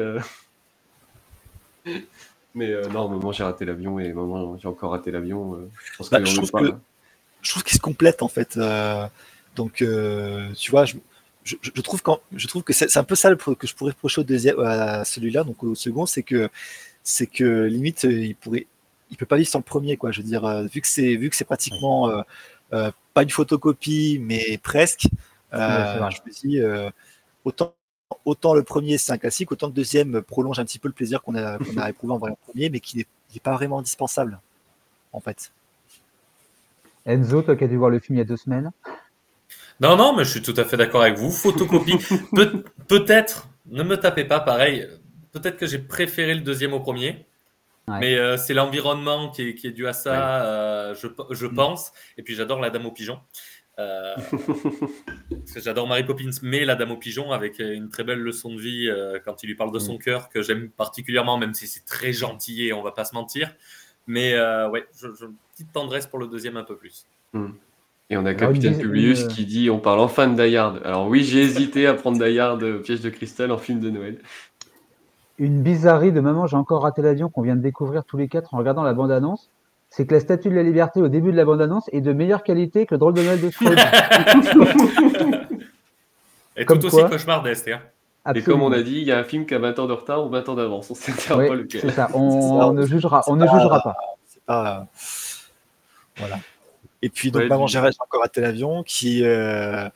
Euh... 2.55 2.59
Mais 2.59 2.71
euh, 2.71 2.87
non, 2.89 3.09
Moment 3.09 3.33
j'ai 3.33 3.45
raté 3.45 3.65
l'avion 3.65 3.99
et 3.99 4.13
Moment 4.13 4.57
j'ai 4.59 4.69
encore 4.69 4.93
raté 4.93 5.11
l'avion. 5.11 5.55
Euh, 5.55 5.71
je 5.85 5.97
pense 5.97 6.11
bah, 6.11 6.21
que 6.21 6.27
je, 6.27 6.37
trouve 6.37 6.51
que, 6.51 6.75
je 7.43 7.51
trouve 7.51 7.65
qu'ils 7.65 7.77
se 7.77 7.83
complètent 7.83 8.23
en 8.23 8.29
fait. 8.29 8.59
donc, 9.57 9.85
tu 10.57 10.71
vois, 10.71 10.85
je, 10.85 10.97
je, 11.45 11.57
je, 11.63 11.81
trouve 11.81 12.03
quand, 12.03 12.21
je 12.35 12.47
trouve 12.47 12.63
que 12.63 12.73
c'est 12.73 12.97
un 12.97 13.05
peu 13.05 13.15
ça 13.15 13.35
que 13.35 13.67
je 13.67 13.75
pourrais 13.75 13.93
reprocher 13.93 14.21
au 14.21 14.25
deuxième, 14.25 14.59
à 14.61 15.05
celui-là, 15.05 15.45
donc 15.45 15.63
au 15.65 15.75
second, 15.75 16.07
c'est 16.07 16.23
que 16.23 16.49
c'est 17.05 17.27
que 17.27 17.65
limite 17.65 18.05
il 18.05 18.37
pourrait 18.37 18.67
il 19.13 19.17
peut 19.19 19.27
pas 19.27 19.37
vivre 19.37 19.49
sans 19.49 19.59
le 19.59 19.65
premier, 19.65 19.97
quoi. 19.97 20.11
Je 20.11 20.23
veux 20.23 20.27
dire, 20.27 20.45
euh, 20.45 20.65
vu 20.65 20.81
que 20.81 20.89
c'est 20.89 21.15
vu 21.17 21.31
que 21.31 21.37
c'est 21.37 21.45
pratiquement 21.45 22.09
euh, 22.09 22.23
euh, 22.73 22.91
pas 23.15 23.23
une 23.23 23.31
photocopie, 23.31 24.19
mais 24.21 24.59
presque. 24.59 25.07
je 25.53 25.59
me 25.59 26.31
dis 26.33 26.61
autant 27.45 27.75
autant 28.25 28.55
le 28.55 28.63
premier 28.63 28.99
c'est 28.99 29.13
un 29.13 29.19
classique, 29.19 29.53
autant 29.53 29.67
le 29.67 29.73
deuxième 29.73 30.23
prolonge 30.23 30.59
un 30.59 30.65
petit 30.65 30.79
peu 30.79 30.89
le 30.89 30.95
plaisir 30.95 31.23
qu'on 31.23 31.35
a, 31.35 31.59
éprouvé 31.89 32.13
en 32.13 32.19
voyant 32.19 32.37
le 32.41 32.53
premier, 32.53 32.71
mais 32.71 32.81
qui 32.81 32.99
n'est 32.99 33.41
pas 33.43 33.55
vraiment 33.55 33.79
indispensable, 33.79 34.41
en 35.13 35.21
fait. 35.21 35.53
Enzo, 37.05 37.43
toi 37.43 37.57
qui 37.57 37.65
as 37.65 37.69
dû 37.69 37.77
voir 37.77 37.91
le 37.91 37.99
film 37.99 38.17
il 38.17 38.21
y 38.21 38.23
a 38.23 38.27
deux 38.27 38.37
semaines. 38.37 38.71
Non, 39.81 39.97
non, 39.97 40.15
mais 40.15 40.25
je 40.25 40.31
suis 40.31 40.43
tout 40.43 40.55
à 40.57 40.65
fait 40.65 40.77
d'accord 40.77 41.03
avec 41.03 41.19
vous. 41.19 41.31
Photocopie, 41.31 41.99
Pe 42.37 42.63
peut-être, 42.87 43.49
ne 43.67 43.83
me 43.83 43.97
tapez 43.97 44.25
pas, 44.25 44.39
pareil. 44.41 44.89
Peut-être 45.33 45.57
que 45.57 45.67
j'ai 45.67 45.79
préféré 45.79 46.35
le 46.35 46.43
deuxième 46.43 46.73
au 46.73 46.81
premier. 46.81 47.27
Ouais. 47.89 47.99
Mais 47.99 48.15
euh, 48.15 48.37
c'est 48.37 48.55
l'environnement 48.55 49.31
qui 49.31 49.43
est, 49.43 49.55
qui 49.55 49.67
est, 49.67 49.73
dû 49.73 49.89
à 49.89 49.93
ça, 49.93 50.13
ouais. 50.13 50.19
euh, 50.19 50.95
je, 50.95 51.09
je, 51.35 51.47
pense. 51.47 51.93
Et 52.17 52.23
puis 52.23 52.37
j'adore 52.37 52.61
la 52.61 52.71
Dame 52.71 52.87
au 52.87 52.93
pigeon. 52.93 53.19
Euh, 53.83 54.15
parce 55.31 55.53
que 55.55 55.61
j'adore 55.61 55.87
Mary 55.87 56.05
Poppins, 56.05 56.31
mais 56.43 56.65
la 56.65 56.75
Dame 56.75 56.93
au 56.93 56.97
pigeon 56.97 57.33
avec 57.33 57.59
une 57.59 57.89
très 57.89 58.05
belle 58.05 58.21
leçon 58.21 58.55
de 58.55 58.61
vie 58.61 58.89
euh, 58.89 59.19
quand 59.25 59.43
il 59.43 59.49
lui 59.49 59.55
parle 59.55 59.73
de 59.73 59.79
son 59.79 59.95
mm. 59.95 59.99
cœur, 59.99 60.29
que 60.29 60.43
j'aime 60.43 60.71
particulièrement, 60.71 61.39
même 61.39 61.55
si 61.55 61.67
c'est 61.67 61.85
très 61.85 62.13
gentil 62.13 62.67
et 62.67 62.73
on 62.73 62.83
va 62.83 62.93
pas 62.93 63.05
se 63.05 63.15
mentir. 63.15 63.55
Mais 64.07 64.35
euh, 64.35 64.69
ouais, 64.71 64.87
je, 64.99 65.09
je, 65.19 65.27
petite 65.53 65.73
tendresse 65.73 66.07
pour 66.07 66.19
le 66.19 66.27
deuxième 66.27 66.57
un 66.57 66.65
peu 66.65 66.77
plus. 66.77 67.07
Mm. 67.33 67.49
Et 68.11 68.17
on 68.17 68.27
a 68.27 68.35
Capitaine 68.35 68.79
Publius 68.79 69.27
qui 69.29 69.47
dit 69.47 69.71
on 69.71 69.79
parle 69.79 70.01
enfin 70.01 70.29
de 70.29 70.43
Die 70.43 70.57
Hard. 70.57 70.83
Alors 70.85 71.09
oui, 71.09 71.25
j'ai 71.25 71.41
hésité 71.41 71.87
à 71.87 71.95
prendre 71.95 72.23
Die 72.23 72.39
Hard 72.39 72.83
Piège 72.83 73.01
de 73.01 73.11
cristal 73.11 73.51
en 73.51 73.59
film 73.59 73.81
de 73.81 73.91
Noël 73.91 74.19
une 75.39 75.63
bizarrerie 75.63 76.13
de 76.13 76.21
Maman, 76.21 76.47
j'ai 76.47 76.57
encore 76.57 76.83
raté 76.83 77.03
l'avion 77.03 77.29
qu'on 77.29 77.43
vient 77.43 77.57
de 77.57 77.63
découvrir 77.63 78.05
tous 78.05 78.17
les 78.17 78.29
quatre 78.29 78.55
en 78.55 78.59
regardant 78.59 78.85
la 78.85 78.95
bande-annonce, 78.95 79.51
c'est 79.95 80.07
que 80.07 80.15
la 80.15 80.21
statue 80.21 80.49
de 80.49 80.55
la 80.55 80.63
liberté 80.63 81.03
au 81.03 81.09
début 81.09 81.33
de 81.33 81.37
la 81.37 81.45
bande-annonce 81.45 81.85
est 81.93 82.01
de 82.01 82.15
meilleure 82.15 82.43
qualité 82.43 82.87
que 82.87 82.95
le 82.95 82.99
drôle 82.99 83.13
de 83.13 83.23
Noël 83.23 83.41
de 83.41 83.51
Scrooge. 83.51 83.77
Et 86.57 86.65
comme 86.65 86.79
tout 86.79 86.89
quoi, 86.89 87.05
aussi 87.05 87.11
cauchemardesque. 87.11 87.69
Hein. 87.69 87.81
Et 88.35 88.43
comme 88.43 88.63
on 88.63 88.73
a 88.73 88.83
dit, 88.83 88.97
il 88.97 89.05
y 89.05 89.13
a 89.13 89.19
un 89.19 89.25
film 89.25 89.45
qui 89.47 89.55
a 89.55 89.59
20 89.59 89.79
ans 89.79 89.87
de 89.87 89.93
retard 89.93 90.25
ou 90.25 90.31
20 90.31 90.49
ans 90.49 90.55
d'avance. 90.55 90.91
On 90.91 90.95
sait 90.95 91.13
oui, 91.35 91.49
pas 91.49 91.55
lequel. 91.55 91.83
C'est 91.83 91.91
ça, 91.91 92.09
on, 92.15 92.59
ça, 92.59 92.67
on, 92.69 92.73
ne 92.73 92.87
jugera, 92.87 93.23
on 93.27 93.37
pas, 93.37 93.45
ne 93.45 93.51
jugera 93.51 93.83
pas. 93.83 93.97
pas. 94.47 94.87
Voilà. 96.17 96.39
Et 97.03 97.09
puis, 97.09 97.31
donc, 97.31 97.43
ouais, 97.43 97.49
Maman, 97.49 97.67
j'ai 97.67 97.79
encore 97.79 98.23
raté 98.23 98.41
l'avion 98.41 98.83
qui. 98.83 99.25
Euh 99.25 99.89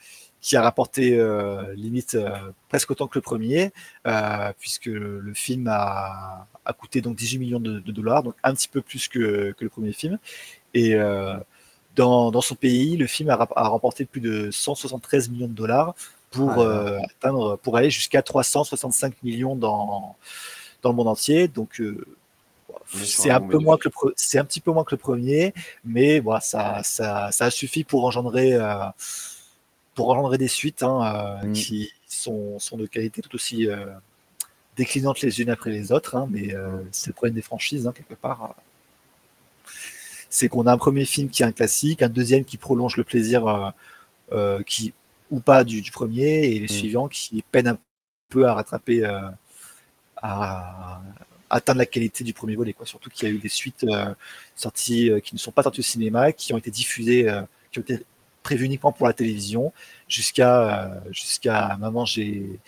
qui 0.46 0.56
a 0.56 0.62
rapporté 0.62 1.18
euh, 1.18 1.74
limite 1.74 2.14
euh, 2.14 2.30
presque 2.68 2.92
autant 2.92 3.08
que 3.08 3.18
le 3.18 3.22
premier, 3.22 3.72
euh, 4.06 4.52
puisque 4.60 4.86
le 4.86 5.34
film 5.34 5.66
a, 5.68 6.46
a, 6.66 6.72
coûté 6.72 7.00
donc 7.00 7.16
18 7.16 7.38
millions 7.38 7.60
de, 7.60 7.80
de, 7.80 7.92
dollars, 7.92 8.22
donc 8.22 8.34
un 8.42 8.54
petit 8.54 8.68
peu 8.68 8.80
plus 8.82 9.08
que, 9.08 9.52
que 9.56 9.64
le 9.64 9.70
premier 9.70 9.92
film. 9.92 10.18
Et 10.74 10.94
euh, 10.94 11.36
dans, 11.94 12.30
dans, 12.30 12.40
son 12.40 12.54
pays, 12.54 12.96
le 12.96 13.06
film 13.06 13.30
a, 13.30 13.48
a, 13.56 13.68
remporté 13.68 14.04
plus 14.04 14.20
de 14.20 14.50
173 14.50 15.30
millions 15.30 15.48
de 15.48 15.52
dollars 15.52 15.94
pour 16.30 16.50
ah, 16.60 16.98
atteindre, 17.04 17.56
pour 17.56 17.76
aller 17.76 17.90
jusqu'à 17.90 18.22
365 18.22 19.22
millions 19.22 19.56
dans, 19.56 20.16
dans 20.82 20.90
le 20.90 20.96
monde 20.96 21.08
entier. 21.08 21.48
Donc 21.48 21.80
c'est 22.92 23.30
un 23.30 23.40
peu 23.40 23.58
moins 23.58 23.78
que 23.78 23.88
c'est 24.16 24.38
un 24.38 24.44
petit 24.44 24.60
peu 24.60 24.72
moins 24.72 24.84
que 24.84 24.94
le 24.94 24.98
premier, 24.98 25.54
mais 25.84 26.20
voilà, 26.20 26.40
ça, 26.40 26.82
ça, 26.82 27.30
ça 27.32 27.46
a 27.46 27.50
suffi 27.50 27.84
pour 27.84 28.04
engendrer 28.04 28.58
pour 29.96 30.10
engendrer 30.10 30.38
des 30.38 30.46
suites 30.46 30.84
hein, 30.84 31.40
euh, 31.42 31.46
mmh. 31.46 31.52
qui 31.54 31.90
sont, 32.06 32.60
sont, 32.60 32.76
de 32.76 32.86
qualité 32.86 33.22
tout 33.22 33.34
aussi 33.34 33.66
euh, 33.66 33.86
déclinantes 34.76 35.20
les 35.20 35.40
unes 35.40 35.50
après 35.50 35.70
les 35.70 35.92
autres. 35.92 36.16
Hein, 36.16 36.28
mais 36.30 36.54
euh, 36.54 36.82
c'est 36.92 37.08
le 37.08 37.14
problème 37.14 37.34
des 37.34 37.42
franchises, 37.42 37.86
hein, 37.86 37.92
quelque 37.92 38.14
part. 38.14 38.54
C'est 40.30 40.48
qu'on 40.48 40.66
a 40.66 40.72
un 40.72 40.78
premier 40.78 41.04
film 41.04 41.28
qui 41.30 41.42
est 41.42 41.46
un 41.46 41.52
classique, 41.52 42.02
un 42.02 42.08
deuxième 42.08 42.44
qui 42.44 42.56
prolonge 42.56 42.96
le 42.96 43.04
plaisir 43.04 43.72
qui, 44.66 44.92
ou 45.30 45.40
pas 45.40 45.64
du, 45.64 45.80
du 45.80 45.90
premier, 45.90 46.46
et 46.46 46.58
les 46.58 46.66
mmh. 46.66 46.68
suivants 46.68 47.08
qui 47.08 47.42
peinent 47.52 47.68
un 47.68 47.78
peu 48.28 48.46
à 48.46 48.54
rattraper, 48.54 49.04
à, 49.04 49.34
à, 50.16 51.00
atteindre 51.48 51.78
la 51.78 51.86
qualité 51.86 52.24
du 52.24 52.34
premier 52.34 52.56
volet. 52.56 52.72
Quoi. 52.72 52.86
Surtout 52.86 53.08
qu'il 53.08 53.28
y 53.28 53.32
a 53.32 53.34
eu 53.34 53.38
des 53.38 53.48
suites 53.48 53.86
sorties 54.56 55.10
qui 55.24 55.34
ne 55.34 55.38
sont 55.38 55.52
pas 55.52 55.62
sorties 55.62 55.80
au 55.80 55.84
cinéma, 55.84 56.32
qui 56.32 56.52
ont 56.52 56.58
été 56.58 56.70
diffusées, 56.70 57.32
qui 57.70 57.78
ont 57.78 57.82
été 57.82 58.04
prévu 58.46 58.66
uniquement 58.66 58.92
pour 58.92 59.08
la 59.08 59.12
télévision 59.12 59.72
jusqu'à 60.08 60.52
euh, 60.62 61.00
jusqu'à 61.10 61.76
maman 61.80 62.04
j'ai 62.04 62.60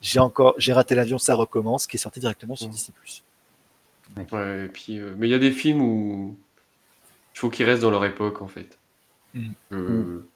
j'ai 0.00 0.18
encore 0.20 0.54
j'ai 0.58 0.72
raté 0.72 0.94
l'avion 0.94 1.18
ça 1.18 1.34
recommence 1.34 1.86
qui 1.86 1.96
est 1.96 2.00
sorti 2.00 2.20
directement 2.20 2.56
sur 2.56 2.68
Mmh. 2.68 2.70
Disney+. 2.70 2.94
Ouais, 4.32 4.64
et 4.64 4.68
puis, 4.68 4.98
euh, 4.98 5.14
mais 5.16 5.28
il 5.28 5.30
y 5.30 5.34
a 5.34 5.38
des 5.38 5.52
films 5.52 5.82
où 5.82 6.36
il 7.34 7.38
faut 7.38 7.48
qu'ils 7.50 7.64
restent 7.66 7.82
dans 7.82 7.90
leur 7.92 8.04
époque 8.04 8.42
en 8.42 8.48
fait. 8.48 8.78
Mmh. 9.34 9.50
Euh, 9.72 10.26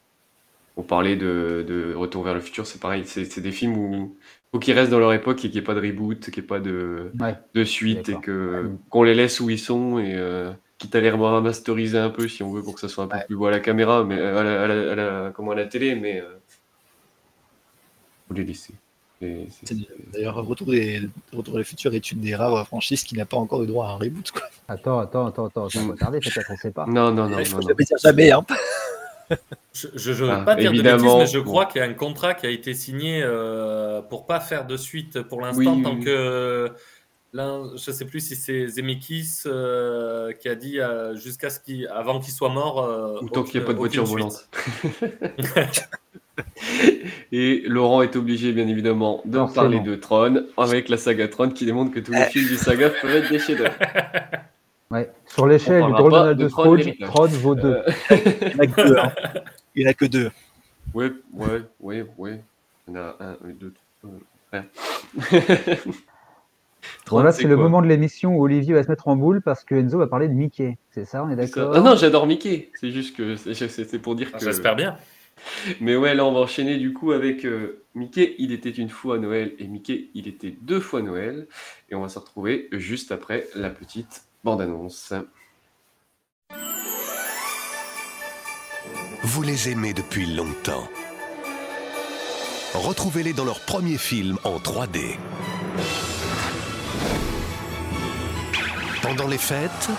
On 0.77 0.83
parlait 0.83 1.17
de, 1.17 1.65
de 1.67 1.95
Retour 1.95 2.23
vers 2.25 2.35
le 2.35 2.41
futur, 2.41 2.67
c'est 2.67 2.81
pareil. 2.81 3.05
C'est 3.07 3.41
des 3.41 3.53
films 3.53 3.77
où 3.77 4.17
il 4.21 4.51
faut 4.53 4.59
qu'ils 4.61 4.75
restent 4.75 4.91
dans 4.91 4.99
leur 5.01 5.13
époque 5.13 5.39
et 5.39 5.43
qu'il 5.43 5.53
n'y 5.53 5.59
ait 5.59 5.63
pas 5.63 5.75
de 5.75 5.81
reboot, 5.81 6.21
qu'il 6.31 6.33
n'y 6.35 6.45
ait 6.45 6.49
pas 6.49 6.61
de, 6.61 7.11
Ouais. 7.21 7.35
de 7.55 7.65
suite 7.65 8.09
et 8.09 8.17
que 8.21 8.71
qu'on 8.91 9.03
les 9.03 9.15
laisse 9.15 9.41
où 9.41 9.51
ils 9.51 9.59
sont 9.59 9.99
et 9.99 10.15
euh, 10.15 10.53
quitte 10.79 10.95
à 10.97 11.01
les 11.01 11.11
remasteriser 11.11 11.99
un 11.99 12.11
peu 12.11 12.29
si 12.29 12.43
on 12.45 12.51
veut 12.53 12.63
pour 12.63 12.75
que 12.75 12.81
ça 12.81 12.89
soit 12.89 13.05
un 13.05 13.09
peu 13.09 13.19
plus 13.27 13.37
beau 13.37 13.47
à 13.47 13.51
la 13.51 13.61
caméra, 13.61 14.05
mais 14.05 14.19
euh, 14.19 14.39
à 14.41 14.43
la, 14.45 14.63
à 14.63 14.67
la- 14.69 14.93
à 14.93 14.95
la- 14.95 15.33
comment 15.33 15.51
à 15.53 15.55
la 15.57 15.67
télé, 15.67 15.95
mais 15.97 16.21
euh, 16.21 16.39
faut 18.29 18.35
les 18.35 18.45
laisser. 18.45 18.75
D'ailleurs, 20.13 20.35
Retour, 20.37 20.69
des, 20.69 21.03
Retour 21.33 21.55
vers 21.55 21.59
le 21.59 21.65
futur 21.65 21.95
est 21.95 22.13
une 22.13 22.21
des 22.21 22.35
rares 22.35 22.67
franchises 22.67 23.05
qui 23.05 23.15
n'a 23.17 23.27
pas 23.27 23.37
encore 23.37 23.63
eu 23.63 23.67
droit 23.67 23.87
à 23.87 23.91
un 23.91 23.97
reboot. 23.97 24.31
Quoi. 24.31 24.43
Attends, 24.69 24.99
attends, 25.01 25.27
attends, 25.27 25.47
attends, 25.47 25.69
ça 25.69 25.81
va 25.83 25.95
tarder 25.95 26.21
peut-être, 26.21 26.51
on 26.51 26.57
sait 26.57 26.71
pas. 26.71 26.87
Non, 26.87 27.11
non, 27.13 27.29
non, 27.29 27.39
Il 27.39 27.47
faut 27.47 27.57
non, 27.57 27.63
non. 27.63 27.69
jamais 27.69 27.85
dire 27.85 27.99
jamais. 28.03 28.31
Hein. 28.33 28.45
Je 29.73 30.11
ne 30.11 30.15
veux 30.15 30.31
Ah, 30.31 30.43
pas 30.43 30.55
dire 30.55 30.71
de 30.71 30.75
évidemment, 30.77 31.19
bêtises, 31.19 31.35
mais 31.35 31.39
je 31.41 31.45
crois 31.45 31.67
qu'il 31.67 31.81
y 31.81 31.85
a 31.85 31.89
un 31.89 31.95
contrat 31.95 32.35
qui 32.35 32.47
a 32.47 32.51
été 32.51 32.75
signé 32.75 33.23
euh, 33.23 34.03
pour 34.03 34.27
pas 34.27 34.39
faire 34.41 34.67
de 34.67 34.77
suite 34.77 35.23
pour 35.23 35.41
l'instant, 35.41 35.75
Oui, 35.77 35.83
tant 35.83 35.95
oui. 35.95 36.05
que 36.05 36.71
l'un, 37.33 37.71
je 37.77 37.91
sais 37.91 38.05
plus 38.05 38.21
si 38.21 38.37
c'est 38.37 38.69
Zemeckis 38.69 39.41
euh, 39.47 40.33
qui 40.35 40.49
a 40.49 40.55
dit 40.55 40.79
euh, 40.79 41.17
jusqu'à 41.17 41.49
ce 41.51 41.59
qu'il, 41.59 41.89
avant 41.89 42.21
qu'il 42.21 42.33
soit 42.35 42.51
mort. 42.51 42.85
euh, 42.85 43.19
Ou 43.23 43.29
tant 43.31 43.43
qu'il 43.45 43.59
n'y 43.59 43.65
a 43.65 43.67
pas 43.67 43.73
de 43.73 43.79
voiture 43.79 44.05
volante. 44.05 44.47
Et 47.33 47.63
Laurent 47.67 48.03
est 48.03 48.17
obligé, 48.17 48.53
bien 48.53 48.67
évidemment, 48.69 49.23
de 49.25 49.39
Forcément. 49.39 49.63
parler 49.63 49.81
de 49.81 49.95
Tron 49.95 50.45
avec 50.57 50.89
la 50.89 50.97
saga 50.97 51.29
Tron 51.29 51.51
qui 51.51 51.65
démontre 51.67 51.93
que 51.93 52.01
tous 52.01 52.13
les 52.13 52.25
films 52.27 52.49
du 52.49 52.57
saga 52.57 52.91
peuvent 52.91 53.15
être 53.17 53.31
des 53.31 53.39
chefs-d'œuvre. 53.39 53.75
Ouais. 54.91 55.11
Sur 55.27 55.47
l'échelle 55.49 55.85
du 55.87 55.93
Donald 55.93 56.39
de 56.39 56.45
de 56.45 56.49
Tron 56.49 56.63
Scrooge. 56.79 56.99
Tron 57.01 57.27
vaut 57.27 57.55
deux. 57.57 57.79
Euh, 57.79 58.17
Il 58.53 58.55
n'y 58.55 58.55
en 58.55 58.59
a 58.61 58.67
que 58.67 58.83
deux. 58.87 58.99
hein. 58.99 59.13
Il 59.75 59.83
n'y 59.83 59.87
en 59.87 59.91
a 59.91 59.95
que 59.95 60.05
deux. 60.05 60.31
Ouais, 60.93 61.11
ouais, 61.33 61.63
ouais, 61.81 62.07
ouais. 62.19 62.41
Il 62.87 62.95
y 62.95 62.99
en 62.99 63.01
a 63.01 63.17
un, 63.19 63.37
deux, 63.59 63.73
trois. 64.01 64.13
euh. 64.55 64.63
Tron, 67.07 67.17
Voilà, 67.17 67.33
c'est 67.33 67.49
le 67.49 67.57
moment 67.57 67.81
de 67.83 67.87
l'émission 67.87 68.37
où 68.37 68.43
Olivier 68.45 68.75
va 68.75 68.83
se 68.83 68.89
mettre 68.89 69.09
en 69.09 69.17
boule 69.17 69.41
parce 69.41 69.65
que 69.65 69.75
Enzo 69.75 69.99
va 69.99 70.07
parler 70.07 70.29
de 70.29 70.35
Mickey. 70.35 70.77
C'est 70.93 71.07
ça, 71.07 71.25
on 71.25 71.31
est 71.31 71.37
d'accord 71.37 71.73
Ah 71.75 71.81
non, 71.81 71.97
j'adore 71.97 72.27
Mickey. 72.27 72.71
C'est 72.79 72.91
juste 72.91 73.17
que 73.17 73.37
c'est 73.37 73.55
c'est 73.55 73.99
pour 73.99 74.15
dire 74.15 74.29
Ah, 74.35 74.39
que. 74.39 74.45
J'espère 74.45 74.77
bien. 74.77 74.97
Mais 75.81 75.97
ouais, 75.97 76.15
là, 76.15 76.25
on 76.25 76.33
va 76.33 76.41
enchaîner 76.41 76.77
du 76.77 76.93
coup 76.93 77.13
avec 77.13 77.45
euh, 77.45 77.83
Mickey, 77.95 78.35
il 78.39 78.53
était 78.53 78.71
une 78.71 78.89
fois 78.89 79.19
Noël 79.19 79.55
et 79.59 79.67
Mickey, 79.67 80.09
il 80.15 80.29
était 80.29 80.55
deux 80.61 80.81
fois 80.81 81.03
Noël. 81.03 81.47
Et 81.91 81.95
on 81.95 82.01
va 82.03 82.09
se 82.09 82.19
retrouver 82.19 82.69
juste 82.73 83.13
après 83.13 83.47
la 83.55 83.71
petite 83.71 84.25
bande-annonce. 84.43 85.15
Vous 89.23 89.43
les 89.43 89.71
aimez 89.71 89.95
depuis 89.95 90.27
longtemps. 90.27 90.89
Retrouvez-les 92.75 93.33
dans 93.33 93.45
leur 93.45 93.61
premier 93.61 93.97
film 93.97 94.37
en 94.45 94.59
3D. 94.59 95.17
Pendant 99.01 99.29
les 99.29 99.39
fêtes, 99.39 99.91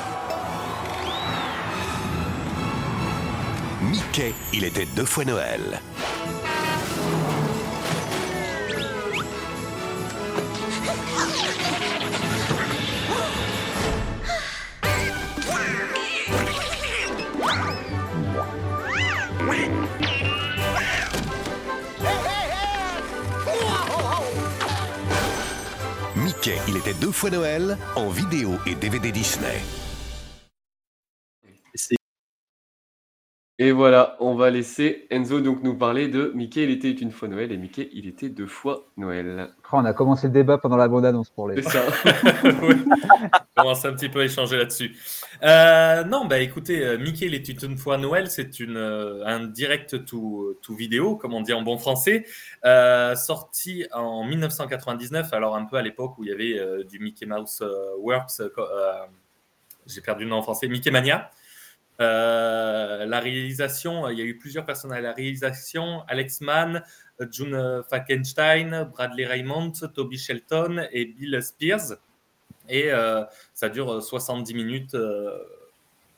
Mickey, 3.95 4.33
il 4.51 4.65
était 4.65 4.85
deux 4.93 5.05
fois 5.05 5.23
Noël. 5.23 5.79
Mickey, 26.17 26.59
il 26.67 26.75
était 26.75 26.93
deux 26.95 27.11
fois 27.13 27.29
Noël 27.29 27.77
en 27.95 28.09
vidéo 28.09 28.57
et 28.65 28.75
DVD 28.75 29.13
Disney. 29.13 29.63
Et 33.58 33.72
voilà, 33.72 34.18
on 34.20 34.36
va 34.36 34.49
laisser 34.49 35.08
Enzo 35.10 35.39
donc 35.39 35.64
nous 35.64 35.78
parler 35.78 36.10
de 36.10 36.34
Mickey, 36.36 36.64
il 36.64 36.72
était 36.72 36.91
une 36.91 37.12
fois 37.12 37.30
Noël 37.30 37.53
et 37.53 37.58
Mickey, 37.58 37.89
il 37.93 38.06
était 38.06 38.28
deux 38.28 38.47
fois 38.47 38.86
Noël. 38.97 39.47
Oh, 39.72 39.78
on 39.78 39.86
a 39.86 39.93
commencé 39.93 40.28
le 40.28 40.34
débat 40.34 40.58
pendant 40.58 40.76
la 40.76 40.89
bande-annonce 40.89 41.30
pour 41.30 41.47
les. 41.47 41.62
C'est 41.62 41.70
ça. 41.70 41.84
Oui. 42.43 42.76
On 43.58 43.62
commence 43.62 43.86
un 43.86 43.93
petit 43.93 44.10
peu 44.10 44.20
à 44.20 44.26
échanger 44.26 44.58
là-dessus. 44.58 44.97
Euh, 45.41 46.03
non, 46.03 46.26
bah 46.26 46.39
écoutez, 46.39 46.84
euh, 46.84 46.97
Mickey, 46.97 47.28
il 47.28 47.34
est 47.34 47.64
une 47.64 47.78
fois 47.78 47.97
Noël, 47.97 48.30
c'est 48.30 48.60
une, 48.60 48.76
euh, 48.76 49.26
un 49.26 49.45
direct 49.45 50.03
to, 50.06 50.58
to 50.62 50.76
vidéo, 50.76 51.16
comme 51.16 51.34
on 51.34 51.39
dit 51.39 51.53
en 51.53 51.62
bon 51.62 51.78
français, 51.78 52.26
euh, 52.66 53.16
sorti 53.16 53.86
en 53.93 54.26
1999, 54.26 55.32
alors 55.32 55.56
un 55.56 55.64
peu 55.64 55.78
à 55.78 55.82
l'époque 55.82 56.18
où 56.18 56.26
il 56.26 56.30
y 56.30 56.34
avait 56.34 56.60
euh, 56.60 56.84
du 56.84 56.99
Mickey 56.99 57.26
Mouse 57.26 57.60
euh, 57.62 57.95
Works, 57.99 58.41
j'ai 59.88 60.01
perdu 60.01 60.26
le 60.26 60.32
nom 60.32 60.38
en 60.38 60.41
français, 60.41 60.68
Mickey 60.68 60.91
Mania. 60.91 61.32
Euh, 62.01 63.05
la 63.05 63.19
réalisation, 63.19 64.09
il 64.09 64.19
y 64.19 64.21
a 64.21 64.25
eu 64.25 64.37
plusieurs 64.37 64.65
personnes 64.65 64.91
à 64.91 64.99
la 64.99 65.13
réalisation, 65.13 66.03
Alex 66.07 66.41
Mann, 66.41 66.83
euh, 67.21 67.27
June 67.31 67.83
Falkenstein, 67.89 68.89
Bradley 68.91 69.25
Raymond, 69.25 69.71
Toby 69.93 70.17
Shelton 70.17 70.87
et 70.91 71.05
Bill 71.05 71.41
Spears. 71.41 71.97
Et 72.67 72.91
euh, 72.91 73.23
ça 73.53 73.69
dure 73.69 74.01
70 74.01 74.53
minutes, 74.53 74.95
euh, 74.95 75.37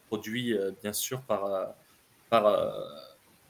produit 0.08 0.54
euh, 0.58 0.72
bien 0.82 0.94
sûr 0.94 1.22
par, 1.22 1.46
euh, 1.46 1.66
euh, 2.34 2.72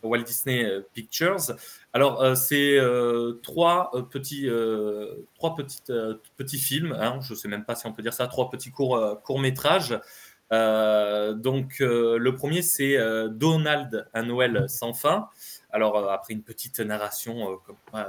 Walt 0.04 0.24
Disney 0.24 0.66
Pictures. 0.94 1.56
Alors, 1.94 2.22
euh, 2.22 2.36
c'est 2.36 2.78
euh, 2.78 3.40
trois, 3.44 3.92
euh, 3.94 4.02
petits, 4.02 4.48
euh, 4.48 5.26
trois 5.36 5.56
petites, 5.56 5.90
euh, 5.90 6.16
petits 6.38 6.60
films, 6.60 6.96
hein, 7.00 7.20
je 7.22 7.34
ne 7.34 7.38
sais 7.38 7.48
même 7.48 7.66
pas 7.66 7.76
si 7.76 7.86
on 7.88 7.94
peut 7.94 8.04
dire 8.04 8.14
ça, 8.14 8.28
trois 8.28 8.50
petits 8.50 8.72
courts, 8.72 8.98
euh, 8.98 9.16
courts-métrages. 9.16 10.00
Euh, 10.54 11.34
donc, 11.34 11.82
euh, 11.82 12.18
le 12.18 12.36
premier, 12.36 12.62
c'est 12.62 12.98
euh, 12.98 13.28
Donald, 13.28 14.08
un 14.14 14.24
Noël 14.24 14.66
sans 14.68 14.94
fin. 14.94 15.30
Alors, 15.72 16.10
après 16.10 16.34
une 16.34 16.44
petite 16.44 16.80
narration, 16.80 17.60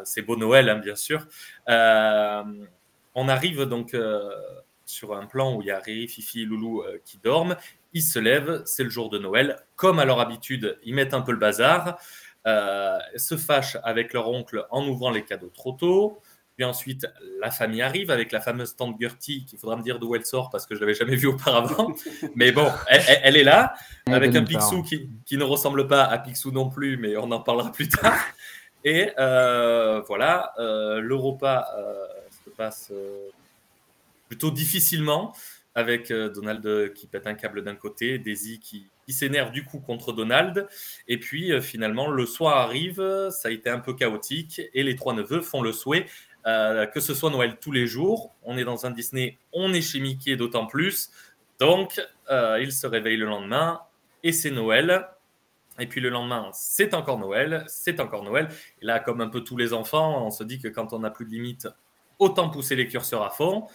c'est 0.04 0.22
beau 0.22 0.36
Noël, 0.36 0.68
hein, 0.68 0.78
bien 0.78 0.94
sûr. 0.94 1.26
On 1.66 3.28
arrive 3.28 3.62
donc 3.62 3.96
sur 4.86 5.14
un 5.14 5.26
plan 5.26 5.54
où 5.54 5.62
il 5.62 5.66
y 5.66 5.70
a 5.70 5.80
Riri, 5.80 6.06
Fifi 6.08 6.44
Loulou 6.44 6.84
qui 7.04 7.18
dorment. 7.18 7.56
Ils 7.94 8.02
se 8.02 8.18
lèvent, 8.18 8.62
c'est 8.64 8.84
le 8.84 8.90
jour 8.90 9.10
de 9.10 9.18
Noël. 9.18 9.58
Comme 9.74 9.98
à 9.98 10.04
leur 10.04 10.20
habitude, 10.20 10.78
ils 10.84 10.94
mettent 10.94 11.14
un 11.14 11.20
peu 11.20 11.32
le 11.32 11.38
bazar, 11.38 11.98
se 12.46 13.36
fâchent 13.36 13.76
avec 13.82 14.12
leur 14.12 14.30
oncle 14.30 14.66
en 14.70 14.86
ouvrant 14.86 15.10
les 15.10 15.24
cadeaux 15.24 15.50
trop 15.52 15.72
tôt. 15.72 16.20
Puis 16.58 16.64
ensuite, 16.64 17.06
la 17.40 17.52
famille 17.52 17.82
arrive 17.82 18.10
avec 18.10 18.32
la 18.32 18.40
fameuse 18.40 18.74
tante 18.74 19.00
Gertie, 19.00 19.44
qu'il 19.44 19.60
faudra 19.60 19.76
me 19.76 19.82
dire 19.84 20.00
d'où 20.00 20.16
elle 20.16 20.26
sort 20.26 20.50
parce 20.50 20.66
que 20.66 20.74
je 20.74 20.80
ne 20.80 20.86
l'avais 20.86 20.94
jamais 20.98 21.14
vue 21.14 21.28
auparavant. 21.28 21.94
Mais 22.34 22.50
bon, 22.50 22.68
elle, 22.88 23.36
est 23.36 23.44
là, 23.44 23.74
avec 24.08 24.34
un. 24.34 24.42
Picsou 24.42 24.82
qui, 24.82 25.08
qui 25.24 25.36
ne 25.36 25.44
ressemble 25.44 25.86
pas 25.86 26.02
à 26.02 26.18
Picsou 26.18 26.50
non 26.50 26.68
plus, 26.68 26.96
mais 26.96 27.16
on 27.16 27.30
en 27.30 27.38
parlera 27.38 27.70
plus 27.70 27.88
tard. 27.88 28.18
Et 28.84 29.12
euh, 29.18 30.00
voilà, 30.08 30.52
euh, 30.58 30.98
le 30.98 31.14
repas 31.14 31.68
euh, 31.78 32.06
se 32.44 32.50
passe 32.50 32.88
euh, 32.90 33.28
plutôt 34.26 34.50
difficilement 34.50 35.32
avec 35.78 36.10
euh, 36.10 36.28
Donald 36.28 36.92
qui 36.94 37.06
pète 37.06 37.28
un 37.28 37.34
câble 37.34 37.62
d'un 37.62 37.76
côté, 37.76 38.18
Daisy 38.18 38.58
qui, 38.58 38.88
qui 39.06 39.12
s'énerve 39.12 39.52
du 39.52 39.64
coup 39.64 39.78
contre 39.78 40.12
Donald. 40.12 40.66
Et 41.06 41.18
puis 41.18 41.52
euh, 41.52 41.60
finalement, 41.60 42.08
le 42.08 42.26
soir 42.26 42.56
arrive, 42.56 43.00
ça 43.30 43.48
a 43.48 43.50
été 43.52 43.70
un 43.70 43.78
peu 43.78 43.94
chaotique 43.94 44.60
et 44.74 44.82
les 44.82 44.96
trois 44.96 45.14
neveux 45.14 45.40
font 45.40 45.62
le 45.62 45.72
souhait 45.72 46.06
euh, 46.48 46.86
que 46.86 47.00
ce 47.00 47.14
soit 47.14 47.30
Noël 47.30 47.58
tous 47.60 47.72
les 47.72 47.86
jours. 47.86 48.34
On 48.42 48.56
est 48.56 48.64
dans 48.64 48.86
un 48.86 48.90
Disney, 48.90 49.38
on 49.52 49.72
est 49.72 49.82
chez 49.82 50.00
Mickey 50.00 50.34
d'autant 50.36 50.66
plus. 50.66 51.10
Donc, 51.60 52.00
euh, 52.30 52.58
ils 52.60 52.72
se 52.72 52.86
réveillent 52.86 53.18
le 53.18 53.26
lendemain 53.26 53.82
et 54.24 54.32
c'est 54.32 54.50
Noël. 54.50 55.08
Et 55.78 55.86
puis 55.86 56.00
le 56.00 56.08
lendemain, 56.08 56.50
c'est 56.52 56.94
encore 56.94 57.18
Noël, 57.18 57.64
c'est 57.68 58.00
encore 58.00 58.24
Noël. 58.24 58.48
Et 58.82 58.86
là, 58.86 58.98
comme 58.98 59.20
un 59.20 59.28
peu 59.28 59.42
tous 59.42 59.56
les 59.56 59.72
enfants, 59.72 60.26
on 60.26 60.30
se 60.30 60.42
dit 60.42 60.58
que 60.58 60.68
quand 60.68 60.92
on 60.92 61.00
n'a 61.00 61.10
plus 61.10 61.26
de 61.26 61.30
limite, 61.30 61.68
autant 62.18 62.48
pousser 62.48 62.76
les 62.76 62.88
curseurs 62.88 63.22
à 63.22 63.30
fond. 63.30 63.66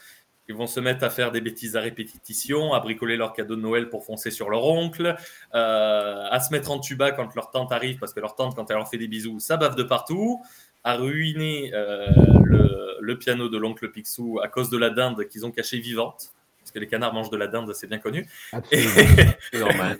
Ils 0.49 0.55
vont 0.55 0.67
se 0.67 0.81
mettre 0.81 1.05
à 1.05 1.09
faire 1.09 1.31
des 1.31 1.39
bêtises 1.39 1.77
à 1.77 1.79
répétition, 1.79 2.73
à 2.73 2.81
bricoler 2.81 3.15
leurs 3.15 3.31
cadeaux 3.31 3.55
de 3.55 3.61
Noël 3.61 3.87
pour 3.87 4.03
foncer 4.03 4.29
sur 4.29 4.49
leur 4.49 4.65
oncle, 4.65 5.15
euh, 5.55 6.27
à 6.29 6.39
se 6.41 6.51
mettre 6.51 6.69
en 6.69 6.79
tuba 6.79 7.13
quand 7.13 7.33
leur 7.33 7.49
tante 7.49 7.71
arrive, 7.71 7.97
parce 7.97 8.13
que 8.13 8.19
leur 8.19 8.35
tante, 8.35 8.53
quand 8.53 8.69
elle 8.69 8.75
leur 8.75 8.89
fait 8.89 8.97
des 8.97 9.07
bisous, 9.07 9.39
ça 9.39 9.55
bave 9.55 9.75
de 9.75 9.83
partout, 9.83 10.43
à 10.83 10.95
ruiner 10.95 11.71
euh, 11.73 12.07
le, 12.43 12.97
le 12.99 13.17
piano 13.17 13.49
de 13.49 13.57
l'oncle 13.57 13.89
Picsou 13.91 14.39
à 14.43 14.47
cause 14.47 14.69
de 14.69 14.77
la 14.77 14.89
dinde 14.89 15.27
qu'ils 15.27 15.45
ont 15.45 15.51
cachée 15.51 15.79
vivante. 15.79 16.33
Parce 16.59 16.71
que 16.71 16.79
les 16.79 16.87
canards 16.87 17.13
mangent 17.13 17.29
de 17.29 17.37
la 17.37 17.47
dinde, 17.47 17.73
c'est 17.73 17.87
bien 17.87 17.99
connu. 17.99 18.27
C'est 18.71 19.59
normal. 19.59 19.97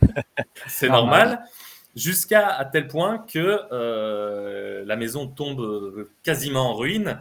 c'est 0.68 0.88
Normal. 0.90 1.28
normal. 1.30 1.46
Jusqu'à 1.96 2.48
à 2.50 2.66
tel 2.66 2.88
point 2.88 3.20
que 3.20 3.60
euh, 3.72 4.84
la 4.86 4.96
maison 4.96 5.28
tombe 5.28 6.08
quasiment 6.24 6.72
en 6.72 6.74
ruine 6.76 7.20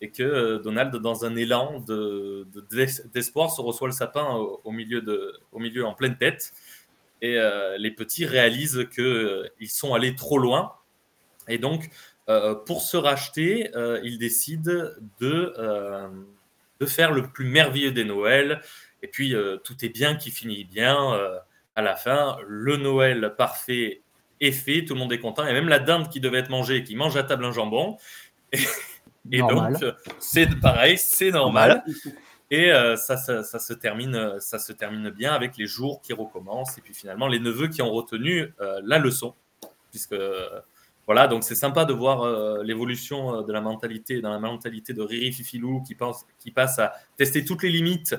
et 0.00 0.10
que 0.10 0.22
euh, 0.22 0.58
Donald, 0.60 0.94
dans 0.96 1.24
un 1.26 1.36
élan 1.36 1.80
de- 1.80 2.46
de- 2.54 3.10
d'espoir, 3.12 3.50
se 3.50 3.60
reçoit 3.60 3.88
le 3.88 3.92
sapin 3.92 4.24
au, 4.34 4.60
au 4.64 4.70
milieu, 4.72 5.02
de, 5.02 5.34
au 5.52 5.58
milieu 5.58 5.84
en 5.84 5.92
pleine 5.94 6.16
tête. 6.16 6.52
Et 7.22 7.38
les 7.78 7.90
petits 7.90 8.26
réalisent 8.26 8.86
qu'ils 8.94 9.70
sont 9.70 9.94
allés 9.94 10.14
trop 10.14 10.36
loin. 10.36 10.72
Et 11.48 11.56
donc, 11.56 11.88
euh, 12.28 12.54
pour 12.54 12.80
se 12.80 12.96
racheter, 12.96 13.70
euh, 13.76 14.00
ils 14.02 14.18
décident 14.18 14.72
de, 15.20 15.54
euh, 15.58 16.08
de 16.80 16.86
faire 16.86 17.12
le 17.12 17.26
plus 17.26 17.46
merveilleux 17.46 17.92
des 17.92 18.04
Noëls. 18.04 18.62
Et 19.02 19.08
puis, 19.08 19.34
euh, 19.34 19.58
tout 19.58 19.84
est 19.84 19.90
bien 19.90 20.14
qui 20.14 20.30
finit 20.30 20.64
bien. 20.64 20.96
à 21.76 21.82
la 21.82 21.96
fin, 21.96 22.36
le 22.46 22.76
Noël 22.76 23.34
parfait 23.36 24.00
est 24.40 24.52
fait, 24.52 24.84
tout 24.84 24.94
le 24.94 25.00
monde 25.00 25.12
est 25.12 25.18
content. 25.18 25.46
Et 25.46 25.52
même 25.52 25.68
la 25.68 25.80
dinde 25.80 26.08
qui 26.08 26.20
devait 26.20 26.38
être 26.38 26.50
mangée, 26.50 26.84
qui 26.84 26.96
mange 26.96 27.16
à 27.16 27.24
table 27.24 27.44
un 27.44 27.52
jambon. 27.52 27.98
Et, 29.32 29.38
donc, 29.38 29.82
c'est 30.18 30.60
pareil, 30.60 30.98
c'est 30.98 31.30
normal. 31.30 31.82
Et 32.50 32.70
ça, 32.96 33.16
ça, 33.16 33.42
ça 33.42 33.58
se 33.58 33.72
termine, 33.72 34.38
ça 34.38 34.58
se 34.58 34.72
termine 34.72 35.08
bien 35.10 35.32
avec 35.32 35.56
les 35.56 35.66
jours 35.66 36.02
qui 36.02 36.12
recommencent. 36.12 36.76
Et 36.78 36.82
puis 36.82 36.94
finalement, 36.94 37.26
les 37.26 37.40
neveux 37.40 37.68
qui 37.68 37.82
ont 37.82 37.90
retenu 37.90 38.52
la 38.84 38.98
leçon. 38.98 39.34
puisque 39.90 40.14
voilà, 41.06 41.26
donc 41.26 41.44
c'est 41.44 41.54
sympa 41.54 41.84
de 41.84 41.92
voir 41.92 42.22
euh, 42.22 42.62
l'évolution 42.62 43.36
euh, 43.36 43.42
de 43.42 43.52
la 43.52 43.60
mentalité, 43.60 44.20
dans 44.20 44.30
la 44.30 44.38
mentalité 44.38 44.94
de 44.94 45.02
Riri 45.02 45.32
Fifilou 45.32 45.82
qui, 45.82 45.94
pense, 45.94 46.24
qui 46.38 46.50
passe 46.50 46.78
à 46.78 46.92
tester 47.16 47.44
toutes 47.44 47.62
les 47.62 47.70
limites, 47.70 48.16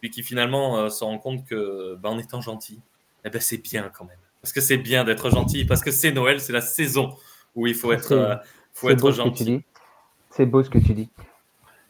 puis 0.00 0.10
qui 0.10 0.22
finalement 0.22 0.78
euh, 0.78 0.88
se 0.90 1.02
rend 1.02 1.18
compte 1.18 1.44
que 1.44 1.96
ben, 1.96 2.10
en 2.10 2.18
étant 2.18 2.40
gentil, 2.40 2.80
eh 3.24 3.30
ben, 3.30 3.40
c'est 3.40 3.58
bien 3.58 3.90
quand 3.92 4.04
même. 4.04 4.18
Parce 4.40 4.52
que 4.52 4.60
c'est 4.60 4.76
bien 4.76 5.04
d'être 5.04 5.30
gentil, 5.30 5.64
parce 5.64 5.82
que 5.82 5.90
c'est 5.90 6.12
Noël, 6.12 6.40
c'est 6.40 6.52
la 6.52 6.60
saison 6.60 7.16
où 7.54 7.66
il 7.66 7.74
faut 7.74 7.92
être, 7.92 8.12
euh, 8.12 8.36
faut 8.74 8.90
être 8.90 9.10
gentil. 9.10 9.64
C'est 10.30 10.46
beau 10.46 10.62
ce 10.62 10.70
que 10.70 10.78
tu 10.78 10.92
dis. 10.94 11.08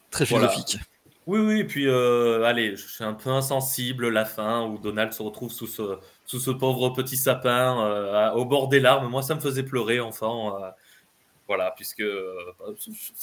Très 0.09 0.25
Voilà. 0.25 0.47
philosophique. 0.47 0.79
Oui, 1.27 1.39
oui, 1.39 1.59
et 1.59 1.63
puis 1.63 1.87
euh, 1.87 2.43
allez, 2.43 2.75
je 2.75 2.87
suis 2.87 3.03
un 3.03 3.13
peu 3.13 3.31
insensible, 3.31 4.09
la 4.09 4.25
fin 4.25 4.65
où 4.67 4.77
Donald 4.77 5.11
se 5.11 5.23
retrouve 5.23 5.51
sous 5.51 5.65
ce, 5.67 5.97
sous 6.25 6.39
ce 6.39 6.51
pauvre 6.51 6.89
petit 6.89 7.17
sapin 7.17 7.85
euh, 7.85 8.31
au 8.31 8.45
bord 8.45 8.67
des 8.67 8.79
larmes. 8.79 9.07
Moi, 9.09 9.21
ça 9.21 9.35
me 9.35 9.39
faisait 9.39 9.63
pleurer, 9.63 9.99
enfant. 9.99 10.61
euh, 10.63 10.69
voilà, 11.47 11.71
puisque 11.75 12.01
euh, 12.01 12.33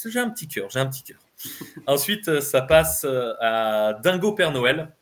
j'ai 0.05 0.19
un 0.19 0.29
petit 0.29 0.47
cœur, 0.47 0.69
j'ai 0.69 0.79
un 0.79 0.85
petit 0.87 1.03
cœur. 1.03 1.19
Ensuite, 1.87 2.39
ça 2.39 2.61
passe 2.61 3.05
à 3.41 3.93
Dingo 4.01 4.31
Père 4.33 4.51
Noël, 4.51 4.93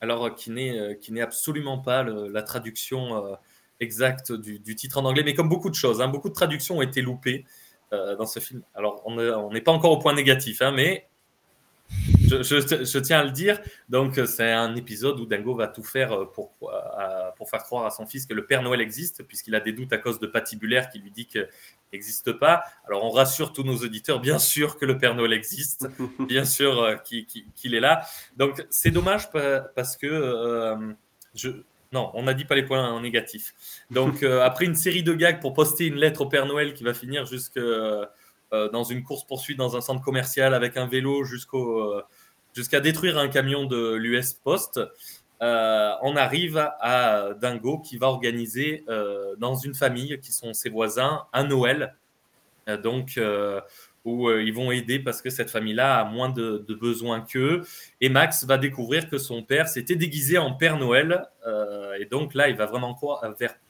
alors 0.00 0.34
qui 0.34 0.50
n'est 0.50 0.98
qui 1.00 1.12
n'est 1.12 1.22
absolument 1.22 1.78
pas 1.78 2.02
le- 2.04 2.28
la 2.28 2.42
traduction 2.42 3.36
exacte 3.80 4.30
du, 4.32 4.58
du 4.60 4.76
titre 4.76 4.98
en 4.98 5.04
anglais, 5.04 5.22
mais 5.24 5.34
comme 5.34 5.48
beaucoup 5.48 5.70
de 5.70 5.74
choses, 5.74 6.00
hein, 6.00 6.08
beaucoup 6.08 6.28
de 6.28 6.34
traductions 6.34 6.78
ont 6.78 6.82
été 6.82 7.02
loupées 7.02 7.44
dans 7.90 8.26
ce 8.26 8.38
film. 8.40 8.62
Alors, 8.74 9.02
on 9.06 9.50
n'est 9.50 9.60
pas 9.60 9.72
encore 9.72 9.90
au 9.92 9.98
point 9.98 10.14
négatif, 10.14 10.62
hein, 10.62 10.70
mais 10.70 11.08
je, 12.28 12.42
je- 12.42 12.84
je 12.84 12.98
tiens 12.98 13.20
à 13.20 13.24
le 13.24 13.30
dire. 13.30 13.60
Donc, 13.88 14.18
euh, 14.18 14.26
c'est 14.26 14.50
un 14.52 14.74
épisode 14.76 15.18
où 15.20 15.26
Dingo 15.26 15.54
va 15.54 15.68
tout 15.68 15.82
faire 15.82 16.12
euh, 16.12 16.24
pour, 16.26 16.52
à- 16.72 17.32
pour 17.36 17.48
faire 17.50 17.62
croire 17.62 17.86
à 17.86 17.90
son 17.90 18.06
fils 18.06 18.26
que 18.26 18.34
le 18.34 18.46
Père 18.46 18.62
Noël 18.62 18.80
existe, 18.80 19.22
puisqu'il 19.24 19.54
a 19.54 19.60
des 19.60 19.72
doutes 19.72 19.92
à 19.92 19.98
cause 19.98 20.18
de 20.18 20.26
Patibulaire 20.26 20.88
qui 20.90 20.98
lui 20.98 21.10
dit 21.10 21.26
qu'il 21.26 21.48
n'existe 21.92 22.32
pas. 22.32 22.62
Alors, 22.86 23.04
on 23.04 23.10
rassure 23.10 23.52
tous 23.52 23.62
nos 23.62 23.76
auditeurs, 23.76 24.20
bien 24.20 24.38
sûr 24.38 24.76
que 24.78 24.84
le 24.86 24.98
Père 24.98 25.14
Noël 25.14 25.32
existe, 25.32 25.88
bien 26.28 26.44
sûr 26.44 26.80
euh, 26.82 26.96
qu'il 26.96 27.74
est 27.74 27.80
là. 27.80 28.02
Donc, 28.36 28.66
c'est 28.70 28.90
dommage 28.90 29.30
pa- 29.30 29.60
parce 29.60 29.96
que 29.96 30.06
euh, 30.06 30.76
je. 31.34 31.50
Non, 31.92 32.10
on 32.14 32.24
n'a 32.24 32.34
dit 32.34 32.44
pas 32.44 32.56
les 32.56 32.64
points 32.64 33.00
négatifs. 33.00 33.54
Donc, 33.92 34.24
euh, 34.24 34.42
après 34.42 34.64
une 34.64 34.74
série 34.74 35.04
de 35.04 35.14
gags 35.14 35.40
pour 35.40 35.54
poster 35.54 35.86
une 35.86 35.94
lettre 35.94 36.22
au 36.22 36.26
Père 36.26 36.44
Noël 36.44 36.74
qui 36.74 36.82
va 36.82 36.92
finir 36.92 37.26
jusque 37.26 37.56
euh, 37.58 38.04
dans 38.72 38.82
une 38.84 39.02
course-poursuite 39.04 39.56
dans 39.56 39.76
un 39.76 39.80
centre 39.80 40.02
commercial 40.02 40.52
avec 40.52 40.76
un 40.76 40.86
vélo 40.86 41.22
jusqu'au, 41.24 41.80
euh, 41.94 42.02
jusqu'à 42.56 42.80
détruire 42.80 43.18
un 43.18 43.28
camion 43.28 43.66
de 43.66 43.94
l'US 43.94 44.32
Post, 44.32 44.80
euh, 45.42 45.92
on 46.00 46.16
arrive 46.16 46.56
à 46.80 47.34
Dingo 47.38 47.78
qui 47.80 47.98
va 47.98 48.06
organiser 48.06 48.84
euh, 48.88 49.36
dans 49.36 49.54
une 49.54 49.74
famille 49.74 50.18
qui 50.20 50.32
sont 50.32 50.54
ses 50.54 50.70
voisins 50.70 51.26
un 51.34 51.44
Noël. 51.44 51.94
Euh, 52.68 52.78
donc, 52.78 53.20
où 54.04 54.30
ils 54.30 54.54
vont 54.54 54.70
aider 54.70 55.00
parce 55.00 55.20
que 55.20 55.30
cette 55.30 55.50
famille-là 55.50 55.98
a 55.98 56.04
moins 56.04 56.28
de, 56.28 56.64
de 56.66 56.74
besoins 56.74 57.20
qu'eux. 57.20 57.62
Et 58.00 58.08
Max 58.08 58.44
va 58.44 58.56
découvrir 58.56 59.10
que 59.10 59.18
son 59.18 59.42
père 59.42 59.66
s'était 59.66 59.96
déguisé 59.96 60.38
en 60.38 60.52
Père 60.52 60.78
Noël. 60.78 61.26
et 61.98 62.04
donc 62.06 62.32
là, 62.32 62.48
il 62.48 62.56
va 62.56 62.66
vraiment, 62.66 62.96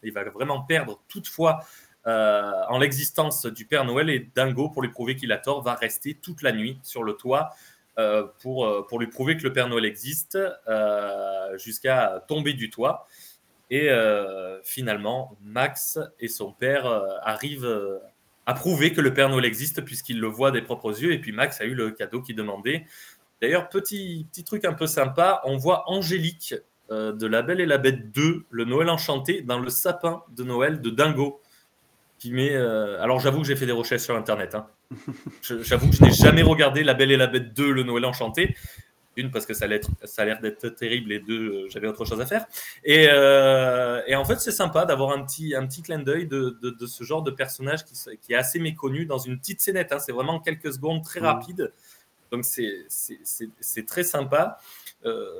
il 0.02 0.12
va 0.12 0.24
vraiment 0.24 0.60
perdre 0.60 1.00
toutefois 1.08 1.60
en 2.04 2.78
l'existence 2.78 3.46
du 3.46 3.64
Père 3.64 3.86
Noël. 3.86 4.10
Et 4.10 4.28
Dingo, 4.34 4.68
pour 4.68 4.82
lui 4.82 4.90
prouver 4.90 5.16
qu'il 5.16 5.32
a 5.32 5.38
tort, 5.38 5.62
va 5.62 5.74
rester 5.74 6.12
toute 6.12 6.42
la 6.42 6.52
nuit 6.52 6.78
sur 6.82 7.02
le 7.02 7.14
toit 7.14 7.54
pour, 8.42 8.66
euh, 8.66 8.82
pour 8.88 9.00
lui 9.00 9.06
prouver 9.06 9.36
que 9.36 9.42
le 9.42 9.52
Père 9.52 9.68
Noël 9.68 9.84
existe 9.84 10.38
euh, 10.68 11.58
jusqu'à 11.58 12.24
tomber 12.28 12.52
du 12.52 12.70
toit. 12.70 13.06
Et 13.70 13.90
euh, 13.90 14.60
finalement, 14.62 15.36
Max 15.42 15.98
et 16.20 16.28
son 16.28 16.52
père 16.52 16.86
euh, 16.86 17.08
arrivent 17.22 17.64
euh, 17.64 17.98
à 18.46 18.54
prouver 18.54 18.92
que 18.92 19.00
le 19.00 19.12
Père 19.12 19.28
Noël 19.28 19.44
existe 19.44 19.84
puisqu'il 19.84 20.20
le 20.20 20.28
voit 20.28 20.52
des 20.52 20.62
propres 20.62 21.02
yeux. 21.02 21.12
Et 21.12 21.18
puis 21.18 21.32
Max 21.32 21.60
a 21.60 21.64
eu 21.64 21.74
le 21.74 21.90
cadeau 21.90 22.22
qu'il 22.22 22.36
demandait. 22.36 22.86
D'ailleurs, 23.42 23.68
petit, 23.68 24.26
petit 24.30 24.44
truc 24.44 24.64
un 24.64 24.72
peu 24.72 24.86
sympa, 24.86 25.42
on 25.44 25.56
voit 25.56 25.90
Angélique 25.90 26.54
euh, 26.90 27.12
de 27.12 27.26
La 27.26 27.42
Belle 27.42 27.60
et 27.60 27.66
la 27.66 27.78
Bête 27.78 28.12
2, 28.12 28.44
le 28.48 28.64
Noël 28.64 28.88
enchanté, 28.88 29.42
dans 29.42 29.58
le 29.58 29.68
sapin 29.68 30.22
de 30.30 30.44
Noël 30.44 30.80
de 30.80 30.90
Dingo. 30.90 31.40
Qui 32.26 32.32
met, 32.32 32.50
euh, 32.56 33.00
Alors 33.00 33.20
j'avoue 33.20 33.40
que 33.42 33.46
j'ai 33.46 33.54
fait 33.54 33.66
des 33.66 33.72
recherches 33.72 34.02
sur 34.02 34.16
Internet. 34.16 34.56
hein. 34.56 34.66
J'avoue 35.42 35.88
que 35.90 35.94
je 35.94 36.02
n'ai 36.02 36.10
jamais 36.10 36.42
regardé 36.42 36.82
La 36.82 36.94
Belle 36.94 37.12
et 37.12 37.16
la 37.16 37.28
Bête 37.28 37.54
2, 37.54 37.70
le 37.70 37.84
Noël 37.84 38.04
enchanté. 38.04 38.56
Une, 39.14 39.30
parce 39.30 39.46
que 39.46 39.54
ça 39.54 39.66
a 39.66 39.68
l'air- 40.24 40.40
d'être 40.40 40.68
terrible, 40.70 41.12
et 41.12 41.20
deux, 41.20 41.48
euh, 41.52 41.68
j'avais 41.70 41.86
autre 41.86 42.04
chose 42.04 42.20
à 42.20 42.26
faire. 42.26 42.44
Et, 42.84 43.06
euh, 43.08 44.02
et 44.08 44.16
en 44.16 44.24
fait, 44.24 44.40
c'est 44.40 44.50
sympa 44.50 44.84
d'avoir 44.86 45.12
un 45.16 45.24
petit, 45.24 45.54
un 45.54 45.64
petit 45.68 45.82
clin 45.82 46.00
d'œil 46.00 46.26
de, 46.26 46.58
de, 46.60 46.70
de 46.70 46.86
ce 46.86 47.04
genre 47.04 47.22
de 47.22 47.30
personnage 47.30 47.84
qui, 47.84 48.32
est 48.32 48.36
assez 48.36 48.58
méconnu 48.58 49.06
dans 49.06 49.18
une 49.18 49.38
petite 49.38 49.60
scénette. 49.60 49.92
hein. 49.92 50.00
C'est 50.00 50.10
vraiment 50.12 50.40
quelques 50.40 50.72
secondes 50.72 51.04
très 51.04 51.20
Mm. 51.20 51.24
rapides. 51.26 51.72
Donc, 52.32 52.44
c'est- 52.44 53.86
très 53.86 54.02
sympa. 54.02 54.58
Euh, 55.04 55.30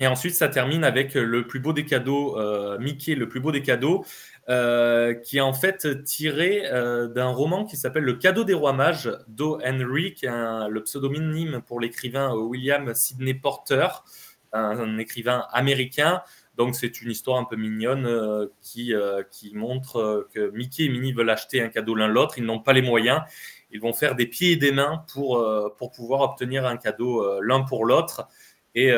et 0.00 0.06
ensuite, 0.06 0.34
ça 0.34 0.48
termine 0.48 0.84
avec 0.84 1.14
le 1.14 1.46
plus 1.46 1.60
beau 1.60 1.72
des 1.72 1.84
cadeaux, 1.84 2.36
Mickey, 2.78 3.14
le 3.14 3.28
plus 3.28 3.40
beau 3.40 3.52
des 3.52 3.62
cadeaux, 3.62 4.04
euh, 4.50 5.14
qui 5.14 5.38
est 5.38 5.40
en 5.40 5.54
fait 5.54 6.04
tiré 6.04 6.64
euh, 6.66 7.08
d'un 7.08 7.28
roman 7.28 7.64
qui 7.64 7.78
s'appelle 7.78 8.02
Le 8.02 8.12
cadeau 8.12 8.44
des 8.44 8.52
rois 8.52 8.74
mages 8.74 9.10
d'O. 9.26 9.58
Henry, 9.64 10.12
qui 10.12 10.26
est 10.26 10.68
le 10.68 10.82
pseudonyme 10.82 11.62
pour 11.66 11.80
l'écrivain 11.80 12.30
euh, 12.34 12.40
William 12.40 12.92
Sidney 12.94 13.32
Porter, 13.32 13.86
un, 14.52 14.98
écrivain 14.98 15.46
américain. 15.50 16.20
Donc, 16.58 16.74
c'est 16.74 17.00
une 17.00 17.10
histoire 17.10 17.38
un 17.38 17.44
peu 17.44 17.56
mignonne 17.56 18.06
qui, 18.60 18.94
qui 19.32 19.56
montre 19.56 20.28
que 20.32 20.50
Mickey 20.50 20.84
et 20.84 20.88
Minnie 20.88 21.12
veulent 21.12 21.30
acheter 21.30 21.60
un 21.60 21.68
cadeau 21.68 21.96
l'un 21.96 22.06
l'autre. 22.06 22.38
Ils 22.38 22.44
n'ont 22.44 22.60
pas 22.60 22.72
les 22.72 22.82
moyens. 22.82 23.22
Ils 23.72 23.80
vont 23.80 23.92
faire 23.92 24.14
des 24.14 24.26
pieds 24.26 24.52
et 24.52 24.56
des 24.56 24.70
mains 24.70 25.04
pour, 25.12 25.44
pour 25.76 25.90
pouvoir 25.90 26.20
obtenir 26.20 26.64
un 26.66 26.76
cadeau 26.76 27.40
l'un 27.40 27.62
pour 27.62 27.84
l'autre. 27.84 28.28
Et, 28.76 28.92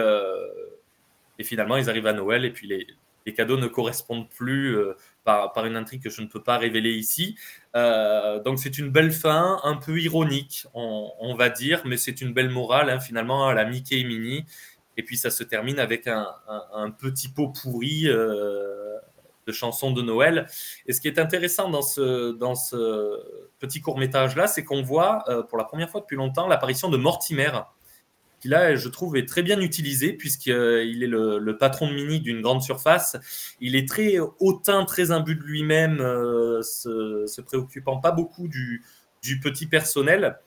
et 1.39 1.45
finalement, 1.45 1.79
ils 1.79 1.89
arrivent 1.89 2.09
à 2.09 2.13
Noël 2.13 2.45
et 2.45 2.51
puis 2.51 2.67
les, 2.67 2.87
les 3.25 3.33
cadeaux 3.33 3.57
ne 3.57 3.69
correspondent 3.69 4.29
plus 4.29 4.77
par, 5.27 5.67
une 5.67 5.77
intrigue 5.77 6.03
que 6.03 6.11
je 6.11 6.23
ne 6.23 6.27
peux 6.27 6.43
pas 6.43 6.57
révéler 6.57 6.93
ici. 6.93 7.37
Euh, 7.75 8.41
donc 8.43 8.59
c'est 8.61 8.79
une 8.79 8.91
belle 8.91 9.13
fin, 9.13 9.61
un 9.65 9.77
peu 9.77 10.01
ironique, 10.01 10.67
on, 10.73 11.35
va 11.37 11.51
dire, 11.51 11.83
mais 11.85 11.97
c'est 11.97 12.21
une 12.21 12.33
belle 12.33 12.51
morale 12.51 12.89
hein, 12.89 13.01
finalement 13.01 13.49
à 13.49 13.55
la 13.55 13.65
Mickey 13.65 14.01
et. 14.01 14.47
Et 14.99 15.03
puis 15.03 15.19
ça 15.19 15.31
se 15.31 15.45
termine 15.45 15.79
avec 15.79 16.07
un 16.07 16.91
petit 16.99 17.29
pot 17.29 17.49
pourri 17.49 18.05
euh, 18.07 18.97
de 19.47 19.53
chansons 19.53 19.91
de 19.91 20.01
Noël. 20.01 20.47
Et 20.87 20.93
ce 20.93 21.01
qui 21.01 21.09
est 21.09 21.19
intéressant 21.19 21.69
dans 21.69 21.83
ce, 21.83 22.33
dans 22.33 22.55
ce 22.55 23.21
petit 23.59 23.81
court 23.81 23.99
métrage 23.99 24.37
là, 24.37 24.47
c'est 24.47 24.65
qu'on 24.65 24.83
voit 24.83 25.25
euh, 25.29 25.43
pour 25.43 25.59
la 25.59 25.65
première 25.65 25.91
fois 25.91 26.01
depuis 26.01 26.17
longtemps 26.17 26.47
l'apparition 26.47 26.89
de 26.89 26.97
Mortimer 26.97 27.51
là, 28.49 28.75
je 28.75 28.89
trouve, 28.89 29.17
est 29.17 29.27
très 29.27 29.43
bien 29.43 29.61
utilisé 29.61 30.13
puisqu'il 30.13 30.53
est 31.03 31.07
le, 31.07 31.57
patron 31.59 31.89
de 31.89 31.95
Mini 31.95 32.21
d'une 32.21 32.41
grande 32.41 32.63
surface. 32.63 33.17
Il 33.61 33.77
est 33.77 33.89
très 33.89 34.19
hautain, 34.41 34.85
très 34.85 35.11
imbu 35.11 35.35
de 35.35 35.43
lui-même, 35.43 36.01
euh, 36.01 36.63
se, 36.63 37.41
préoccupant 37.41 37.99
pas 37.99 38.13
beaucoup 38.13 38.49
du, 38.49 38.85
petit 39.43 39.67
personnel. 39.67 40.39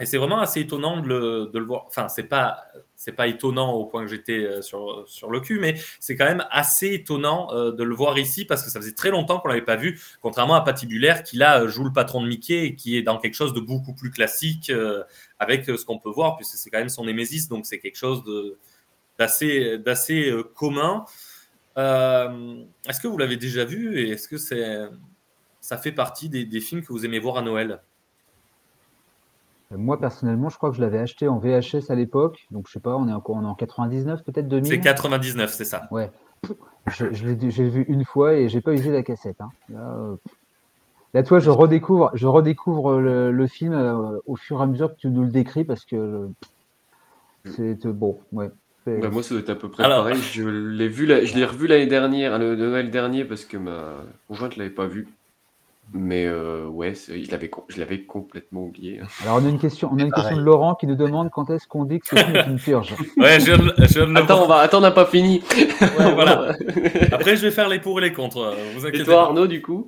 Et 0.00 0.06
c'est 0.06 0.18
vraiment 0.18 0.40
assez 0.40 0.60
étonnant 0.60 1.00
de 1.00 1.50
le, 1.52 1.64
voir. 1.64 1.84
Enfin, 1.86 2.08
c'est 2.08 2.24
pas, 2.24 2.64
c'est 2.96 3.12
pas 3.12 3.26
étonnant 3.26 3.72
au 3.72 3.84
point 3.84 4.02
que 4.02 4.10
j'étais 4.10 4.44
euh, 4.44 4.62
sur, 4.62 5.04
sur 5.06 5.30
le 5.30 5.40
cul, 5.40 5.60
mais 5.60 5.74
c'est 6.00 6.16
quand 6.16 6.24
même 6.24 6.44
assez 6.50 6.94
étonnant 6.94 7.48
euh, 7.52 7.70
de 7.70 7.84
le 7.84 7.94
voir 7.94 8.18
ici 8.18 8.44
parce 8.44 8.62
que 8.64 8.70
ça 8.70 8.80
faisait 8.80 8.94
très 8.94 9.10
longtemps 9.10 9.38
qu'on 9.38 9.48
l'avait 9.48 9.62
pas 9.62 9.76
vu, 9.76 10.00
contrairement 10.20 10.54
à 10.54 10.62
Patibulaire 10.62 11.22
qui 11.22 11.36
là 11.36 11.62
euh, 11.62 11.68
joue 11.68 11.84
le 11.84 11.92
patron 11.92 12.22
de 12.22 12.28
Mickey 12.28 12.64
et 12.64 12.74
qui 12.76 12.96
est 12.96 13.02
dans 13.02 13.18
quelque 13.18 13.34
chose 13.34 13.52
de 13.52 13.60
beaucoup 13.60 13.94
plus 13.94 14.10
classique 14.10 14.70
euh, 14.70 15.02
avec 15.44 15.68
euh, 15.68 15.76
ce 15.76 15.84
qu'on 15.84 15.98
peut 15.98 16.10
voir 16.10 16.36
puisque 16.36 16.56
c'est 16.56 16.70
quand 16.70 16.78
même 16.78 16.88
son 16.88 17.04
némésis, 17.04 17.48
donc 17.48 17.66
c'est 17.66 17.78
quelque 17.78 17.96
chose 17.96 18.22
d'assez 19.18 19.78
d'assez 19.78 20.30
euh, 20.30 20.42
commun. 20.42 21.04
Euh, 21.78 22.62
est-ce 22.88 23.00
que 23.00 23.08
vous 23.08 23.18
l'avez 23.18 23.36
déjà 23.36 23.64
vu 23.64 23.98
et 23.98 24.10
est-ce 24.10 24.28
que 24.28 24.36
c'est 24.38 24.88
ça 25.60 25.78
fait 25.78 25.92
partie 25.92 26.28
des, 26.28 26.44
des 26.44 26.60
films 26.60 26.82
que 26.82 26.92
vous 26.92 27.04
aimez 27.06 27.18
voir 27.18 27.36
à 27.38 27.42
Noël? 27.42 27.80
Moi, 29.70 29.98
personnellement, 29.98 30.50
je 30.50 30.56
crois 30.56 30.70
que 30.70 30.76
je 30.76 30.80
l'avais 30.82 30.98
acheté 30.98 31.26
en 31.26 31.38
VHS 31.38 31.90
à 31.90 31.94
l'époque. 31.96 32.46
Donc, 32.52 32.68
je 32.68 32.72
sais 32.74 32.80
pas, 32.80 32.94
on 32.96 33.08
est, 33.08 33.12
encore, 33.12 33.36
on 33.36 33.42
est 33.42 33.46
en 33.46 33.54
99, 33.56 34.22
peut-être 34.22 34.46
2000 34.46 34.70
C'est 34.70 34.78
99, 34.78 35.52
c'est 35.52 35.64
ça. 35.64 35.88
Ouais. 35.90 36.12
Je, 36.86 37.12
je 37.12 37.26
l'ai 37.26 37.34
vu 37.70 37.84
une 37.88 38.04
fois 38.04 38.34
et 38.34 38.48
j'ai 38.48 38.60
pas 38.60 38.72
usé 38.72 38.90
la 38.90 39.02
cassette. 39.02 39.40
hein. 39.40 39.50
Là, 39.70 39.96
euh, 39.98 40.16
là, 41.14 41.22
toi, 41.22 41.38
je 41.38 41.50
redécouvre, 41.50 42.10
je 42.14 42.26
redécouvre 42.26 42.98
le, 43.00 43.30
le 43.32 43.46
film 43.46 43.72
euh, 43.72 44.18
au 44.26 44.36
fur 44.36 44.60
et 44.60 44.62
à 44.62 44.66
mesure 44.66 44.90
que 44.94 45.00
tu 45.00 45.08
nous 45.08 45.22
le 45.22 45.30
décris 45.30 45.64
parce 45.64 45.84
que 45.84 45.96
euh, 45.96 46.26
c'est 47.56 47.86
euh, 47.86 47.92
bon. 47.92 48.18
Ouais. 48.32 48.50
C'est- 48.84 48.98
Bah, 48.98 49.08
moi, 49.10 49.22
ça 49.22 49.30
doit 49.34 49.40
être 49.42 49.50
à 49.50 49.54
peu 49.54 49.68
près 49.70 49.84
Alors- 49.84 50.04
pareil. 50.04 50.18
Je 50.32 50.42
l'ai 50.46 50.88
vu, 50.88 51.06
la- 51.06 51.24
je 51.24 51.34
l'ai 51.34 51.44
revu 51.44 51.66
l'année 51.66 51.86
dernière, 51.86 52.38
le 52.38 52.54
Noël 52.56 52.90
dernier, 52.90 53.24
parce 53.24 53.44
que 53.44 53.56
ma 53.56 53.94
conjointe 54.28 54.56
l'avait 54.56 54.70
pas 54.70 54.86
vu. 54.86 55.08
Mais 55.92 56.24
euh, 56.26 56.66
ouais, 56.66 56.94
c'est- 56.94 57.22
je 57.22 57.30
l'avais 57.78 58.00
complètement 58.02 58.64
oublié. 58.64 59.00
Alors, 59.22 59.38
on 59.42 59.46
a 59.46 59.48
une 59.50 59.58
question, 59.58 59.90
on 59.92 59.98
a 59.98 60.02
une 60.02 60.12
question 60.12 60.36
de 60.36 60.42
Laurent 60.42 60.74
qui 60.74 60.86
nous 60.86 60.94
demande 60.96 61.30
quand 61.30 61.50
est-ce 61.50 61.68
qu'on 61.68 61.84
dit 61.84 62.00
que 62.00 62.08
ce 62.08 62.16
film 62.16 62.34
est 62.36 62.46
une 62.46 62.58
purge. 62.58 62.94
Ouais, 63.18 63.38
je, 63.38 63.52
le 63.52 64.16
Attends, 64.18 64.44
on 64.44 64.46
va, 64.48 64.56
attends, 64.60 64.78
on 64.78 64.80
n'a 64.80 64.90
pas 64.92 65.04
fini. 65.04 65.42
Ouais, 65.80 66.14
voilà. 66.14 66.54
Après, 67.12 67.36
je 67.36 67.42
vais 67.42 67.50
faire 67.50 67.68
les 67.68 67.80
pour 67.80 67.98
et 67.98 68.02
les 68.02 68.12
contre. 68.14 68.38
euh, 68.38 68.54
Vous 68.74 68.84
Et 68.86 68.88
inquiétez 68.88 69.04
toi, 69.04 69.14
pas. 69.14 69.22
Arnaud, 69.24 69.46
du 69.46 69.60
coup? 69.60 69.86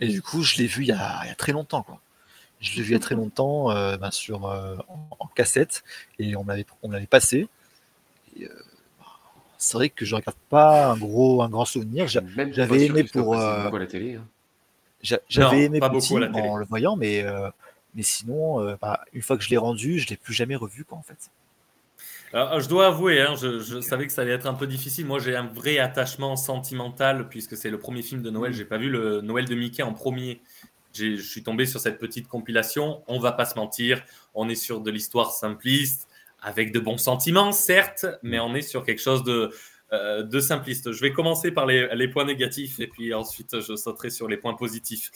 Et 0.00 0.08
du 0.08 0.22
coup, 0.22 0.42
je 0.42 0.56
l'ai 0.56 0.66
vu 0.66 0.82
il 0.82 0.88
y, 0.88 0.92
a, 0.92 1.20
il 1.24 1.28
y 1.28 1.30
a 1.30 1.34
très 1.34 1.52
longtemps. 1.52 1.82
Quoi. 1.82 2.00
Je 2.60 2.76
l'ai 2.76 2.82
vu 2.82 2.90
il 2.90 2.92
y 2.92 2.96
a 2.96 3.00
très 3.00 3.14
longtemps 3.14 3.70
euh, 3.70 3.96
ben, 3.96 4.10
sur, 4.10 4.46
euh, 4.46 4.76
en, 4.88 5.08
en 5.18 5.26
cassette 5.28 5.84
et 6.18 6.34
on 6.36 6.44
me 6.44 6.48
l'avait 6.50 6.66
on 6.82 6.90
l'avait 6.90 7.06
passé. 7.06 7.48
Et, 8.36 8.44
euh, 8.44 8.48
c'est 9.58 9.76
vrai 9.78 9.88
que 9.88 10.04
je 10.04 10.14
regarde 10.14 10.36
pas 10.50 10.88
un 10.92 10.96
gros 10.96 11.42
un 11.42 11.48
grand 11.48 11.64
souvenir. 11.64 12.06
J'a- 12.08 12.20
Même 12.20 12.50
pas 12.50 12.54
J'avais 12.56 12.84
aimé 12.86 13.04
pour 13.04 13.32
passe 13.32 13.42
euh, 13.42 13.62
beaucoup 13.64 13.76
à 13.76 13.78
la 13.80 13.86
télé. 13.86 14.14
hein. 14.16 14.26
j'a- 15.02 15.16
Non, 15.16 15.22
j'avais 15.28 15.62
aimé 15.64 15.80
pas 15.80 15.88
beaucoup 15.88 16.00
petit 16.04 16.16
à 16.16 16.20
la 16.20 16.28
télé. 16.28 16.48
en 16.48 16.56
le 16.56 16.66
voyant, 16.66 16.96
mais 16.96 17.22
euh, 17.22 17.48
mais 17.94 18.02
sinon, 18.02 18.60
euh, 18.60 18.76
bah, 18.82 19.04
une 19.12 19.22
fois 19.22 19.36
que 19.38 19.44
je 19.44 19.50
l'ai 19.50 19.56
rendu, 19.56 19.98
je 20.00 20.08
l'ai 20.08 20.16
plus 20.16 20.34
jamais 20.34 20.56
revu 20.56 20.84
quoi 20.84 20.98
en 20.98 21.02
fait. 21.02 21.30
Alors, 22.34 22.58
je 22.58 22.68
dois 22.68 22.88
avouer, 22.88 23.20
hein, 23.20 23.36
je, 23.40 23.60
je 23.60 23.80
savais 23.80 24.08
que 24.08 24.12
ça 24.12 24.22
allait 24.22 24.32
être 24.32 24.48
un 24.48 24.54
peu 24.54 24.66
difficile. 24.66 25.06
Moi, 25.06 25.20
j'ai 25.20 25.36
un 25.36 25.46
vrai 25.46 25.78
attachement 25.78 26.34
sentimental 26.34 27.28
puisque 27.28 27.56
c'est 27.56 27.70
le 27.70 27.78
premier 27.78 28.02
film 28.02 28.22
de 28.22 28.30
Noël. 28.30 28.52
J'ai 28.52 28.64
pas 28.64 28.76
vu 28.76 28.90
le 28.90 29.20
Noël 29.20 29.44
de 29.44 29.54
Mickey 29.54 29.84
en 29.84 29.92
premier. 29.92 30.42
Je 30.92 31.14
suis 31.14 31.44
tombé 31.44 31.64
sur 31.64 31.78
cette 31.78 31.96
petite 31.96 32.26
compilation. 32.26 33.04
On 33.06 33.20
va 33.20 33.30
pas 33.30 33.44
se 33.44 33.54
mentir, 33.54 34.02
on 34.34 34.48
est 34.48 34.56
sur 34.56 34.80
de 34.80 34.90
l'histoire 34.90 35.30
simpliste, 35.30 36.08
avec 36.42 36.72
de 36.72 36.80
bons 36.80 36.98
sentiments, 36.98 37.52
certes, 37.52 38.06
mais 38.24 38.40
on 38.40 38.52
est 38.56 38.62
sur 38.62 38.84
quelque 38.84 39.00
chose 39.00 39.22
de, 39.22 39.52
euh, 39.94 40.22
de 40.22 40.40
simpliste. 40.40 40.92
Je 40.92 41.00
vais 41.00 41.12
commencer 41.12 41.50
par 41.52 41.66
les, 41.66 42.08
points 42.08 42.24
négatifs 42.24 42.80
et 42.80 42.86
puis 42.86 43.14
ensuite 43.14 43.60
je 43.60 43.76
sauterai 43.76 44.10
sur 44.10 44.28
les 44.28 44.36
points 44.36 44.54
positifs. 44.54 45.10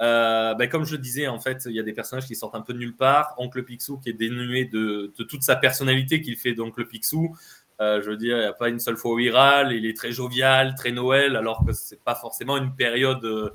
Euh, 0.00 0.54
ben, 0.54 0.68
comme 0.68 0.84
je 0.84 0.92
le 0.92 0.98
disais, 0.98 1.28
en 1.28 1.38
fait, 1.38 1.62
il 1.66 1.72
y 1.72 1.80
a 1.80 1.82
des 1.82 1.92
personnages 1.92 2.26
qui 2.26 2.34
sortent 2.34 2.54
un 2.54 2.60
peu 2.60 2.72
de 2.72 2.78
nulle 2.78 2.96
part. 2.96 3.34
Oncle 3.38 3.62
Picsou 3.62 3.98
qui 3.98 4.10
est 4.10 4.14
dénué 4.14 4.64
de, 4.64 5.12
toute 5.16 5.42
sa 5.42 5.56
personnalité 5.56 6.20
qu'il 6.20 6.36
fait 6.36 6.52
d'Oncle 6.52 6.86
Picsou. 6.86 7.36
Euh, 7.80 8.02
je 8.02 8.10
veux 8.10 8.16
dire, 8.16 8.36
il 8.36 8.40
n'y 8.40 8.46
a 8.46 8.52
pas 8.52 8.68
une 8.68 8.78
seule 8.78 8.96
fois 8.96 9.14
où 9.14 9.18
il 9.18 9.30
râle. 9.30 9.72
Il 9.72 9.86
est 9.86 9.96
très 9.96 10.12
jovial, 10.12 10.74
très 10.74 10.92
Noël, 10.92 11.36
alors 11.36 11.64
que 11.64 11.72
c'est 11.72 12.02
pas 12.02 12.14
forcément 12.14 12.56
une 12.56 12.74
période 12.74 13.24
euh, 13.24 13.50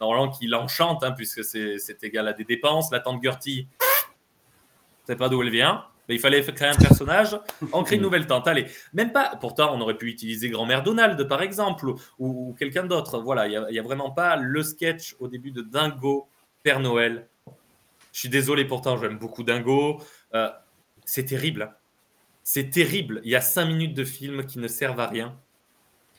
normalement 0.00 0.30
qui 0.30 0.46
l'enchante, 0.46 1.02
hein, 1.04 1.12
puisque 1.12 1.44
c'est 1.44 1.78
c'est 1.78 2.02
égal 2.04 2.28
à 2.28 2.32
des 2.32 2.44
dépenses. 2.44 2.90
La 2.92 3.00
tante 3.00 3.22
Gertie, 3.22 3.66
sais 5.06 5.16
pas 5.16 5.28
d'où 5.28 5.42
elle 5.42 5.50
vient. 5.50 5.84
Mais 6.08 6.16
il 6.16 6.20
fallait 6.20 6.42
créer 6.42 6.68
un 6.68 6.74
personnage, 6.74 7.36
on 7.72 7.82
crée 7.82 7.96
une 7.96 8.02
nouvelle 8.02 8.26
tante. 8.26 8.46
Allez, 8.46 8.66
même 8.92 9.12
pas. 9.12 9.36
Pourtant, 9.40 9.74
on 9.74 9.80
aurait 9.80 9.96
pu 9.96 10.08
utiliser 10.08 10.50
grand-mère 10.50 10.82
Donald, 10.82 11.26
par 11.28 11.42
exemple, 11.42 11.94
ou, 12.18 12.54
quelqu'un 12.58 12.84
d'autre. 12.84 13.18
Voilà, 13.20 13.46
il 13.46 13.66
n'y 13.70 13.78
a, 13.78 13.82
vraiment 13.82 14.10
pas 14.10 14.36
le 14.36 14.62
sketch 14.62 15.16
au 15.18 15.28
début 15.28 15.50
de 15.50 15.62
Dingo, 15.62 16.28
Père 16.62 16.80
Noël. 16.80 17.26
Je 18.12 18.20
suis 18.20 18.28
désolé, 18.28 18.64
pourtant, 18.64 18.96
j'aime 18.96 19.18
beaucoup 19.18 19.42
Dingo. 19.42 20.00
Euh, 20.34 20.50
c'est 21.04 21.24
terrible. 21.24 21.62
hein. 21.62 21.74
C'est 22.42 22.68
terrible. 22.70 23.22
Il 23.24 23.30
y 23.30 23.36
a 23.36 23.40
cinq 23.40 23.64
minutes 23.64 23.94
de 23.94 24.04
film 24.04 24.44
qui 24.44 24.58
ne 24.58 24.68
servent 24.68 25.00
à 25.00 25.06
rien. 25.06 25.36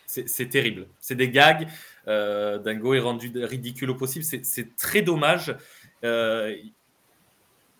C'est 0.07 0.49
terrible. 0.49 0.87
C'est 0.99 1.15
des 1.15 1.29
gags. 1.29 1.67
Euh, 2.07 2.57
Dingo 2.57 2.93
est 2.93 2.99
rendu 2.99 3.31
ridicule 3.43 3.89
au 3.91 3.95
possible. 3.95 4.23
C'est 4.23 4.75
très 4.75 5.01
dommage. 5.01 5.55
Euh, 6.03 6.55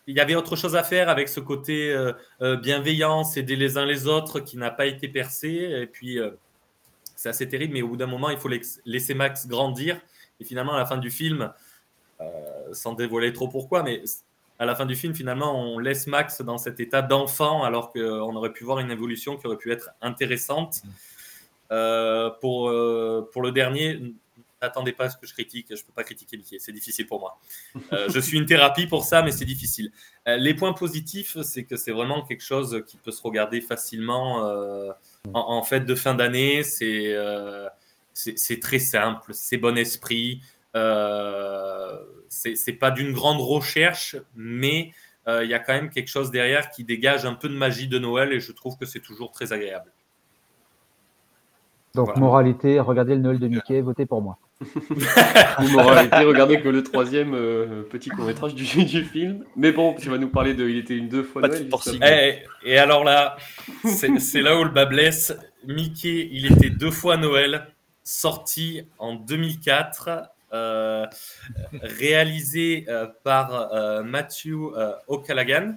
il 0.07 0.15
y 0.15 0.19
avait 0.19 0.35
autre 0.35 0.55
chose 0.55 0.75
à 0.75 0.83
faire 0.83 1.09
avec 1.09 1.29
ce 1.29 1.39
côté 1.39 1.91
euh, 1.91 2.13
euh, 2.41 2.57
bienveillance, 2.57 3.37
aider 3.37 3.55
les 3.55 3.77
uns 3.77 3.85
les 3.85 4.07
autres 4.07 4.39
qui 4.39 4.57
n'a 4.57 4.71
pas 4.71 4.85
été 4.85 5.07
percé. 5.07 5.49
Et 5.49 5.87
puis, 5.87 6.19
euh, 6.19 6.31
c'est 7.15 7.29
assez 7.29 7.47
terrible, 7.49 7.73
mais 7.73 7.81
au 7.81 7.87
bout 7.87 7.97
d'un 7.97 8.07
moment, 8.07 8.29
il 8.29 8.37
faut 8.37 8.49
laisser- 8.49 9.13
Max 9.15 9.47
grandir. 9.47 9.99
Et 10.39 10.45
finalement, 10.45 10.73
à 10.73 10.77
la 10.77 10.85
fin 10.85 10.97
du 10.97 11.09
film, 11.09 11.51
euh, 12.21 12.25
sans 12.71 12.93
dévoiler 12.93 13.33
trop 13.33 13.47
pourquoi, 13.47 13.83
mais 13.83 14.03
à 14.59 14.65
la 14.65 14.75
fin 14.75 14.85
du 14.85 14.95
film, 14.95 15.15
finalement, 15.15 15.59
on 15.59 15.79
laisse 15.79 16.07
Max 16.07 16.41
dans 16.41 16.57
cet 16.57 16.79
état 16.79 17.01
d'enfant 17.01 17.63
alors 17.63 17.91
qu'on 17.91 18.35
aurait 18.35 18.53
pu 18.53 18.63
voir 18.63 18.79
une 18.79 18.91
évolution 18.91 19.37
qui 19.37 19.47
aurait 19.47 19.57
pu 19.57 19.71
être 19.71 19.89
intéressante. 20.01 20.83
Euh, 21.71 22.29
pour, 22.41 22.71
pour 23.31 23.41
le 23.41 23.51
dernier, 23.51 23.99
n'attendez 24.65 24.91
pas 24.91 25.05
à 25.05 25.09
ce 25.09 25.17
que 25.17 25.25
je 25.25 25.33
critique. 25.33 25.67
Je 25.69 25.75
ne 25.75 25.79
peux 25.79 25.93
pas 25.93 26.03
critiquer 26.03 26.37
Mickey, 26.37 26.57
c'est 26.59 26.71
difficile 26.71 27.07
pour 27.07 27.19
moi. 27.19 27.39
Euh, 27.93 28.09
je 28.09 28.19
suis 28.19 28.37
une 28.37 28.45
thérapie 28.45 28.87
pour 28.87 29.03
ça, 29.03 29.21
mais 29.21 29.31
c'est 29.31 29.45
difficile. 29.45 29.91
Euh, 30.27 30.37
les 30.37 30.53
points 30.53 30.73
positifs, 30.73 31.37
c'est 31.41 31.63
que 31.63 31.77
c'est 31.77 31.91
vraiment 31.91 32.23
quelque 32.23 32.43
chose 32.43 32.83
qui 32.87 32.97
peut 32.97 33.11
se 33.11 33.21
regarder 33.21 33.61
facilement 33.61 34.45
euh, 34.45 34.91
en, 35.33 35.57
en 35.57 35.63
fête 35.63 35.85
de 35.85 35.95
fin 35.95 36.15
d'année. 36.15 36.63
C'est 36.63 37.15
c'est 38.13 38.59
très 38.61 38.79
simple, 38.79 39.33
c'est 39.33 39.57
bon 39.57 39.77
esprit. 39.77 40.41
C'est 42.29 42.77
pas 42.79 42.91
d'une 42.91 43.11
grande 43.13 43.41
recherche, 43.41 44.15
mais 44.35 44.91
il 45.27 45.49
y 45.49 45.53
a 45.53 45.59
quand 45.59 45.73
même 45.73 45.89
quelque 45.89 46.09
chose 46.09 46.31
derrière 46.31 46.69
qui 46.69 46.83
dégage 46.83 47.25
un 47.25 47.33
peu 47.33 47.49
de 47.49 47.55
magie 47.55 47.87
de 47.87 47.99
Noël 47.99 48.31
et 48.33 48.39
je 48.39 48.51
trouve 48.51 48.77
que 48.77 48.85
c'est 48.85 49.01
toujours 49.01 49.31
très 49.31 49.51
agréable. 49.53 49.91
Donc, 51.93 52.07
Voilà. 52.07 52.19
moralité, 52.19 52.79
regardez 52.79 53.15
le 53.15 53.21
Noël 53.21 53.39
de 53.39 53.47
Mickey, 53.47 53.79
votez 53.81 54.05
pour 54.05 54.21
moi. 54.21 54.37
Ou 54.61 55.67
moralité, 55.69 56.17
regardez 56.19 56.61
que 56.61 56.69
le 56.69 56.81
troisième 56.81 57.33
euh, 57.33 57.83
petit 57.83 58.09
court-métrage 58.09 58.55
du, 58.55 58.63
du 58.85 59.03
film. 59.03 59.43
Mais 59.55 59.71
bon, 59.71 59.93
tu 59.95 60.09
vas 60.09 60.17
nous 60.17 60.29
parler 60.29 60.53
de 60.53 60.67
Il 60.67 60.77
était 60.77 60.95
une 60.95 61.09
deux 61.09 61.23
fois 61.23 61.41
Pas 61.41 61.49
de 61.49 61.97
Noël. 61.99 62.43
Eh, 62.63 62.69
et 62.71 62.77
alors 62.77 63.03
là, 63.03 63.35
c'est 63.83 64.17
c'est 64.19 64.41
là 64.41 64.57
où 64.57 64.63
le 64.63 64.69
bas 64.69 64.85
blesse. 64.85 65.35
Mickey, 65.67 66.29
il 66.31 66.51
était 66.51 66.69
deux 66.69 66.91
fois 66.91 67.17
Noël, 67.17 67.67
sorti 68.03 68.87
en 68.97 69.15
2004, 69.15 70.29
euh, 70.53 71.05
réalisé 71.81 72.85
euh, 72.87 73.07
par 73.23 73.73
euh, 73.73 74.03
Matthew 74.03 74.53
euh, 74.75 74.93
O'Callaghan, 75.07 75.75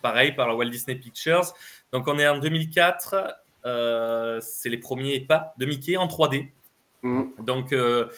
pareil 0.00 0.32
par 0.32 0.48
la 0.48 0.54
Walt 0.54 0.70
Disney 0.70 0.96
Pictures. 0.96 1.52
Donc 1.92 2.08
on 2.08 2.18
est 2.18 2.26
en 2.26 2.38
2004, 2.38 3.36
euh, 3.66 4.40
c'est 4.40 4.68
les 4.70 4.78
premiers 4.78 5.20
pas 5.20 5.52
de 5.58 5.66
Mickey 5.66 5.96
en 5.96 6.06
3D. 6.06 6.48
Mm. 7.04 7.44
Donc 7.44 7.72
euh, 7.72 8.08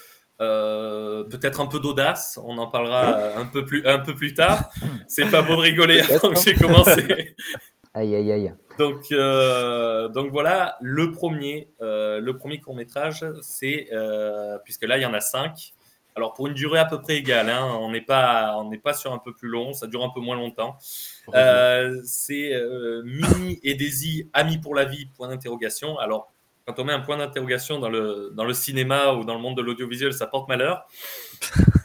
euh, 0.41 1.25
peut-être 1.25 1.61
un 1.61 1.67
peu 1.67 1.81
d'audace, 1.81 2.39
on 2.43 2.59
en 2.59 2.67
parlera 2.67 3.19
euh, 3.19 3.39
un 3.39 3.47
peu 3.47 3.65
plus, 3.65 3.87
un 3.87 3.99
peu 3.99 4.15
plus 4.15 4.35
tard. 4.35 4.71
C'est 5.09 5.31
pas 5.31 5.43
beau 5.43 5.57
de 5.57 5.61
rigoler 5.61 6.01
avant 6.01 6.31
que 6.31 6.41
j'ai 6.41 6.55
commencé. 6.55 7.35
Aïe, 7.95 8.15
aïe, 8.15 8.31
aïe. 8.31 8.55
Donc, 8.79 9.11
euh, 9.11 10.09
donc 10.09 10.31
voilà, 10.31 10.77
le 10.83 11.13
premier, 11.13 11.71
le 11.81 12.31
premier 12.33 12.61
court 12.61 12.77
métrage, 12.77 13.25
c'est 13.41 13.89
puisque 14.65 14.85
là 14.85 14.99
il 14.99 15.03
y 15.03 15.07
en 15.07 15.15
a 15.15 15.21
cinq. 15.21 15.73
Alors 16.15 16.35
pour 16.35 16.47
une 16.47 16.53
durée 16.53 16.79
à 16.79 16.85
peu 16.85 17.01
près 17.01 17.17
égale, 17.17 17.49
hein, 17.49 17.75
on 17.81 17.91
n'est 17.91 18.03
pas, 18.03 18.55
on 18.59 18.71
pas 18.77 18.93
sur 18.93 19.15
un 19.15 19.19
peu 19.19 19.33
plus 19.33 19.49
long, 19.49 19.73
ça 19.73 19.87
dure 19.87 20.05
un 20.05 20.11
peu 20.11 20.21
moins 20.21 20.37
longtemps. 20.37 20.77
C'est 22.05 22.53
Minnie 23.03 23.61
et 23.63 23.75
Daisy, 23.77 24.29
amis 24.35 24.59
pour 24.59 24.75
la 24.75 24.85
vie, 24.85 25.07
point 25.17 25.29
d'interrogation. 25.29 25.97
Alors 25.97 26.36
quand 26.67 26.81
on 26.81 26.85
met 26.85 26.93
un 26.93 27.01
point 27.01 27.17
d'interrogation 27.17 27.79
dans 27.79 27.89
le, 27.89 28.33
dans 28.35 28.45
le 28.45 28.53
cinéma 28.53 29.13
ou 29.13 29.25
dans 29.25 29.35
le 29.35 29.41
monde 29.41 29.57
de 29.57 29.63
l'audiovisuel, 29.63 30.13
ça 30.13 30.27
porte 30.27 30.49
malheur. 30.49 30.87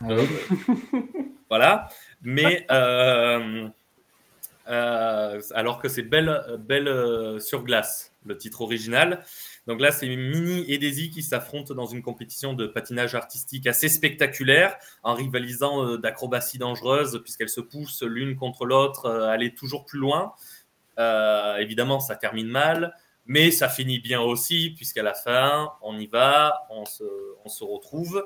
Euh, 0.10 0.26
voilà. 1.50 1.90
Mais 2.24 2.66
euh, 2.72 3.68
euh, 4.68 5.42
alors 5.54 5.80
que 5.80 5.88
c'est 5.88 6.02
Belle, 6.02 6.42
Belle 6.60 7.40
sur 7.40 7.64
glace, 7.64 8.14
le 8.26 8.36
titre 8.38 8.62
original. 8.62 9.24
Donc 9.68 9.80
là, 9.80 9.92
c'est 9.92 10.08
Minnie 10.08 10.66
et 10.68 10.80
Daisy 10.80 11.12
qui 11.12 11.22
s'affrontent 11.22 11.76
dans 11.76 11.86
une 11.86 12.02
compétition 12.02 12.54
de 12.54 12.66
patinage 12.66 13.14
artistique 13.14 13.68
assez 13.68 13.88
spectaculaire, 13.88 14.76
en 15.04 15.14
rivalisant 15.14 15.86
euh, 15.86 15.98
d'acrobatie 15.98 16.58
dangereuse, 16.58 17.22
puisqu'elles 17.24 17.50
se 17.50 17.62
poussent 17.62 18.02
l'une 18.02 18.36
contre 18.36 18.66
l'autre 18.66 19.08
aller 19.12 19.54
toujours 19.54 19.86
plus 19.86 20.00
loin. 20.00 20.34
Évidemment, 21.60 22.00
ça 22.00 22.16
termine 22.16 22.48
mal, 22.48 22.94
mais 23.26 23.52
ça 23.52 23.70
finit 23.70 24.00
bien 24.00 24.22
aussi, 24.22 24.74
puisqu'à 24.76 25.04
la 25.04 25.14
fin, 25.14 25.72
on 25.82 25.98
y 26.00 26.08
va, 26.08 26.68
on 26.70 26.86
se, 26.86 27.64
retrouve. 27.64 28.26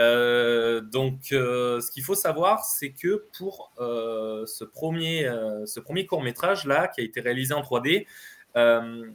Euh, 0.00 0.80
donc, 0.80 1.32
euh, 1.32 1.80
ce 1.80 1.90
qu'il 1.90 2.04
faut 2.04 2.14
savoir, 2.14 2.64
c'est 2.64 2.90
que 2.90 3.26
pour 3.36 3.72
euh, 3.78 4.46
ce 4.46 4.64
premier, 4.64 5.28
premier 5.84 6.06
court 6.06 6.22
métrage 6.22 6.66
là, 6.66 6.88
qui 6.88 7.00
a 7.00 7.04
été 7.04 7.20
réalisé 7.20 7.52
en 7.52 7.62
3D, 7.62 8.06
euh, 8.56 9.10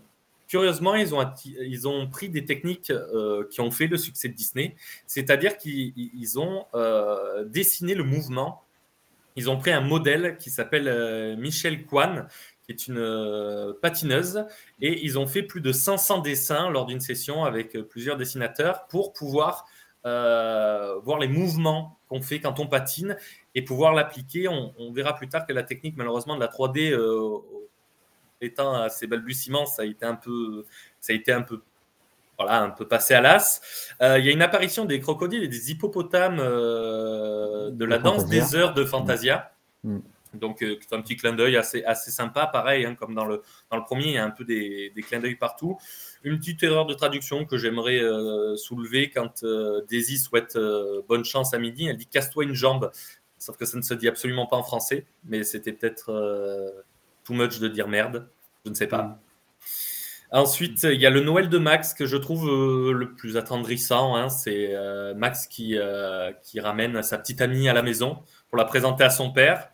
curieusement, 0.47 0.95
ils 0.95 1.15
ont, 1.15 1.25
ils 1.45 1.87
ont 1.87 2.07
pris 2.07 2.29
des 2.29 2.45
techniques 2.45 2.91
qui 3.49 3.61
ont 3.61 3.71
fait 3.71 3.87
le 3.87 3.97
succès 3.97 4.27
de 4.27 4.33
Disney, 4.33 4.75
c'est-à-dire 5.07 5.57
qu'ils 5.57 5.93
ils 5.95 6.39
ont 6.39 6.65
dessiné 7.45 7.95
le 7.95 8.03
mouvement. 8.03 8.61
Ils 9.35 9.49
ont 9.49 9.57
pris 9.57 9.71
un 9.71 9.81
modèle 9.81 10.37
qui 10.37 10.51
s'appelle 10.51 11.37
Michelle 11.39 11.85
Kwan, 11.87 12.27
qui 12.63 12.71
est 12.71 12.87
une 12.87 12.97
euh, 12.97 13.73
patineuse, 13.81 14.45
et 14.81 15.03
ils 15.03 15.19
ont 15.19 15.27
fait 15.27 15.43
plus 15.43 15.61
de 15.61 15.71
500 15.71 16.19
dessins 16.19 16.69
lors 16.69 16.85
d'une 16.85 17.01
session 17.01 17.43
avec 17.43 17.75
euh, 17.75 17.83
plusieurs 17.83 18.17
dessinateurs 18.17 18.87
pour 18.87 19.13
pouvoir 19.13 19.65
euh, 20.05 20.99
voir 21.03 21.19
les 21.19 21.27
mouvements 21.27 21.97
qu'on 22.09 22.21
fait 22.21 22.39
quand 22.39 22.59
on 22.59 22.67
patine 22.67 23.17
et 23.55 23.61
pouvoir 23.61 23.93
l'appliquer. 23.93 24.47
On, 24.47 24.73
on 24.77 24.91
verra 24.91 25.15
plus 25.15 25.29
tard 25.29 25.45
que 25.45 25.53
la 25.53 25.63
technique, 25.63 25.95
malheureusement, 25.97 26.35
de 26.35 26.41
la 26.41 26.47
3D, 26.47 26.91
euh, 26.91 27.37
étant 28.41 28.73
à 28.75 28.89
ses 28.89 29.07
balbutiements, 29.07 29.65
ça 29.65 29.83
a 29.83 29.85
été 29.85 30.05
un 30.05 30.15
peu, 30.15 30.65
ça 30.99 31.13
a 31.13 31.15
été 31.15 31.31
un 31.31 31.41
peu 31.41 31.61
voilà, 32.37 32.61
un 32.61 32.69
peu 32.69 32.87
passé 32.87 33.13
à 33.13 33.21
l'as. 33.21 33.61
Euh, 34.01 34.19
Il 34.19 34.25
y 34.25 34.29
a 34.29 34.31
une 34.31 34.41
apparition 34.41 34.85
des 34.85 34.99
crocodiles 34.99 35.43
et 35.43 35.47
des 35.47 35.71
hippopotames 35.71 36.39
euh, 36.39 37.69
de 37.71 37.85
la 37.85 37.99
danse 37.99 38.25
des 38.25 38.55
heures 38.55 38.73
de 38.73 38.83
Fantasia. 38.83 39.51
Mm. 39.83 39.99
Donc, 40.33 40.61
euh, 40.61 40.77
c'est 40.81 40.95
un 40.95 41.01
petit 41.01 41.15
clin 41.15 41.33
d'œil 41.33 41.57
assez, 41.57 41.83
assez 41.83 42.11
sympa. 42.11 42.47
Pareil, 42.47 42.85
hein, 42.85 42.95
comme 42.95 43.13
dans 43.13 43.25
le, 43.25 43.41
dans 43.69 43.77
le 43.77 43.83
premier, 43.83 44.05
il 44.05 44.13
y 44.13 44.17
a 44.17 44.25
un 44.25 44.31
peu 44.31 44.43
des, 44.43 44.91
des 44.95 45.01
clins 45.01 45.19
d'œil 45.19 45.35
partout. 45.35 45.77
Une 46.23 46.39
petite 46.39 46.63
erreur 46.63 46.85
de 46.85 46.93
traduction 46.93 47.45
que 47.45 47.57
j'aimerais 47.57 47.99
euh, 47.99 48.55
soulever 48.55 49.09
quand 49.09 49.43
euh, 49.43 49.81
Daisy 49.89 50.17
souhaite 50.17 50.55
euh, 50.55 51.01
bonne 51.07 51.25
chance 51.25 51.53
à 51.53 51.59
midi. 51.59 51.87
Elle 51.87 51.97
dit 51.97 52.07
casse-toi 52.07 52.43
une 52.45 52.53
jambe. 52.53 52.91
Sauf 53.37 53.57
que 53.57 53.65
ça 53.65 53.77
ne 53.77 53.81
se 53.81 53.93
dit 53.93 54.07
absolument 54.07 54.47
pas 54.47 54.57
en 54.57 54.63
français. 54.63 55.05
Mais 55.25 55.43
c'était 55.43 55.73
peut-être 55.73 56.73
too 57.23 57.33
much 57.33 57.59
de 57.59 57.67
dire 57.67 57.87
merde. 57.87 58.29
Je 58.65 58.69
ne 58.69 58.75
sais 58.75 58.87
pas. 58.87 59.19
Ensuite, 60.33 60.81
il 60.81 60.99
y 60.99 61.05
a 61.05 61.11
le 61.11 61.21
Noël 61.21 61.47
de 61.47 61.59
Max 61.59 61.93
que 61.93 62.07
je 62.07 62.17
trouve 62.17 62.49
euh, 62.49 62.91
le 62.91 63.13
plus 63.13 63.37
attendrissant. 63.37 64.15
hein. 64.15 64.29
C'est 64.29 64.69
euh, 64.71 65.13
Max 65.13 65.45
qui, 65.45 65.77
euh, 65.77 66.31
qui 66.41 66.59
ramène 66.59 67.03
sa 67.03 67.19
petite 67.19 67.39
amie 67.39 67.69
à 67.69 67.73
la 67.73 67.83
maison 67.83 68.23
pour 68.49 68.57
la 68.57 68.65
présenter 68.65 69.03
à 69.03 69.11
son 69.11 69.31
père. 69.31 69.69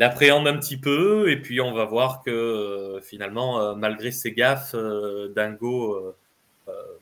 L'appréhende 0.00 0.48
un 0.48 0.56
petit 0.56 0.78
peu 0.78 1.30
et 1.30 1.36
puis 1.36 1.60
on 1.60 1.74
va 1.74 1.84
voir 1.84 2.22
que 2.22 2.30
euh, 2.30 3.02
finalement, 3.02 3.60
euh, 3.60 3.74
malgré 3.74 4.10
ses 4.12 4.32
gaffes, 4.32 4.74
euh, 4.74 5.28
Dingo 5.36 6.16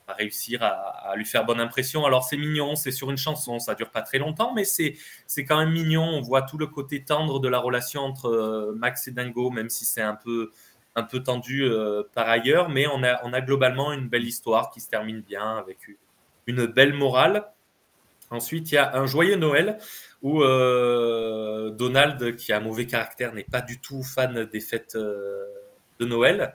va 0.09 0.15
réussir 0.15 0.65
à, 0.65 1.15
lui 1.15 1.25
faire 1.25 1.45
bonne 1.45 1.61
impression. 1.61 2.05
Alors 2.07 2.25
c'est 2.25 2.37
mignon, 2.37 2.75
c'est 2.75 2.91
sur 2.91 3.09
une 3.09 3.17
chanson, 3.17 3.61
ça 3.61 3.77
dure 3.77 3.91
pas 3.91 4.03
très 4.03 4.19
longtemps, 4.19 4.53
mais 4.53 4.65
c'est 4.65 4.97
c'est 5.29 5.45
quand 5.45 5.59
même 5.59 5.71
mignon. 5.71 6.03
On 6.03 6.23
voit 6.23 6.43
tout 6.43 6.59
le 6.59 6.67
côté 6.67 7.05
tendre 7.05 7.39
de 7.39 7.49
la 7.49 7.61
relation 7.61 8.01
entre 8.01 8.73
Max 8.75 9.07
et 9.07 9.13
Dingo, 9.13 9.51
même 9.51 9.71
si 9.71 9.85
c'est 9.85 10.03
un 10.03 10.17
peu 10.17 10.51
un 10.97 11.05
peu 11.05 11.23
tendu 11.23 11.71
par 12.15 12.29
ailleurs, 12.29 12.69
mais 12.69 12.89
on 12.89 13.05
a, 13.05 13.25
on 13.25 13.33
a 13.33 13.41
globalement 13.41 13.93
une 13.93 14.09
belle 14.09 14.27
histoire 14.27 14.71
qui 14.71 14.81
se 14.81 14.89
termine 14.89 15.21
bien 15.21 15.57
avec 15.57 15.79
une 16.49 16.67
belle 16.67 16.95
morale. 16.95 17.45
Ensuite, 18.31 18.71
il 18.71 18.75
y 18.75 18.79
a 18.79 18.97
un 18.97 19.07
joyeux 19.07 19.37
Noël 19.37 19.79
où 20.23 20.43
euh, 20.43 21.71
Donald, 21.71 22.37
qui 22.37 22.53
a 22.53 22.59
un 22.59 22.61
mauvais 22.61 22.87
caractère, 22.87 23.33
n'est 23.33 23.45
pas 23.45 23.61
du 23.61 23.81
tout 23.81 24.03
fan 24.03 24.45
des 24.45 24.61
fêtes 24.61 24.97
euh, 24.97 25.45
de 25.99 26.07
Noël 26.07 26.55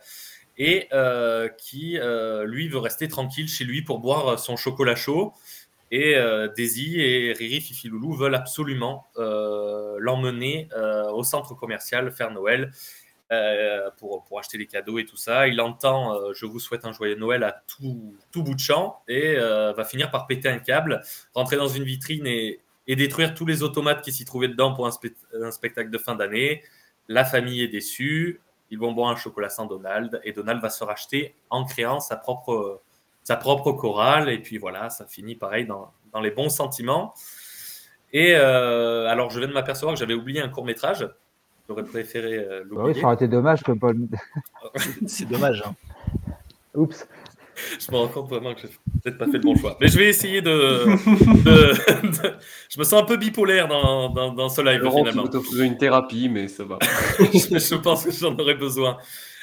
et 0.58 0.88
euh, 0.94 1.50
qui, 1.50 1.98
lui, 2.46 2.68
veut 2.68 2.78
rester 2.78 3.08
tranquille 3.08 3.48
chez 3.48 3.64
lui 3.64 3.82
pour 3.82 4.00
boire 4.00 4.38
son 4.40 4.56
chocolat 4.56 4.96
chaud. 4.96 5.34
Et 5.90 6.16
Daisy 6.56 7.00
et 7.02 7.34
Riri, 7.34 7.62
Fifi, 7.62 7.88
Loulou 7.88 8.14
veulent 8.14 8.34
absolument 8.34 9.08
l'emmener 9.16 10.68
au 11.12 11.24
centre 11.24 11.54
commercial 11.56 12.12
faire 12.12 12.32
Noël 12.32 12.72
euh, 13.34 13.90
pour, 13.98 14.24
pour 14.24 14.40
acheter 14.40 14.58
les 14.58 14.68
cadeaux 14.68 15.00
et 15.00 15.06
tout 15.06 15.18
ça. 15.18 15.48
Il 15.48 15.60
entend 15.60 16.16
euh, 16.16 16.34
Je 16.34 16.46
vous 16.46 16.60
souhaite 16.60 16.86
un 16.86 16.92
joyeux 16.92 17.16
Noël 17.16 17.44
à 17.44 17.64
tout, 17.68 18.16
tout 18.32 18.44
bout 18.44 18.56
de 18.56 18.60
champ 18.60 19.02
et 19.08 19.36
euh, 19.38 19.74
va 19.74 19.84
finir 19.84 20.12
par 20.12 20.28
péter 20.28 20.50
un 20.50 20.60
câble, 20.60 21.02
rentrer 21.34 21.58
dans 21.58 21.68
une 21.68 21.84
vitrine 21.84 22.28
et, 22.28 22.60
et 22.88 22.96
détruire 22.96 23.34
tous 23.34 23.46
les 23.46 23.64
automates 23.64 24.02
qui 24.02 24.12
s'y 24.12 24.26
trouvaient 24.26 24.48
dedans 24.48 24.74
pour 24.74 24.86
un, 24.88 24.92
spect- 24.92 25.26
un 25.34 25.52
spectacle 25.52 25.90
de 25.90 25.98
fin 25.98 26.16
d'année. 26.16 26.64
La 27.08 27.26
famille 27.26 27.62
est 27.62 27.68
déçue. 27.68 28.42
Ils 28.70 28.80
vont 28.80 28.92
boire 28.92 29.10
un 29.10 29.16
chocolat 29.16 29.50
sans 29.50 29.66
Donald 29.66 30.20
et 30.24 30.32
Donald 30.32 30.62
va 30.62 30.70
se 30.70 30.84
racheter 30.84 31.36
en 31.50 31.66
créant 31.66 32.00
sa 32.00 32.16
propre, 32.16 32.82
sa 33.24 33.36
propre 33.36 33.72
chorale. 33.74 34.30
Et 34.30 34.40
puis 34.40 34.58
voilà, 34.58 34.90
ça 34.90 35.06
finit 35.06 35.36
pareil 35.36 35.66
dans, 35.66 35.92
dans 36.12 36.22
les 36.22 36.32
bons 36.32 36.50
sentiments. 36.50 37.14
Et 38.16 38.36
alors, 38.36 39.32
je 39.32 39.40
viens 39.40 39.48
de 39.48 39.54
m'apercevoir 39.54 39.96
que 39.96 40.00
j'avais 40.00 40.14
oublié 40.14 40.40
un 40.40 40.50
court 40.50 40.66
métrage. 40.66 41.08
J'aurais 41.68 41.84
préféré 41.84 42.38
euh, 42.40 42.60
Bah 42.62 42.66
oui, 42.70 42.76
l'oublier. 42.78 43.02
ça 43.02 43.06
aurait 43.08 43.16
été 43.16 43.28
dommage 43.28 43.64
que 43.64 43.72
Paul. 43.72 43.98
C'est 45.08 45.28
dommage. 45.28 45.64
hein. 45.66 45.76
Oups. 46.76 47.08
Je 47.80 47.92
me 47.92 47.98
rends 47.98 48.08
compte 48.08 48.30
vraiment 48.30 48.54
que 48.56 48.62
j'ai 48.62 48.68
peut-être 49.04 49.18
pas 49.20 49.26
fait 49.28 49.34
le 49.34 49.40
bon 49.44 49.56
choix. 49.56 49.78
Mais 49.80 49.88
je 49.88 49.98
vais 49.98 50.10
essayer 50.10 50.42
de. 50.42 50.50
de- 51.44 52.08
de- 52.24 52.34
Je 52.70 52.80
me 52.80 52.84
sens 52.84 53.02
un 53.04 53.06
peu 53.06 53.16
bipolaire 53.16 53.68
dans, 53.68 54.10
dans, 54.10 54.34
dans 54.34 54.50
ce 54.50 54.62
live 54.62 54.82
Laurent, 54.82 55.04
tu 55.04 55.10
finalement. 55.12 55.30
t'offrir 55.30 55.62
une 55.64 55.78
thérapie, 55.78 56.30
mais 56.30 56.48
ça 56.48 56.64
va. 56.64 56.80
je 57.20 57.60
je 57.60 57.76
pense 57.76 58.06
que 58.06 58.12
j'en 58.12 58.36
aurais 58.38 58.56
besoin. 58.56 58.98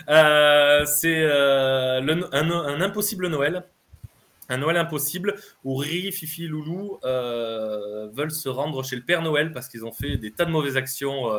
Euh, 0.08 0.84
c'est 0.86 1.22
euh, 1.22 2.00
un, 2.32 2.50
un 2.50 2.80
impossible 2.80 3.28
Noël. 3.28 3.64
Un 4.48 4.58
Noël 4.58 4.76
impossible 4.78 5.36
où 5.62 5.76
Riri, 5.76 6.10
Fifi 6.10 6.46
et 6.46 6.48
Loulou 6.48 6.98
euh, 7.04 8.08
veulent 8.12 8.32
se 8.32 8.48
rendre 8.48 8.82
chez 8.82 8.96
le 8.96 9.02
Père 9.02 9.22
Noël 9.22 9.52
parce 9.52 9.68
qu'ils 9.68 9.84
ont 9.84 9.92
fait 9.92 10.16
des 10.16 10.32
tas 10.32 10.44
de 10.44 10.50
mauvaises 10.50 10.76
actions 10.76 11.30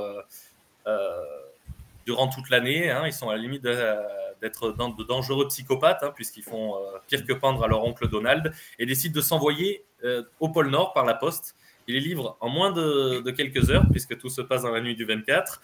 durant 2.05 2.27
toute 2.27 2.49
l'année. 2.49 2.89
hein. 2.89 3.03
Ils 3.05 3.13
sont 3.13 3.29
à 3.29 3.35
la 3.35 3.41
limite 3.41 3.61
d'être 3.61 4.71
de 4.71 5.03
dangereux 5.03 5.47
psychopathes 5.47 6.03
hein, 6.03 6.11
puisqu'ils 6.15 6.43
font 6.43 6.75
euh, 6.75 6.97
pire 7.07 7.25
que 7.25 7.33
pendre 7.33 7.63
à 7.63 7.67
leur 7.67 7.83
oncle 7.85 8.07
Donald 8.09 8.53
et 8.79 8.85
décident 8.85 9.15
de 9.15 9.21
s'envoyer 9.21 9.85
euh, 10.03 10.23
au 10.39 10.49
pôle 10.49 10.69
Nord 10.69 10.93
par 10.93 11.05
la 11.05 11.13
poste. 11.13 11.55
Ils 11.87 11.95
les 11.95 11.99
livrent 11.99 12.37
en 12.39 12.49
moins 12.49 12.71
de, 12.71 13.21
de 13.21 13.31
quelques 13.31 13.69
heures 13.69 13.85
puisque 13.91 14.17
tout 14.17 14.29
se 14.29 14.41
passe 14.41 14.63
dans 14.63 14.71
la 14.71 14.81
nuit 14.81 14.95
du 14.95 15.05
24 15.05 15.61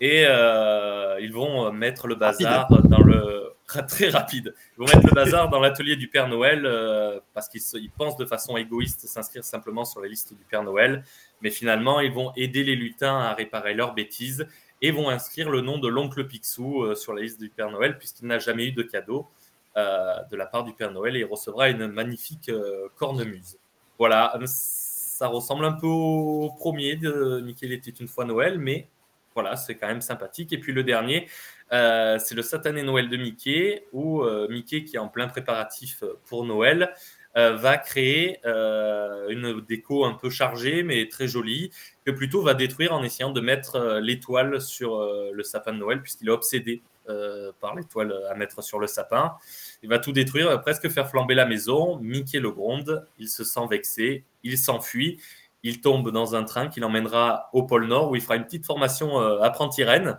et 0.00 0.24
euh, 0.26 1.18
ils 1.20 1.32
vont 1.32 1.66
euh, 1.66 1.70
mettre 1.70 2.06
le 2.06 2.14
bazar 2.14 2.68
dans 2.88 3.02
le 3.02 3.52
très 3.88 4.08
rapide. 4.08 4.54
Ils 4.76 4.80
vont 4.80 4.86
mettre 4.86 5.06
le 5.06 5.12
bazar 5.14 5.48
dans 5.48 5.60
l'atelier 5.60 5.94
du 5.96 6.08
Père 6.08 6.26
Noël 6.28 6.64
euh, 6.66 7.20
parce 7.34 7.48
qu'ils 7.48 7.60
se- 7.60 7.76
ils 7.76 7.90
pensent 7.90 8.16
de 8.16 8.24
façon 8.24 8.56
égoïste 8.56 9.06
s'inscrire 9.06 9.44
simplement 9.44 9.84
sur 9.84 10.00
la 10.00 10.08
liste 10.08 10.34
du 10.34 10.42
Père 10.44 10.64
Noël, 10.64 11.04
mais 11.40 11.50
finalement 11.50 12.00
ils 12.00 12.12
vont 12.12 12.32
aider 12.36 12.64
les 12.64 12.74
lutins 12.74 13.18
à 13.20 13.34
réparer 13.34 13.74
leurs 13.74 13.94
bêtises 13.94 14.46
et 14.82 14.90
vont 14.90 15.08
inscrire 15.08 15.50
le 15.50 15.60
nom 15.60 15.78
de 15.78 15.86
l'oncle 15.88 16.26
Picsou 16.26 16.94
sur 16.96 17.12
la 17.14 17.22
liste 17.22 17.38
du 17.38 17.48
Père 17.50 17.70
Noël 17.70 17.96
puisqu'il 17.98 18.26
n'a 18.26 18.38
jamais 18.40 18.66
eu 18.66 18.72
de 18.72 18.82
cadeau 18.82 19.28
euh, 19.76 20.14
de 20.30 20.36
la 20.36 20.46
part 20.46 20.64
du 20.64 20.72
Père 20.72 20.90
Noël 20.90 21.14
et 21.16 21.20
il 21.20 21.24
recevra 21.26 21.68
une 21.68 21.86
magnifique 21.86 22.48
euh, 22.48 22.88
cornemuse. 22.96 23.56
Voilà, 23.98 24.36
ça 24.46 25.28
ressemble 25.28 25.64
un 25.66 25.72
peu 25.72 25.86
au 25.86 26.50
premier 26.56 26.96
de 26.96 27.40
Mickey 27.44 27.68
était 27.70 27.90
une 27.90 28.08
fois 28.08 28.24
Noël, 28.24 28.58
mais 28.58 28.88
voilà, 29.34 29.56
c'est 29.56 29.76
quand 29.76 29.86
même 29.86 30.00
sympathique. 30.00 30.52
Et 30.52 30.58
puis 30.58 30.72
le 30.72 30.82
dernier, 30.82 31.28
euh, 31.72 32.18
c'est 32.18 32.34
le 32.34 32.42
satané 32.42 32.82
Noël 32.82 33.08
de 33.08 33.16
Mickey, 33.16 33.86
où 33.92 34.22
euh, 34.22 34.48
Mickey, 34.48 34.84
qui 34.84 34.96
est 34.96 34.98
en 34.98 35.08
plein 35.08 35.28
préparatif 35.28 36.02
pour 36.26 36.44
Noël, 36.44 36.92
euh, 37.36 37.54
va 37.54 37.78
créer 37.78 38.40
euh, 38.44 39.28
une 39.28 39.60
déco 39.60 40.04
un 40.04 40.14
peu 40.14 40.30
chargée, 40.30 40.82
mais 40.82 41.08
très 41.08 41.28
jolie, 41.28 41.70
que 42.04 42.10
plutôt 42.10 42.42
va 42.42 42.54
détruire 42.54 42.92
en 42.92 43.04
essayant 43.04 43.30
de 43.30 43.40
mettre 43.40 43.76
euh, 43.76 44.00
l'étoile 44.00 44.60
sur 44.60 44.96
euh, 44.96 45.30
le 45.32 45.42
sapin 45.44 45.72
de 45.72 45.78
Noël, 45.78 46.02
puisqu'il 46.02 46.26
est 46.26 46.32
obsédé 46.32 46.82
euh, 47.08 47.52
par 47.60 47.76
l'étoile 47.76 48.12
à 48.28 48.34
mettre 48.34 48.64
sur 48.64 48.80
le 48.80 48.88
sapin. 48.88 49.36
Il 49.84 49.88
va 49.88 50.00
tout 50.00 50.10
détruire, 50.10 50.60
presque 50.60 50.88
faire 50.88 51.08
flamber 51.08 51.36
la 51.36 51.46
maison. 51.46 51.98
Mickey 51.98 52.40
le 52.40 52.50
gronde, 52.50 53.06
il 53.18 53.28
se 53.28 53.44
sent 53.44 53.66
vexé, 53.70 54.24
il 54.42 54.58
s'enfuit 54.58 55.20
il 55.62 55.80
tombe 55.80 56.10
dans 56.10 56.34
un 56.34 56.44
train 56.44 56.68
qui 56.68 56.80
l'emmènera 56.80 57.50
au 57.52 57.62
pôle 57.62 57.86
Nord 57.86 58.10
où 58.10 58.16
il 58.16 58.22
fera 58.22 58.36
une 58.36 58.44
petite 58.44 58.66
formation 58.66 59.20
euh, 59.20 59.40
apprenti-reine 59.40 60.18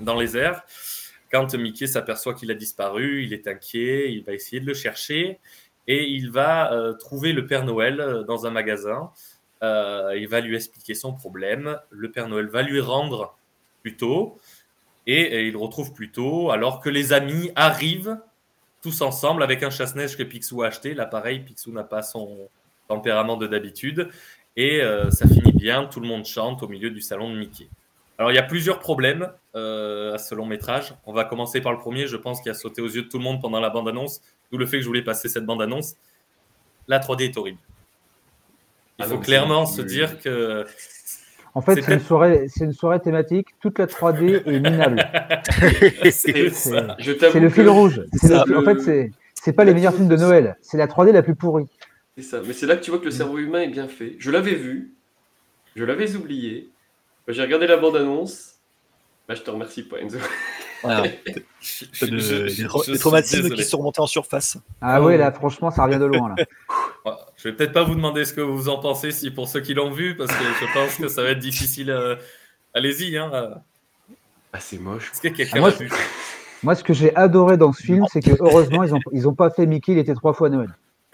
dans 0.00 0.18
les 0.18 0.36
airs. 0.36 0.62
Quand 1.30 1.54
Mickey 1.54 1.86
s'aperçoit 1.86 2.34
qu'il 2.34 2.50
a 2.50 2.54
disparu, 2.54 3.24
il 3.24 3.32
est 3.32 3.46
inquiet, 3.46 4.12
il 4.12 4.24
va 4.24 4.32
essayer 4.32 4.60
de 4.60 4.66
le 4.66 4.74
chercher 4.74 5.40
et 5.86 6.04
il 6.04 6.30
va 6.30 6.72
euh, 6.72 6.94
trouver 6.94 7.32
le 7.32 7.46
Père 7.46 7.64
Noël 7.64 8.00
euh, 8.00 8.22
dans 8.22 8.46
un 8.46 8.50
magasin. 8.50 9.10
Il 9.62 10.28
va 10.28 10.42
lui 10.42 10.56
expliquer 10.56 10.92
son 10.92 11.14
problème. 11.14 11.80
Le 11.88 12.10
Père 12.10 12.28
Noël 12.28 12.48
va 12.48 12.60
lui 12.60 12.80
rendre 12.80 13.34
Pluto 13.80 14.38
et, 15.06 15.22
et 15.22 15.48
il 15.48 15.56
retrouve 15.56 15.94
Pluto 15.94 16.50
alors 16.50 16.80
que 16.80 16.90
les 16.90 17.14
amis 17.14 17.50
arrivent 17.56 18.18
tous 18.82 19.00
ensemble 19.00 19.42
avec 19.42 19.62
un 19.62 19.70
chasse-neige 19.70 20.18
que 20.18 20.22
Picsou 20.22 20.62
a 20.62 20.66
acheté. 20.66 20.92
Là, 20.92 21.06
pareil, 21.06 21.40
Picsou 21.40 21.72
n'a 21.72 21.82
pas 21.82 22.02
son 22.02 22.50
tempérament 22.88 23.38
de 23.38 23.46
d'habitude. 23.46 24.10
Et 24.56 24.80
euh, 24.80 25.10
ça 25.10 25.26
finit 25.26 25.52
bien, 25.52 25.84
tout 25.86 26.00
le 26.00 26.06
monde 26.06 26.24
chante 26.24 26.62
au 26.62 26.68
milieu 26.68 26.90
du 26.90 27.00
salon 27.00 27.30
de 27.32 27.36
Mickey. 27.38 27.68
Alors, 28.18 28.30
il 28.30 28.36
y 28.36 28.38
a 28.38 28.42
plusieurs 28.44 28.78
problèmes 28.78 29.28
euh, 29.56 30.14
à 30.14 30.18
ce 30.18 30.34
long 30.36 30.46
métrage. 30.46 30.94
On 31.06 31.12
va 31.12 31.24
commencer 31.24 31.60
par 31.60 31.72
le 31.72 31.78
premier, 31.78 32.06
je 32.06 32.16
pense, 32.16 32.40
qui 32.40 32.48
a 32.48 32.54
sauté 32.54 32.80
aux 32.80 32.86
yeux 32.88 33.02
de 33.02 33.08
tout 33.08 33.18
le 33.18 33.24
monde 33.24 33.40
pendant 33.42 33.58
la 33.60 33.70
bande-annonce, 33.70 34.20
d'où 34.52 34.58
le 34.58 34.66
fait 34.66 34.76
que 34.76 34.82
je 34.82 34.86
voulais 34.86 35.02
passer 35.02 35.28
cette 35.28 35.44
bande-annonce. 35.44 35.96
La 36.86 37.00
3D 37.00 37.24
est 37.24 37.36
horrible. 37.36 37.58
Il 38.98 39.04
Ah 39.04 39.08
faut 39.08 39.14
non, 39.14 39.20
clairement 39.20 39.66
se 39.66 39.82
dire 39.82 40.20
que. 40.20 40.64
En 41.56 41.60
fait, 41.60 41.74
C'est 41.76 41.82
c'est 41.82 41.94
une 41.94 42.00
soirée, 42.00 42.46
c'est 42.48 42.64
une 42.64 42.72
soirée 42.72 43.00
thématique. 43.00 43.48
Toute 43.60 43.78
la 43.80 43.86
3D 43.86 44.42
est 44.46 44.60
minable. 44.60 45.04
C'est 46.12 46.50
C'est 46.50 46.86
Je 46.98 47.12
t'avoue 47.12 47.32
c'est 47.32 47.40
le 47.40 47.48
fil 47.48 47.68
rouge. 47.68 48.02
Le- 48.22 48.58
En 48.58 48.62
fait, 48.62 48.80
c'est 48.80 49.10
c'est 49.34 49.52
pas 49.52 49.64
les 49.64 49.74
meilleurs 49.74 49.94
films 49.94 50.08
de 50.08 50.16
Noël. 50.16 50.56
C'est 50.62 50.76
la 50.78 50.86
3D 50.86 51.10
la 51.12 51.22
plus 51.22 51.34
pourrie. 51.34 51.66
C'est 52.16 52.22
ça. 52.24 52.40
Mais 52.46 52.52
c'est 52.52 52.66
là 52.66 52.76
que 52.76 52.84
tu 52.84 52.90
vois 52.90 53.00
que 53.00 53.04
le 53.06 53.10
cerveau 53.10 53.38
humain 53.38 53.60
est 53.62 53.68
bien 53.68 53.88
fait. 53.88 54.16
Je 54.18 54.30
l'avais 54.30 54.54
vu, 54.54 54.94
je 55.76 55.84
l'avais 55.84 56.14
oublié. 56.14 56.70
Bah, 57.26 57.32
J'ai 57.32 57.42
regardé 57.42 57.66
la 57.66 57.76
bande-annonce. 57.76 58.52
Bah, 59.28 59.34
je 59.34 59.40
te 59.42 59.50
remercie 59.50 59.82
pas, 59.82 59.98
Enzo. 60.00 60.18
Voilà. 60.82 61.04
Je- 61.62 61.86
T'as 61.98 62.06
de- 62.06 62.18
je- 62.18 62.34
des, 62.42 62.48
je- 62.50 62.66
tra- 62.66 62.84
je 62.84 62.90
des 62.90 62.96
suis 62.96 63.00
traumatismes 63.00 63.42
désolé. 63.44 63.62
qui 63.62 63.64
sont 63.68 63.78
remontés 63.78 64.00
en 64.02 64.06
surface. 64.06 64.58
Ah 64.82 65.02
ouais, 65.02 65.16
là, 65.16 65.32
franchement, 65.32 65.70
ça 65.70 65.84
revient 65.84 65.98
de 65.98 66.04
loin. 66.04 66.34
Là. 66.36 67.16
Je 67.36 67.48
vais 67.48 67.54
peut-être 67.56 67.72
pas 67.72 67.84
vous 67.84 67.94
demander 67.94 68.24
ce 68.26 68.34
que 68.34 68.42
vous 68.42 68.68
en 68.68 68.78
pensez, 68.78 69.10
si 69.10 69.30
pour 69.30 69.48
ceux 69.48 69.60
qui 69.60 69.72
l'ont 69.72 69.90
vu, 69.90 70.14
parce 70.16 70.30
que 70.30 70.44
je 70.44 70.72
pense 70.74 70.96
que 70.96 71.08
ça 71.08 71.22
va 71.22 71.30
être 71.30 71.38
difficile. 71.38 71.90
euh, 71.90 72.16
Allez-y, 72.74 73.16
hein. 73.16 73.30
euh. 73.32 73.54
Ah, 74.52 74.60
c'est 74.60 74.78
moche. 74.78 75.10
Est-ce 75.12 75.20
que 75.22 75.28
quelqu'un 75.28 75.52
Ah, 75.56 75.60
moi, 75.60 75.70
l'a 75.70 75.76
vu 75.76 75.90
Moi, 76.62 76.74
ce 76.74 76.84
que 76.84 76.92
j'ai 76.92 77.14
adoré 77.16 77.56
dans 77.56 77.72
ce 77.72 77.82
film, 77.82 78.04
c'est 78.12 78.20
que 78.20 78.30
heureusement, 78.40 78.82
ils 78.84 78.90
n'ont 78.92 79.00
ils 79.12 79.26
ont 79.28 79.34
pas 79.34 79.48
fait 79.50 79.64
Mickey, 79.66 79.92
il 79.92 79.98
était 79.98 80.14
trois 80.14 80.34
fois 80.34 80.50
Noël. 80.50 80.68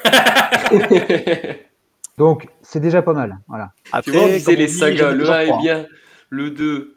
Donc, 2.19 2.49
c'est 2.63 2.81
déjà 2.81 3.03
pas 3.03 3.13
mal. 3.13 3.39
Voilà. 3.49 3.73
tu 4.03 4.11
vois, 4.11 4.23
on 4.25 4.29
disait 4.29 4.57
les 4.57 4.69
sagas, 4.69 5.13
le 5.13 5.21
toujours 5.21 5.35
1 5.35 5.41
est 5.41 5.59
bien, 5.59 5.87
le 6.29 6.51
2, 6.51 6.97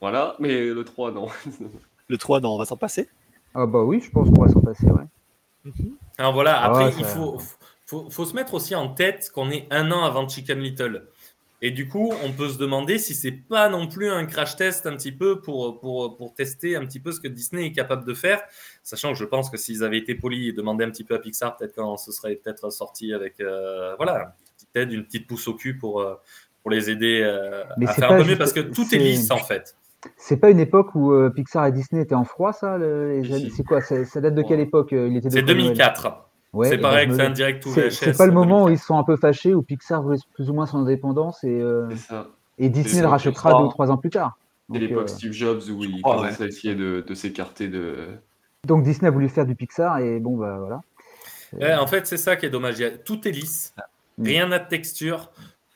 voilà, 0.00 0.36
mais 0.38 0.66
le 0.66 0.84
3, 0.84 1.12
non. 1.12 1.28
Le 2.08 2.18
3, 2.18 2.40
non, 2.40 2.56
on 2.56 2.58
va 2.58 2.66
s'en 2.66 2.76
passer. 2.76 3.08
Ah 3.54 3.64
bah 3.64 3.84
oui, 3.84 4.02
je 4.04 4.10
pense 4.10 4.28
qu'on 4.28 4.42
va 4.42 4.48
s'en 4.48 4.60
passer, 4.60 4.84
ouais. 4.86 5.72
Alors 6.18 6.34
voilà, 6.34 6.60
Ah 6.60 6.66
après, 6.66 6.86
ouais, 6.86 6.94
il 6.98 7.04
faut, 7.04 7.38
faut, 7.86 8.10
faut 8.10 8.24
se 8.24 8.34
mettre 8.34 8.54
aussi 8.54 8.74
en 8.74 8.88
tête 8.88 9.30
qu'on 9.32 9.50
est 9.50 9.66
un 9.70 9.90
an 9.92 10.04
avant 10.04 10.28
Chicken 10.28 10.58
Little. 10.58 11.06
Et 11.64 11.70
du 11.70 11.88
coup, 11.88 12.12
on 12.24 12.32
peut 12.32 12.48
se 12.48 12.58
demander 12.58 12.98
si 12.98 13.14
c'est 13.14 13.30
pas 13.30 13.68
non 13.68 13.86
plus 13.86 14.10
un 14.10 14.26
crash 14.26 14.56
test 14.56 14.84
un 14.86 14.96
petit 14.96 15.12
peu 15.12 15.40
pour, 15.40 15.78
pour, 15.78 16.16
pour 16.16 16.34
tester 16.34 16.74
un 16.74 16.84
petit 16.84 16.98
peu 16.98 17.12
ce 17.12 17.20
que 17.20 17.28
Disney 17.28 17.66
est 17.66 17.72
capable 17.72 18.04
de 18.04 18.14
faire. 18.14 18.42
Sachant 18.82 19.12
que 19.12 19.18
je 19.18 19.24
pense 19.24 19.48
que 19.48 19.56
s'ils 19.56 19.84
avaient 19.84 19.98
été 19.98 20.16
polis 20.16 20.48
et 20.48 20.52
demandé 20.52 20.84
un 20.84 20.90
petit 20.90 21.04
peu 21.04 21.14
à 21.14 21.20
Pixar, 21.20 21.56
peut-être 21.56 21.76
qu'on 21.76 21.96
se 21.96 22.10
serait 22.10 22.34
peut-être 22.34 22.70
sorti 22.70 23.14
avec 23.14 23.40
euh, 23.40 23.94
voilà, 23.96 24.34
une 24.40 24.54
petite 24.56 24.76
aide, 24.76 24.92
une 24.92 25.04
petite 25.04 25.28
pouce 25.28 25.46
au 25.46 25.54
cul 25.54 25.78
pour, 25.78 26.00
euh, 26.00 26.14
pour 26.62 26.70
les 26.72 26.90
aider 26.90 27.20
euh, 27.22 27.62
à 27.86 27.92
faire 27.92 28.10
un 28.10 28.16
peu 28.22 28.28
mieux 28.28 28.36
parce 28.36 28.52
que 28.52 28.60
tout 28.60 28.82
est 28.82 28.86
c'est- 28.88 28.98
lisse 28.98 29.30
en 29.30 29.38
fait. 29.38 29.76
C'est 30.16 30.38
pas 30.38 30.50
une 30.50 30.58
époque 30.58 30.96
où 30.96 31.12
euh, 31.12 31.30
Pixar 31.30 31.64
et 31.68 31.70
Disney 31.70 32.02
étaient 32.02 32.16
en 32.16 32.24
froid, 32.24 32.52
ça 32.52 32.76
le- 32.76 33.22
C'est 33.54 33.62
quoi 33.62 33.80
ça, 33.80 34.04
ça 34.04 34.20
date 34.20 34.34
de 34.34 34.42
quelle 34.42 34.58
époque 34.58 34.88
C'est 34.90 34.96
fois 34.98 35.30
Noël 35.42 35.44
2004. 35.44 36.28
Ouais, 36.52 36.68
c'est 36.68 36.78
pareil 36.78 37.08
que 37.08 37.14
c'est 37.16 37.22
un 37.22 37.30
direct 37.30 37.64
ou 37.66 37.70
c'est- 37.72 37.88
VHS. 37.88 37.92
C'est 38.04 38.16
pas 38.18 38.26
le 38.26 38.32
moment 38.32 38.64
où 38.64 38.68
ils 38.68 38.78
se 38.78 38.84
sont 38.84 38.98
un 38.98 39.04
peu 39.04 39.16
fâchés, 39.16 39.54
où 39.54 39.62
Pixar 39.62 40.02
voulait 40.02 40.18
plus 40.34 40.50
ou 40.50 40.52
moins 40.54 40.66
son 40.66 40.78
indépendance 40.78 41.42
et, 41.44 41.60
euh, 41.60 41.88
et 42.58 42.68
Disney 42.68 43.00
le 43.02 43.08
rachètera 43.08 43.52
deux 43.58 43.64
ou 43.64 43.68
trois 43.68 43.90
ans 43.90 43.96
plus 43.96 44.10
tard. 44.10 44.36
C'est 44.68 44.78
Donc, 44.78 44.88
l'époque 44.88 45.04
euh, 45.04 45.14
Steve 45.14 45.32
Jobs 45.32 45.62
où 45.70 45.82
il 45.82 46.02
commençait 46.02 46.44
à 46.44 46.46
essayer 46.46 46.74
de, 46.74 47.02
de 47.06 47.14
s'écarter 47.14 47.68
de. 47.68 47.94
donc 48.66 48.82
Disney 48.84 49.08
a 49.08 49.10
voulu 49.10 49.28
faire 49.30 49.46
du 49.46 49.54
Pixar 49.54 49.98
et 49.98 50.20
bon 50.20 50.36
bah 50.36 50.58
voilà. 50.58 50.80
Ouais, 51.54 51.74
en 51.74 51.86
fait, 51.86 52.06
c'est 52.06 52.16
ça 52.16 52.36
qui 52.36 52.46
est 52.46 52.50
dommage. 52.50 52.82
Tout 53.04 53.26
est 53.26 53.32
lisse, 53.32 53.74
Mm. 54.18 54.24
rien 54.24 54.46
n'a 54.48 54.58
de 54.58 54.68
texture, 54.68 55.30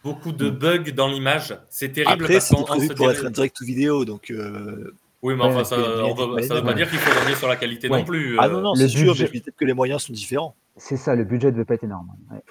beaucoup 0.05 0.33
de 0.33 0.51
bugs 0.51 0.93
dans 0.95 1.09
l'image. 1.09 1.59
C'est 1.71 1.91
terrible 1.93 2.23
Après, 2.25 2.39
on 2.55 2.65
prévu 2.65 2.89
pour 2.89 2.97
dirait- 2.97 3.15
être 3.15 3.25
un 3.27 3.31
direct 3.31 3.59
ou 3.61 3.65
vidéo, 3.65 4.05
donc. 4.05 4.31
euh, 4.31 4.95
Oui, 5.27 5.35
mais 5.35 5.43
Ouais, 5.43 5.49
enfin, 5.49 5.65
ça 5.65 5.77
ne 5.77 5.83
veut, 5.83 5.89
veut 6.09 6.15
pas 6.63 6.69
ouais. 6.69 6.75
dire 6.75 6.89
qu'il 6.89 6.99
faut 7.01 7.19
revenir 7.19 7.37
sur 7.37 7.49
la 7.49 7.57
qualité 7.57 7.89
Ouais. 7.89 7.99
non 7.99 8.05
plus. 8.05 8.37
Ah 8.39 8.47
euh. 8.47 8.49
non, 8.53 8.61
non, 8.61 8.75
c'est 8.77 8.87
sûr, 8.87 9.13
budget- 9.13 9.29
mais 9.35 9.41
peut-être 9.41 9.57
que 9.57 9.65
les 9.65 9.73
moyens 9.75 10.03
sont 10.05 10.13
différents. 10.13 10.55
C'est 10.77 10.97
ça, 10.97 11.17
le 11.17 11.25
budget 11.25 11.51
devait 11.51 11.65
pas 11.65 11.75
être 11.75 11.83
énorme. 11.85 12.11
ouais. 12.31 12.43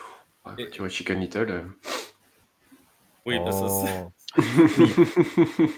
Ouais, 0.58 0.70
tu 0.70 0.80
vois, 0.80 0.90
Chicken 0.90 1.20
Little. 1.22 1.50
euh, 1.50 1.62
Oui, 3.26 3.40
bah, 3.40 3.52
ça, 3.54 3.66
Oh. 3.70 3.86
c'est- 4.36 5.72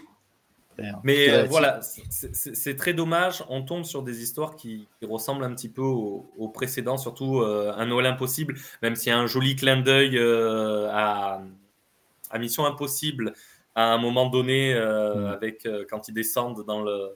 Mais 1.03 1.29
euh, 1.29 1.45
voilà, 1.49 1.81
c'est- 1.81 2.75
très 2.75 2.93
dommage. 2.93 3.43
On 3.49 3.61
tombe 3.63 3.83
sur 3.83 4.03
des 4.03 4.21
histoires 4.21 4.55
qui, 4.55 4.87
qui 4.99 5.05
ressemblent 5.07 5.43
un 5.43 5.53
petit 5.53 5.69
peu 5.69 5.81
aux 5.81 6.29
au 6.37 6.49
précédents, 6.49 6.97
surtout 6.97 7.41
euh, 7.41 7.73
un 7.75 7.85
Noël 7.85 8.05
impossible, 8.07 8.55
même 8.81 8.95
s'il 8.95 9.09
y 9.09 9.11
a 9.11 9.17
un 9.19 9.27
joli 9.27 9.55
clin 9.55 9.81
d'œil 9.81 10.17
euh, 10.17 10.87
à, 10.91 11.41
à 12.29 12.37
Mission 12.39 12.65
Impossible 12.65 13.33
à 13.77 13.93
un 13.93 13.97
moment 13.99 14.27
donné, 14.27 14.73
euh, 14.73 15.31
avec 15.31 15.65
euh, 15.67 15.85
quand 15.89 16.07
ils 16.09 16.13
descendent 16.13 16.65
dans 16.65 16.81
le, 16.81 17.15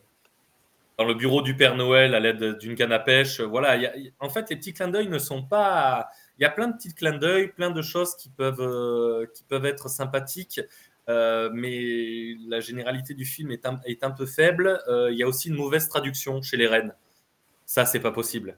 dans 0.97 1.05
le 1.05 1.15
bureau 1.15 1.41
du 1.41 1.55
Père 1.55 1.75
Noël 1.75 2.13
à 2.13 2.19
l'aide 2.19 2.59
d'une 2.59 2.75
canne 2.75 2.91
à 2.91 2.99
pêche. 2.99 3.41
Voilà, 3.41 3.75
y 3.77 3.85
a- 3.87 3.97
il- 3.97 4.13
en 4.19 4.29
fait, 4.29 4.47
les 4.51 4.55
petits 4.55 4.71
clins 4.71 4.87
d'œil 4.87 5.07
ne 5.09 5.17
sont 5.17 5.41
pas. 5.41 6.07
Il 6.37 6.43
y 6.43 6.45
a 6.45 6.51
plein 6.51 6.67
de 6.67 6.73
petits 6.77 6.93
clins 6.93 7.17
d'œil, 7.17 7.47
plein 7.47 7.71
de 7.71 7.81
choses 7.81 8.15
qui 8.15 8.29
peuvent, 8.29 8.61
euh, 8.61 9.25
qui 9.33 9.43
peuvent 9.43 9.65
être 9.65 9.89
sympathiques. 9.89 10.61
Euh, 11.09 11.49
mais 11.51 12.35
la 12.47 12.59
généralité 12.59 13.15
du 13.15 13.25
film 13.25 13.49
est 13.51 13.65
un, 13.65 13.79
est 13.85 14.03
un 14.03 14.11
peu 14.11 14.27
faible. 14.27 14.79
Euh, 14.87 15.11
il 15.11 15.17
y 15.17 15.23
a 15.23 15.27
aussi 15.27 15.49
une 15.49 15.55
mauvaise 15.55 15.89
traduction 15.89 16.43
chez 16.43 16.57
les 16.57 16.67
reines. 16.67 16.93
Ça, 17.65 17.85
c'est 17.87 17.99
pas 17.99 18.11
possible. 18.11 18.55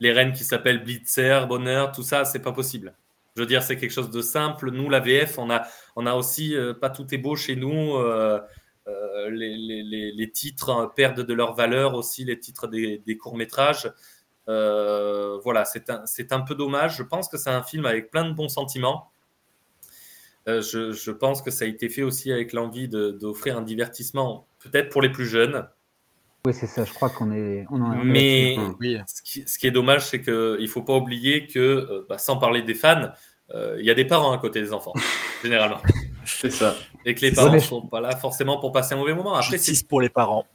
Les 0.00 0.12
reines 0.12 0.32
qui 0.34 0.44
s'appellent 0.44 0.84
Blitzer, 0.84 1.46
Bonheur, 1.48 1.92
tout 1.92 2.02
ça, 2.02 2.26
c'est 2.26 2.40
pas 2.42 2.52
possible. 2.52 2.92
Je 3.36 3.42
veux 3.42 3.46
dire, 3.46 3.62
c'est 3.62 3.76
quelque 3.76 3.92
chose 3.92 4.10
de 4.10 4.22
simple. 4.22 4.70
Nous, 4.70 4.88
la 4.88 4.98
VF, 5.00 5.38
on 5.38 5.50
a, 5.50 5.66
on 5.94 6.06
a 6.06 6.14
aussi 6.14 6.56
euh, 6.56 6.72
pas 6.74 6.90
tout 6.90 7.12
est 7.14 7.18
beau 7.18 7.36
chez 7.36 7.54
nous. 7.54 7.94
euh, 7.96 8.40
euh, 8.88 9.30
les, 9.30 9.56
les- 9.56 10.12
les- 10.12 10.30
titres 10.32 10.92
perdent 10.96 11.20
de 11.20 11.34
leur 11.34 11.54
valeur 11.54 11.94
aussi, 11.94 12.24
les 12.24 12.38
titres 12.38 12.66
des, 12.68 12.98
des 12.98 13.16
courts-métrages. 13.18 13.92
Euh, 14.48 15.38
voilà, 15.42 15.64
c'est 15.64 15.90
un, 15.90 16.04
un 16.30 16.40
peu 16.40 16.54
dommage. 16.54 16.96
Je 16.96 17.02
pense 17.02 17.28
que 17.28 17.36
c'est 17.36 17.50
un 17.50 17.62
film 17.62 17.84
avec 17.86 18.10
plein 18.10 18.24
de 18.28 18.32
bons 18.32 18.48
sentiments. 18.48 19.10
Je, 20.46 20.92
je 20.92 21.10
pense 21.10 21.42
que 21.42 21.50
ça 21.50 21.64
a 21.64 21.68
été 21.68 21.88
fait 21.88 22.02
aussi 22.04 22.30
avec 22.32 22.52
l'envie 22.52 22.88
d'offrir 22.88 23.58
un 23.58 23.62
divertissement, 23.62 24.46
peut-être 24.60 24.90
pour 24.90 25.02
les 25.02 25.10
plus 25.10 25.26
jeunes. 25.26 25.66
Oui, 26.46 26.54
c'est 26.54 26.68
ça, 26.68 26.84
je 26.84 26.92
crois 26.92 27.10
qu'on 27.10 27.32
est. 27.32 27.66
On 27.72 27.80
en 27.82 28.04
Mais 28.04 28.56
ce, 29.08 29.20
qui, 29.20 29.42
ce 29.48 29.58
qui 29.58 29.66
est 29.66 29.72
dommage, 29.72 30.06
c'est 30.06 30.20
qu'il 30.22 30.32
ne 30.32 30.66
faut 30.68 30.82
pas 30.82 30.94
oublier 30.96 31.48
que, 31.48 31.58
euh, 31.58 32.06
bah, 32.08 32.18
sans 32.18 32.36
parler 32.36 32.62
des 32.62 32.74
fans, 32.74 33.08
euh, 33.52 33.74
il 33.80 33.84
y 33.84 33.90
a 33.90 33.94
des 33.94 34.04
parents 34.04 34.30
à 34.30 34.38
côté 34.38 34.60
des 34.60 34.72
enfants, 34.72 34.92
généralement. 35.42 35.78
C'est 36.24 36.52
ça. 36.52 36.76
Et 37.04 37.16
que 37.16 37.22
les 37.22 37.32
parents 37.32 37.52
ne 37.52 37.58
sont 37.58 37.82
pas 37.82 38.00
là 38.00 38.14
forcément 38.14 38.60
pour 38.60 38.70
passer 38.70 38.94
un 38.94 38.98
mauvais 38.98 39.12
moment. 39.12 39.34
Après, 39.34 39.58
c'est 39.58 39.72
Justice 39.72 39.82
pour 39.82 40.00
les 40.00 40.08
parents. 40.08 40.46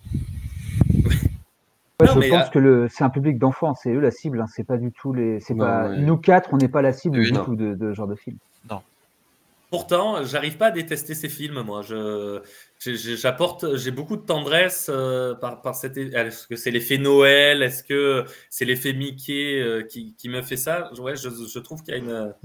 Ouais, 0.93 2.07
Non, 2.07 2.13
je 2.13 2.19
mais, 2.19 2.29
pense 2.29 2.47
euh, 2.47 2.51
que 2.51 2.59
le, 2.59 2.87
c'est 2.89 3.03
un 3.03 3.09
public 3.09 3.37
d'enfants, 3.37 3.75
c'est 3.75 3.91
eux 3.91 3.99
la 3.99 4.11
cible, 4.11 4.39
hein, 4.39 4.45
c'est 4.47 4.63
pas 4.63 4.77
du 4.77 4.93
tout 4.93 5.11
les. 5.11 5.41
C'est 5.41 5.55
Non, 5.55 5.65
pas 5.65 5.89
ouais. 5.89 5.97
nous 5.99 6.15
quatre, 6.15 6.53
on 6.53 6.57
n'est 6.57 6.69
pas 6.69 6.81
la 6.81 6.93
cible 6.93 7.19
Oui, 7.19 7.25
du 7.25 7.33
non. 7.33 7.43
tout 7.43 7.57
de, 7.57 7.75
de 7.75 7.89
ce 7.91 7.93
genre 7.95 8.07
de 8.07 8.15
film. 8.15 8.37
Pourtant, 9.71 10.25
j'arrive 10.25 10.57
pas 10.57 10.67
à 10.67 10.71
détester 10.71 11.15
ces 11.15 11.29
films, 11.29 11.61
moi. 11.61 11.81
J'apporte, 12.77 13.77
j'ai 13.77 13.91
beaucoup 13.91 14.17
de 14.17 14.25
tendresse 14.25 14.87
euh, 14.89 15.33
par, 15.33 15.61
par 15.61 15.75
cet. 15.75 15.95
Est-ce 15.95 16.45
que 16.45 16.57
c'est 16.57 16.71
l'effet 16.71 16.97
Noël? 16.97 17.63
Est-ce 17.63 17.81
que 17.85 18.25
c'est 18.49 18.65
l'effet 18.65 18.91
Mickey 18.91 19.61
euh, 19.61 19.83
qui, 19.83 20.13
qui 20.17 20.27
me 20.27 20.41
fait 20.41 20.57
ça? 20.57 20.91
Ouais, 20.99 21.15
je, 21.15 21.59
trouve 21.59 21.83
qu'il 21.83 21.93
y 21.93 21.97
a 21.97 21.99
une. 22.01 22.35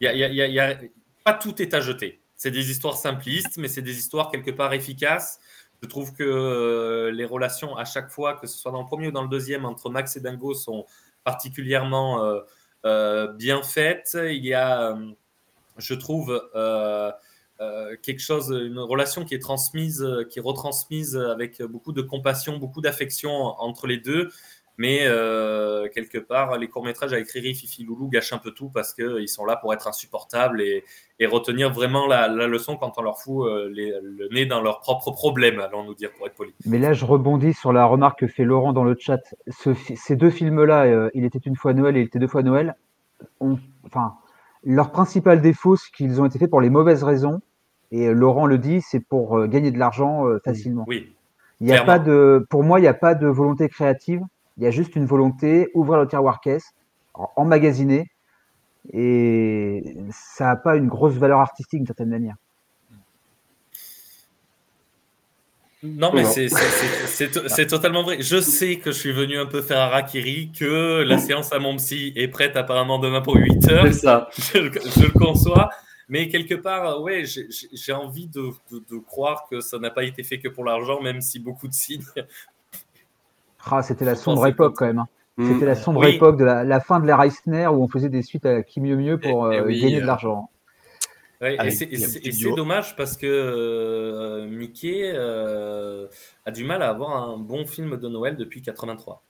Il 0.00 0.06
y 0.06 0.60
a, 0.60 0.78
pas 1.24 1.32
tout 1.32 1.62
est 1.62 1.72
à 1.72 1.80
jeter. 1.80 2.20
C'est 2.36 2.50
des 2.50 2.70
histoires 2.70 2.98
simplistes, 2.98 3.56
mais 3.56 3.68
c'est 3.68 3.80
des 3.80 3.98
histoires 3.98 4.30
quelque 4.30 4.50
part 4.50 4.74
efficaces. 4.74 5.40
Je 5.82 5.88
trouve 5.88 6.12
que 6.12 6.24
euh, 6.24 7.10
les 7.10 7.24
relations 7.24 7.74
à 7.78 7.86
chaque 7.86 8.10
fois, 8.10 8.34
que 8.34 8.46
ce 8.46 8.58
soit 8.58 8.70
dans 8.70 8.82
le 8.82 8.86
premier 8.86 9.08
ou 9.08 9.12
dans 9.12 9.22
le 9.22 9.30
deuxième, 9.30 9.64
entre 9.64 9.88
Max 9.88 10.14
et 10.16 10.20
Dingo, 10.20 10.52
sont 10.52 10.84
particulièrement 11.24 12.20
bien 12.84 13.62
faites. 13.62 14.14
Il 14.22 14.44
y 14.44 14.52
a, 14.52 14.94
je 15.78 15.94
trouve, 15.94 16.40
euh, 16.54 17.10
euh, 17.60 17.96
quelque 18.02 18.20
chose, 18.20 18.50
une 18.50 18.78
relation 18.78 19.24
qui 19.24 19.34
est 19.34 19.38
transmise, 19.38 20.06
qui 20.30 20.38
est 20.38 20.42
retransmise 20.42 21.16
avec 21.16 21.62
beaucoup 21.62 21.92
de 21.92 22.02
compassion, 22.02 22.58
beaucoup 22.58 22.80
d'affection 22.80 23.30
entre 23.30 23.86
les 23.86 23.98
deux. 23.98 24.30
Mais 24.78 25.06
euh, 25.06 25.88
quelque 25.88 26.18
part, 26.18 26.58
les 26.58 26.68
courts-métrages 26.68 27.14
avec 27.14 27.30
Riri, 27.30 27.54
Fifi, 27.54 27.82
Loulou 27.82 28.10
gâchent 28.10 28.34
un 28.34 28.38
peu 28.38 28.50
tout 28.50 28.68
parce 28.68 28.92
qu'ils 28.92 29.28
sont 29.30 29.46
là 29.46 29.56
pour 29.56 29.72
être 29.72 29.88
insupportables 29.88 30.60
et, 30.60 30.84
et 31.18 31.24
retenir 31.24 31.72
vraiment 31.72 32.06
la, 32.06 32.28
leçon 32.28 32.76
quand 32.76 32.92
on 32.98 33.02
leur 33.02 33.18
fout 33.18 33.48
le 33.48 34.34
nez 34.34 34.44
dans 34.44 34.60
leurs 34.60 34.80
propres 34.80 35.12
problèmes, 35.12 35.60
allons-nous 35.60 35.94
dire, 35.94 36.12
pour 36.12 36.26
être 36.26 36.34
poli. 36.34 36.52
Mais 36.66 36.78
là, 36.78 36.92
je 36.92 37.06
rebondis 37.06 37.54
sur 37.54 37.72
la 37.72 37.86
remarque 37.86 38.18
que 38.18 38.26
fait 38.26 38.44
Laurent 38.44 38.74
dans 38.74 38.84
le 38.84 38.94
chat. 39.00 39.22
Ces 39.48 40.14
deux 40.14 40.28
films-là, 40.28 41.08
Il 41.14 41.24
était 41.24 41.38
une 41.38 41.56
fois 41.56 41.72
Noël 41.72 41.96
et 41.96 42.00
Il 42.00 42.06
était 42.08 42.18
deux 42.18 42.28
fois 42.28 42.42
Noël, 42.42 42.76
ont, 43.40 43.58
enfin, 43.86 44.14
leur 44.64 44.90
principal 44.90 45.40
défaut, 45.40 45.76
c'est 45.76 45.90
qu'ils 45.92 46.20
ont 46.20 46.26
été 46.26 46.38
faits 46.38 46.50
pour 46.50 46.60
les 46.60 46.70
mauvaises 46.70 47.02
raisons. 47.02 47.40
Et 47.92 48.08
euh, 48.08 48.12
Laurent 48.12 48.46
le 48.46 48.58
dit, 48.58 48.80
c'est 48.82 49.00
pour 49.00 49.38
euh, 49.38 49.46
gagner 49.46 49.70
de 49.70 49.78
l'argent 49.78 50.26
euh, 50.26 50.40
facilement. 50.44 50.84
Oui. 50.86 51.12
Il 51.60 51.68
y 51.68 51.72
a 51.72 51.84
pas 51.84 51.98
de, 51.98 52.44
pour 52.50 52.62
moi, 52.62 52.78
il 52.78 52.82
n'y 52.82 52.88
a 52.88 52.94
pas 52.94 53.14
de 53.14 53.26
volonté 53.26 53.68
créative. 53.68 54.20
Il 54.58 54.64
y 54.64 54.66
a 54.66 54.70
juste 54.70 54.94
une 54.94 55.06
volonté, 55.06 55.70
ouvrir 55.74 55.98
le 56.00 56.06
tiroir 56.06 56.40
caisse, 56.40 56.74
emmagasiner. 57.14 58.10
Et 58.92 59.96
ça 60.10 60.46
n'a 60.46 60.56
pas 60.56 60.76
une 60.76 60.86
grosse 60.86 61.14
valeur 61.14 61.40
artistique 61.40 61.80
d'une 61.80 61.86
certaine 61.86 62.10
manière. 62.10 62.36
Non, 65.86 66.10
mais 66.12 66.24
c'est- 66.24 66.48
c'est- 66.48 66.56
c'est 66.56 67.06
c'est 67.06 67.30
to- 67.30 67.48
c'est 67.48 67.66
totalement 67.66 68.02
vrai. 68.02 68.18
Je 68.20 68.40
sais 68.40 68.76
que 68.76 68.90
je 68.92 68.98
suis 68.98 69.12
venu 69.12 69.38
un 69.38 69.46
peu 69.46 69.62
faire 69.62 69.78
harakiri, 69.80 70.50
que 70.58 71.02
la 71.02 71.18
séance 71.18 71.52
à 71.52 71.58
mon 71.58 71.76
psy 71.76 72.12
est 72.16 72.28
prête 72.28 72.56
apparemment 72.56 72.98
demain 72.98 73.20
pour 73.20 73.36
8 73.36 73.68
heures. 73.70 73.86
C'est 73.86 73.92
ça. 73.92 74.28
Je, 74.54 74.58
le- 74.58 74.70
je 74.72 75.02
le 75.04 75.10
conçois. 75.10 75.70
Mais 76.08 76.28
quelque 76.28 76.54
part, 76.54 77.02
ouais, 77.02 77.24
j'ai- 77.24 77.48
envie 77.92 78.28
de, 78.28 78.50
de- 78.70 78.82
de 78.90 78.98
croire 78.98 79.46
que 79.50 79.60
ça 79.60 79.78
n'a 79.78 79.90
pas 79.90 80.04
été 80.04 80.22
fait 80.22 80.38
que 80.38 80.48
pour 80.48 80.64
l'argent, 80.64 81.00
même 81.02 81.20
si 81.20 81.38
beaucoup 81.40 81.66
de 81.66 81.72
signes. 81.74 82.04
Ah, 83.68 83.82
c'était 83.82 84.04
la 84.04 84.14
sombre 84.14 84.36
pensais 84.38 84.50
époque 84.50 84.74
quand 84.76 84.86
même. 84.86 84.98
hein. 85.00 85.08
Mm. 85.36 85.52
C'était 85.52 85.66
la 85.66 85.74
sombre 85.74 86.00
Oui. 86.00 86.14
époque 86.14 86.38
de 86.38 86.44
la, 86.44 86.62
la 86.64 86.80
fin 86.80 87.00
de 87.00 87.06
l'ère 87.06 87.20
Eisner 87.22 87.66
où 87.66 87.82
on 87.82 87.88
faisait 87.88 88.08
des 88.08 88.22
suites 88.22 88.46
à 88.46 88.62
qui 88.62 88.80
mieux 88.80 88.96
mieux 88.96 89.18
pour 89.18 89.52
Et- 89.52 89.56
et 89.56 89.58
euh, 89.60 89.64
oui, 89.66 89.80
gagner 89.80 89.96
de 89.98 90.02
euh, 90.02 90.06
l'argent. 90.06 90.48
Ouais, 91.40 91.56
et 91.64 91.70
c'est- 91.70 92.54
dommage 92.54 92.96
parce 92.96 93.16
que 93.16 93.26
euh, 93.26 94.46
Mickey 94.46 95.12
euh, 95.14 96.06
a 96.46 96.50
du 96.50 96.64
mal 96.64 96.82
à 96.82 96.88
avoir 96.88 97.30
un 97.30 97.36
bon 97.36 97.66
film 97.66 97.96
de 97.98 98.08
Noël 98.08 98.36
depuis 98.36 98.62
83. 98.62 99.22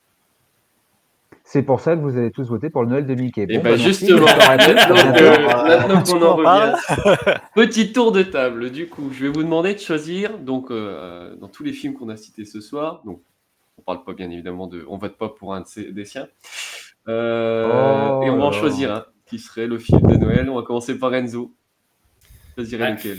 C'est 1.49 1.63
pour 1.63 1.79
ça 1.81 1.95
que 1.95 2.01
vous 2.01 2.17
avez 2.17 2.31
tous 2.33 2.49
voté 2.49 2.71
pour 2.71 2.83
le 2.83 2.89
Noël 2.89 3.07
de 3.07 3.15
Mickey. 3.15 3.47
Et 3.49 3.59
Bon, 3.59 3.63
bah 3.63 3.71
bah, 3.71 3.77
justement, 3.77 4.27
maintenant 4.27 6.03
qu'on 6.03 6.23
en 6.23 6.43
parle. 6.43 6.75
revient, 6.89 7.39
petit 7.55 7.93
tour 7.93 8.11
de 8.13 8.23
table. 8.25 8.71
Du 8.71 8.89
coup, 8.89 9.11
je 9.13 9.23
vais 9.27 9.29
vous 9.29 9.43
demander 9.45 9.75
de 9.75 9.79
choisir 9.79 10.39
donc 10.39 10.71
euh, 10.71 11.37
dans 11.37 11.49
tous 11.49 11.63
les 11.63 11.73
films 11.73 11.95
qu'on 11.95 12.09
a 12.09 12.17
cités 12.17 12.45
ce 12.45 12.61
soir, 12.61 13.01
donc 13.05 13.21
On 13.79 13.83
parle 13.83 14.03
pas 14.05 14.13
bien 14.15 14.29
évidemment 14.31 14.67
de, 14.67 14.85
on 14.89 14.97
vote 14.99 15.17
pas 15.17 15.29
pour 15.29 15.55
un 15.55 15.61
de 15.61 15.67
ses- 15.67 15.93
des 15.93 16.05
siens. 16.05 16.27
Euh, 17.09 17.69
Oh 18.19 18.23
et 18.25 18.31
on 18.31 18.39
va 18.39 18.45
en 18.47 18.53
choisir 18.53 18.93
un 18.93 19.05
qui 19.27 19.39
serait 19.39 19.67
le 19.69 19.79
film 19.79 20.01
de 20.03 20.17
Noël. 20.17 20.49
On 20.51 20.57
va 20.57 20.63
commencer 20.63 20.99
par 20.99 21.15
Enzo. 21.15 21.53
Lequel? 22.57 23.19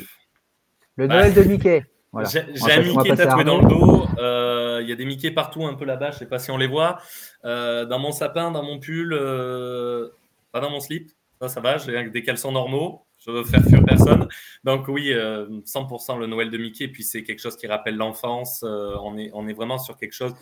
Le 0.96 1.08
Noël 1.08 1.34
de 1.34 1.44
Mickey. 1.44 1.86
Voilà. 2.14 2.30
J'ai 2.30 2.72
un 2.72 2.82
Mickey 2.82 3.16
tatoué 3.16 3.44
dans 3.44 3.62
le 3.62 3.68
dos. 3.68 4.06
Euh, 4.18 4.80
Il 4.82 4.90
y 4.90 4.94
a 4.94 4.96
des 4.96 5.06
Mickey 5.06 5.30
partout 5.30 5.66
un 5.66 5.74
peu 5.74 5.84
là-bas. 5.84 6.12
Je 6.12 6.20
sais 6.20 6.26
pas 6.26 6.40
si 6.40 6.50
on 6.52 6.58
les 6.58 6.66
voit. 6.66 7.00
Euh, 7.44 7.86
dans 7.86 8.00
mon 8.00 8.14
sapin, 8.14 8.50
dans 8.50 8.64
mon 8.64 8.80
pull, 8.80 9.12
euh, 9.14 10.10
pas 10.54 10.62
dans 10.62 10.72
mon 10.72 10.80
slip. 10.80 11.12
Ça, 11.42 11.50
ça 11.50 11.60
va. 11.60 11.78
J'ai 11.78 12.10
des 12.10 12.24
caleçons 12.24 12.54
normaux. 12.54 13.06
Je 13.20 13.30
veux 13.30 13.44
faire 13.44 13.62
fuir 13.62 13.84
personne. 13.86 14.28
Donc 14.64 14.88
oui, 14.88 15.12
euh, 15.12 15.48
100% 15.66 16.18
le 16.18 16.28
Noël 16.28 16.50
de 16.50 16.58
Mickey. 16.58 16.86
Et 16.86 16.88
puis 16.88 17.04
c'est 17.04 17.24
quelque 17.24 17.42
chose 17.42 17.58
qui 17.58 17.68
rappelle 17.68 17.98
l'enfance. 17.98 18.64
Euh, 18.64 18.96
on, 19.04 19.18
est, 19.18 19.30
on 19.34 19.48
est 19.48 19.54
vraiment 19.54 19.78
sur 19.78 19.98
quelque 19.98 20.14
chose. 20.14 20.34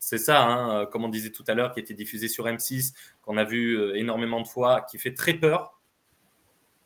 C'est 0.00 0.18
ça, 0.18 0.42
hein, 0.42 0.86
comme 0.86 1.04
on 1.04 1.08
disait 1.08 1.30
tout 1.30 1.44
à 1.46 1.54
l'heure, 1.54 1.72
qui 1.72 1.78
a 1.78 1.82
été 1.82 1.94
diffusé 1.94 2.26
sur 2.26 2.46
M6, 2.46 2.92
qu'on 3.22 3.36
a 3.36 3.44
vu 3.44 3.96
énormément 3.96 4.40
de 4.40 4.48
fois, 4.48 4.84
qui 4.90 4.98
fait 4.98 5.14
très 5.14 5.34
peur 5.34 5.78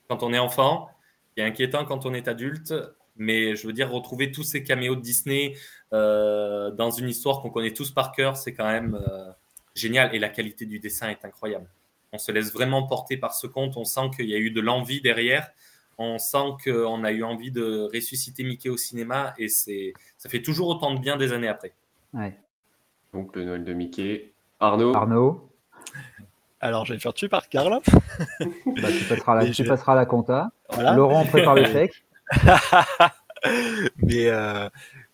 quand 0.09 0.23
on 0.23 0.33
est 0.33 0.39
enfant, 0.39 0.89
qui 1.37 1.43
est 1.43 1.45
inquiétant 1.45 1.85
quand 1.85 2.07
on 2.07 2.15
est 2.15 2.29
adulte. 2.29 2.75
Mais 3.17 3.57
je 3.57 3.67
veux 3.67 3.73
dire, 3.73 3.91
retrouver 3.91 4.31
tous 4.33 4.43
ces 4.43 4.63
caméos 4.63 4.97
de 4.97 5.01
Disney 5.01 5.55
euh, 5.93 6.71
dans 6.71 6.91
une 6.91 7.09
histoire 7.09 7.41
qu'on 7.41 7.51
connaît 7.51 7.73
tous 7.73 7.91
par 7.91 8.13
cœur, 8.13 8.37
c'est 8.37 8.53
quand 8.53 8.67
même 8.67 8.95
euh, 8.95 9.31
génial. 9.75 10.15
Et 10.15 10.19
la 10.19 10.29
qualité 10.29 10.67
du 10.67 10.81
dessin 10.81 11.09
est 11.09 11.25
incroyable. 11.25 11.69
On 12.13 12.19
se 12.19 12.33
laisse 12.33 12.53
vraiment 12.53 12.87
porter 12.87 13.17
par 13.17 13.35
ce 13.35 13.47
conte. 13.47 13.77
On 13.77 13.85
sent 13.85 14.11
qu'il 14.17 14.29
y 14.29 14.35
a 14.35 14.39
eu 14.39 14.51
de 14.51 14.61
l'envie 14.61 15.01
derrière. 15.01 15.51
On 15.99 16.19
sent 16.19 16.57
qu'on 16.65 17.05
a 17.05 17.13
eu 17.13 17.23
envie 17.23 17.51
de 17.51 17.89
ressusciter 17.93 18.43
Mickey 18.43 18.69
au 18.69 18.77
cinéma. 18.77 19.35
Et 19.39 19.49
c'est, 19.49 19.95
ça 20.19 20.29
fait 20.29 20.43
toujours 20.43 20.69
autant 20.69 20.95
de 20.95 21.01
bien 21.01 21.17
des 21.17 21.33
années 21.33 21.49
après. 21.49 21.75
Ouais. 22.13 22.39
Donc 23.13 23.35
le 23.35 23.45
Noël 23.45 23.65
de 23.65 23.73
Mickey. 23.73 24.33
Arnaud. 24.61 24.95
Arnaud. 24.95 25.51
Alors, 26.61 26.85
je 26.85 26.93
vais 26.93 26.97
me 26.97 27.01
faire 27.01 27.15
tuer 27.15 27.29
par 27.29 27.49
Karl. 27.49 27.81
Bah, 27.81 28.89
tu, 28.91 29.05
passeras 29.09 29.35
la, 29.35 29.51
tu 29.51 29.65
passeras 29.65 29.95
la 29.95 30.07
compta. 30.07 30.51
Voilà. 30.71 30.95
Laurent 30.95 31.25
prépare 31.27 31.55
le 31.55 31.65
chèque. 31.65 32.05
mais, 33.99 34.27
euh, 34.29 34.69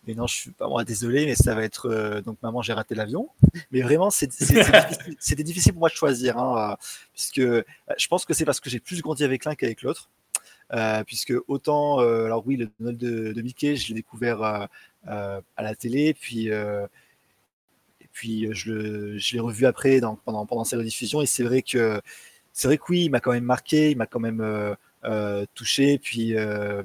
mais 0.05 0.15
non, 0.15 0.27
je 0.27 0.35
suis 0.35 0.51
pas 0.51 0.67
moi 0.67 0.83
désolé, 0.83 1.25
mais 1.25 1.35
ça 1.35 1.55
va 1.55 1.63
être 1.63 1.89
euh, 1.89 2.21
donc 2.21 2.37
maman 2.41 2.61
j'ai 2.61 2.73
raté 2.73 2.95
l'avion. 2.95 3.29
Mais 3.71 3.81
vraiment, 3.81 4.09
c'était 4.09 4.35
difficile 5.43 5.73
pour 5.73 5.79
moi 5.79 5.89
de 5.89 5.95
choisir, 5.95 6.37
hein, 6.37 6.71
euh, 6.71 6.75
puisque 7.13 7.41
je 7.41 8.07
pense 8.07 8.25
que 8.25 8.33
c'est 8.33 8.45
parce 8.45 8.59
que 8.59 8.69
j'ai 8.69 8.79
plus 8.79 9.01
grandi 9.01 9.23
avec 9.23 9.45
l'un 9.45 9.55
qu'avec 9.55 9.81
l'autre. 9.81 10.09
Euh, 10.73 11.03
puisque 11.03 11.33
autant, 11.47 11.99
alors 11.99 12.45
oui, 12.47 12.57
le 12.57 12.69
Noël 12.79 12.97
de, 12.97 13.33
de 13.33 13.41
Mickey, 13.41 13.75
je 13.75 13.89
l'ai 13.89 13.95
découvert 13.95 14.41
à 14.41 14.69
la 15.57 15.75
télé, 15.75 16.13
puis 16.13 16.49
puis 18.13 18.47
euh, 18.47 18.53
je, 18.53 19.33
l'ai 19.33 19.39
revu 19.39 19.65
après 19.65 19.99
dans- 19.99 20.15
pendant, 20.15 20.45
pendant 20.45 20.63
sa 20.63 20.77
rediffusion, 20.77 21.21
et 21.21 21.25
c'est 21.25 21.43
vrai 21.43 21.61
que 21.61 22.01
c'est 22.53 22.67
vrai 22.67 22.77
que 22.77 22.83
oui, 22.89 23.05
il 23.05 23.09
m'a 23.09 23.19
quand 23.19 23.31
même 23.33 23.43
marqué, 23.43 23.91
il 23.91 23.97
m'a 23.97 24.05
quand 24.05 24.19
même 24.19 24.41
euh, 24.41 24.75
euh, 25.05 25.45
touché, 25.55 25.97
puis 25.97 26.35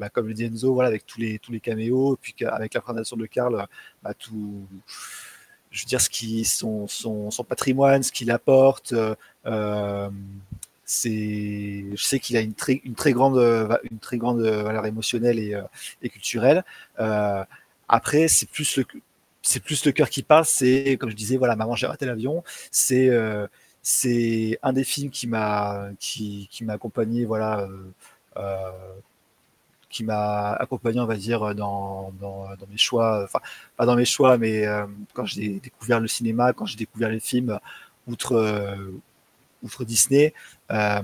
bah, 0.00 0.08
comme 0.10 0.28
le 0.28 0.34
dit 0.34 0.44
Enzo, 0.44 0.74
voilà, 0.74 0.88
avec 0.88 1.06
tous 1.06 1.20
les 1.20 1.38
tous 1.38 1.52
les 1.52 1.60
caméos, 1.60 2.18
puis 2.20 2.34
avec 2.46 2.74
la 2.74 2.80
présentation 2.80 3.16
de 3.16 3.26
Karl, 3.26 3.66
bah, 4.02 4.14
tout, 4.14 4.66
je 5.70 5.82
veux 5.82 5.86
dire 5.86 6.00
ce 6.00 6.08
qui 6.10 6.44
son, 6.44 6.88
son, 6.88 7.30
son 7.30 7.44
patrimoine, 7.44 8.02
ce 8.02 8.12
qu'il 8.12 8.30
apporte. 8.30 8.94
c'est, 10.84 11.84
je 11.94 12.02
sais 12.02 12.18
qu'il 12.18 12.36
a 12.36 12.40
une 12.40 12.54
très, 12.54 12.80
grande, 13.12 13.38
une 13.90 13.98
très 13.98 14.16
grande 14.16 14.40
valeur 14.42 14.86
émotionnelle 14.86 15.38
et, 15.38 15.60
et 16.02 16.08
culturelle. 16.08 16.64
Après, 17.88 18.28
c'est 18.28 18.48
plus 18.48 18.76
le, 18.76 18.84
c'est 19.48 19.60
plus 19.60 19.84
le 19.86 19.92
cœur 19.92 20.10
qui 20.10 20.22
parle. 20.22 20.44
C'est, 20.44 20.96
comme 20.98 21.10
je 21.10 21.16
disais, 21.16 21.36
voilà, 21.38 21.56
maman, 21.56 21.74
j'ai 21.74 21.86
raté 21.86 22.06
l'avion. 22.06 22.44
C'est, 22.70 23.08
euh, 23.08 23.46
c'est 23.82 24.58
un 24.62 24.72
des 24.72 24.84
films 24.84 25.10
qui 25.10 25.26
m'a, 25.26 25.88
qui, 25.98 26.48
qui 26.50 26.64
m'a 26.64 26.74
accompagné, 26.74 27.24
voilà, 27.24 27.60
euh, 27.60 27.90
euh, 28.36 28.70
qui 29.88 30.04
m'a 30.04 30.52
accompagné, 30.52 31.00
on 31.00 31.06
va 31.06 31.16
dire, 31.16 31.54
dans, 31.54 32.12
dans, 32.20 32.46
mes 32.70 32.76
choix, 32.76 33.24
enfin, 33.24 33.40
pas 33.76 33.86
dans 33.86 33.96
mes 33.96 34.04
choix, 34.04 34.36
mais 34.38 34.66
quand 35.14 35.24
j'ai 35.24 35.60
découvert 35.60 36.00
le 36.00 36.08
cinéma, 36.08 36.52
quand 36.52 36.66
j'ai 36.66 36.76
découvert 36.76 37.08
les 37.08 37.20
films, 37.20 37.58
outre, 38.06 38.36
outre 39.62 39.84
Disney, 39.84 40.34
euh, 40.70 41.02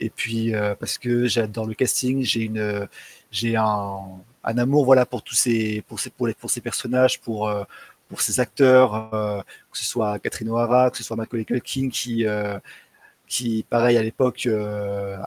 et 0.00 0.10
puis 0.10 0.54
euh, 0.54 0.74
parce 0.74 0.98
que 0.98 1.26
j'adore 1.26 1.66
le 1.66 1.74
casting, 1.74 2.22
j'ai 2.24 2.42
une, 2.42 2.88
j'ai 3.30 3.56
un, 3.56 4.20
amour, 4.42 4.84
voilà, 4.84 5.06
pour 5.06 5.22
tous 5.22 5.34
ces, 5.34 5.82
pour 5.88 6.00
ces, 6.00 6.10
pour 6.10 6.26
les, 6.26 6.34
pour 6.34 6.50
ces 6.50 6.60
personnages, 6.60 7.20
pour, 7.20 7.48
euh, 7.48 7.64
pour 8.08 8.20
ces 8.20 8.40
acteurs, 8.40 9.10
que 9.70 9.78
ce 9.78 9.84
soit 9.84 10.18
Catherine 10.18 10.50
O'Hara, 10.50 10.90
que 10.90 10.98
ce 10.98 11.04
soit 11.04 11.16
Macaulay 11.16 11.44
Culkin, 11.44 11.88
qui, 11.88 12.26
qui, 13.26 13.64
pareil, 13.68 13.96
à 13.96 14.02
l'époque, 14.02 14.48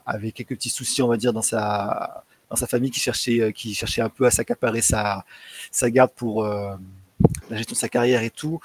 avait 0.05 0.31
quelques 0.31 0.55
petits 0.55 0.69
soucis, 0.69 1.01
on 1.01 1.07
va 1.07 1.17
dire, 1.17 1.33
dans 1.33 1.41
sa, 1.41 2.23
dans 2.49 2.55
sa 2.55 2.67
famille, 2.67 2.91
qui 2.91 2.99
cherchait, 2.99 3.51
qui 3.53 3.73
cherchait 3.73 4.01
un 4.01 4.09
peu 4.09 4.25
à 4.25 4.31
s'accaparer 4.31 4.81
sa, 4.81 5.25
sa 5.71 5.89
garde 5.89 6.11
pour 6.15 6.45
la 6.45 7.57
gestion 7.57 7.73
de 7.73 7.79
sa 7.79 7.89
carrière 7.89 8.21
et 8.21 8.29
tout. 8.29 8.59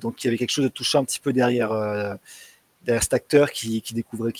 Donc, 0.00 0.22
il 0.22 0.26
y 0.26 0.28
avait 0.28 0.38
quelque 0.38 0.52
chose 0.52 0.64
de 0.64 0.70
touchant 0.70 1.00
un 1.00 1.04
petit 1.04 1.20
peu 1.20 1.32
derrière, 1.32 1.72
derrière 2.90 3.02
cet 3.04 3.14
acteur 3.14 3.52
qui, 3.52 3.80
découvrait, 3.94 4.32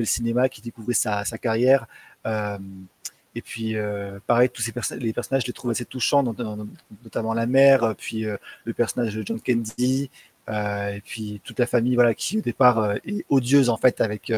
le 0.00 0.04
cinéma, 0.04 0.48
qui 0.48 0.60
découvrait 0.60 0.94
sa, 0.94 1.24
carrière. 1.38 1.86
Euh, 2.26 2.58
et 3.36 3.42
puis, 3.42 3.76
euh, 3.76 4.18
pareil, 4.26 4.50
tous 4.50 4.60
ces 4.60 4.72
les 4.96 5.12
personnages, 5.12 5.42
je 5.42 5.46
les 5.46 5.52
trouve 5.52 5.70
assez 5.70 5.84
touchants, 5.84 6.24
not- 6.24 6.34
not- 6.36 6.66
notamment 7.04 7.32
la 7.32 7.46
mère, 7.46 7.84
euh, 7.84 7.94
puis 7.94 8.24
le 8.64 8.72
personnage 8.74 9.14
de 9.14 9.22
John 9.24 9.40
Candy, 9.40 10.10
et 10.48 11.00
puis 11.04 11.40
toute 11.44 11.60
la 11.60 11.66
famille, 11.66 11.94
voilà, 11.94 12.12
qui 12.12 12.38
au 12.38 12.40
départ 12.40 12.94
est 13.04 13.24
odieuse 13.30 13.70
en 13.70 13.76
fait 13.76 14.00
avec 14.00 14.32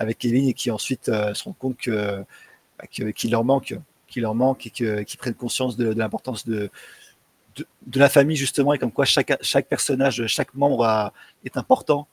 avec 0.00 0.18
Kevin 0.18 0.48
et 0.48 0.54
qui 0.54 0.72
ensuite 0.72 1.06
se 1.06 1.44
rend 1.44 1.52
compte 1.52 1.88
bah, 1.88 2.86
que- 2.92 3.10
qu'il 3.12 3.30
leur 3.30 3.44
manque, 3.44 3.76
leur 4.16 4.34
manque 4.34 4.66
et 4.66 4.70
qu'ils 4.70 5.18
prennent 5.18 5.34
conscience 5.34 5.76
de, 5.76 5.94
l'importance 5.94 6.46
de, 6.48 6.68
de 7.86 7.98
la 8.00 8.08
famille 8.08 8.36
justement 8.36 8.74
et 8.74 8.78
comme 8.78 8.90
quoi 8.90 9.04
chaque 9.04 9.32
chaque 9.40 9.68
personnage, 9.68 10.26
chaque 10.26 10.52
membre 10.54 11.12
est 11.44 11.56
important 11.56 12.08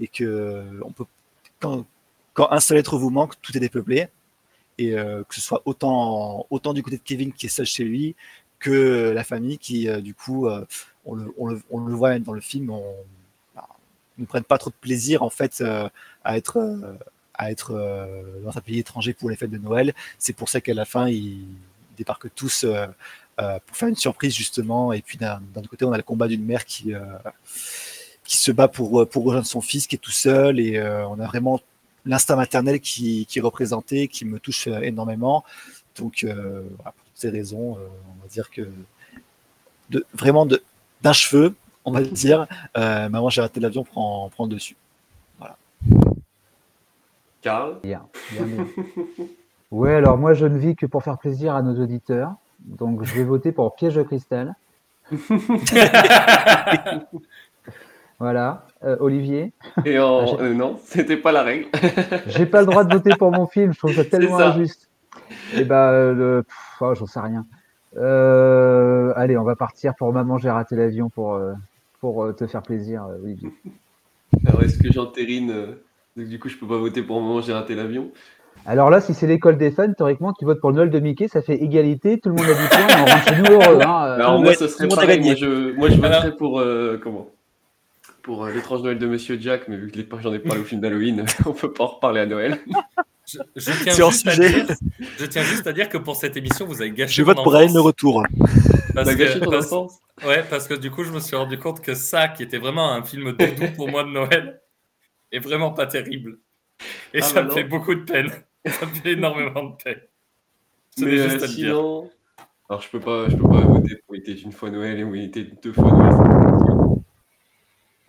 et 0.00 0.08
que 0.08 0.64
on 0.82 0.92
peut 0.92 1.04
quand 1.60 2.50
un 2.50 2.60
seul 2.60 2.78
être 2.78 2.98
vous 2.98 3.10
manque, 3.10 3.40
tout 3.42 3.56
est 3.56 3.60
dépeuplé 3.60 4.08
et 4.78 4.94
euh, 4.94 5.22
que 5.24 5.34
ce 5.34 5.40
soit 5.40 5.62
autant, 5.66 6.46
autant 6.50 6.72
du 6.72 6.82
côté 6.82 6.96
de 6.96 7.02
Kevin 7.02 7.32
qui 7.32 7.46
est 7.46 7.50
seul 7.50 7.66
chez 7.66 7.84
lui 7.84 8.16
que 8.58 9.12
la 9.14 9.24
famille 9.24 9.58
qui, 9.58 9.88
euh, 9.88 10.00
du 10.00 10.14
coup, 10.14 10.46
euh, 10.46 10.64
on, 11.04 11.14
le, 11.14 11.34
on, 11.70 11.80
le, 11.80 11.94
voit 11.94 12.10
même 12.10 12.22
dans 12.22 12.32
le 12.32 12.40
film, 12.40 12.72
bah, 13.54 13.68
ne 14.18 14.24
prennent 14.26 14.44
pas 14.44 14.58
trop 14.58 14.70
de 14.70 14.74
plaisir 14.74 15.22
en 15.22 15.30
fait 15.30 15.60
euh, 15.60 15.88
à 16.24 16.36
être, 16.36 16.58
euh, 16.58 16.94
à 17.34 17.50
être 17.50 17.72
euh, 17.74 18.40
dans 18.42 18.56
un 18.56 18.60
pays 18.60 18.78
étranger 18.78 19.14
pour 19.14 19.30
les 19.30 19.36
fêtes 19.36 19.50
de 19.50 19.58
Noël. 19.58 19.94
C'est 20.18 20.34
pour 20.34 20.48
ça 20.48 20.60
qu'à 20.60 20.74
la 20.74 20.84
fin, 20.84 21.08
ils 21.08 21.46
débarquent 21.96 22.34
tous 22.34 22.64
euh, 22.64 22.86
euh, 23.40 23.58
pour 23.66 23.76
faire 23.76 23.88
une 23.88 23.96
surprise 23.96 24.34
justement. 24.34 24.92
Et 24.92 25.02
puis 25.02 25.18
d'un 25.18 25.40
côté, 25.68 25.84
on 25.84 25.92
a 25.92 25.96
le 25.96 26.02
combat 26.02 26.28
d'une 26.28 26.44
mère 26.44 26.64
qui, 26.64 26.94
euh, 26.94 27.00
qui 28.30 28.36
se 28.36 28.52
bat 28.52 28.68
pour, 28.68 29.08
pour 29.08 29.24
rejoindre 29.24 29.44
son 29.48 29.60
fils 29.60 29.88
qui 29.88 29.96
est 29.96 29.98
tout 29.98 30.12
seul 30.12 30.60
et 30.60 30.76
euh, 30.76 31.04
on 31.08 31.18
a 31.18 31.26
vraiment 31.26 31.58
l'instinct 32.06 32.36
maternel 32.36 32.78
qui, 32.78 33.26
qui 33.26 33.40
est 33.40 33.42
représenté, 33.42 34.06
qui 34.06 34.24
me 34.24 34.38
touche 34.38 34.68
euh, 34.68 34.80
énormément. 34.82 35.42
Donc, 35.98 36.22
euh, 36.22 36.62
voilà, 36.76 36.92
pour 36.92 37.04
toutes 37.06 37.16
ces 37.16 37.28
raisons, 37.30 37.76
euh, 37.76 37.88
on 38.08 38.22
va 38.22 38.28
dire 38.28 38.48
que 38.50 38.70
de, 39.90 40.06
vraiment 40.14 40.46
de- 40.46 40.62
d'un 41.02 41.12
cheveu, 41.12 41.56
on 41.84 41.90
va 41.90 42.02
dire, 42.02 42.46
euh, 42.76 43.08
maman, 43.08 43.30
j'ai 43.30 43.40
raté 43.40 43.58
l'avion, 43.58 43.82
prend, 43.82 44.28
prend 44.30 44.44
le 44.44 44.50
dessus. 44.50 44.76
Voilà. 45.40 45.56
Karl 47.42 47.80
Bien, 47.82 48.06
bien, 48.30 48.44
bien. 48.46 48.66
Ouais, 49.72 49.94
alors 49.94 50.16
moi, 50.18 50.34
je 50.34 50.46
ne 50.46 50.56
vis 50.56 50.76
que 50.76 50.86
pour 50.86 51.02
faire 51.02 51.18
plaisir 51.18 51.56
à 51.56 51.62
nos 51.62 51.82
auditeurs. 51.82 52.34
Donc, 52.60 53.02
je 53.02 53.12
vais 53.12 53.24
voter 53.24 53.50
pour 53.50 53.74
Piège 53.74 53.96
de 53.96 54.04
cristal. 54.04 54.54
voilà. 58.20 58.66
Euh, 58.84 58.96
Olivier 59.00 59.52
Et 59.84 59.98
en... 59.98 60.36
Ah, 60.38 60.42
euh, 60.42 60.54
non, 60.54 60.78
c'était 60.84 61.16
pas 61.16 61.32
la 61.32 61.42
règle. 61.42 61.66
J'ai 62.28 62.46
pas 62.46 62.60
le 62.60 62.66
droit 62.66 62.84
de 62.84 62.92
voter 62.94 63.10
pour 63.18 63.32
mon 63.32 63.46
film, 63.46 63.72
je 63.72 63.78
trouve 63.78 63.92
ça 63.92 64.04
tellement 64.04 64.38
ça. 64.38 64.50
injuste. 64.50 64.88
Et 65.56 65.64
bah, 65.64 65.90
euh, 65.90 66.14
le... 66.14 66.44
oh, 66.80 66.94
j'en 66.94 67.06
sais 67.06 67.20
rien. 67.20 67.44
Euh, 67.96 69.12
allez, 69.16 69.36
on 69.36 69.42
va 69.44 69.56
partir 69.56 69.94
pour 69.98 70.12
Maman, 70.12 70.38
j'ai 70.38 70.50
raté 70.50 70.76
l'avion 70.76 71.08
pour, 71.08 71.40
pour 72.00 72.34
te 72.36 72.46
faire 72.46 72.62
plaisir, 72.62 73.04
Olivier. 73.22 73.50
Alors, 74.46 74.62
est-ce 74.62 74.78
que 74.78 74.92
j'entérine 74.92 75.52
donc, 76.16 76.28
Du 76.28 76.38
coup, 76.38 76.48
je 76.48 76.56
peux 76.56 76.66
pas 76.68 76.78
voter 76.78 77.02
pour 77.02 77.20
moment, 77.20 77.40
j'ai 77.40 77.52
raté 77.52 77.74
l'avion? 77.74 78.10
Alors 78.66 78.90
là, 78.90 79.00
si 79.00 79.14
c'est 79.14 79.26
l'école 79.26 79.56
des 79.56 79.70
fans, 79.70 79.92
théoriquement, 79.92 80.32
tu 80.32 80.44
votes 80.44 80.60
pour 80.60 80.70
le 80.70 80.76
Noël 80.76 80.90
de 80.90 81.00
Mickey, 81.00 81.28
ça 81.28 81.40
fait 81.42 81.56
égalité, 81.56 82.20
tout 82.20 82.28
le 82.28 82.34
monde 82.36 82.44
a 82.46 82.54
du 82.54 82.68
point, 82.68 83.02
on 83.02 83.04
rentre 83.06 83.24
chez 83.24 83.38
nous 83.38 83.52
heureux. 83.60 83.80
Hein. 83.82 84.14
Alors, 84.14 84.38
moi, 84.40 84.54
ce 84.54 84.68
serait 84.68 84.88
pareil. 84.88 85.20
Moi, 85.20 85.34
je, 85.34 85.74
moi, 85.76 85.88
je 85.88 85.96
voterais 85.96 86.36
pour. 86.36 86.60
euh, 86.60 87.00
comment? 87.02 87.28
Pour 88.22 88.44
euh, 88.44 88.52
l'étrange 88.52 88.82
Noël 88.82 88.98
de 88.98 89.06
Monsieur 89.06 89.38
Jack, 89.40 89.68
mais 89.68 89.76
vu 89.76 89.90
que 89.90 89.96
les- 89.98 90.08
j'en 90.20 90.32
ai 90.32 90.38
parlé 90.38 90.60
au 90.60 90.64
film 90.64 90.80
d'Halloween, 90.80 91.24
on 91.46 91.52
peut 91.52 91.72
pas 91.72 91.84
en 91.84 91.88
reparler 91.88 92.20
à 92.20 92.26
Noël. 92.26 92.58
Je, 93.26 93.38
je 93.56 93.70
tiens 93.84 93.92
C'est 93.92 94.10
juste 94.10 94.26
à 94.26 94.36
dire, 94.36 94.66
je 95.18 95.24
tiens 95.26 95.42
juste 95.42 95.66
à 95.66 95.72
dire 95.72 95.88
que 95.88 95.98
pour 95.98 96.16
cette 96.16 96.36
émission, 96.36 96.66
vous 96.66 96.82
avez 96.82 96.90
gâché 96.90 97.14
Je 97.14 97.22
mon 97.22 97.26
vote 97.34 97.44
pour 97.44 97.54
enfance. 97.54 97.74
le 97.74 97.80
retour. 97.80 98.22
Parce 98.94 99.08
que- 99.10 99.14
gâché 99.14 99.40
ton 99.40 99.50
parce- 99.50 99.70
Ouais, 100.26 100.44
parce 100.50 100.68
que 100.68 100.74
du 100.74 100.90
coup, 100.90 101.04
je 101.04 101.12
me 101.12 101.20
suis 101.20 101.36
rendu 101.36 101.58
compte 101.58 101.80
que 101.80 101.94
ça, 101.94 102.28
qui 102.28 102.42
était 102.42 102.58
vraiment 102.58 102.92
un 102.92 103.02
film 103.02 103.32
doudou 103.32 103.66
pour 103.76 103.88
moi 103.88 104.02
de 104.04 104.10
Noël, 104.10 104.60
est 105.32 105.38
vraiment 105.38 105.70
pas 105.70 105.86
terrible. 105.86 106.38
Et 107.14 107.20
Ah, 107.20 107.22
ça 107.22 107.34
bah 107.36 107.42
me 107.44 107.48
non. 107.48 107.54
fait 107.54 107.64
beaucoup 107.64 107.94
de 107.94 108.02
peine. 108.02 108.30
Ça 108.66 108.84
me 108.84 108.92
fait 108.92 109.12
énormément 109.12 109.62
de 109.62 109.82
peine. 109.82 110.00
Mais 110.98 111.04
tenais 111.06 111.18
euh, 111.20 111.28
juste 111.30 111.42
à 111.44 111.46
dire. 111.48 111.70
alors 112.68 112.82
je 112.82 112.88
peux 112.90 113.00
pas, 113.00 113.28
je 113.28 113.36
peux 113.36 113.48
pas 113.48 113.60
voter 113.60 113.96
pour 114.06 114.16
Il 114.16 114.20
était 114.20 114.34
une 114.34 114.52
fois 114.52 114.70
Noël 114.70 114.98
et 114.98 115.04
où 115.04 115.14
il 115.14 115.24
était 115.24 115.46
deux 115.62 115.72
fois 115.72 115.90
Noël. 115.90 116.79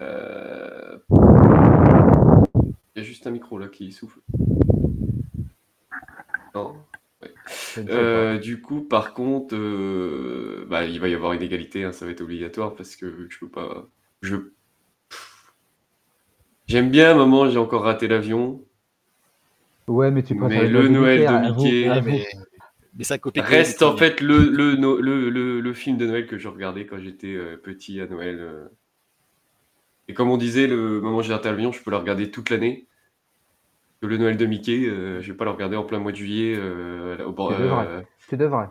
Euh, 0.02 0.98
Il 2.96 2.98
y 2.98 3.00
a 3.00 3.04
juste 3.04 3.28
un 3.28 3.32
micro 3.32 3.58
là 3.58 3.68
qui 3.68 3.92
souffle. 3.92 4.20
Non. 6.56 6.76
Ouais. 7.22 7.34
Euh, 7.90 8.38
du 8.40 8.62
coup, 8.62 8.82
par 8.82 9.14
contre, 9.14 9.56
euh, 9.56 10.66
bah, 10.70 10.86
il 10.86 11.00
va 11.00 11.08
y 11.08 11.14
avoir 11.14 11.34
une 11.34 11.42
égalité, 11.44 11.84
hein, 11.84 11.92
ça 11.92 12.06
va 12.06 12.12
être 12.12 12.22
obligatoire 12.22 12.76
parce 12.76 12.96
que 12.96 13.28
je 13.30 13.40
peux 13.40 13.50
pas. 13.50 13.88
Je. 14.22 14.36
J'aime 16.68 16.90
bien, 16.90 17.14
maman, 17.16 17.50
j'ai 17.50 17.58
encore 17.58 17.84
raté 17.84 18.08
l'avion. 18.08 18.64
Ouais, 19.88 20.10
mais 20.10 20.24
tu 20.24 20.36
préfères 20.36 20.64
Mais 20.64 20.70
le 20.70 20.88
Noël 20.88 21.20
de 21.28 21.64
Mickey 21.64 21.88
à 21.88 21.94
Ah, 21.96 22.00
vous. 22.00 22.10
mais, 22.12 22.26
mais 22.98 23.04
ça 23.04 23.18
copie 23.18 23.42
reste 23.42 23.82
en 23.84 23.98
fait 23.98 24.22
le, 24.22 24.38
le, 24.50 24.76
le, 24.76 25.30
le, 25.30 25.60
le 25.60 25.74
film 25.74 25.98
de 25.98 26.06
Noël 26.06 26.28
que 26.28 26.38
je 26.38 26.48
regardais 26.48 26.86
quand 26.86 27.00
j'étais 27.00 27.36
petit 27.64 28.00
à 28.00 28.08
Noël. 28.08 28.70
Et 30.08 30.14
comme 30.14 30.30
on 30.30 30.38
disait, 30.38 30.68
le 30.68 31.00
moment 31.02 31.22
j'ai 31.22 31.30
l'avion, 31.44 31.72
je 31.72 31.82
peux 31.82 31.92
le 31.92 31.98
regarder 31.98 32.32
toute 32.32 32.50
l'année. 32.50 32.88
Le 34.02 34.18
Noël 34.18 34.36
de 34.36 34.46
Mickey, 34.48 34.86
euh, 34.88 35.22
je 35.22 35.32
vais 35.32 35.38
pas 35.38 35.46
le 35.46 35.52
regarder 35.52 35.78
en 35.78 35.84
plein 35.84 36.00
mois 36.00 36.12
de 36.12 36.18
juillet. 36.18 36.56
euh, 36.58 37.24
au 37.26 37.32
bord- 37.32 37.56
Tu 37.56 37.62
devrais. 37.62 37.88
euh, 37.88 38.02
Tu 38.30 38.38
devrais. 38.38 38.70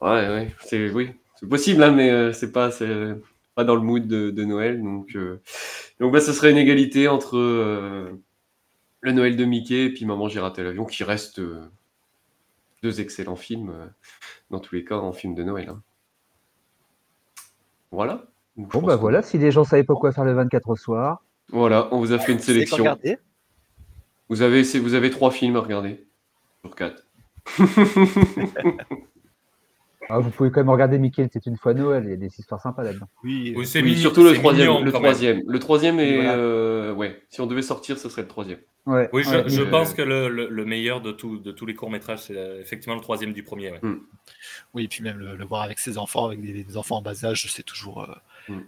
Ouais, 0.00 0.28
ouais, 0.28 0.54
c'est 0.60 0.90
oui, 0.90 1.10
c'est 1.38 1.48
possible, 1.48 1.82
hein, 1.82 1.90
mais 1.92 2.10
euh, 2.10 2.32
c'est 2.32 2.52
pas, 2.52 2.70
c'est 2.70 3.14
pas 3.54 3.64
dans 3.64 3.74
le 3.74 3.80
mood 3.82 4.06
de, 4.06 4.30
de 4.30 4.44
Noël, 4.44 4.82
donc 4.82 5.14
euh, 5.16 5.40
donc 6.00 6.12
bah, 6.12 6.20
ce 6.20 6.32
serait 6.32 6.50
une 6.50 6.58
égalité 6.58 7.08
entre 7.08 7.36
euh, 7.38 8.10
le 9.00 9.12
Noël 9.12 9.36
de 9.36 9.44
Mickey 9.44 9.86
et 9.86 9.90
puis 9.92 10.04
Maman 10.04 10.28
j'ai 10.28 10.40
raté 10.40 10.62
l'avion, 10.62 10.84
qui 10.84 11.04
reste 11.04 11.40
deux 12.82 13.00
excellents 13.00 13.36
films 13.36 13.90
dans 14.50 14.60
tous 14.60 14.74
les 14.74 14.84
cas 14.84 14.96
en 14.96 15.12
film 15.12 15.34
de 15.34 15.42
Noël. 15.42 15.68
hein. 15.70 15.82
Voilà. 17.90 18.24
Bon, 18.56 18.80
bah 18.82 18.96
voilà, 18.96 19.22
si 19.22 19.36
les 19.38 19.50
gens 19.50 19.64
savaient 19.64 19.84
pas 19.84 19.94
quoi 19.94 20.12
faire 20.12 20.24
le 20.24 20.32
24 20.32 20.68
au 20.70 20.76
soir. 20.76 21.22
Voilà, 21.50 21.88
on 21.92 21.98
vous 22.00 22.12
a 22.12 22.18
fait 22.18 22.32
une 22.32 22.38
sélection. 22.38 22.96
Vous 24.28 24.42
avez, 24.42 24.64
c'est- 24.64 24.78
vous 24.78 24.94
avez 24.94 25.10
trois 25.10 25.30
films 25.30 25.56
à 25.56 25.60
regarder 25.60 26.06
sur 26.62 26.74
quatre. 26.74 27.02
Ah, 30.08 30.20
vous 30.20 30.30
pouvez 30.30 30.52
quand 30.52 30.60
même 30.60 30.70
regarder 30.70 30.98
Mickey, 31.00 31.28
c'est 31.32 31.46
une 31.46 31.56
fois 31.56 31.74
Noël, 31.74 32.04
il 32.04 32.10
y 32.10 32.12
a 32.12 32.16
des 32.16 32.30
histoires 32.38 32.60
sympas 32.60 32.84
là-dedans. 32.84 33.08
Oui, 33.24 33.52
Oui, 33.56 33.66
c'est 33.66 33.80
Oui, 33.82 33.86
mignon- 33.90 34.00
surtout 34.02 34.22
le 34.22 34.34
c'est 34.34 34.38
troisième. 34.38 34.68
mignon 34.68 34.84
le 34.84 34.92
troisième. 34.92 35.42
Le 35.44 35.58
troisième 35.58 35.98
est, 35.98 36.14
Voilà. 36.16 36.34
euh, 36.36 36.94
ouais. 36.94 37.20
Si 37.28 37.40
on 37.40 37.46
devait 37.48 37.60
sortir, 37.62 37.98
ce 37.98 38.08
serait 38.08 38.22
le 38.22 38.28
troisième. 38.28 38.60
Ouais, 38.86 39.10
Oui, 39.12 39.24
je, 39.24 39.30
ouais. 39.30 39.48
je 39.48 39.62
Euh, 39.62 39.68
pense 39.70 39.94
que 39.94 40.02
le, 40.02 40.28
le- 40.28 40.48
le 40.48 40.64
meilleur 40.64 41.00
de, 41.00 41.10
tout, 41.10 41.38
de 41.38 41.50
tous 41.50 41.66
les 41.66 41.74
courts-métrages, 41.74 42.20
c'est 42.20 42.36
euh, 42.36 42.60
effectivement 42.60 42.94
le 42.94 43.00
troisième 43.00 43.32
du 43.32 43.42
premier. 43.42 43.72
ouais. 43.72 43.80
Mm. 43.82 43.98
Oui, 44.74 44.84
et 44.84 44.88
puis 44.88 45.02
même 45.02 45.18
le, 45.18 45.34
le 45.34 45.44
voir 45.44 45.62
avec 45.62 45.80
ses 45.80 45.98
enfants, 45.98 46.26
avec 46.26 46.40
des, 46.40 46.62
des 46.62 46.76
enfants 46.76 46.98
en 46.98 47.02
bas 47.02 47.24
âge, 47.24 47.50
c'est 47.52 47.64
toujours, 47.64 48.02
euh, 48.04 48.14
Mm. 48.48 48.60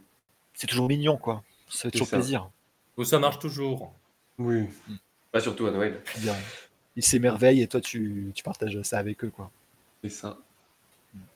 c'est 0.54 0.66
toujours 0.66 0.88
mignon, 0.88 1.16
quoi. 1.16 1.42
Ça 1.68 1.82
fait 1.82 1.90
toujours 1.90 2.06
ça. 2.08 2.16
plaisir. 2.16 2.50
Ça 3.04 3.18
marche 3.18 3.38
toujours. 3.38 3.92
Oui. 4.38 4.64
Pas 5.32 5.40
surtout 5.40 5.66
à 5.66 5.70
Noël. 5.70 6.00
Bien, 6.18 6.34
ils 6.96 7.02
s'émerveillent 7.04 7.62
et 7.62 7.66
toi, 7.68 7.80
tu, 7.80 8.32
tu 8.34 8.42
partages 8.42 8.80
ça 8.82 8.98
avec 8.98 9.22
eux, 9.24 9.30
quoi. 9.30 9.50
C'est 10.02 10.10
ça. 10.10 10.38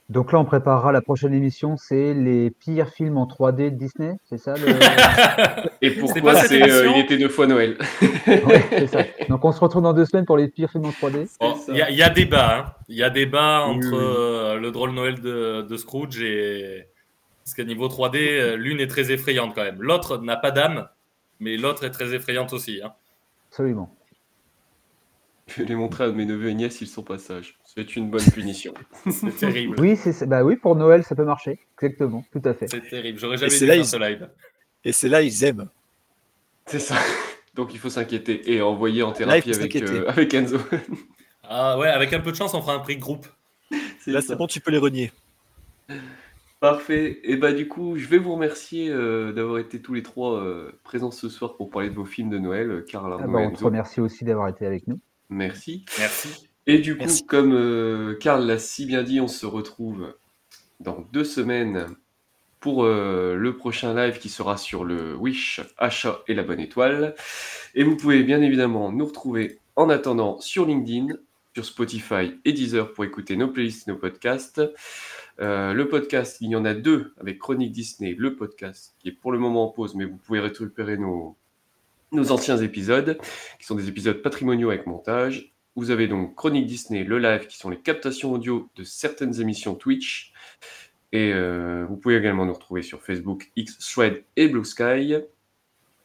Donc 0.08 0.32
là, 0.32 0.38
on 0.40 0.44
préparera 0.44 0.92
la 0.92 1.00
prochaine 1.00 1.32
émission, 1.32 1.76
c'est 1.78 2.12
les 2.12 2.50
pires 2.50 2.90
films 2.90 3.16
en 3.16 3.26
3D 3.26 3.70
de 3.70 3.76
Disney, 3.76 4.14
c'est 4.28 4.36
ça 4.36 4.54
le... 4.56 4.66
Et 5.80 5.92
pourquoi 5.92 6.34
c'est 6.36 6.62
euh, 6.62 6.90
il 6.94 7.00
était 7.00 7.16
deux 7.16 7.30
fois 7.30 7.46
Noël 7.46 7.78
Ouais, 8.26 8.62
c'est 8.70 8.86
ça. 8.88 9.04
Donc 9.30 9.42
on 9.44 9.52
se 9.52 9.60
retrouve 9.60 9.82
dans 9.82 9.94
deux 9.94 10.04
semaines 10.04 10.26
pour 10.26 10.36
les 10.36 10.48
pires 10.48 10.70
films 10.70 10.84
en 10.84 10.90
3D. 10.90 11.28
Bon, 11.40 11.54
Il 11.68 11.76
y, 11.76 11.94
y 11.96 12.02
a 12.02 12.10
débat. 12.10 12.58
hein. 12.58 12.72
Il 12.88 12.96
y 12.96 13.02
a 13.02 13.08
débat 13.08 13.64
Oui, 13.68 13.76
entre 13.76 13.88
oui. 13.88 13.96
euh, 13.98 14.58
le 14.58 14.70
drôle 14.70 14.90
Noël 14.92 15.20
de, 15.20 15.62
de 15.62 15.76
Scrooge 15.76 16.20
et. 16.20 16.88
Parce 17.44 17.54
qu'à 17.54 17.64
niveau 17.64 17.88
3D, 17.88 18.16
euh, 18.16 18.56
l'une 18.56 18.80
est 18.80 18.86
très 18.86 19.10
effrayante 19.10 19.54
quand 19.54 19.64
même. 19.64 19.82
L'autre 19.82 20.18
n'a 20.18 20.36
pas 20.36 20.50
d'âme, 20.50 20.88
mais 21.40 21.56
l'autre 21.56 21.84
est 21.84 21.90
très 21.90 22.14
effrayante 22.14 22.52
aussi. 22.52 22.80
hein. 22.82 22.92
Absolument. 23.50 23.94
Je 25.48 25.60
vais 25.62 25.68
les 25.68 25.74
montrer 25.74 26.04
à 26.04 26.12
mes 26.12 26.24
neveux 26.24 26.48
et 26.48 26.54
nièces, 26.54 26.80
ils 26.80 26.86
sont 26.86 27.02
pas 27.02 27.18
sages. 27.18 27.58
C'est 27.64 27.96
une 27.96 28.10
bonne 28.10 28.24
punition. 28.24 28.72
C'est 29.10 29.36
terrible. 29.36 29.76
Oui, 29.80 29.96
c'est 29.96 30.26
bah 30.26 30.44
oui, 30.44 30.56
pour 30.56 30.76
Noël, 30.76 31.02
ça 31.04 31.14
peut 31.16 31.24
marcher. 31.24 31.58
Exactement, 31.76 32.24
tout 32.32 32.40
à 32.44 32.54
fait. 32.54 32.68
C'est 32.68 32.80
terrible. 32.88 33.18
J'aurais 33.18 33.34
Et 33.34 33.38
jamais 33.38 33.50
c'est 33.50 33.58
dû 33.60 33.66
là, 33.66 33.74
faire 33.74 33.82
ils- 33.82 33.86
ce 33.88 33.96
live. 33.96 34.28
Et 34.84 34.92
c'est 34.92 35.08
là, 35.08 35.20
ils 35.22 35.44
aiment. 35.44 35.68
C'est 36.66 36.78
ça. 36.78 36.94
Donc 37.54 37.74
il 37.74 37.78
faut 37.80 37.90
s'inquiéter 37.90 38.50
et 38.52 38.62
envoyer 38.62 39.02
en 39.02 39.12
thérapie 39.12 39.52
avec, 39.52 39.76
euh, 39.76 40.08
avec 40.08 40.32
Enzo. 40.32 40.58
Ah 41.42 41.76
ouais, 41.78 41.88
avec 41.88 42.12
un 42.14 42.20
peu 42.20 42.30
de 42.30 42.36
chance, 42.36 42.54
on 42.54 42.62
fera 42.62 42.74
un 42.74 42.78
prix 42.78 42.96
groupe. 42.96 43.26
C'est 44.00 44.10
Là, 44.12 44.20
ça. 44.22 44.28
c'est 44.28 44.36
bon, 44.36 44.46
tu 44.46 44.60
peux 44.60 44.70
les 44.70 44.78
renier. 44.78 45.12
Parfait. 46.62 47.18
Et 47.24 47.36
bah 47.36 47.52
du 47.52 47.66
coup, 47.66 47.96
je 47.96 48.06
vais 48.06 48.18
vous 48.18 48.34
remercier 48.34 48.88
euh, 48.88 49.32
d'avoir 49.32 49.58
été 49.58 49.82
tous 49.82 49.94
les 49.94 50.04
trois 50.04 50.38
euh, 50.38 50.70
présents 50.84 51.10
ce 51.10 51.28
soir 51.28 51.56
pour 51.56 51.70
parler 51.70 51.90
de 51.90 51.94
vos 51.96 52.04
films 52.04 52.30
de 52.30 52.38
Noël, 52.38 52.70
euh, 52.70 52.86
Karl, 52.88 53.16
Ah 53.18 53.26
bah, 53.26 53.40
on 53.40 53.50
te 53.50 53.64
remercie 53.64 54.00
aussi 54.00 54.24
d'avoir 54.24 54.46
été 54.46 54.64
avec 54.64 54.86
nous. 54.86 55.00
Merci. 55.28 55.84
Merci. 55.98 56.48
Et 56.68 56.78
du 56.78 56.94
coup, 56.94 57.00
Merci. 57.00 57.26
comme 57.26 57.52
euh, 57.52 58.14
Karl 58.14 58.46
l'a 58.46 58.60
si 58.60 58.86
bien 58.86 59.02
dit, 59.02 59.20
on 59.20 59.26
se 59.26 59.44
retrouve 59.44 60.14
dans 60.78 61.00
deux 61.12 61.24
semaines 61.24 61.88
pour 62.60 62.84
euh, 62.84 63.34
le 63.34 63.56
prochain 63.56 63.92
live 63.92 64.20
qui 64.20 64.28
sera 64.28 64.56
sur 64.56 64.84
le 64.84 65.16
Wish, 65.16 65.60
Achat 65.78 66.20
et 66.28 66.34
la 66.34 66.44
bonne 66.44 66.60
étoile. 66.60 67.16
Et 67.74 67.82
vous 67.82 67.96
pouvez 67.96 68.22
bien 68.22 68.40
évidemment 68.40 68.92
nous 68.92 69.06
retrouver 69.06 69.58
en 69.74 69.90
attendant 69.90 70.38
sur 70.38 70.64
LinkedIn, 70.64 71.08
sur 71.56 71.64
Spotify 71.64 72.34
et 72.44 72.52
Deezer 72.52 72.92
pour 72.92 73.04
écouter 73.04 73.34
nos 73.34 73.48
playlists, 73.48 73.88
nos 73.88 73.96
podcasts. 73.96 74.62
Euh, 75.40 75.72
le 75.72 75.88
podcast, 75.88 76.38
il 76.40 76.50
y 76.50 76.56
en 76.56 76.64
a 76.64 76.74
deux 76.74 77.14
avec 77.18 77.38
Chronique 77.38 77.72
Disney, 77.72 78.14
le 78.16 78.36
podcast 78.36 78.94
qui 78.98 79.08
est 79.08 79.12
pour 79.12 79.32
le 79.32 79.38
moment 79.38 79.64
en 79.64 79.68
pause, 79.68 79.94
mais 79.94 80.04
vous 80.04 80.16
pouvez 80.16 80.40
récupérer 80.40 80.96
nos, 80.96 81.36
anciens 82.12 82.58
épisodes, 82.58 83.18
qui 83.58 83.66
sont 83.66 83.74
des 83.74 83.88
épisodes 83.88 84.20
patrimoniaux 84.20 84.70
avec 84.70 84.86
montage. 84.86 85.52
Vous 85.74 85.90
avez 85.90 86.06
donc 86.06 86.34
Chronique 86.34 86.66
Disney, 86.66 87.02
le 87.04 87.18
live, 87.18 87.46
qui 87.46 87.56
sont 87.56 87.70
les 87.70 87.80
captations 87.80 88.32
audio 88.32 88.68
de 88.76 88.84
certaines 88.84 89.40
émissions 89.40 89.74
Twitch. 89.74 90.32
Et 91.12 91.32
euh, 91.32 91.86
vous 91.88 91.96
pouvez 91.96 92.16
également 92.16 92.44
nous 92.44 92.52
retrouver 92.52 92.82
sur 92.82 93.02
Facebook, 93.02 93.50
X, 93.56 93.78
Thread 93.78 94.24
et 94.36 94.48
Blue 94.48 94.64
Sky. 94.64 95.16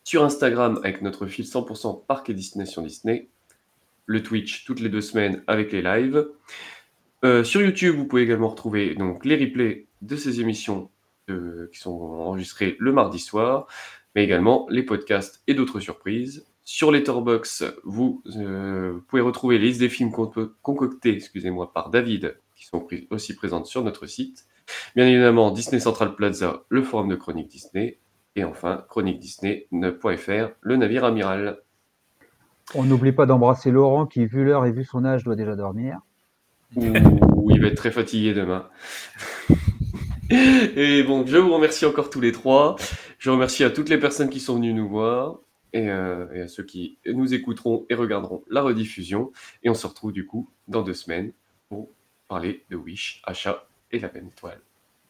Sur 0.03 0.23
Instagram 0.23 0.79
avec 0.83 1.01
notre 1.01 1.27
fil 1.27 1.43
100% 1.43 2.05
parc 2.05 2.29
et 2.29 2.33
destination 2.33 2.81
Disney. 2.81 3.27
Le 4.05 4.23
Twitch 4.23 4.63
toutes 4.63 4.79
les 4.79 4.87
deux 4.87 5.01
semaines 5.01 5.43
avec 5.47 5.73
les 5.73 5.81
lives. 5.81 6.25
Euh, 7.27 7.43
sur 7.43 7.61
YouTube, 7.61 7.95
vous 7.95 8.05
pouvez 8.05 8.21
également 8.21 8.47
retrouver 8.47 8.95
donc 8.95 9.25
les 9.25 9.35
replays 9.35 9.87
de 10.01 10.15
ces 10.15 10.39
émissions 10.39 10.89
euh, 11.29 11.69
qui 11.73 11.79
sont 11.79 11.91
enregistrées 11.91 12.77
le 12.79 12.93
mardi 12.93 13.19
soir, 13.19 13.67
mais 14.15 14.23
également 14.23 14.65
les 14.69 14.81
podcasts 14.81 15.43
et 15.45 15.53
d'autres 15.53 15.81
surprises. 15.81 16.47
Sur 16.63 16.89
Letterboxd, 16.89 17.75
vous, 17.83 18.23
euh, 18.37 18.93
vous 18.93 19.01
pouvez 19.01 19.21
retrouver 19.21 19.57
les 19.57 19.67
listes 19.67 19.81
des 19.81 19.89
films 19.89 20.11
conco- 20.11 20.53
concoctés 20.61 21.15
excusez-moi, 21.15 21.73
par 21.73 21.89
David, 21.89 22.37
qui 22.55 22.65
sont 22.65 22.87
aussi 23.09 23.35
présentes 23.35 23.65
sur 23.65 23.83
notre 23.83 24.05
site. 24.05 24.45
Bien 24.95 25.05
évidemment, 25.05 25.51
Disney 25.51 25.81
Central 25.81 26.15
Plaza, 26.15 26.63
le 26.69 26.81
forum 26.81 27.09
de 27.09 27.15
Chronique 27.15 27.49
Disney. 27.49 27.99
Et 28.37 28.45
enfin, 28.45 28.85
chroniquedisney.fr, 28.87 30.49
le 30.61 30.77
navire 30.77 31.03
amiral. 31.03 31.57
On 32.73 32.83
n'oublie 32.83 33.11
pas 33.11 33.25
d'embrasser 33.25 33.71
Laurent 33.71 34.05
qui, 34.05 34.25
vu 34.25 34.45
l'heure 34.45 34.65
et 34.65 34.71
vu 34.71 34.85
son 34.85 35.03
âge, 35.03 35.25
doit 35.25 35.35
déjà 35.35 35.55
dormir. 35.55 35.99
Ouh, 36.75 37.51
il 37.51 37.61
va 37.61 37.67
être 37.67 37.77
très 37.77 37.91
fatigué 37.91 38.33
demain. 38.33 38.69
Et 40.29 41.03
bon, 41.03 41.25
je 41.25 41.37
vous 41.37 41.53
remercie 41.53 41.85
encore 41.85 42.09
tous 42.09 42.21
les 42.21 42.31
trois. 42.31 42.75
Je 43.17 43.29
remercie 43.29 43.63
à 43.63 43.69
toutes 43.69 43.89
les 43.89 43.97
personnes 43.97 44.29
qui 44.29 44.39
sont 44.39 44.55
venues 44.55 44.73
nous 44.73 44.89
voir 44.89 45.39
et, 45.73 45.89
euh, 45.89 46.27
et 46.33 46.41
à 46.41 46.47
ceux 46.47 46.63
qui 46.63 46.97
nous 47.05 47.33
écouteront 47.33 47.85
et 47.89 47.95
regarderont 47.95 48.43
la 48.49 48.61
rediffusion. 48.61 49.31
Et 49.63 49.69
on 49.69 49.73
se 49.73 49.87
retrouve 49.87 50.11
du 50.11 50.25
coup 50.25 50.49
dans 50.67 50.81
deux 50.81 50.93
semaines 50.93 51.31
pour 51.69 51.89
parler 52.27 52.65
de 52.69 52.75
Wish, 52.75 53.21
Achat 53.25 53.67
et 53.91 53.99
la 53.99 54.09
peine 54.09 54.27
étoile. 54.27 54.59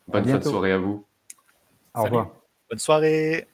Bonne 0.07 0.25
fin 0.25 0.37
de 0.37 0.43
soirée 0.43 0.71
à 0.71 0.77
vous. 0.77 1.05
Au 1.95 2.03
revoir. 2.03 2.29
Bonne 2.69 2.79
soirée. 2.79 3.47